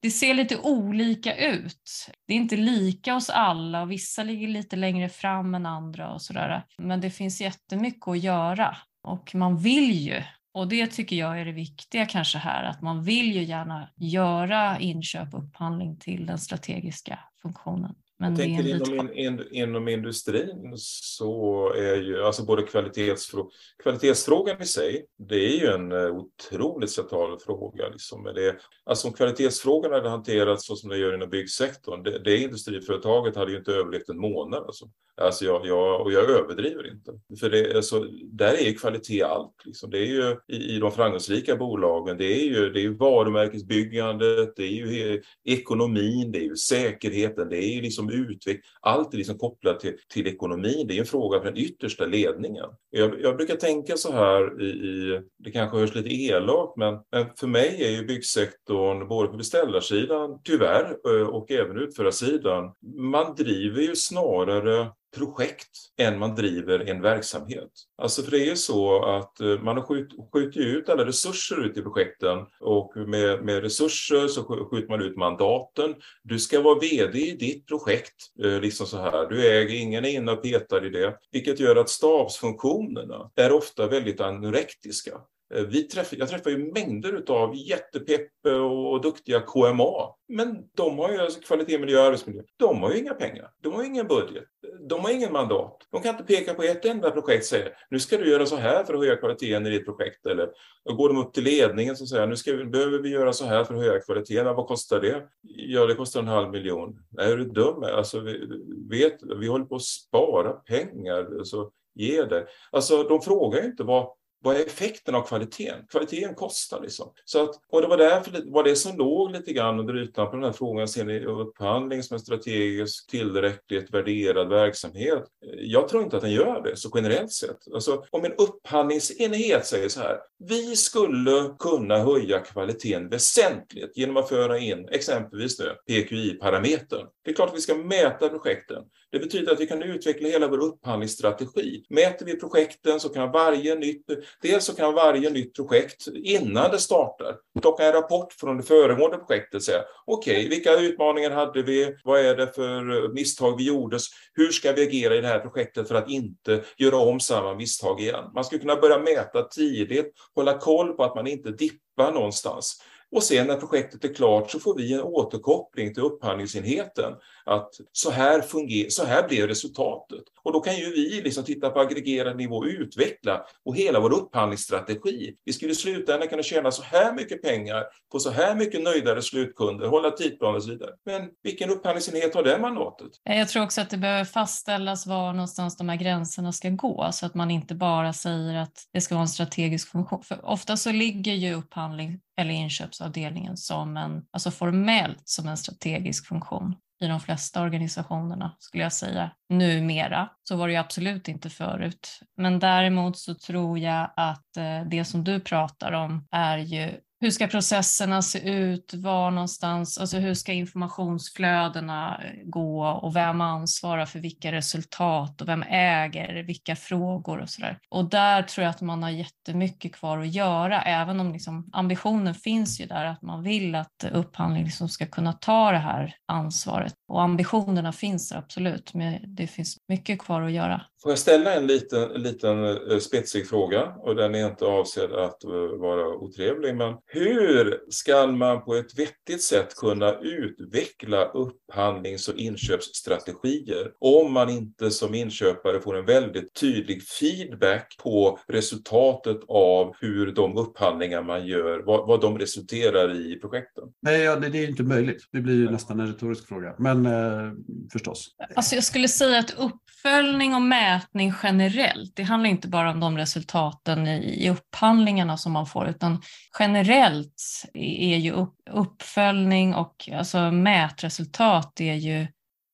det 0.00 0.10
ser 0.10 0.34
lite 0.34 0.56
olika 0.58 1.36
ut. 1.36 2.10
Det 2.26 2.32
är 2.32 2.36
inte 2.36 2.56
lika 2.56 3.14
hos 3.14 3.30
alla 3.30 3.82
och 3.82 3.90
vissa 3.90 4.22
ligger 4.22 4.48
lite 4.48 4.76
längre 4.76 5.08
fram 5.08 5.54
än 5.54 5.66
andra 5.66 6.12
och 6.12 6.22
sådär. 6.22 6.62
Men 6.78 7.00
det 7.00 7.10
finns 7.10 7.40
jättemycket 7.40 8.08
att 8.08 8.22
göra 8.22 8.76
och 9.02 9.34
man 9.34 9.56
vill 9.56 9.92
ju 9.92 10.22
Och 10.56 10.68
det 10.68 10.86
tycker 10.86 11.16
jag 11.16 11.40
är 11.40 11.44
det 11.44 11.52
viktiga 11.52 12.06
kanske 12.06 12.38
här, 12.38 12.64
att 12.64 12.82
man 12.82 13.02
vill 13.02 13.34
ju 13.34 13.42
gärna 13.42 13.88
göra 13.96 14.78
inköp 14.78 15.34
och 15.34 15.44
upphandling 15.44 15.98
till 15.98 16.26
den 16.26 16.38
strategiska 16.38 17.18
funktionen. 17.42 17.94
Men 18.18 18.36
tänker 18.36 18.68
inom, 18.68 19.12
in, 19.12 19.42
inom 19.50 19.88
industrin 19.88 20.72
så 20.76 21.72
är 21.72 21.96
ju 21.96 22.22
alltså 22.22 22.44
både 22.44 22.62
kvalitetsfrå, 22.62 23.50
kvalitetsfrågan 23.82 24.62
i 24.62 24.64
sig, 24.64 25.06
det 25.18 25.36
är 25.36 25.60
ju 25.60 25.66
en 25.66 25.92
eh, 25.92 26.06
otroligt 26.06 26.90
central 26.90 27.38
fråga. 27.38 27.88
Liksom. 27.88 28.24
Det, 28.24 28.56
alltså 28.84 29.08
om 29.08 29.14
kvalitetsfrågan 29.14 29.92
hade 29.92 30.08
hanterats 30.08 30.66
så 30.66 30.76
som 30.76 30.90
det 30.90 30.98
gör 30.98 31.14
inom 31.14 31.30
byggsektorn, 31.30 32.02
det, 32.02 32.18
det 32.18 32.36
industriföretaget 32.36 33.36
hade 33.36 33.52
ju 33.52 33.58
inte 33.58 33.72
överlevt 33.72 34.08
en 34.08 34.18
månad. 34.18 34.62
Alltså. 34.62 34.88
Alltså 35.20 35.44
jag, 35.44 35.66
jag, 35.66 36.00
och 36.00 36.12
jag 36.12 36.30
överdriver 36.30 36.90
inte. 36.90 37.12
För 37.40 37.50
det, 37.50 37.76
alltså, 37.76 38.00
där 38.24 38.52
är 38.54 38.64
ju 38.64 38.74
kvalitet 38.74 39.22
allt. 39.22 39.54
Liksom. 39.64 39.90
Det 39.90 39.98
är 39.98 40.06
ju 40.06 40.36
i, 40.48 40.56
i 40.56 40.78
de 40.78 40.92
framgångsrika 40.92 41.56
bolagen, 41.56 42.18
det 42.18 42.24
är 42.24 42.44
ju, 42.44 42.70
det 42.70 42.80
är 42.80 42.82
ju 42.82 42.94
varumärkesbyggandet, 42.94 44.56
det 44.56 44.62
är 44.62 44.86
ju 44.86 45.22
ekonomin, 45.44 46.32
det 46.32 46.38
är 46.38 46.42
ju 46.42 46.56
säkerheten, 46.56 47.48
det 47.48 47.64
är 47.64 47.74
ju 47.74 47.82
liksom 47.82 48.05
utveckling. 48.10 48.62
Allt 48.80 49.14
är 49.14 49.18
liksom 49.18 49.38
kopplat 49.38 49.80
till, 49.80 49.96
till 50.08 50.26
ekonomin. 50.26 50.86
Det 50.86 50.96
är 50.96 51.00
en 51.00 51.06
fråga 51.06 51.38
för 51.38 51.46
den 51.46 51.56
yttersta 51.56 52.06
ledningen. 52.06 52.66
Jag, 52.90 53.20
jag 53.20 53.36
brukar 53.36 53.56
tänka 53.56 53.96
så 53.96 54.12
här 54.12 54.62
i, 54.62 54.66
i, 54.66 55.20
det 55.38 55.50
kanske 55.50 55.78
hörs 55.78 55.94
lite 55.94 56.14
elakt, 56.14 56.76
men, 56.76 56.94
men 57.12 57.26
för 57.36 57.46
mig 57.46 57.84
är 57.84 57.90
ju 57.90 58.06
byggsektorn 58.06 59.08
både 59.08 59.28
på 59.28 59.36
beställarsidan, 59.36 60.40
tyvärr, 60.44 60.96
och 61.34 61.50
även 61.50 61.78
utförarsidan, 61.78 62.72
man 62.96 63.34
driver 63.34 63.82
ju 63.82 63.96
snarare 63.96 64.90
projekt 65.16 65.68
än 65.98 66.18
man 66.18 66.34
driver 66.34 66.90
en 66.90 67.02
verksamhet. 67.02 67.70
Alltså 67.98 68.22
för 68.22 68.30
det 68.30 68.40
är 68.40 68.44
ju 68.44 68.56
så 68.56 69.04
att 69.04 69.40
eh, 69.40 69.62
man 69.62 69.76
har 69.76 69.84
skjut, 69.84 70.08
skjutit 70.32 70.56
ut 70.56 70.88
alla 70.88 71.06
resurser 71.06 71.64
ut 71.64 71.76
i 71.76 71.82
projekten 71.82 72.38
och 72.60 72.96
med, 72.96 73.44
med 73.44 73.62
resurser 73.62 74.28
så 74.28 74.68
skjuter 74.70 74.88
man 74.88 75.02
ut 75.02 75.16
mandaten. 75.16 75.94
Du 76.22 76.38
ska 76.38 76.60
vara 76.60 76.78
VD 76.78 77.18
i 77.18 77.36
ditt 77.36 77.66
projekt, 77.66 78.14
eh, 78.44 78.60
liksom 78.60 78.86
så 78.86 78.96
här. 78.96 79.28
Du 79.28 79.46
äger, 79.46 79.74
ingen 79.74 80.04
är 80.04 80.08
inne 80.08 80.32
och 80.32 80.42
petar 80.42 80.86
i 80.86 80.90
det, 80.90 81.16
vilket 81.32 81.60
gör 81.60 81.76
att 81.76 81.88
stabsfunktionerna 81.88 83.30
är 83.36 83.52
ofta 83.52 83.86
väldigt 83.86 84.20
anorektiska. 84.20 85.20
Eh, 85.54 85.62
vi 85.62 85.82
träffar, 85.82 86.16
jag 86.16 86.28
träffar 86.28 86.50
ju 86.50 86.72
mängder 86.72 87.24
av 87.28 87.56
jättepeppe 87.56 88.50
och 88.54 89.00
duktiga 89.00 89.40
KMA. 89.40 90.14
Men 90.28 90.56
de 90.76 90.98
har 90.98 91.12
ju 91.12 91.18
alltså 91.18 91.40
kvalitet, 91.40 91.78
miljö 91.78 91.98
och 91.98 92.04
arbetsmiljö. 92.04 92.42
De 92.56 92.82
har 92.82 92.92
ju 92.92 92.98
inga 92.98 93.14
pengar. 93.14 93.50
De 93.62 93.72
har 93.72 93.84
ingen 93.84 94.06
budget. 94.06 94.44
De 94.88 95.00
har 95.00 95.10
ingen 95.10 95.32
mandat. 95.32 95.78
De 95.92 96.02
kan 96.02 96.14
inte 96.14 96.24
peka 96.34 96.54
på 96.54 96.62
ett 96.62 96.84
enda 96.84 97.10
projekt 97.10 97.42
och 97.42 97.46
säga 97.46 97.68
nu 97.90 97.98
ska 97.98 98.18
du 98.18 98.30
göra 98.30 98.46
så 98.46 98.56
här 98.56 98.84
för 98.84 98.94
att 98.94 99.00
höja 99.00 99.16
kvaliteten 99.16 99.66
i 99.66 99.70
ditt 99.70 99.84
projekt. 99.84 100.26
Eller 100.26 100.48
går 100.96 101.08
de 101.08 101.18
upp 101.18 101.34
till 101.34 101.44
ledningen 101.44 101.96
och 102.00 102.08
säger 102.08 102.26
nu 102.26 102.36
ska 102.36 102.52
vi, 102.52 102.64
behöver 102.64 102.98
vi 102.98 103.08
göra 103.08 103.32
så 103.32 103.44
här 103.44 103.64
för 103.64 103.74
att 103.74 103.80
höja 103.80 104.00
kvaliteten. 104.00 104.54
Vad 104.54 104.66
kostar 104.66 105.00
det? 105.00 105.22
Ja, 105.42 105.86
det 105.86 105.94
kostar 105.94 106.20
en 106.20 106.28
halv 106.28 106.50
miljon. 106.50 106.98
Nej, 107.10 107.32
är 107.32 107.36
du 107.36 107.44
dum? 107.44 107.82
Alltså, 107.82 108.20
vi, 108.20 108.46
vet, 108.90 109.18
vi 109.38 109.46
håller 109.46 109.64
på 109.64 109.76
att 109.76 109.82
spara 109.82 110.52
pengar. 110.52 111.38
Alltså, 111.38 111.70
ge 111.94 112.24
det. 112.24 112.46
Alltså, 112.70 113.02
de 113.02 113.20
frågar 113.20 113.60
ju 113.60 113.66
inte 113.66 113.84
vad 113.84 114.08
vad 114.42 114.56
är 114.56 114.66
effekten 114.66 115.14
av 115.14 115.22
kvaliteten? 115.22 115.86
Kvaliteten 115.90 116.34
kostar 116.34 116.80
liksom. 116.80 117.12
Så 117.24 117.42
att, 117.42 117.50
och 117.68 117.82
det 117.82 117.88
var 117.88 117.96
därför 117.96 118.30
det 118.30 118.42
var 118.46 118.64
det 118.64 118.76
som 118.76 118.96
låg 118.96 119.30
lite 119.30 119.52
grann 119.52 119.80
under 119.80 119.96
ytan 119.96 120.26
på 120.30 120.36
den 120.36 120.44
här 120.44 120.52
frågan, 120.52 120.88
ser 120.88 121.04
ni 121.04 121.24
upphandling 121.24 122.02
som 122.02 122.14
en 122.14 122.20
strategiskt 122.20 123.08
tillräckligt 123.08 123.94
värderad 123.94 124.48
verksamhet? 124.48 125.24
Jag 125.58 125.88
tror 125.88 126.02
inte 126.02 126.16
att 126.16 126.22
den 126.22 126.32
gör 126.32 126.62
det, 126.62 126.76
så 126.76 126.90
generellt 126.94 127.32
sett. 127.32 127.72
Alltså, 127.74 128.04
om 128.10 128.24
en 128.24 128.32
upphandlingsenhet 128.32 129.66
säger 129.66 129.88
så 129.88 130.00
här, 130.00 130.18
vi 130.38 130.76
skulle 130.76 131.54
kunna 131.58 131.98
höja 131.98 132.38
kvaliteten 132.38 133.08
väsentligt 133.08 133.96
genom 133.96 134.16
att 134.16 134.28
föra 134.28 134.58
in 134.58 134.88
exempelvis 134.88 135.60
PQI-parametern. 135.88 137.06
Det 137.24 137.30
är 137.30 137.34
klart 137.34 137.48
att 137.48 137.56
vi 137.56 137.60
ska 137.60 137.74
mäta 137.74 138.28
projekten. 138.28 138.82
Det 139.12 139.18
betyder 139.18 139.52
att 139.52 139.60
vi 139.60 139.66
kan 139.66 139.82
utveckla 139.82 140.28
hela 140.28 140.48
vår 140.48 140.58
upphandlingsstrategi. 140.58 141.84
Mäter 141.90 142.26
vi 142.26 142.40
projekten 142.40 143.00
så 143.00 143.08
kan 143.08 143.32
varje 143.32 143.74
nytt, 143.74 144.06
dels 144.42 144.64
så 144.64 144.74
kan 144.74 144.94
varje 144.94 145.30
nytt 145.30 145.54
projekt 145.54 146.06
innan 146.14 146.70
det 146.70 146.78
startar 146.78 147.36
plocka 147.60 147.84
en 147.84 147.92
rapport 147.92 148.32
från 148.32 148.56
det 148.56 148.62
föregående 148.62 149.18
projektet 149.18 149.54
och 149.54 149.62
säga 149.62 149.82
okej, 150.06 150.36
okay, 150.36 150.48
vilka 150.48 150.76
utmaningar 150.76 151.30
hade 151.30 151.62
vi? 151.62 151.96
Vad 152.04 152.20
är 152.20 152.36
det 152.36 152.54
för 152.54 153.08
misstag 153.14 153.56
vi 153.56 153.66
gjorde? 153.66 153.98
Hur 154.32 154.50
ska 154.50 154.72
vi 154.72 154.86
agera 154.86 155.16
i 155.16 155.20
det 155.20 155.28
här 155.28 155.40
projektet 155.40 155.88
för 155.88 155.94
att 155.94 156.10
inte 156.10 156.62
göra 156.76 156.96
om 156.96 157.20
samma 157.20 157.54
misstag 157.54 158.00
igen? 158.00 158.24
Man 158.34 158.44
skulle 158.44 158.60
kunna 158.60 158.76
börja 158.76 158.98
mäta 158.98 159.42
tidigt, 159.42 160.12
hålla 160.34 160.58
koll 160.58 160.92
på 160.92 161.04
att 161.04 161.14
man 161.14 161.26
inte 161.26 161.50
dippar 161.50 162.12
någonstans. 162.12 162.82
Och 163.12 163.22
sen 163.22 163.46
när 163.46 163.56
projektet 163.56 164.04
är 164.04 164.14
klart 164.14 164.50
så 164.50 164.60
får 164.60 164.76
vi 164.76 164.92
en 164.92 165.02
återkoppling 165.02 165.94
till 165.94 166.02
upphandlingsenheten 166.02 167.12
att 167.46 167.70
så 167.92 168.10
här, 168.10 168.40
funger 168.40 168.90
så 168.90 169.04
här 169.04 169.28
blev 169.28 169.46
resultatet. 169.46 170.22
Och 170.42 170.52
då 170.52 170.60
kan 170.60 170.76
ju 170.76 170.90
vi 170.90 171.20
liksom 171.24 171.44
titta 171.44 171.70
på 171.70 171.80
aggregerad 171.80 172.36
nivå 172.36 172.56
och 172.56 172.64
utveckla 172.64 173.46
och 173.64 173.76
hela 173.76 174.00
vår 174.00 174.14
upphandlingsstrategi. 174.14 175.36
Vi 175.44 175.52
skulle 175.52 175.72
i 175.72 175.74
slutändan 175.74 176.28
kunna 176.28 176.42
tjäna 176.42 176.70
så 176.70 176.82
här 176.82 177.12
mycket 177.12 177.42
pengar 177.42 177.84
på 178.12 178.18
så 178.18 178.30
här 178.30 178.54
mycket 178.54 178.82
nöjdare 178.82 179.22
slutkunder, 179.22 179.86
hålla 179.86 180.10
tidplaner 180.10 180.56
och 180.56 180.62
så 180.62 180.70
vidare. 180.70 180.90
Men 181.04 181.28
vilken 181.42 181.70
upphandlingsenhet 181.70 182.34
har 182.34 182.42
det 182.42 182.58
mandatet? 182.58 183.10
Eh, 183.28 183.38
jag 183.38 183.48
tror 183.48 183.62
också 183.62 183.80
att 183.80 183.90
det 183.90 183.96
behöver 183.96 184.24
fastställas 184.24 185.06
var 185.06 185.32
någonstans 185.32 185.76
de 185.76 185.88
här 185.88 185.96
gränserna 185.96 186.52
ska 186.52 186.68
gå 186.68 187.08
så 187.12 187.26
att 187.26 187.34
man 187.34 187.50
inte 187.50 187.74
bara 187.74 188.12
säger 188.12 188.54
att 188.54 188.88
det 188.92 189.00
ska 189.00 189.14
vara 189.14 189.22
en 189.22 189.28
strategisk 189.28 189.88
funktion. 189.88 190.22
För 190.22 190.46
ofta 190.46 190.76
så 190.76 190.92
ligger 190.92 191.32
ju 191.32 191.54
upphandling 191.54 192.20
eller 192.36 192.50
inköpsavdelningen 192.50 193.56
som 193.56 193.96
en, 193.96 194.22
alltså 194.30 194.50
formellt 194.50 195.22
som 195.24 195.48
en 195.48 195.56
strategisk 195.56 196.26
funktion 196.26 196.74
i 197.00 197.06
de 197.06 197.20
flesta 197.20 197.62
organisationerna 197.62 198.56
skulle 198.58 198.82
jag 198.82 198.92
säga 198.92 199.30
numera. 199.48 200.28
Så 200.42 200.56
var 200.56 200.66
det 200.66 200.72
ju 200.72 200.78
absolut 200.78 201.28
inte 201.28 201.50
förut. 201.50 202.20
Men 202.36 202.58
däremot 202.58 203.18
så 203.18 203.34
tror 203.34 203.78
jag 203.78 204.10
att 204.16 204.56
eh, 204.56 204.82
det 204.86 205.04
som 205.04 205.24
du 205.24 205.40
pratar 205.40 205.92
om 205.92 206.26
är 206.30 206.58
ju 206.58 207.00
hur 207.20 207.30
ska 207.30 207.46
processerna 207.46 208.22
se 208.22 208.50
ut? 208.50 208.94
Var 208.94 209.30
någonstans? 209.30 209.98
Alltså 209.98 210.18
hur 210.18 210.34
ska 210.34 210.52
informationsflödena 210.52 212.20
eh, 212.24 212.30
gå 212.44 212.86
och 212.86 213.16
vem 213.16 213.40
ansvarar 213.40 214.06
för 214.06 214.18
vilka 214.18 214.52
resultat 214.52 215.40
och 215.40 215.48
vem 215.48 215.62
äger 215.68 216.42
vilka 216.42 216.76
frågor 216.76 217.38
och 217.38 217.50
sådär. 217.50 217.78
Och 217.88 218.10
där 218.10 218.42
tror 218.42 218.62
jag 218.62 218.70
att 218.70 218.80
man 218.80 219.02
har 219.02 219.10
jättemycket 219.10 219.92
kvar 219.92 220.18
att 220.18 220.34
göra, 220.34 220.82
även 220.82 221.20
om 221.20 221.32
liksom 221.32 221.70
ambitionen 221.72 222.34
finns 222.34 222.80
ju 222.80 222.86
där 222.86 223.04
att 223.04 223.22
man 223.22 223.42
vill 223.42 223.74
att 223.74 224.04
upphandling 224.12 224.64
liksom 224.64 224.88
ska 224.88 225.06
kunna 225.06 225.32
ta 225.32 225.72
det 225.72 225.78
här 225.78 226.14
ansvaret. 226.26 226.94
Och 227.08 227.22
ambitionerna 227.22 227.92
finns 227.92 228.28
där 228.28 228.38
absolut, 228.38 228.94
men 228.94 229.34
det 229.36 229.46
finns 229.46 229.76
mycket 229.88 230.18
kvar 230.18 230.42
att 230.42 230.52
göra. 230.52 230.82
Får 231.06 231.10
jag 231.10 231.18
ställa 231.18 231.54
en 231.54 231.66
liten, 231.66 232.08
liten 232.08 232.64
eh, 232.64 232.98
spetsig 232.98 233.48
fråga 233.48 233.82
och 233.82 234.16
den 234.16 234.34
är 234.34 234.46
inte 234.46 234.64
avsedd 234.64 235.12
att 235.12 235.44
eh, 235.44 235.50
vara 235.80 236.06
otrevlig, 236.06 236.76
men 236.76 236.94
hur 237.06 237.80
ska 237.90 238.26
man 238.26 238.64
på 238.64 238.74
ett 238.74 238.98
vettigt 238.98 239.42
sätt 239.42 239.74
kunna 239.74 240.18
utveckla 240.20 241.24
upphandlings 241.24 242.28
och 242.28 242.36
inköpsstrategier 242.36 243.92
om 243.98 244.32
man 244.32 244.50
inte 244.50 244.90
som 244.90 245.14
inköpare 245.14 245.80
får 245.80 245.96
en 245.96 246.04
väldigt 246.04 246.54
tydlig 246.54 247.02
feedback 247.02 247.96
på 248.02 248.38
resultatet 248.48 249.40
av 249.48 249.94
hur 250.00 250.32
de 250.32 250.56
upphandlingar 250.56 251.22
man 251.22 251.46
gör, 251.46 251.82
vad, 251.86 252.06
vad 252.06 252.20
de 252.20 252.38
resulterar 252.38 253.14
i 253.14 253.32
i 253.32 253.40
projekten? 253.40 253.84
Nej, 254.02 254.20
ja, 254.20 254.36
det, 254.36 254.48
det, 254.48 254.58
är 254.58 254.68
inte 254.68 254.82
möjligt. 254.82 255.28
Det 255.32 255.40
blir 255.40 255.54
ju 255.54 255.70
nästan 255.70 256.00
en 256.00 256.06
retorisk 256.06 256.48
fråga, 256.48 256.74
men 256.78 257.06
eh, 257.06 257.52
förstås. 257.92 258.36
Alltså 258.54 258.74
jag 258.74 258.84
skulle 258.84 259.08
säga 259.08 259.38
att 259.38 259.54
uppföljning 259.96 260.54
och 260.54 260.62
mätning 260.62 261.32
generellt, 261.42 262.16
det 262.16 262.22
handlar 262.22 262.50
inte 262.50 262.68
bara 262.68 262.90
om 262.90 263.00
de 263.00 263.18
resultaten 263.18 264.06
i, 264.06 264.44
i 264.44 264.50
upphandlingarna 264.50 265.36
som 265.36 265.52
man 265.52 265.66
får, 265.66 265.88
utan 265.88 266.22
generellt 266.58 267.64
är 267.74 268.16
ju 268.16 268.32
upp, 268.32 268.54
uppföljning 268.70 269.74
och 269.74 270.08
alltså 270.12 270.50
mätresultat 270.50 271.72
det 271.76 271.90
är 271.90 271.94
ju, 271.94 272.26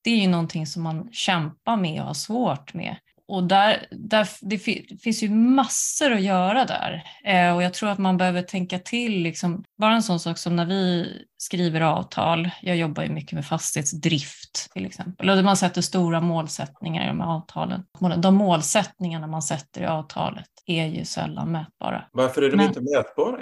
det 0.03 0.11
är 0.11 0.17
ju 0.17 0.27
någonting 0.27 0.67
som 0.67 0.83
man 0.83 1.09
kämpar 1.11 1.77
med 1.77 2.01
och 2.01 2.07
har 2.07 2.13
svårt 2.13 2.73
med. 2.73 2.95
Och 3.27 3.43
där, 3.43 3.87
där, 3.91 4.27
det 4.41 4.57
finns 5.03 5.23
ju 5.23 5.29
massor 5.29 6.11
att 6.11 6.21
göra 6.21 6.65
där. 6.65 7.03
Eh, 7.25 7.55
och 7.55 7.63
jag 7.63 7.73
tror 7.73 7.89
att 7.89 7.97
man 7.97 8.17
behöver 8.17 8.41
tänka 8.41 8.79
till, 8.79 9.23
liksom, 9.23 9.63
bara 9.77 9.93
en 9.93 10.03
sån 10.03 10.19
sak 10.19 10.37
som 10.37 10.55
när 10.55 10.65
vi 10.65 11.07
skriver 11.37 11.81
avtal, 11.81 12.49
jag 12.61 12.77
jobbar 12.77 13.03
ju 13.03 13.09
mycket 13.09 13.31
med 13.31 13.45
fastighetsdrift 13.45 14.71
till 14.73 14.85
exempel, 14.85 15.29
och 15.29 15.43
man 15.43 15.57
sätter 15.57 15.81
stora 15.81 16.21
målsättningar 16.21 17.03
i 17.03 17.07
de 17.07 17.21
här 17.21 17.27
avtalen. 17.27 17.85
De 18.17 18.35
målsättningarna 18.35 19.27
man 19.27 19.41
sätter 19.41 19.81
i 19.81 19.85
avtalet 19.85 20.49
är 20.65 20.85
ju 20.85 21.05
sällan 21.05 21.51
mätbara. 21.51 22.05
Varför 22.11 22.41
är 22.41 22.49
de 22.49 22.57
Men, 22.57 22.67
inte 22.67 22.81
mätbara? 22.81 23.41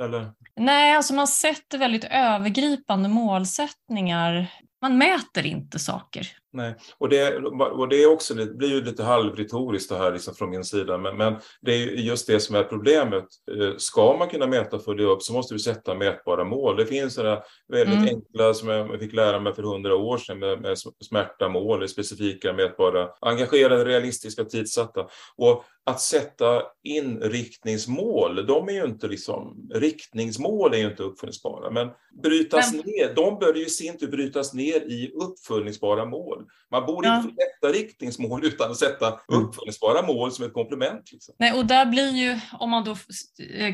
Eller? 0.00 0.32
Nej, 0.56 0.96
alltså 0.96 1.14
man 1.14 1.28
sätter 1.28 1.78
väldigt 1.78 2.04
övergripande 2.04 3.08
målsättningar 3.08 4.50
man 4.82 4.98
mäter 4.98 5.46
inte 5.46 5.78
saker. 5.78 6.28
Nej, 6.56 6.74
och 6.98 7.08
det, 7.08 7.36
och 7.54 7.88
det, 7.88 8.02
är 8.02 8.12
också, 8.12 8.34
det 8.34 8.46
blir 8.46 8.68
ju 8.68 8.84
lite 8.84 9.02
halvretoriskt 9.02 9.90
det 9.90 9.96
här 9.96 10.12
liksom 10.12 10.34
från 10.34 10.50
min 10.50 10.64
sida, 10.64 10.98
men, 10.98 11.16
men 11.16 11.36
det 11.60 11.72
är 11.72 11.86
just 11.86 12.26
det 12.26 12.40
som 12.40 12.56
är 12.56 12.62
problemet. 12.62 13.24
Eh, 13.50 13.76
ska 13.76 14.16
man 14.16 14.28
kunna 14.28 14.46
mäta 14.46 14.76
och 14.76 14.84
följa 14.84 15.06
upp 15.06 15.22
så 15.22 15.32
måste 15.32 15.54
du 15.54 15.58
sätta 15.58 15.94
mätbara 15.94 16.44
mål. 16.44 16.76
Det 16.76 16.86
finns 16.86 17.14
sådana 17.14 17.42
väldigt 17.68 17.96
mm. 17.96 18.08
enkla 18.08 18.54
som 18.54 18.68
jag 18.68 19.00
fick 19.00 19.12
lära 19.12 19.40
mig 19.40 19.54
för 19.54 19.62
hundra 19.62 19.94
år 19.94 20.18
sedan 20.18 20.38
med, 20.38 20.60
med 20.60 20.78
smärta 21.04 21.48
mål, 21.48 21.88
specifika, 21.88 22.52
mätbara, 22.52 23.08
engagerade, 23.20 23.84
realistiska, 23.84 24.44
tidsatta. 24.44 25.06
Och 25.36 25.64
att 25.86 26.00
sätta 26.00 26.62
inriktningsmål, 26.84 28.46
de 28.46 28.68
är 28.68 28.72
ju 28.72 28.84
inte 28.84 29.08
liksom, 29.08 29.70
riktningsmål 29.74 30.74
är 30.74 30.78
ju 30.78 30.86
inte 30.86 31.02
uppföljningsbara, 31.02 31.70
men 31.70 31.88
brytas 32.22 32.72
men... 32.72 32.80
ner, 32.86 33.14
de 33.14 33.38
bör 33.38 33.54
ju 33.54 33.66
i 33.66 33.70
sin 33.70 33.98
tur 33.98 34.08
brytas 34.08 34.54
ner 34.54 34.80
i 34.80 35.12
uppföljningsbara 35.14 36.04
mål. 36.04 36.46
Man 36.70 36.86
borde 36.86 37.08
ja. 37.08 37.16
inte 37.16 37.28
sätta 37.28 37.78
riktningsmål 37.78 38.44
utan 38.46 38.70
att 38.70 38.76
sätta 38.76 39.06
mm. 39.06 39.44
uppföljningsbara 39.44 40.02
mål 40.02 40.32
som 40.32 40.44
ett 40.44 40.52
komplement. 40.52 41.12
Liksom. 41.12 41.34
Nej, 41.38 41.52
och 41.52 41.66
där 41.66 41.86
blir 41.86 42.10
ju, 42.10 42.40
om 42.58 42.70
man 42.70 42.84
då 42.84 42.96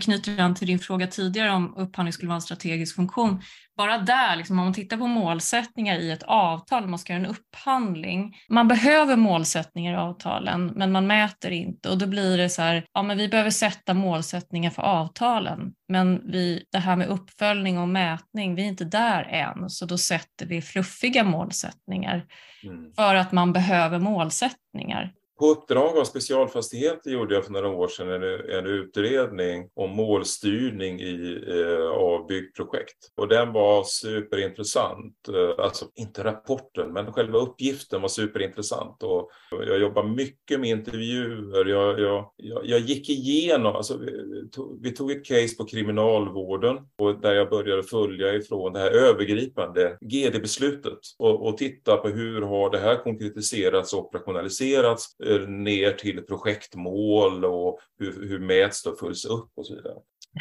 knyter 0.01 0.41
an 0.41 0.55
till 0.55 0.67
din 0.67 0.79
fråga 0.79 1.07
tidigare 1.07 1.51
om 1.51 1.77
upphandling 1.77 2.13
skulle 2.13 2.29
vara 2.29 2.37
en 2.37 2.43
strategisk 2.43 2.97
funktion, 2.97 3.43
bara 3.77 3.99
där, 3.99 4.37
liksom, 4.37 4.59
om 4.59 4.65
man 4.65 4.75
tittar 4.75 4.97
på 4.97 5.07
målsättningar 5.07 5.99
i 5.99 6.11
ett 6.11 6.23
avtal, 6.23 6.89
man 6.89 6.99
ska 6.99 7.13
göra 7.13 7.25
en 7.25 7.31
upphandling. 7.31 8.37
Man 8.49 8.69
behöver 8.69 9.17
målsättningar 9.17 9.93
i 9.95 9.97
avtalen, 9.97 10.67
men 10.67 10.93
man 10.93 11.07
mäter 11.07 11.51
inte 11.51 11.89
och 11.89 11.99
då 11.99 12.07
blir 12.07 12.39
det 12.39 12.49
så 12.49 12.63
här, 12.63 12.85
ja 12.93 13.03
men 13.03 13.19
vi 13.19 13.29
behöver 13.29 13.51
sätta 13.51 13.95
målsättningar 13.95 14.71
för 14.71 14.83
avtalen, 14.83 15.73
men 15.89 16.31
vi, 16.31 16.65
det 16.73 16.79
här 16.79 16.97
med 16.97 17.09
uppföljning 17.09 17.79
och 17.79 17.89
mätning, 17.89 18.55
vi 18.55 18.63
är 18.63 18.69
inte 18.69 18.85
där 18.85 19.23
än, 19.23 19.71
så 19.71 19.87
då 19.87 19.99
sätter 19.99 20.47
vi 20.47 20.63
fluffiga 20.63 21.25
målsättningar 21.25 22.27
mm. 22.65 22.93
för 22.97 23.15
att 23.15 23.33
man 23.33 23.53
behöver 23.53 23.99
målsättningar. 23.99 25.13
På 25.43 25.49
uppdrag 25.49 25.99
av 25.99 26.05
Specialfastigheter 26.05 27.11
gjorde 27.11 27.35
jag 27.35 27.45
för 27.45 27.53
några 27.53 27.69
år 27.69 27.89
sedan 27.89 28.09
en, 28.09 28.51
en 28.51 28.67
utredning 28.67 29.69
om 29.75 29.91
målstyrning 29.91 31.01
i, 31.01 31.45
eh, 31.49 31.87
av 31.87 32.27
byggprojekt. 32.27 32.97
Och 33.17 33.29
den 33.29 33.53
var 33.53 33.85
superintressant. 33.85 35.15
Eh, 35.29 35.65
alltså 35.65 35.87
inte 35.95 36.25
rapporten, 36.25 36.93
men 36.93 37.13
själva 37.13 37.39
uppgiften 37.39 38.03
var 38.03 38.09
superintressant. 38.09 39.03
Och 39.03 39.31
jag 39.51 39.81
jobbar 39.81 40.03
mycket 40.03 40.61
med 40.61 40.71
intervjuer. 40.71 41.65
Jag, 41.65 42.01
jag, 42.01 42.31
jag, 42.37 42.67
jag 42.67 42.81
gick 42.81 43.09
igenom, 43.09 43.77
alltså, 43.77 43.99
vi, 43.99 44.49
tog, 44.51 44.83
vi 44.83 44.93
tog 44.93 45.11
ett 45.11 45.25
case 45.25 45.57
på 45.57 45.65
kriminalvården 45.65 46.77
och 46.99 47.21
där 47.21 47.35
jag 47.35 47.51
började 47.51 47.83
följa 47.83 48.35
ifrån 48.35 48.73
det 48.73 48.79
här 48.79 48.91
övergripande 48.91 49.99
GD-beslutet 50.01 50.99
och, 51.19 51.47
och 51.47 51.59
titta 51.59 51.97
på 51.97 52.09
hur 52.09 52.43
har 52.43 52.71
det 52.71 52.79
här 52.79 53.03
konkretiserats 53.03 53.93
och 53.93 54.07
operationaliserats 54.07 55.07
ner 55.39 55.93
till 55.93 56.23
projektmål 56.23 57.45
och 57.45 57.79
hur, 57.99 58.29
hur 58.29 58.39
mäts 58.39 58.83
det 58.83 58.91
och 58.91 58.99
följs 58.99 59.25
upp 59.25 59.51
och 59.55 59.67
så 59.67 59.75
vidare. 59.75 59.95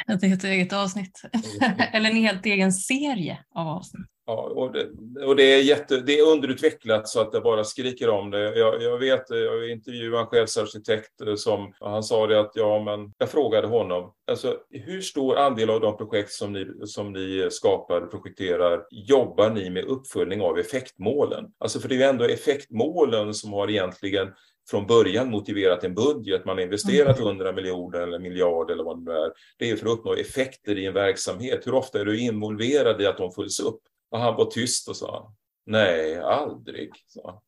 Det 0.22 0.28
är 0.28 0.34
ett 0.34 0.44
eget 0.44 0.74
avsnitt, 0.74 1.22
eller 1.94 2.10
en 2.10 2.16
helt 2.16 2.46
egen 2.46 2.74
serie 2.74 3.40
av 3.56 3.68
avsnitt. 3.68 4.07
Ja, 4.26 4.52
och 4.56 4.72
det, 4.72 4.90
och 5.26 5.36
det, 5.36 5.44
är 5.44 5.61
jätte, 5.61 5.98
det 5.98 6.20
är 6.20 6.28
underutvecklat 6.28 7.07
så 7.07 7.22
att 7.22 7.32
det 7.32 7.41
bara 7.41 7.64
skriker 7.64 8.10
om 8.10 8.32
det. 8.32 8.57
Jag, 8.57 8.82
jag 8.82 8.98
vet, 8.98 9.30
jag 9.30 9.70
intervjuade 9.70 10.20
en 10.20 10.28
chefsarkitekt 10.28 11.11
som 11.38 11.74
han 11.80 12.03
sa 12.03 12.28
det 12.28 12.40
att 12.40 12.52
ja, 12.56 12.84
men 12.84 13.14
jag 13.18 13.30
frågade 13.30 13.68
honom, 13.68 14.14
alltså 14.32 14.57
hur 14.70 15.02
stor 15.02 15.38
andel 15.38 15.70
av 15.70 15.82
de 15.82 15.98
projekt 15.98 16.32
som 16.32 16.53
ni, 16.53 16.68
som 16.86 17.14
ni 17.14 17.48
skapar, 17.52 18.02
projekterar, 18.02 18.82
jobbar 18.91 19.49
ni 19.49 19.70
med 19.70 19.86
uppföljning 19.86 20.41
av 20.41 20.60
effektmålen? 20.60 21.45
Alltså 21.60 21.80
för 21.80 21.90
det 21.90 21.95
är 21.95 21.99
ju 21.99 22.03
ändå 22.03 22.26
effektmålen 22.26 23.34
som 23.34 23.53
har 23.53 23.70
egentligen 23.70 24.28
från 24.70 24.88
början 24.88 25.32
motiverat 25.32 25.84
en 25.84 25.94
budget, 25.94 26.46
man 26.46 26.58
har 26.58 26.64
investerat 26.64 27.20
100 27.20 27.50
mm. 27.50 27.56
miljoner 27.56 28.00
eller 28.00 28.20
miljard 28.20 28.72
eller 28.72 28.84
vad 28.84 28.98
det 29.00 29.12
nu 29.12 29.18
är. 29.18 29.32
Det 29.58 29.70
är 29.70 29.76
för 29.76 29.86
att 29.86 30.00
uppnå 30.00 30.14
effekter 30.14 30.78
i 30.78 30.86
en 30.86 30.94
verksamhet. 30.94 31.68
Hur 31.68 31.74
ofta 31.74 32.02
är 32.02 32.06
du 32.06 32.20
involverad 32.20 33.02
i 33.02 33.06
att 33.06 33.18
de 33.18 33.32
följs 33.32 33.60
upp? 33.60 33.82
Och 34.12 34.20
han 34.20 34.36
var 34.36 34.46
tyst 34.46 34.90
och 34.90 34.96
sa 34.96 35.34
nej, 35.66 36.18
aldrig. 36.18 36.92
Så. 37.08 37.42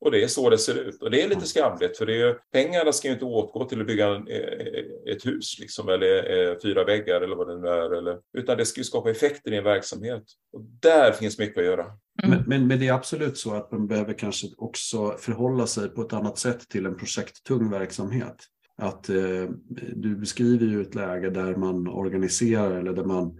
Och 0.00 0.10
det 0.10 0.22
är 0.22 0.28
så 0.28 0.50
det 0.50 0.58
ser 0.58 0.74
ut. 0.74 1.02
Och 1.02 1.10
det 1.10 1.22
är 1.22 1.28
lite 1.28 1.46
skamligt 1.46 1.98
för 1.98 2.06
det 2.06 2.22
är, 2.22 2.38
pengarna 2.52 2.92
ska 2.92 3.08
ju 3.08 3.14
inte 3.14 3.24
åtgå 3.24 3.64
till 3.64 3.80
att 3.80 3.86
bygga 3.86 4.06
en, 4.06 4.28
eh, 4.28 5.12
ett 5.12 5.26
hus 5.26 5.58
liksom, 5.60 5.88
eller 5.88 6.48
eh, 6.50 6.56
fyra 6.62 6.84
väggar 6.84 7.20
eller 7.20 7.36
vad 7.36 7.48
det 7.48 7.58
nu 7.58 7.68
är. 7.68 7.90
Eller, 7.90 8.18
utan 8.38 8.56
det 8.56 8.66
ska 8.66 8.80
ju 8.80 8.84
skapa 8.84 9.10
effekter 9.10 9.52
i 9.52 9.56
en 9.56 9.64
verksamhet. 9.64 10.22
Och 10.52 10.60
där 10.62 11.12
finns 11.12 11.38
mycket 11.38 11.58
att 11.58 11.64
göra. 11.64 11.86
Mm. 12.22 12.38
Men, 12.38 12.48
men, 12.48 12.66
men, 12.66 12.78
det 12.78 12.88
är 12.88 12.92
absolut 12.92 13.38
så 13.38 13.54
att 13.54 13.72
man 13.72 13.86
behöver 13.86 14.12
kanske 14.12 14.46
också 14.56 15.16
förhålla 15.18 15.66
sig 15.66 15.88
på 15.88 16.02
ett 16.02 16.12
annat 16.12 16.38
sätt 16.38 16.68
till 16.68 16.86
en 16.86 16.96
projekttung 16.96 17.70
verksamhet. 17.70 18.36
Att 18.78 19.08
eh, 19.08 19.50
du 19.96 20.16
beskriver 20.16 20.66
ju 20.66 20.82
ett 20.82 20.94
läge 20.94 21.30
där 21.30 21.56
man 21.56 21.88
organiserar 21.88 22.70
eller 22.70 22.92
där 22.92 23.04
man 23.04 23.38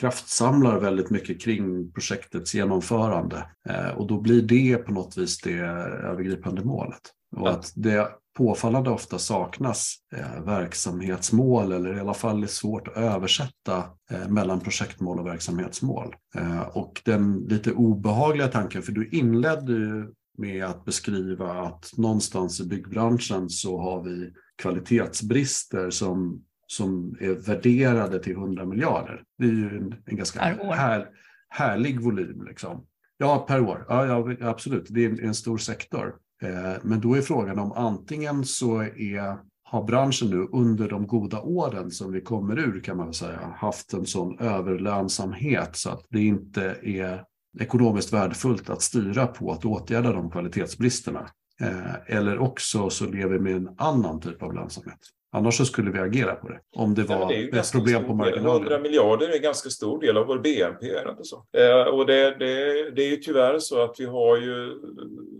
kraftsamlar 0.00 0.80
väldigt 0.80 1.10
mycket 1.10 1.40
kring 1.40 1.92
projektets 1.92 2.54
genomförande. 2.54 3.46
Eh, 3.68 3.88
och 3.88 4.06
då 4.06 4.20
blir 4.20 4.42
det 4.42 4.76
på 4.76 4.92
något 4.92 5.18
vis 5.18 5.40
det 5.40 5.58
övergripande 6.04 6.64
målet. 6.64 7.00
Och 7.36 7.50
att 7.50 7.72
det 7.74 8.08
påfallande 8.34 8.90
ofta 8.90 9.18
saknas 9.18 9.96
eh, 10.16 10.44
verksamhetsmål 10.44 11.72
eller 11.72 11.96
i 11.96 12.00
alla 12.00 12.14
fall 12.14 12.42
är 12.42 12.46
svårt 12.46 12.88
att 12.88 12.96
översätta 12.96 13.84
eh, 14.10 14.28
mellan 14.28 14.60
projektmål 14.60 15.20
och 15.20 15.26
verksamhetsmål. 15.26 16.16
Eh, 16.34 16.62
och 16.62 17.02
den 17.04 17.46
lite 17.48 17.72
obehagliga 17.72 18.48
tanken, 18.48 18.82
för 18.82 18.92
du 18.92 19.08
inledde 19.08 19.72
ju 19.72 20.12
med 20.38 20.64
att 20.64 20.84
beskriva 20.84 21.52
att 21.52 21.90
någonstans 21.96 22.60
i 22.60 22.64
byggbranschen 22.64 23.50
så 23.50 23.80
har 23.80 24.02
vi 24.02 24.32
kvalitetsbrister 24.62 25.90
som 25.90 26.44
som 26.66 27.16
är 27.20 27.34
värderade 27.34 28.22
till 28.22 28.32
100 28.32 28.64
miljarder. 28.64 29.22
Det 29.38 29.44
är 29.44 29.52
ju 29.52 29.68
en, 29.68 29.94
en 30.06 30.16
ganska 30.16 30.40
här, 30.40 31.08
härlig 31.48 32.00
volym. 32.00 32.44
Liksom. 32.44 32.86
Ja, 33.16 33.44
per 33.48 33.60
år. 33.60 33.86
Ja, 33.88 34.06
ja 34.06 34.48
absolut. 34.48 34.86
Det 34.88 35.04
är 35.04 35.10
en, 35.10 35.20
en 35.20 35.34
stor 35.34 35.58
sektor. 35.58 36.14
Eh, 36.42 36.74
men 36.82 37.00
då 37.00 37.14
är 37.14 37.20
frågan 37.20 37.58
om 37.58 37.72
antingen 37.72 38.44
så 38.44 38.80
är, 38.80 39.38
har 39.64 39.84
branschen 39.84 40.30
nu 40.30 40.48
under 40.52 40.88
de 40.88 41.06
goda 41.06 41.40
åren 41.40 41.90
som 41.90 42.12
vi 42.12 42.20
kommer 42.20 42.58
ur 42.58 42.80
kan 42.80 42.96
man 42.96 43.06
väl 43.06 43.14
säga 43.14 43.54
haft 43.56 43.92
en 43.92 44.06
sån 44.06 44.38
överlönsamhet 44.38 45.76
så 45.76 45.90
att 45.90 46.06
det 46.10 46.24
inte 46.24 46.76
är 46.82 47.24
ekonomiskt 47.60 48.12
värdefullt 48.12 48.70
att 48.70 48.82
styra 48.82 49.26
på 49.26 49.52
att 49.52 49.64
åtgärda 49.64 50.12
de 50.12 50.30
kvalitetsbristerna. 50.30 51.30
Eh, 51.62 52.16
eller 52.16 52.38
också 52.38 52.90
så 52.90 53.04
lever 53.04 53.32
vi 53.32 53.38
med 53.38 53.56
en 53.56 53.74
annan 53.78 54.20
typ 54.20 54.42
av 54.42 54.54
lönsamhet. 54.54 54.98
Annars 55.32 55.56
så 55.56 55.64
skulle 55.64 55.90
vi 55.90 55.98
agera 55.98 56.34
på 56.34 56.48
det. 56.48 56.60
Om 56.76 56.94
det 56.94 57.02
var 57.02 57.16
ja, 57.16 57.28
det 57.28 57.58
ett 57.58 57.72
problem 57.72 58.04
på 58.04 58.14
marginalen. 58.14 58.62
100 58.62 58.78
miljarder 58.78 59.28
är 59.28 59.36
en 59.36 59.42
ganska 59.42 59.70
stor 59.70 60.00
del 60.00 60.16
av 60.16 60.26
vår 60.26 60.38
BNP. 60.38 60.86
Inte 60.86 61.24
så? 61.24 61.44
Eh, 61.52 61.82
och 61.82 62.06
det, 62.06 62.36
det, 62.38 62.90
det 62.90 63.02
är 63.02 63.10
ju 63.10 63.16
tyvärr 63.16 63.58
så 63.58 63.82
att 63.82 63.96
vi 63.98 64.04
har 64.04 64.36
ju, 64.36 64.80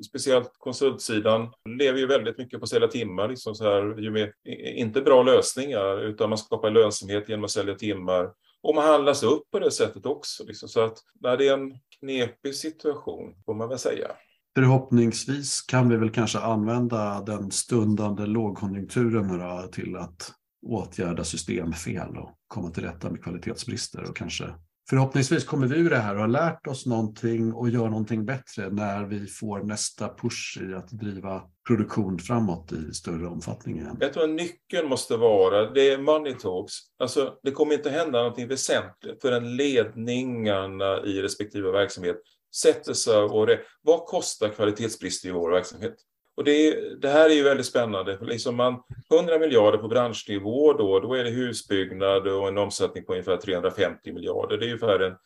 speciellt 0.08 0.52
konsultsidan, 0.58 1.48
lever 1.78 1.98
ju 1.98 2.06
väldigt 2.06 2.38
mycket 2.38 2.60
på 2.60 2.64
att 2.64 2.68
sälja 2.70 2.88
timmar. 2.88 3.28
Liksom 3.28 3.54
så 3.54 3.64
här, 3.64 4.00
ju 4.00 4.10
mer, 4.10 4.32
inte 4.74 5.00
bra 5.00 5.22
lösningar, 5.22 6.04
utan 6.04 6.28
man 6.28 6.38
skapar 6.38 6.70
lönsamhet 6.70 7.28
genom 7.28 7.44
att 7.44 7.50
sälja 7.50 7.74
timmar. 7.74 8.30
Och 8.62 8.74
man 8.74 8.84
handlas 8.84 9.22
upp 9.22 9.50
på 9.50 9.58
det 9.58 9.70
sättet 9.70 10.06
också. 10.06 10.44
Liksom. 10.44 10.68
Så 10.68 10.80
att 10.80 10.98
det 11.20 11.48
är 11.48 11.54
en 11.54 11.72
knepig 11.98 12.54
situation, 12.54 13.34
får 13.46 13.54
man 13.54 13.68
väl 13.68 13.78
säga. 13.78 14.10
Förhoppningsvis 14.54 15.62
kan 15.62 15.88
vi 15.88 15.96
väl 15.96 16.10
kanske 16.10 16.38
använda 16.38 17.20
den 17.20 17.50
stundande 17.50 18.26
lågkonjunkturen 18.26 19.70
till 19.70 19.96
att 19.96 20.32
åtgärda 20.66 21.24
systemfel 21.24 22.16
och 22.16 22.30
komma 22.48 22.70
till 22.70 22.82
rätta 22.82 23.10
med 23.10 23.22
kvalitetsbrister 23.22 24.10
och 24.10 24.16
kanske 24.16 24.44
Förhoppningsvis 24.90 25.44
kommer 25.44 25.66
vi 25.66 25.76
ur 25.78 25.90
det 25.90 25.96
här 25.96 26.14
och 26.14 26.20
har 26.20 26.28
lärt 26.28 26.66
oss 26.66 26.86
någonting 26.86 27.52
och 27.52 27.68
gör 27.68 27.88
någonting 27.88 28.24
bättre 28.24 28.70
när 28.70 29.04
vi 29.04 29.26
får 29.26 29.62
nästa 29.62 30.14
push 30.14 30.58
i 30.62 30.74
att 30.74 30.90
driva 30.90 31.42
produktion 31.68 32.18
framåt 32.18 32.72
i 32.72 32.94
större 32.94 33.26
omfattning 33.26 33.78
igen. 33.78 33.96
Jag 34.00 34.12
tror 34.12 34.24
att 34.24 34.30
nyckeln 34.30 34.88
måste 34.88 35.16
vara, 35.16 35.70
det 35.70 35.90
är 35.90 35.98
money 35.98 36.34
talks. 36.34 36.72
Alltså, 36.98 37.34
det 37.42 37.50
kommer 37.50 37.74
inte 37.74 37.90
hända 37.90 38.18
någonting 38.18 38.48
väsentligt 38.48 39.22
förrän 39.22 39.56
ledningarna 39.56 41.00
i 41.04 41.22
respektive 41.22 41.70
verksamhet 41.70 42.16
sätter 42.54 42.92
sig 42.92 43.16
och 43.16 43.46
det, 43.46 43.60
vad 43.82 44.06
kostar 44.06 44.48
kvalitetsbrister 44.48 45.28
i 45.28 45.32
vår 45.32 45.50
verksamhet? 45.50 45.94
Och 46.36 46.44
det, 46.44 46.80
det, 47.02 47.08
här 47.08 47.30
är 47.30 47.34
ju 47.34 47.42
väldigt 47.42 47.66
spännande. 47.66 48.18
Liksom 48.20 48.56
man, 48.56 48.82
100 49.14 49.38
miljarder 49.38 49.78
på 49.78 49.88
branschnivå 49.88 50.72
då, 50.72 51.00
då 51.00 51.14
är 51.14 51.24
det 51.24 51.30
husbyggnad 51.30 52.28
och 52.28 52.48
en 52.48 52.58
omsättning 52.58 53.04
på 53.04 53.12
ungefär 53.12 53.36
350 53.36 54.12
miljarder. 54.12 54.58
Det 54.58 54.64
är 54.64 54.68
ungefär 54.68 55.00
en, 55.00 55.16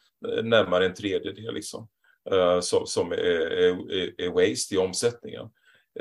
närmare 0.49 0.87
en 0.87 0.95
tredjedel 0.95 1.55
liksom, 1.55 1.89
uh, 2.33 2.61
som, 2.61 2.87
som 2.87 3.13
är, 3.13 3.17
är, 3.17 4.21
är, 4.21 4.29
waste 4.29 4.75
i 4.75 4.79
omsättningen. 4.79 5.49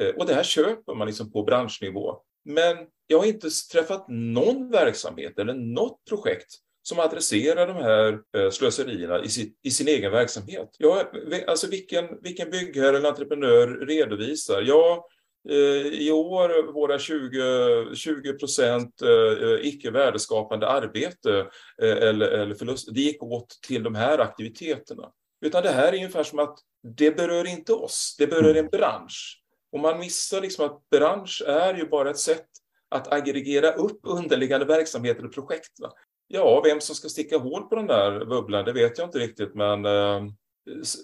Uh, 0.01 0.09
och 0.09 0.25
det 0.25 0.33
här 0.33 0.43
köper 0.43 0.95
man 0.95 1.07
liksom 1.07 1.31
på 1.31 1.43
branschnivå. 1.43 2.21
Men 2.45 2.77
jag 3.07 3.19
har 3.19 3.25
inte 3.25 3.49
träffat 3.71 4.05
någon 4.07 4.71
verksamhet 4.71 5.39
eller 5.39 5.53
något 5.53 6.05
projekt 6.09 6.47
som 6.87 6.99
adresserar 6.99 7.67
de 7.67 7.75
här 7.75 8.19
eh, 8.37 8.49
slöserierna 8.49 9.23
i, 9.23 9.29
sitt, 9.29 9.59
i 9.63 9.71
sin 9.71 9.87
egen 9.87 10.11
verksamhet. 10.11 10.69
Ja, 10.77 11.11
alltså 11.47 11.67
vilken, 11.67 12.21
vilken 12.21 12.49
byggherre 12.49 12.97
eller 12.97 13.09
entreprenör 13.09 13.67
redovisar? 13.67 14.61
Ja, 14.61 15.07
eh, 15.49 15.87
i 15.87 16.11
år 16.11 16.73
våra 16.73 16.99
20, 16.99 17.95
20 17.95 18.33
procent 18.33 19.01
eh, 19.01 19.67
icke 19.67 19.91
värdeskapande 19.91 20.67
arbete 20.67 21.47
eller, 21.81 22.27
eller 22.27 22.55
förlust, 22.55 22.89
det 22.91 23.01
gick 23.01 23.23
åt 23.23 23.49
till 23.67 23.83
de 23.83 23.95
här 23.95 24.19
aktiviteterna. 24.19 25.11
Utan 25.45 25.63
det 25.63 25.69
här 25.69 25.87
är 25.87 25.97
ungefär 25.97 26.23
som 26.23 26.39
att 26.39 26.59
det 26.97 27.11
berör 27.11 27.47
inte 27.47 27.73
oss, 27.73 28.15
det 28.19 28.27
berör 28.27 28.55
en 28.55 28.67
bransch. 28.67 29.43
Och 29.71 29.79
man 29.79 29.99
missar 29.99 30.41
liksom 30.41 30.65
att 30.65 30.89
bransch 30.89 31.43
är 31.47 31.73
ju 31.73 31.87
bara 31.87 32.09
ett 32.09 32.19
sätt 32.19 32.47
att 32.89 33.13
aggregera 33.13 33.71
upp 33.71 33.99
underliggande 34.03 34.65
verksamheter 34.65 35.25
och 35.25 35.33
projekt. 35.33 35.79
Va? 35.79 35.93
Ja, 36.27 36.61
vem 36.65 36.81
som 36.81 36.95
ska 36.95 37.09
sticka 37.09 37.37
hål 37.37 37.63
på 37.63 37.75
den 37.75 37.87
där 37.87 38.25
bubblan, 38.25 38.65
det 38.65 38.73
vet 38.73 38.97
jag 38.97 39.07
inte 39.07 39.19
riktigt, 39.19 39.55
men 39.55 39.85
eh, 39.85 40.21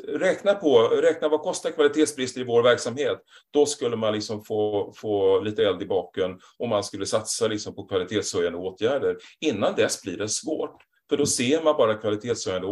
räkna 0.07 0.53
på, 0.53 0.79
räkna 0.79 1.29
vad 1.29 1.41
kostar 1.41 1.71
kvalitetsbrister 1.71 2.41
i 2.41 2.43
vår 2.43 2.63
verksamhet. 2.63 3.19
Då 3.51 3.65
skulle 3.65 3.95
man 3.95 4.13
liksom 4.13 4.43
få, 4.43 4.93
få 4.95 5.39
lite 5.39 5.63
eld 5.63 5.81
i 5.81 5.85
baken 5.85 6.39
om 6.57 6.69
man 6.69 6.83
skulle 6.83 7.05
satsa 7.05 7.47
liksom 7.47 7.75
på 7.75 7.85
kvalitetshöjande 7.85 8.57
åtgärder. 8.57 9.17
Innan 9.39 9.75
dess 9.75 10.01
blir 10.01 10.17
det 10.17 10.29
svårt, 10.29 10.83
för 11.09 11.17
då 11.17 11.25
ser 11.25 11.63
man 11.63 11.77
bara 11.77 11.93
kvalitetshöjande 11.93 12.67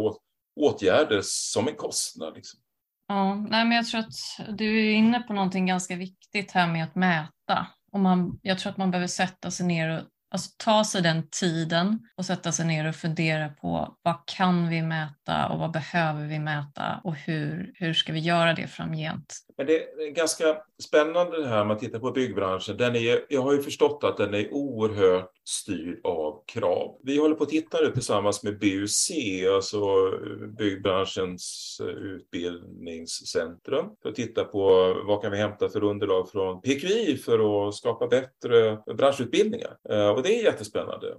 åtgärder 0.60 1.20
som 1.22 1.68
en 1.68 1.74
kostnad. 1.74 2.34
Liksom. 2.34 2.60
Ja, 3.08 3.34
nej, 3.34 3.64
men 3.64 3.76
jag 3.76 3.86
tror 3.86 4.00
att 4.00 4.56
du 4.58 4.80
är 4.80 4.92
inne 4.94 5.20
på 5.20 5.32
någonting 5.32 5.66
ganska 5.66 5.96
viktigt 5.96 6.50
här 6.50 6.72
med 6.72 6.84
att 6.84 6.94
mäta. 6.94 7.66
Och 7.92 8.00
man, 8.00 8.38
jag 8.42 8.58
tror 8.58 8.70
att 8.70 8.78
man 8.78 8.90
behöver 8.90 9.08
sätta 9.08 9.50
sig 9.50 9.66
ner 9.66 9.98
och 9.98 10.02
Alltså 10.32 10.50
ta 10.56 10.84
sig 10.84 11.02
den 11.02 11.28
tiden 11.28 12.08
och 12.16 12.26
sätta 12.26 12.52
sig 12.52 12.66
ner 12.66 12.84
och 12.88 12.94
fundera 12.94 13.48
på 13.48 13.96
vad 14.02 14.26
kan 14.26 14.68
vi 14.68 14.82
mäta 14.82 15.48
och 15.48 15.58
vad 15.58 15.70
behöver 15.70 16.26
vi 16.26 16.38
mäta 16.38 17.00
och 17.04 17.14
hur, 17.14 17.72
hur 17.74 17.94
ska 17.94 18.12
vi 18.12 18.20
göra 18.20 18.54
det 18.54 18.66
framgent? 18.66 19.38
Men 19.62 19.66
det 19.66 20.04
är 20.04 20.10
ganska 20.10 20.56
spännande 20.82 21.42
det 21.42 21.48
här 21.48 21.64
med 21.64 21.74
att 21.74 21.80
titta 21.80 21.98
på 21.98 22.10
byggbranschen. 22.10 22.76
Den 22.76 22.96
är, 22.96 23.24
jag 23.28 23.42
har 23.42 23.52
ju 23.52 23.62
förstått 23.62 24.04
att 24.04 24.16
den 24.16 24.34
är 24.34 24.54
oerhört 24.54 25.30
styrd 25.44 26.06
av 26.06 26.42
krav. 26.46 26.98
Vi 27.02 27.18
håller 27.18 27.34
på 27.34 27.44
att 27.44 27.50
titta 27.50 27.80
nu 27.80 27.92
tillsammans 27.92 28.42
med 28.42 28.58
BUC, 28.58 29.10
alltså 29.54 29.76
eh, 29.76 30.46
byggbranschens 30.58 31.76
eh, 31.80 31.86
utbildningscentrum, 31.86 33.86
för 34.02 34.08
att 34.08 34.14
titta 34.14 34.44
på 34.44 34.94
vad 35.06 35.22
kan 35.22 35.30
vi 35.30 35.38
hämta 35.38 35.68
för 35.68 35.84
underlag 35.84 36.30
från 36.30 36.60
PQI 36.60 37.16
för 37.16 37.68
att 37.68 37.74
skapa 37.74 38.06
bättre 38.06 38.78
branschutbildningar. 38.96 39.76
Eh, 39.88 40.08
och 40.08 40.22
det 40.22 40.40
är 40.40 40.44
jättespännande. 40.44 41.16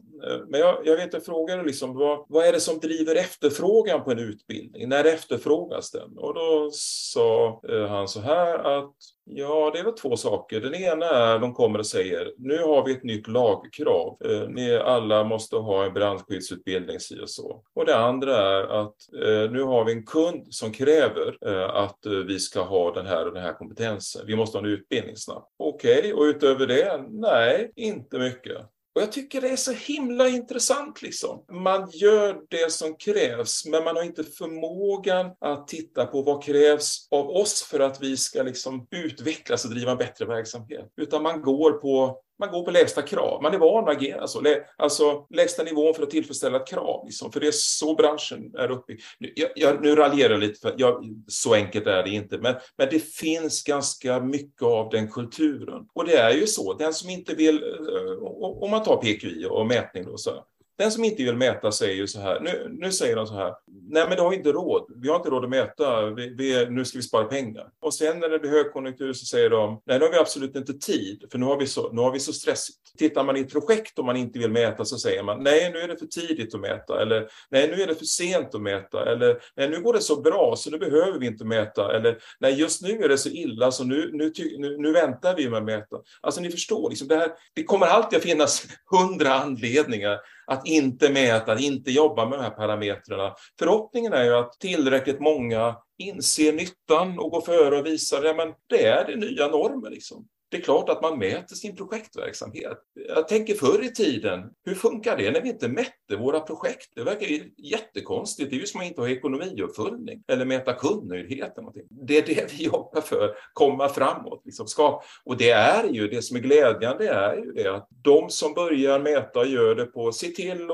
Men 0.47 0.59
jag, 0.59 0.81
jag 0.85 0.95
vet, 0.95 1.13
jag 1.13 1.25
frågade 1.25 1.63
liksom, 1.63 1.93
vad, 1.93 2.25
vad 2.29 2.45
är 2.45 2.51
det 2.51 2.59
som 2.59 2.79
driver 2.79 3.15
efterfrågan 3.15 4.03
på 4.03 4.11
en 4.11 4.19
utbildning? 4.19 4.89
När 4.89 5.03
efterfrågas 5.03 5.91
den? 5.91 6.17
Och 6.17 6.33
då 6.33 6.69
sa 6.73 7.61
han 7.89 8.07
så 8.07 8.19
här 8.19 8.32
att 8.41 8.95
Ja, 9.26 9.72
det 9.73 9.80
är 9.80 9.84
väl 9.84 9.93
två 9.93 10.18
saker. 10.18 10.61
Den 10.61 10.76
ena 10.76 11.05
är 11.05 11.39
de 11.39 11.53
kommer 11.53 11.80
och 11.80 11.85
säger 11.85 12.34
nu 12.38 12.57
har 12.57 12.85
vi 12.85 12.91
ett 12.91 13.03
nytt 13.03 13.27
lagkrav. 13.27 14.18
Eh, 14.26 14.49
ni 14.49 14.76
alla 14.76 15.23
måste 15.23 15.55
ha 15.55 15.85
en 15.85 15.93
brandskyddsutbildning 15.93 16.99
si 16.99 17.19
och 17.22 17.30
så. 17.30 17.64
Och 17.73 17.85
det 17.85 17.97
andra 17.97 18.38
är 18.38 18.64
att 18.64 18.95
eh, 19.14 19.51
nu 19.51 19.64
har 19.64 19.85
vi 19.85 19.91
en 19.91 20.05
kund 20.05 20.53
som 20.53 20.72
kräver 20.72 21.38
eh, 21.45 21.76
att 21.76 22.05
eh, 22.05 22.11
vi 22.11 22.39
ska 22.39 22.61
ha 22.61 22.93
den 22.93 23.05
här 23.05 23.27
och 23.27 23.34
den 23.34 23.43
här 23.43 23.53
kompetensen. 23.53 24.22
Vi 24.27 24.35
måste 24.35 24.57
ha 24.57 24.65
en 24.65 24.72
utbildning 24.72 25.18
snabbt. 25.18 25.51
Okej, 25.57 25.99
okay. 25.99 26.14
och 26.14 26.23
utöver 26.23 26.68
det? 26.68 27.03
Nej, 27.10 27.72
inte 27.76 28.19
mycket. 28.19 28.57
Och 28.95 29.01
jag 29.01 29.11
tycker 29.11 29.41
det 29.41 29.49
är 29.49 29.55
så 29.55 29.71
himla 29.71 30.27
intressant. 30.27 31.01
Liksom. 31.01 31.45
Man 31.51 31.89
gör 31.89 32.41
det 32.49 32.71
som 32.71 32.95
krävs, 32.95 33.65
men 33.65 33.83
man 33.83 33.95
har 33.95 34.03
inte 34.03 34.23
förmågan 34.23 35.31
att 35.39 35.67
titta 35.67 36.05
på 36.05 36.21
vad 36.21 36.43
krävs 36.43 37.07
av 37.11 37.29
oss 37.29 37.63
för 37.63 37.79
att 37.79 38.01
vi 38.01 38.17
ska 38.17 38.43
liksom 38.43 38.87
utvecklas 38.91 39.65
och 39.65 39.71
driva 39.71 39.91
en 39.91 39.97
bättre 39.97 40.25
verksamhet. 40.25 40.91
Utan 41.01 41.23
man 41.23 41.41
går 41.41 41.71
på 41.71 42.21
man 42.43 42.51
går 42.51 42.65
på 42.65 42.71
lägsta 42.71 43.01
krav. 43.01 43.41
Man 43.41 43.53
är 43.53 43.57
van 43.57 43.83
att 43.83 43.95
agera 43.95 44.27
så. 44.27 44.41
Alltså 44.77 45.27
lägsta 45.29 45.63
nivån 45.63 45.93
för 45.93 46.03
att 46.03 46.09
tillfredsställa 46.09 46.57
ett 46.57 46.67
krav. 46.67 47.05
Liksom. 47.05 47.31
För 47.31 47.39
det 47.39 47.47
är 47.47 47.51
så 47.51 47.95
branschen 47.95 48.55
är 48.57 48.71
uppe 48.71 48.93
nu, 49.19 49.33
jag, 49.35 49.49
jag, 49.55 49.81
nu 49.81 49.95
raljerar 49.95 50.31
jag 50.33 50.39
lite, 50.39 50.59
för 50.59 50.75
jag, 50.77 51.03
så 51.27 51.53
enkelt 51.53 51.87
är 51.87 52.03
det 52.03 52.09
inte. 52.09 52.37
Men, 52.37 52.55
men 52.77 52.87
det 52.91 52.99
finns 52.99 53.63
ganska 53.63 54.19
mycket 54.19 54.61
av 54.61 54.89
den 54.89 55.11
kulturen. 55.11 55.87
Och 55.93 56.05
det 56.05 56.17
är 56.17 56.33
ju 56.33 56.47
så, 56.47 56.73
den 56.73 56.93
som 56.93 57.09
inte 57.09 57.35
vill, 57.35 57.63
eh, 57.63 58.23
om 58.61 58.71
man 58.71 58.83
tar 58.83 58.97
PQI 58.97 59.47
och 59.49 59.67
mätning 59.67 60.05
då, 60.05 60.17
så 60.17 60.45
den 60.77 60.91
som 60.91 61.03
inte 61.03 61.23
vill 61.23 61.35
mäta 61.35 61.71
säger 61.71 61.95
ju 61.95 62.07
så 62.07 62.19
här, 62.19 62.39
nu, 62.39 62.67
nu 62.79 62.91
säger 62.91 63.15
de 63.15 63.27
så 63.27 63.33
här, 63.33 63.53
nej 63.89 64.05
men 64.07 64.17
det 64.17 64.23
har 64.23 64.29
vi 64.29 64.35
inte 64.35 64.51
råd, 64.51 64.85
vi 64.95 65.09
har 65.09 65.15
inte 65.15 65.29
råd 65.29 65.43
att 65.43 65.49
mäta, 65.49 66.09
vi, 66.09 66.35
vi, 66.37 66.69
nu 66.69 66.85
ska 66.85 66.97
vi 66.97 67.03
spara 67.03 67.23
pengar. 67.23 67.69
Och 67.81 67.93
sen 67.93 68.19
när 68.19 68.29
det 68.29 68.39
blir 68.39 68.51
högkonjunktur 68.51 69.13
så 69.13 69.25
säger 69.25 69.49
de, 69.49 69.81
nej 69.85 69.99
nu 69.99 70.05
har 70.05 70.11
vi 70.11 70.17
absolut 70.17 70.55
inte 70.55 70.73
tid, 70.73 71.25
för 71.31 71.37
nu 71.37 71.45
har 71.45 71.59
vi 71.59 71.67
så, 71.67 71.91
nu 71.91 72.01
har 72.01 72.11
vi 72.11 72.19
så 72.19 72.33
stressigt. 72.33 72.79
Tittar 72.97 73.23
man 73.23 73.37
i 73.37 73.39
ett 73.39 73.51
projekt 73.51 73.99
och 73.99 74.05
man 74.05 74.15
inte 74.15 74.39
vill 74.39 74.51
mäta 74.51 74.85
så 74.85 74.97
säger 74.97 75.23
man, 75.23 75.43
nej 75.43 75.71
nu 75.73 75.79
är 75.79 75.87
det 75.87 75.97
för 75.97 76.05
tidigt 76.05 76.55
att 76.55 76.61
mäta, 76.61 77.01
eller 77.01 77.27
nej 77.51 77.67
nu 77.67 77.83
är 77.83 77.87
det 77.87 77.95
för 77.95 78.05
sent 78.05 78.55
att 78.55 78.61
mäta, 78.61 79.11
eller 79.11 79.37
nej 79.55 79.69
nu 79.69 79.81
går 79.81 79.93
det 79.93 80.01
så 80.01 80.21
bra 80.21 80.55
så 80.57 80.69
nu 80.69 80.77
behöver 80.77 81.19
vi 81.19 81.27
inte 81.27 81.45
mäta, 81.45 81.95
eller 81.95 82.17
nej 82.39 82.53
just 82.53 82.81
nu 82.81 83.03
är 83.03 83.09
det 83.09 83.17
så 83.17 83.29
illa 83.29 83.71
så 83.71 83.83
nu, 83.83 84.09
nu, 84.13 84.31
nu, 84.57 84.77
nu 84.77 84.91
väntar 84.91 85.35
vi 85.35 85.49
med 85.49 85.57
att 85.57 85.65
mäta. 85.65 85.97
Alltså 86.21 86.41
ni 86.41 86.51
förstår, 86.51 86.89
liksom 86.89 87.07
det, 87.07 87.15
här, 87.15 87.31
det 87.53 87.63
kommer 87.63 87.85
alltid 87.85 88.17
att 88.17 88.23
finnas 88.23 88.65
hundra 88.91 89.33
anledningar 89.33 90.19
att 90.45 90.67
inte 90.67 91.09
mäta, 91.09 91.51
att 91.51 91.61
inte 91.61 91.91
jobba 91.91 92.29
med 92.29 92.39
de 92.39 92.43
här 92.43 92.49
parametrarna. 92.49 93.35
Förhoppningen 93.59 94.13
är 94.13 94.23
ju 94.23 94.33
att 94.33 94.59
tillräckligt 94.59 95.19
många 95.19 95.75
inser 95.97 96.53
nyttan 96.53 97.19
och 97.19 97.31
går 97.31 97.41
före 97.41 97.79
och 97.79 97.85
visar 97.85 98.25
att 98.25 98.57
det 98.69 98.85
är 98.85 99.07
det 99.07 99.15
nya 99.15 99.47
normen. 99.47 99.93
Liksom. 99.93 100.27
Det 100.53 100.59
är 100.59 100.61
klart 100.61 100.89
att 100.89 101.01
man 101.01 101.19
mäter 101.19 101.55
sin 101.55 101.75
projektverksamhet. 101.75 102.77
Jag 103.07 103.27
tänker 103.27 103.53
förr 103.53 103.85
i 103.85 103.89
tiden, 103.89 104.41
hur 104.65 104.75
funkar 104.75 105.17
det 105.17 105.31
när 105.31 105.41
vi 105.41 105.49
inte 105.49 105.67
mätte 105.67 106.15
våra 106.19 106.39
projekt? 106.39 106.91
Det 106.95 107.03
verkar 107.03 107.27
ju 107.27 107.51
jättekonstigt. 107.57 108.49
Det 108.49 108.55
är 108.55 108.59
ju 108.59 108.65
som 108.65 108.81
att 108.81 108.88
inte 108.88 109.01
ha 109.01 109.09
ekonomiuppföljning 109.09 110.23
eller 110.27 110.45
mäta 110.45 110.73
kundnöjdhet. 110.73 111.55
Det 111.89 112.17
är 112.17 112.35
det 112.35 112.53
vi 112.53 112.63
jobbar 112.63 113.01
för, 113.01 113.35
komma 113.53 113.89
framåt. 113.89 114.41
Liksom. 114.45 114.67
Ska, 114.67 115.01
och 115.25 115.38
det 115.38 115.49
är 115.49 115.84
ju, 115.89 116.07
det 116.07 116.21
som 116.21 116.38
är 116.38 116.41
glädjande 116.41 117.09
är 117.09 117.35
ju 117.35 117.51
det 117.51 117.75
att 117.75 117.88
de 118.03 118.30
som 118.30 118.53
börjar 118.53 118.99
mäta 118.99 119.39
och 119.39 119.47
gör 119.47 119.75
det 119.75 119.85
på, 119.85 120.11
se 120.11 120.27
till 120.27 120.71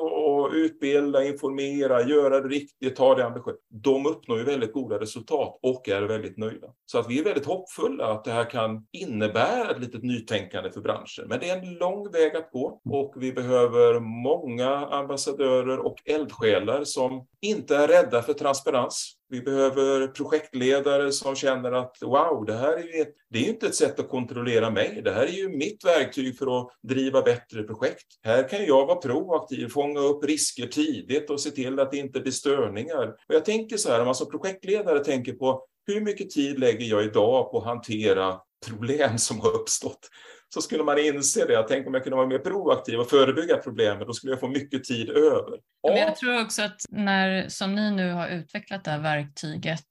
utbilda, 0.47 1.23
informera, 1.23 2.03
göra 2.03 2.41
det 2.41 2.47
riktigt, 2.47 2.95
ta 2.95 3.15
det 3.15 3.25
ambitiöst. 3.25 3.59
De 3.69 4.05
uppnår 4.05 4.37
ju 4.37 4.43
väldigt 4.43 4.73
goda 4.73 4.99
resultat 4.99 5.59
och 5.63 5.89
är 5.89 6.01
väldigt 6.01 6.37
nöjda. 6.37 6.67
Så 6.85 6.99
att 6.99 7.09
vi 7.09 7.19
är 7.19 7.23
väldigt 7.23 7.45
hoppfulla 7.45 8.05
att 8.05 8.23
det 8.23 8.31
här 8.31 8.49
kan 8.49 8.87
innebära 8.91 9.71
ett 9.71 9.79
litet 9.79 10.03
nytänkande 10.03 10.71
för 10.71 10.81
branschen. 10.81 11.25
Men 11.27 11.39
det 11.39 11.49
är 11.49 11.57
en 11.57 11.73
lång 11.73 12.11
väg 12.11 12.35
att 12.35 12.51
gå 12.51 12.81
och 12.89 13.13
vi 13.17 13.33
behöver 13.33 13.99
många 13.99 14.69
ambassadörer 14.69 15.79
och 15.79 15.97
eldsjälar 16.05 16.83
som 16.83 17.27
inte 17.41 17.75
är 17.75 17.87
rädda 17.87 18.21
för 18.21 18.33
transparens. 18.33 19.18
Vi 19.31 19.41
behöver 19.41 20.07
projektledare 20.07 21.11
som 21.11 21.35
känner 21.35 21.71
att 21.71 21.97
wow, 22.01 22.45
det 22.45 22.53
här 22.53 22.73
är 22.73 22.97
ju, 22.97 23.05
det 23.29 23.39
är 23.39 23.49
inte 23.49 23.67
ett 23.67 23.75
sätt 23.75 23.99
att 23.99 24.09
kontrollera 24.09 24.69
mig. 24.69 25.01
Det 25.03 25.11
här 25.11 25.23
är 25.23 25.31
ju 25.31 25.49
mitt 25.49 25.85
verktyg 25.85 26.37
för 26.37 26.59
att 26.59 26.67
driva 26.83 27.21
bättre 27.21 27.63
projekt. 27.63 28.05
Här 28.23 28.49
kan 28.49 28.65
jag 28.65 28.85
vara 28.85 28.95
proaktiv, 28.95 29.67
fånga 29.67 29.99
upp 29.99 30.23
risker 30.23 30.67
tidigt 30.67 31.29
och 31.29 31.41
se 31.41 31.51
till 31.51 31.79
att 31.79 31.91
det 31.91 31.97
inte 31.97 32.19
blir 32.19 32.31
störningar. 32.31 33.07
Och 33.07 33.35
jag 33.35 33.45
tänker 33.45 33.77
så 33.77 33.89
här, 33.89 33.99
om 33.99 34.05
man 34.05 34.15
som 34.15 34.29
projektledare 34.29 35.03
tänker 35.03 35.33
på 35.33 35.65
hur 35.87 36.01
mycket 36.01 36.29
tid 36.29 36.59
lägger 36.59 36.85
jag 36.85 37.03
idag 37.03 37.51
på 37.51 37.57
att 37.57 37.65
hantera 37.65 38.39
problem 38.67 39.17
som 39.17 39.39
har 39.39 39.55
uppstått 39.55 40.09
så 40.53 40.61
skulle 40.61 40.83
man 40.83 40.99
inse 40.99 41.45
det. 41.45 41.65
Tänk 41.67 41.87
om 41.87 41.93
jag 41.93 42.03
kunde 42.03 42.17
vara 42.17 42.27
mer 42.27 42.39
proaktiv 42.39 42.99
och 42.99 43.09
förebygga 43.09 43.57
problemen, 43.57 44.07
då 44.07 44.13
skulle 44.13 44.33
jag 44.33 44.39
få 44.39 44.47
mycket 44.47 44.83
tid 44.83 45.09
över. 45.09 45.59
Men 45.87 45.97
jag 45.97 46.15
tror 46.15 46.41
också 46.41 46.61
att 46.61 46.81
när, 46.89 47.47
som 47.47 47.75
ni 47.75 47.91
nu 47.91 48.11
har 48.11 48.27
utvecklat 48.27 48.83
det 48.83 48.91
här 48.91 48.99
verktyget 48.99 49.87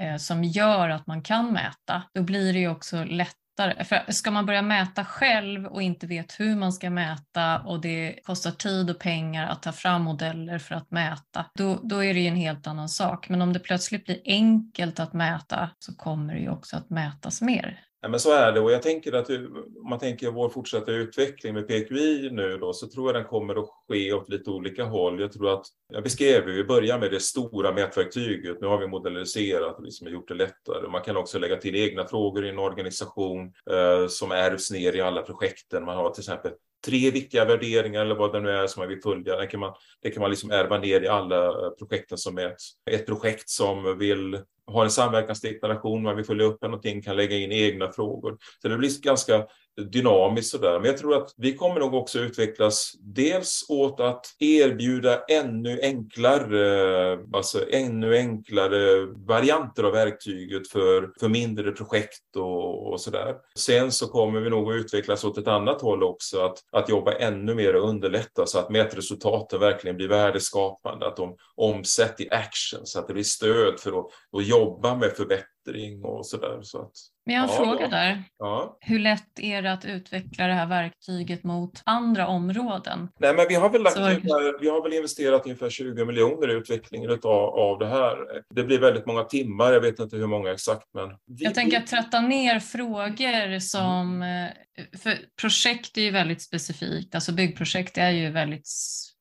eh, 0.00 0.16
som 0.16 0.44
gör 0.44 0.88
att 0.88 1.06
man 1.06 1.22
kan 1.22 1.52
mäta, 1.52 2.02
då 2.14 2.22
blir 2.22 2.52
det 2.52 2.58
ju 2.58 2.70
också 2.70 3.04
lätt 3.04 3.36
för 3.56 4.12
ska 4.12 4.30
man 4.30 4.46
börja 4.46 4.62
mäta 4.62 5.04
själv 5.04 5.66
och 5.66 5.82
inte 5.82 6.06
vet 6.06 6.40
hur 6.40 6.56
man 6.56 6.72
ska 6.72 6.90
mäta 6.90 7.60
och 7.60 7.80
det 7.80 8.18
kostar 8.24 8.50
tid 8.50 8.90
och 8.90 8.98
pengar 8.98 9.48
att 9.48 9.62
ta 9.62 9.72
fram 9.72 10.02
modeller 10.02 10.58
för 10.58 10.74
att 10.74 10.90
mäta, 10.90 11.46
då, 11.54 11.80
då 11.82 12.04
är 12.04 12.14
det 12.14 12.20
ju 12.20 12.26
en 12.26 12.36
helt 12.36 12.66
annan 12.66 12.88
sak. 12.88 13.28
Men 13.28 13.42
om 13.42 13.52
det 13.52 13.58
plötsligt 13.58 14.04
blir 14.04 14.20
enkelt 14.24 15.00
att 15.00 15.12
mäta 15.12 15.70
så 15.78 15.94
kommer 15.94 16.34
det 16.34 16.40
ju 16.40 16.50
också 16.50 16.76
att 16.76 16.90
mätas 16.90 17.42
mer. 17.42 17.80
Ja, 18.04 18.08
men 18.08 18.20
så 18.20 18.32
är 18.32 18.52
det 18.52 18.60
och 18.60 18.72
jag 18.72 18.82
tänker 18.82 19.12
att 19.12 19.30
om 19.30 19.88
man 19.90 19.98
tänker 19.98 20.30
vår 20.30 20.48
fortsatta 20.48 20.92
utveckling 20.92 21.54
med 21.54 21.68
PQI 21.68 22.30
nu 22.32 22.58
då 22.58 22.72
så 22.72 22.86
tror 22.86 23.08
jag 23.08 23.14
den 23.14 23.28
kommer 23.28 23.54
att 23.54 23.68
ske 23.88 24.12
åt 24.12 24.28
lite 24.28 24.50
olika 24.50 24.84
håll. 24.84 25.20
Jag 25.20 25.32
tror 25.32 25.52
att, 25.52 25.66
jag 25.92 26.02
beskrev 26.02 26.48
ju, 26.48 26.54
vi 26.54 26.64
börjar 26.64 26.98
med 26.98 27.10
det 27.10 27.20
stora 27.20 27.72
mätverktyget, 27.72 28.60
nu 28.60 28.66
har 28.66 28.78
vi 28.78 28.86
modelliserat 28.86 29.78
och 29.78 29.84
liksom 29.84 30.08
gjort 30.08 30.28
det 30.28 30.34
lättare. 30.34 30.88
Man 30.88 31.02
kan 31.02 31.16
också 31.16 31.38
lägga 31.38 31.56
till 31.56 31.76
egna 31.76 32.06
frågor 32.06 32.46
i 32.46 32.48
en 32.48 32.58
organisation 32.58 33.52
eh, 33.70 34.06
som 34.08 34.32
ärvs 34.32 34.70
ner 34.70 34.96
i 34.96 35.00
alla 35.00 35.22
projekten. 35.22 35.84
Man 35.84 35.96
har 35.96 36.10
till 36.10 36.20
exempel 36.20 36.52
tre 36.86 37.10
viktiga 37.10 37.44
värderingar 37.44 38.00
eller 38.00 38.14
vad 38.14 38.32
det 38.32 38.40
nu 38.40 38.50
är 38.50 38.66
som 38.66 38.80
man 38.80 38.88
vill 38.88 39.02
följa. 39.02 39.36
Det 39.36 39.46
kan 39.46 39.60
man, 39.60 39.74
det 40.02 40.10
kan 40.10 40.20
man 40.20 40.30
liksom 40.30 40.50
ärva 40.50 40.78
ner 40.78 41.00
i 41.00 41.08
alla 41.08 41.46
eh, 41.46 41.70
projekten 41.78 42.18
som 42.18 42.34
mäts. 42.34 42.72
Ett 42.90 43.06
projekt 43.06 43.48
som 43.48 43.98
vill 43.98 44.38
har 44.66 44.84
en 44.84 44.90
samverkansdeklaration, 44.90 46.02
man 46.02 46.16
vill 46.16 46.24
följa 46.24 46.44
upp 46.44 46.62
någonting, 46.62 47.02
kan 47.02 47.16
lägga 47.16 47.36
in 47.36 47.52
egna 47.52 47.92
frågor. 47.92 48.38
Så 48.62 48.68
det 48.68 48.76
blir 48.76 49.02
ganska 49.02 49.46
dynamiskt 49.76 50.50
sådär. 50.50 50.80
Men 50.80 50.84
jag 50.84 50.98
tror 50.98 51.16
att 51.16 51.34
vi 51.36 51.56
kommer 51.56 51.80
nog 51.80 51.94
också 51.94 52.18
utvecklas 52.18 52.92
dels 53.00 53.66
åt 53.68 54.00
att 54.00 54.26
erbjuda 54.38 55.24
ännu 55.24 55.80
enklare, 55.82 57.18
alltså 57.32 57.70
ännu 57.70 58.16
enklare 58.16 59.06
varianter 59.06 59.84
av 59.84 59.92
verktyget 59.92 60.68
för, 60.68 61.12
för 61.20 61.28
mindre 61.28 61.72
projekt 61.72 62.36
och, 62.36 62.92
och 62.92 63.00
sådär. 63.00 63.34
Sen 63.58 63.92
så 63.92 64.06
kommer 64.06 64.40
vi 64.40 64.50
nog 64.50 64.72
att 64.72 64.76
utvecklas 64.76 65.24
åt 65.24 65.38
ett 65.38 65.48
annat 65.48 65.82
håll 65.82 66.02
också, 66.02 66.40
att, 66.40 66.58
att 66.72 66.88
jobba 66.88 67.12
ännu 67.12 67.54
mer 67.54 67.76
och 67.76 67.88
underlätta 67.88 68.46
så 68.46 68.58
att 68.58 68.70
mätresultaten 68.70 69.60
verkligen 69.60 69.96
blir 69.96 70.08
värdeskapande, 70.08 71.06
att 71.06 71.16
de 71.16 71.36
omsätts 71.54 72.20
i 72.20 72.30
action, 72.30 72.86
så 72.86 72.98
att 72.98 73.06
det 73.06 73.14
blir 73.14 73.24
stöd 73.24 73.80
för 73.80 74.00
att, 74.00 74.06
att 74.32 74.46
jobba 74.46 74.94
med 74.94 75.16
förbättring 75.64 76.04
och 76.04 76.26
sådär. 76.26 76.58
Så 76.62 76.82
att, 76.82 76.92
men 77.26 77.34
jag 77.34 77.42
har 77.42 77.48
en 77.48 77.54
Ja, 77.54 77.64
fråga 77.64 77.88
där. 77.88 78.22
ja. 78.38 78.76
Hur 78.80 78.98
lätt 78.98 79.38
är 79.40 79.62
det 79.62 79.72
att 79.72 79.84
utveckla 79.84 80.46
det 80.46 80.52
här 80.54 80.66
verktyget 80.66 81.44
mot 81.44 81.82
andra 81.84 82.26
områden? 82.26 83.08
Nej, 83.20 83.34
men 83.34 83.46
vi 83.48 83.54
har 83.54 83.70
väl, 83.70 83.82
lagt 83.82 83.96
Så- 83.96 84.02
ungefär, 84.02 84.60
vi 84.60 84.68
har 84.68 84.82
väl 84.82 84.92
investerat 84.92 85.44
ungefär 85.44 85.70
20 85.70 86.04
miljoner 86.04 86.50
i 86.50 86.52
utvecklingen 86.52 87.10
av, 87.10 87.26
av 87.58 87.78
det 87.78 87.86
här. 87.88 88.16
Det 88.54 88.64
blir 88.64 88.78
väldigt 88.78 89.06
många 89.06 89.24
timmar, 89.24 89.72
jag 89.72 89.80
vet 89.80 89.98
inte 89.98 90.16
hur 90.16 90.26
många 90.26 90.52
exakt, 90.52 90.88
men... 90.94 91.08
Vi, 91.08 91.44
Jag 91.44 91.54
tänker 91.54 91.78
att 91.78 91.86
tratta 91.86 92.20
ner 92.20 92.58
frågor 92.60 93.58
som... 93.58 94.22
Eh, 94.22 94.50
För 94.98 95.18
projekt 95.40 95.96
är 95.96 96.02
ju 96.02 96.10
väldigt 96.10 96.42
specifikt, 96.42 97.14
alltså 97.14 97.32
byggprojekt 97.32 97.98
är 97.98 98.10
ju 98.10 98.30
väldigt 98.30 98.66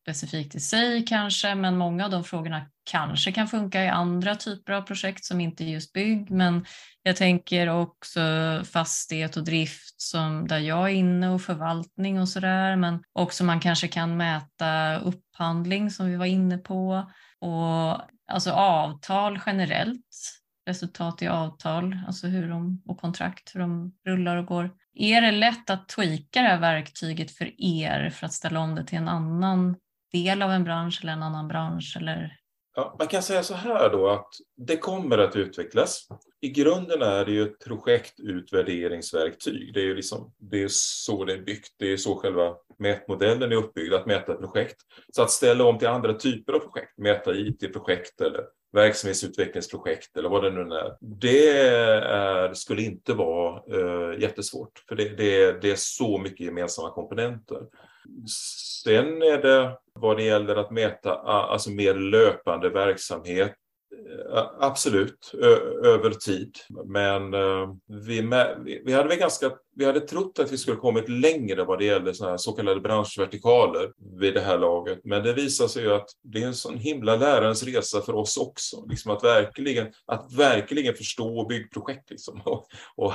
specifikt 0.03 0.55
i 0.55 0.59
sig 0.59 1.05
kanske, 1.05 1.55
men 1.55 1.77
många 1.77 2.05
av 2.05 2.11
de 2.11 2.23
frågorna 2.23 2.65
kanske 2.83 3.31
kan 3.31 3.47
funka 3.47 3.83
i 3.83 3.87
andra 3.87 4.35
typer 4.35 4.73
av 4.73 4.81
projekt 4.81 5.25
som 5.25 5.41
inte 5.41 5.63
är 5.63 5.67
just 5.67 5.93
bygg, 5.93 6.31
men 6.31 6.65
jag 7.03 7.15
tänker 7.15 7.67
också 7.67 8.21
fastighet 8.71 9.37
och 9.37 9.43
drift 9.43 10.01
som 10.01 10.47
där 10.47 10.59
jag 10.59 10.89
är 10.89 10.93
inne 10.93 11.29
och 11.29 11.41
förvaltning 11.41 12.21
och 12.21 12.29
sådär, 12.29 12.75
men 12.75 13.03
också 13.13 13.43
man 13.43 13.59
kanske 13.59 13.87
kan 13.87 14.17
mäta 14.17 14.97
upphandling 14.97 15.91
som 15.91 16.09
vi 16.09 16.15
var 16.15 16.25
inne 16.25 16.57
på. 16.57 17.11
Och 17.39 18.01
alltså 18.31 18.51
avtal 18.51 19.39
generellt 19.45 20.39
resultat 20.67 21.21
i 21.21 21.27
avtal, 21.27 21.99
alltså 22.07 22.27
hur 22.27 22.49
de, 22.49 22.81
och 22.85 23.01
kontrakt, 23.01 23.55
hur 23.55 23.59
de 23.59 23.93
rullar 24.05 24.37
och 24.37 24.45
går. 24.45 24.71
Är 24.95 25.21
det 25.21 25.31
lätt 25.31 25.69
att 25.69 25.89
tweaka 25.89 26.41
det 26.41 26.47
här 26.47 26.59
verktyget 26.59 27.31
för 27.31 27.61
er 27.61 28.09
för 28.09 28.25
att 28.25 28.33
ställa 28.33 28.59
om 28.59 28.75
det 28.75 28.85
till 28.85 28.97
en 28.97 29.07
annan 29.07 29.75
del 30.13 30.41
av 30.41 30.51
en 30.51 30.63
bransch 30.63 30.99
eller 31.01 31.13
en 31.13 31.23
annan 31.23 31.47
bransch? 31.47 31.97
Eller? 31.99 32.37
Ja, 32.75 32.95
man 32.99 33.07
kan 33.07 33.23
säga 33.23 33.43
så 33.43 33.53
här 33.53 33.89
då 33.89 34.09
att 34.09 34.29
det 34.57 34.77
kommer 34.77 35.17
att 35.17 35.35
utvecklas. 35.35 36.07
I 36.41 36.49
grunden 36.49 37.01
är 37.01 37.25
det 37.25 37.31
ju 37.31 37.43
ett 37.43 37.65
projektutvärderingsverktyg. 37.65 39.73
Det 39.73 39.79
är 39.79 39.85
ju 39.85 39.95
liksom, 39.95 40.33
det 40.37 40.63
är 40.63 40.67
så 40.71 41.25
det 41.25 41.33
är 41.33 41.41
byggt. 41.41 41.75
Det 41.79 41.93
är 41.93 41.97
så 41.97 42.15
själva 42.15 42.53
mätmodellen 42.79 43.51
är 43.51 43.55
uppbyggd, 43.55 43.93
att 43.93 44.05
mäta 44.05 44.33
projekt. 44.33 44.77
Så 45.13 45.21
att 45.21 45.31
ställa 45.31 45.63
om 45.63 45.79
till 45.79 45.87
andra 45.87 46.13
typer 46.13 46.53
av 46.53 46.59
projekt, 46.59 46.97
mäta 46.97 47.35
IT-projekt 47.35 48.21
eller 48.21 48.41
verksamhetsutvecklingsprojekt 48.73 50.17
eller 50.17 50.29
vad 50.29 50.43
det 50.43 50.51
nu 50.51 50.75
är. 50.75 50.97
Det 51.01 51.57
är, 51.57 52.53
skulle 52.53 52.81
inte 52.81 53.13
vara 53.13 53.55
eh, 53.55 54.21
jättesvårt, 54.21 54.83
för 54.87 54.95
det, 54.95 55.09
det, 55.09 55.61
det 55.61 55.71
är 55.71 55.75
så 55.75 56.17
mycket 56.17 56.45
gemensamma 56.45 56.91
komponenter. 56.91 57.61
Sen 58.83 59.21
är 59.21 59.41
det 59.41 59.77
vad 59.93 60.17
det 60.17 60.23
gäller 60.23 60.55
att 60.55 60.71
mäta 60.71 61.15
alltså 61.15 61.69
mer 61.69 61.95
löpande 61.95 62.69
verksamhet 62.69 63.53
eh, 64.33 64.43
Absolut, 64.59 65.31
över 65.83 66.09
tid. 66.09 66.57
Men 66.85 67.33
eh, 67.33 67.73
vi, 68.05 68.21
vi, 68.85 68.93
hade 68.93 69.09
väl 69.09 69.17
ganska, 69.17 69.51
vi 69.75 69.85
hade 69.85 69.99
trott 69.99 70.39
att 70.39 70.51
vi 70.51 70.57
skulle 70.57 70.77
kommit 70.77 71.09
längre 71.09 71.63
vad 71.63 71.79
det 71.79 71.85
gäller 71.85 72.13
såna 72.13 72.29
här 72.29 72.37
så 72.37 72.51
kallade 72.51 72.81
branschvertikaler 72.81 73.91
vid 74.19 74.33
det 74.33 74.41
här 74.41 74.57
laget. 74.57 74.99
Men 75.03 75.23
det 75.23 75.33
visar 75.33 75.67
sig 75.67 75.83
ju 75.83 75.93
att 75.93 76.09
det 76.23 76.43
är 76.43 76.47
en 76.47 76.55
sån 76.55 76.77
himla 76.77 77.15
lärarens 77.15 77.63
resa 77.63 78.01
för 78.01 78.15
oss 78.15 78.37
också. 78.37 78.85
Liksom 78.89 79.11
att, 79.11 79.23
verkligen, 79.23 79.87
att 80.05 80.33
verkligen 80.33 80.95
förstå 80.95 81.45
byggprojekt. 81.45 82.09
Liksom. 82.09 82.41
Och, 82.45 82.67
och 82.95 83.13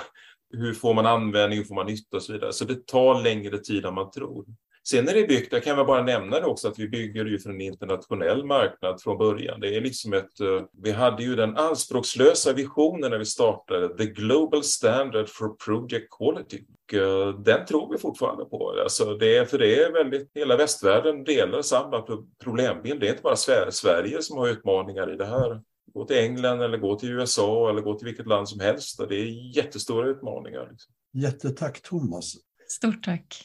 hur 0.50 0.74
får 0.74 0.94
man 0.94 1.06
användning, 1.06 1.58
hur 1.58 1.64
får 1.64 1.74
man 1.74 1.86
nytta 1.86 2.16
och 2.16 2.22
så 2.22 2.32
vidare. 2.32 2.52
Så 2.52 2.64
det 2.64 2.86
tar 2.86 3.22
längre 3.22 3.58
tid 3.58 3.84
än 3.84 3.94
man 3.94 4.10
tror. 4.10 4.44
Sen 4.90 5.08
är 5.08 5.14
det 5.14 5.26
byggt, 5.28 5.52
jag 5.52 5.62
kan 5.64 5.76
väl 5.76 5.86
bara 5.86 6.02
nämna 6.02 6.40
det 6.40 6.46
också, 6.46 6.68
att 6.68 6.78
vi 6.78 6.88
bygger 6.88 7.24
ju 7.24 7.38
för 7.38 7.50
en 7.50 7.60
internationell 7.60 8.44
marknad 8.44 9.02
från 9.02 9.18
början. 9.18 9.60
Det 9.60 9.76
är 9.76 9.80
liksom 9.80 10.12
ett, 10.12 10.40
eh, 10.40 10.62
vi 10.82 10.90
hade 10.92 11.22
ju 11.22 11.36
den 11.36 11.56
anspråkslösa 11.56 12.52
visionen 12.52 13.10
när 13.10 13.18
vi 13.18 13.24
startade, 13.24 13.96
the 13.96 14.04
global 14.06 14.62
standard 14.64 15.28
for 15.28 15.48
project 15.48 16.06
quality. 16.18 16.58
Och, 16.88 16.94
eh, 16.94 17.38
Den 17.40 17.66
tror 17.66 17.92
vi 17.92 17.98
fortfarande 17.98 18.44
på. 18.44 18.74
Alltså 18.82 19.14
det 19.14 19.36
är, 19.36 19.44
för 19.44 19.58
det 19.58 19.82
är 19.82 19.92
väldigt, 19.92 20.30
hela 20.34 20.56
västvärlden 20.56 21.24
delar 21.24 21.62
samma 21.62 22.02
pro- 22.02 22.26
problembild. 22.44 23.00
Det 23.00 23.06
är 23.06 23.10
inte 23.10 23.22
bara 23.22 23.34
Sver- 23.36 23.70
Sverige 23.70 24.22
som 24.22 24.38
har 24.38 24.48
utmaningar 24.48 25.14
i 25.14 25.16
det 25.16 25.26
här. 25.26 25.62
Gå 25.94 26.04
till 26.04 26.16
England 26.18 26.60
eller 26.62 26.78
gå 26.78 26.98
till 26.98 27.10
USA 27.12 27.70
eller 27.70 27.80
gå 27.80 27.94
till 27.94 28.06
vilket 28.06 28.26
land 28.26 28.48
som 28.48 28.60
helst. 28.60 29.00
Det 29.08 29.14
är 29.16 29.56
jättestora 29.56 30.08
utmaningar. 30.08 30.68
Liksom. 30.70 30.94
Jättetack 31.14 31.82
Thomas. 31.82 32.32
Stort 32.68 33.04
tack. 33.04 33.44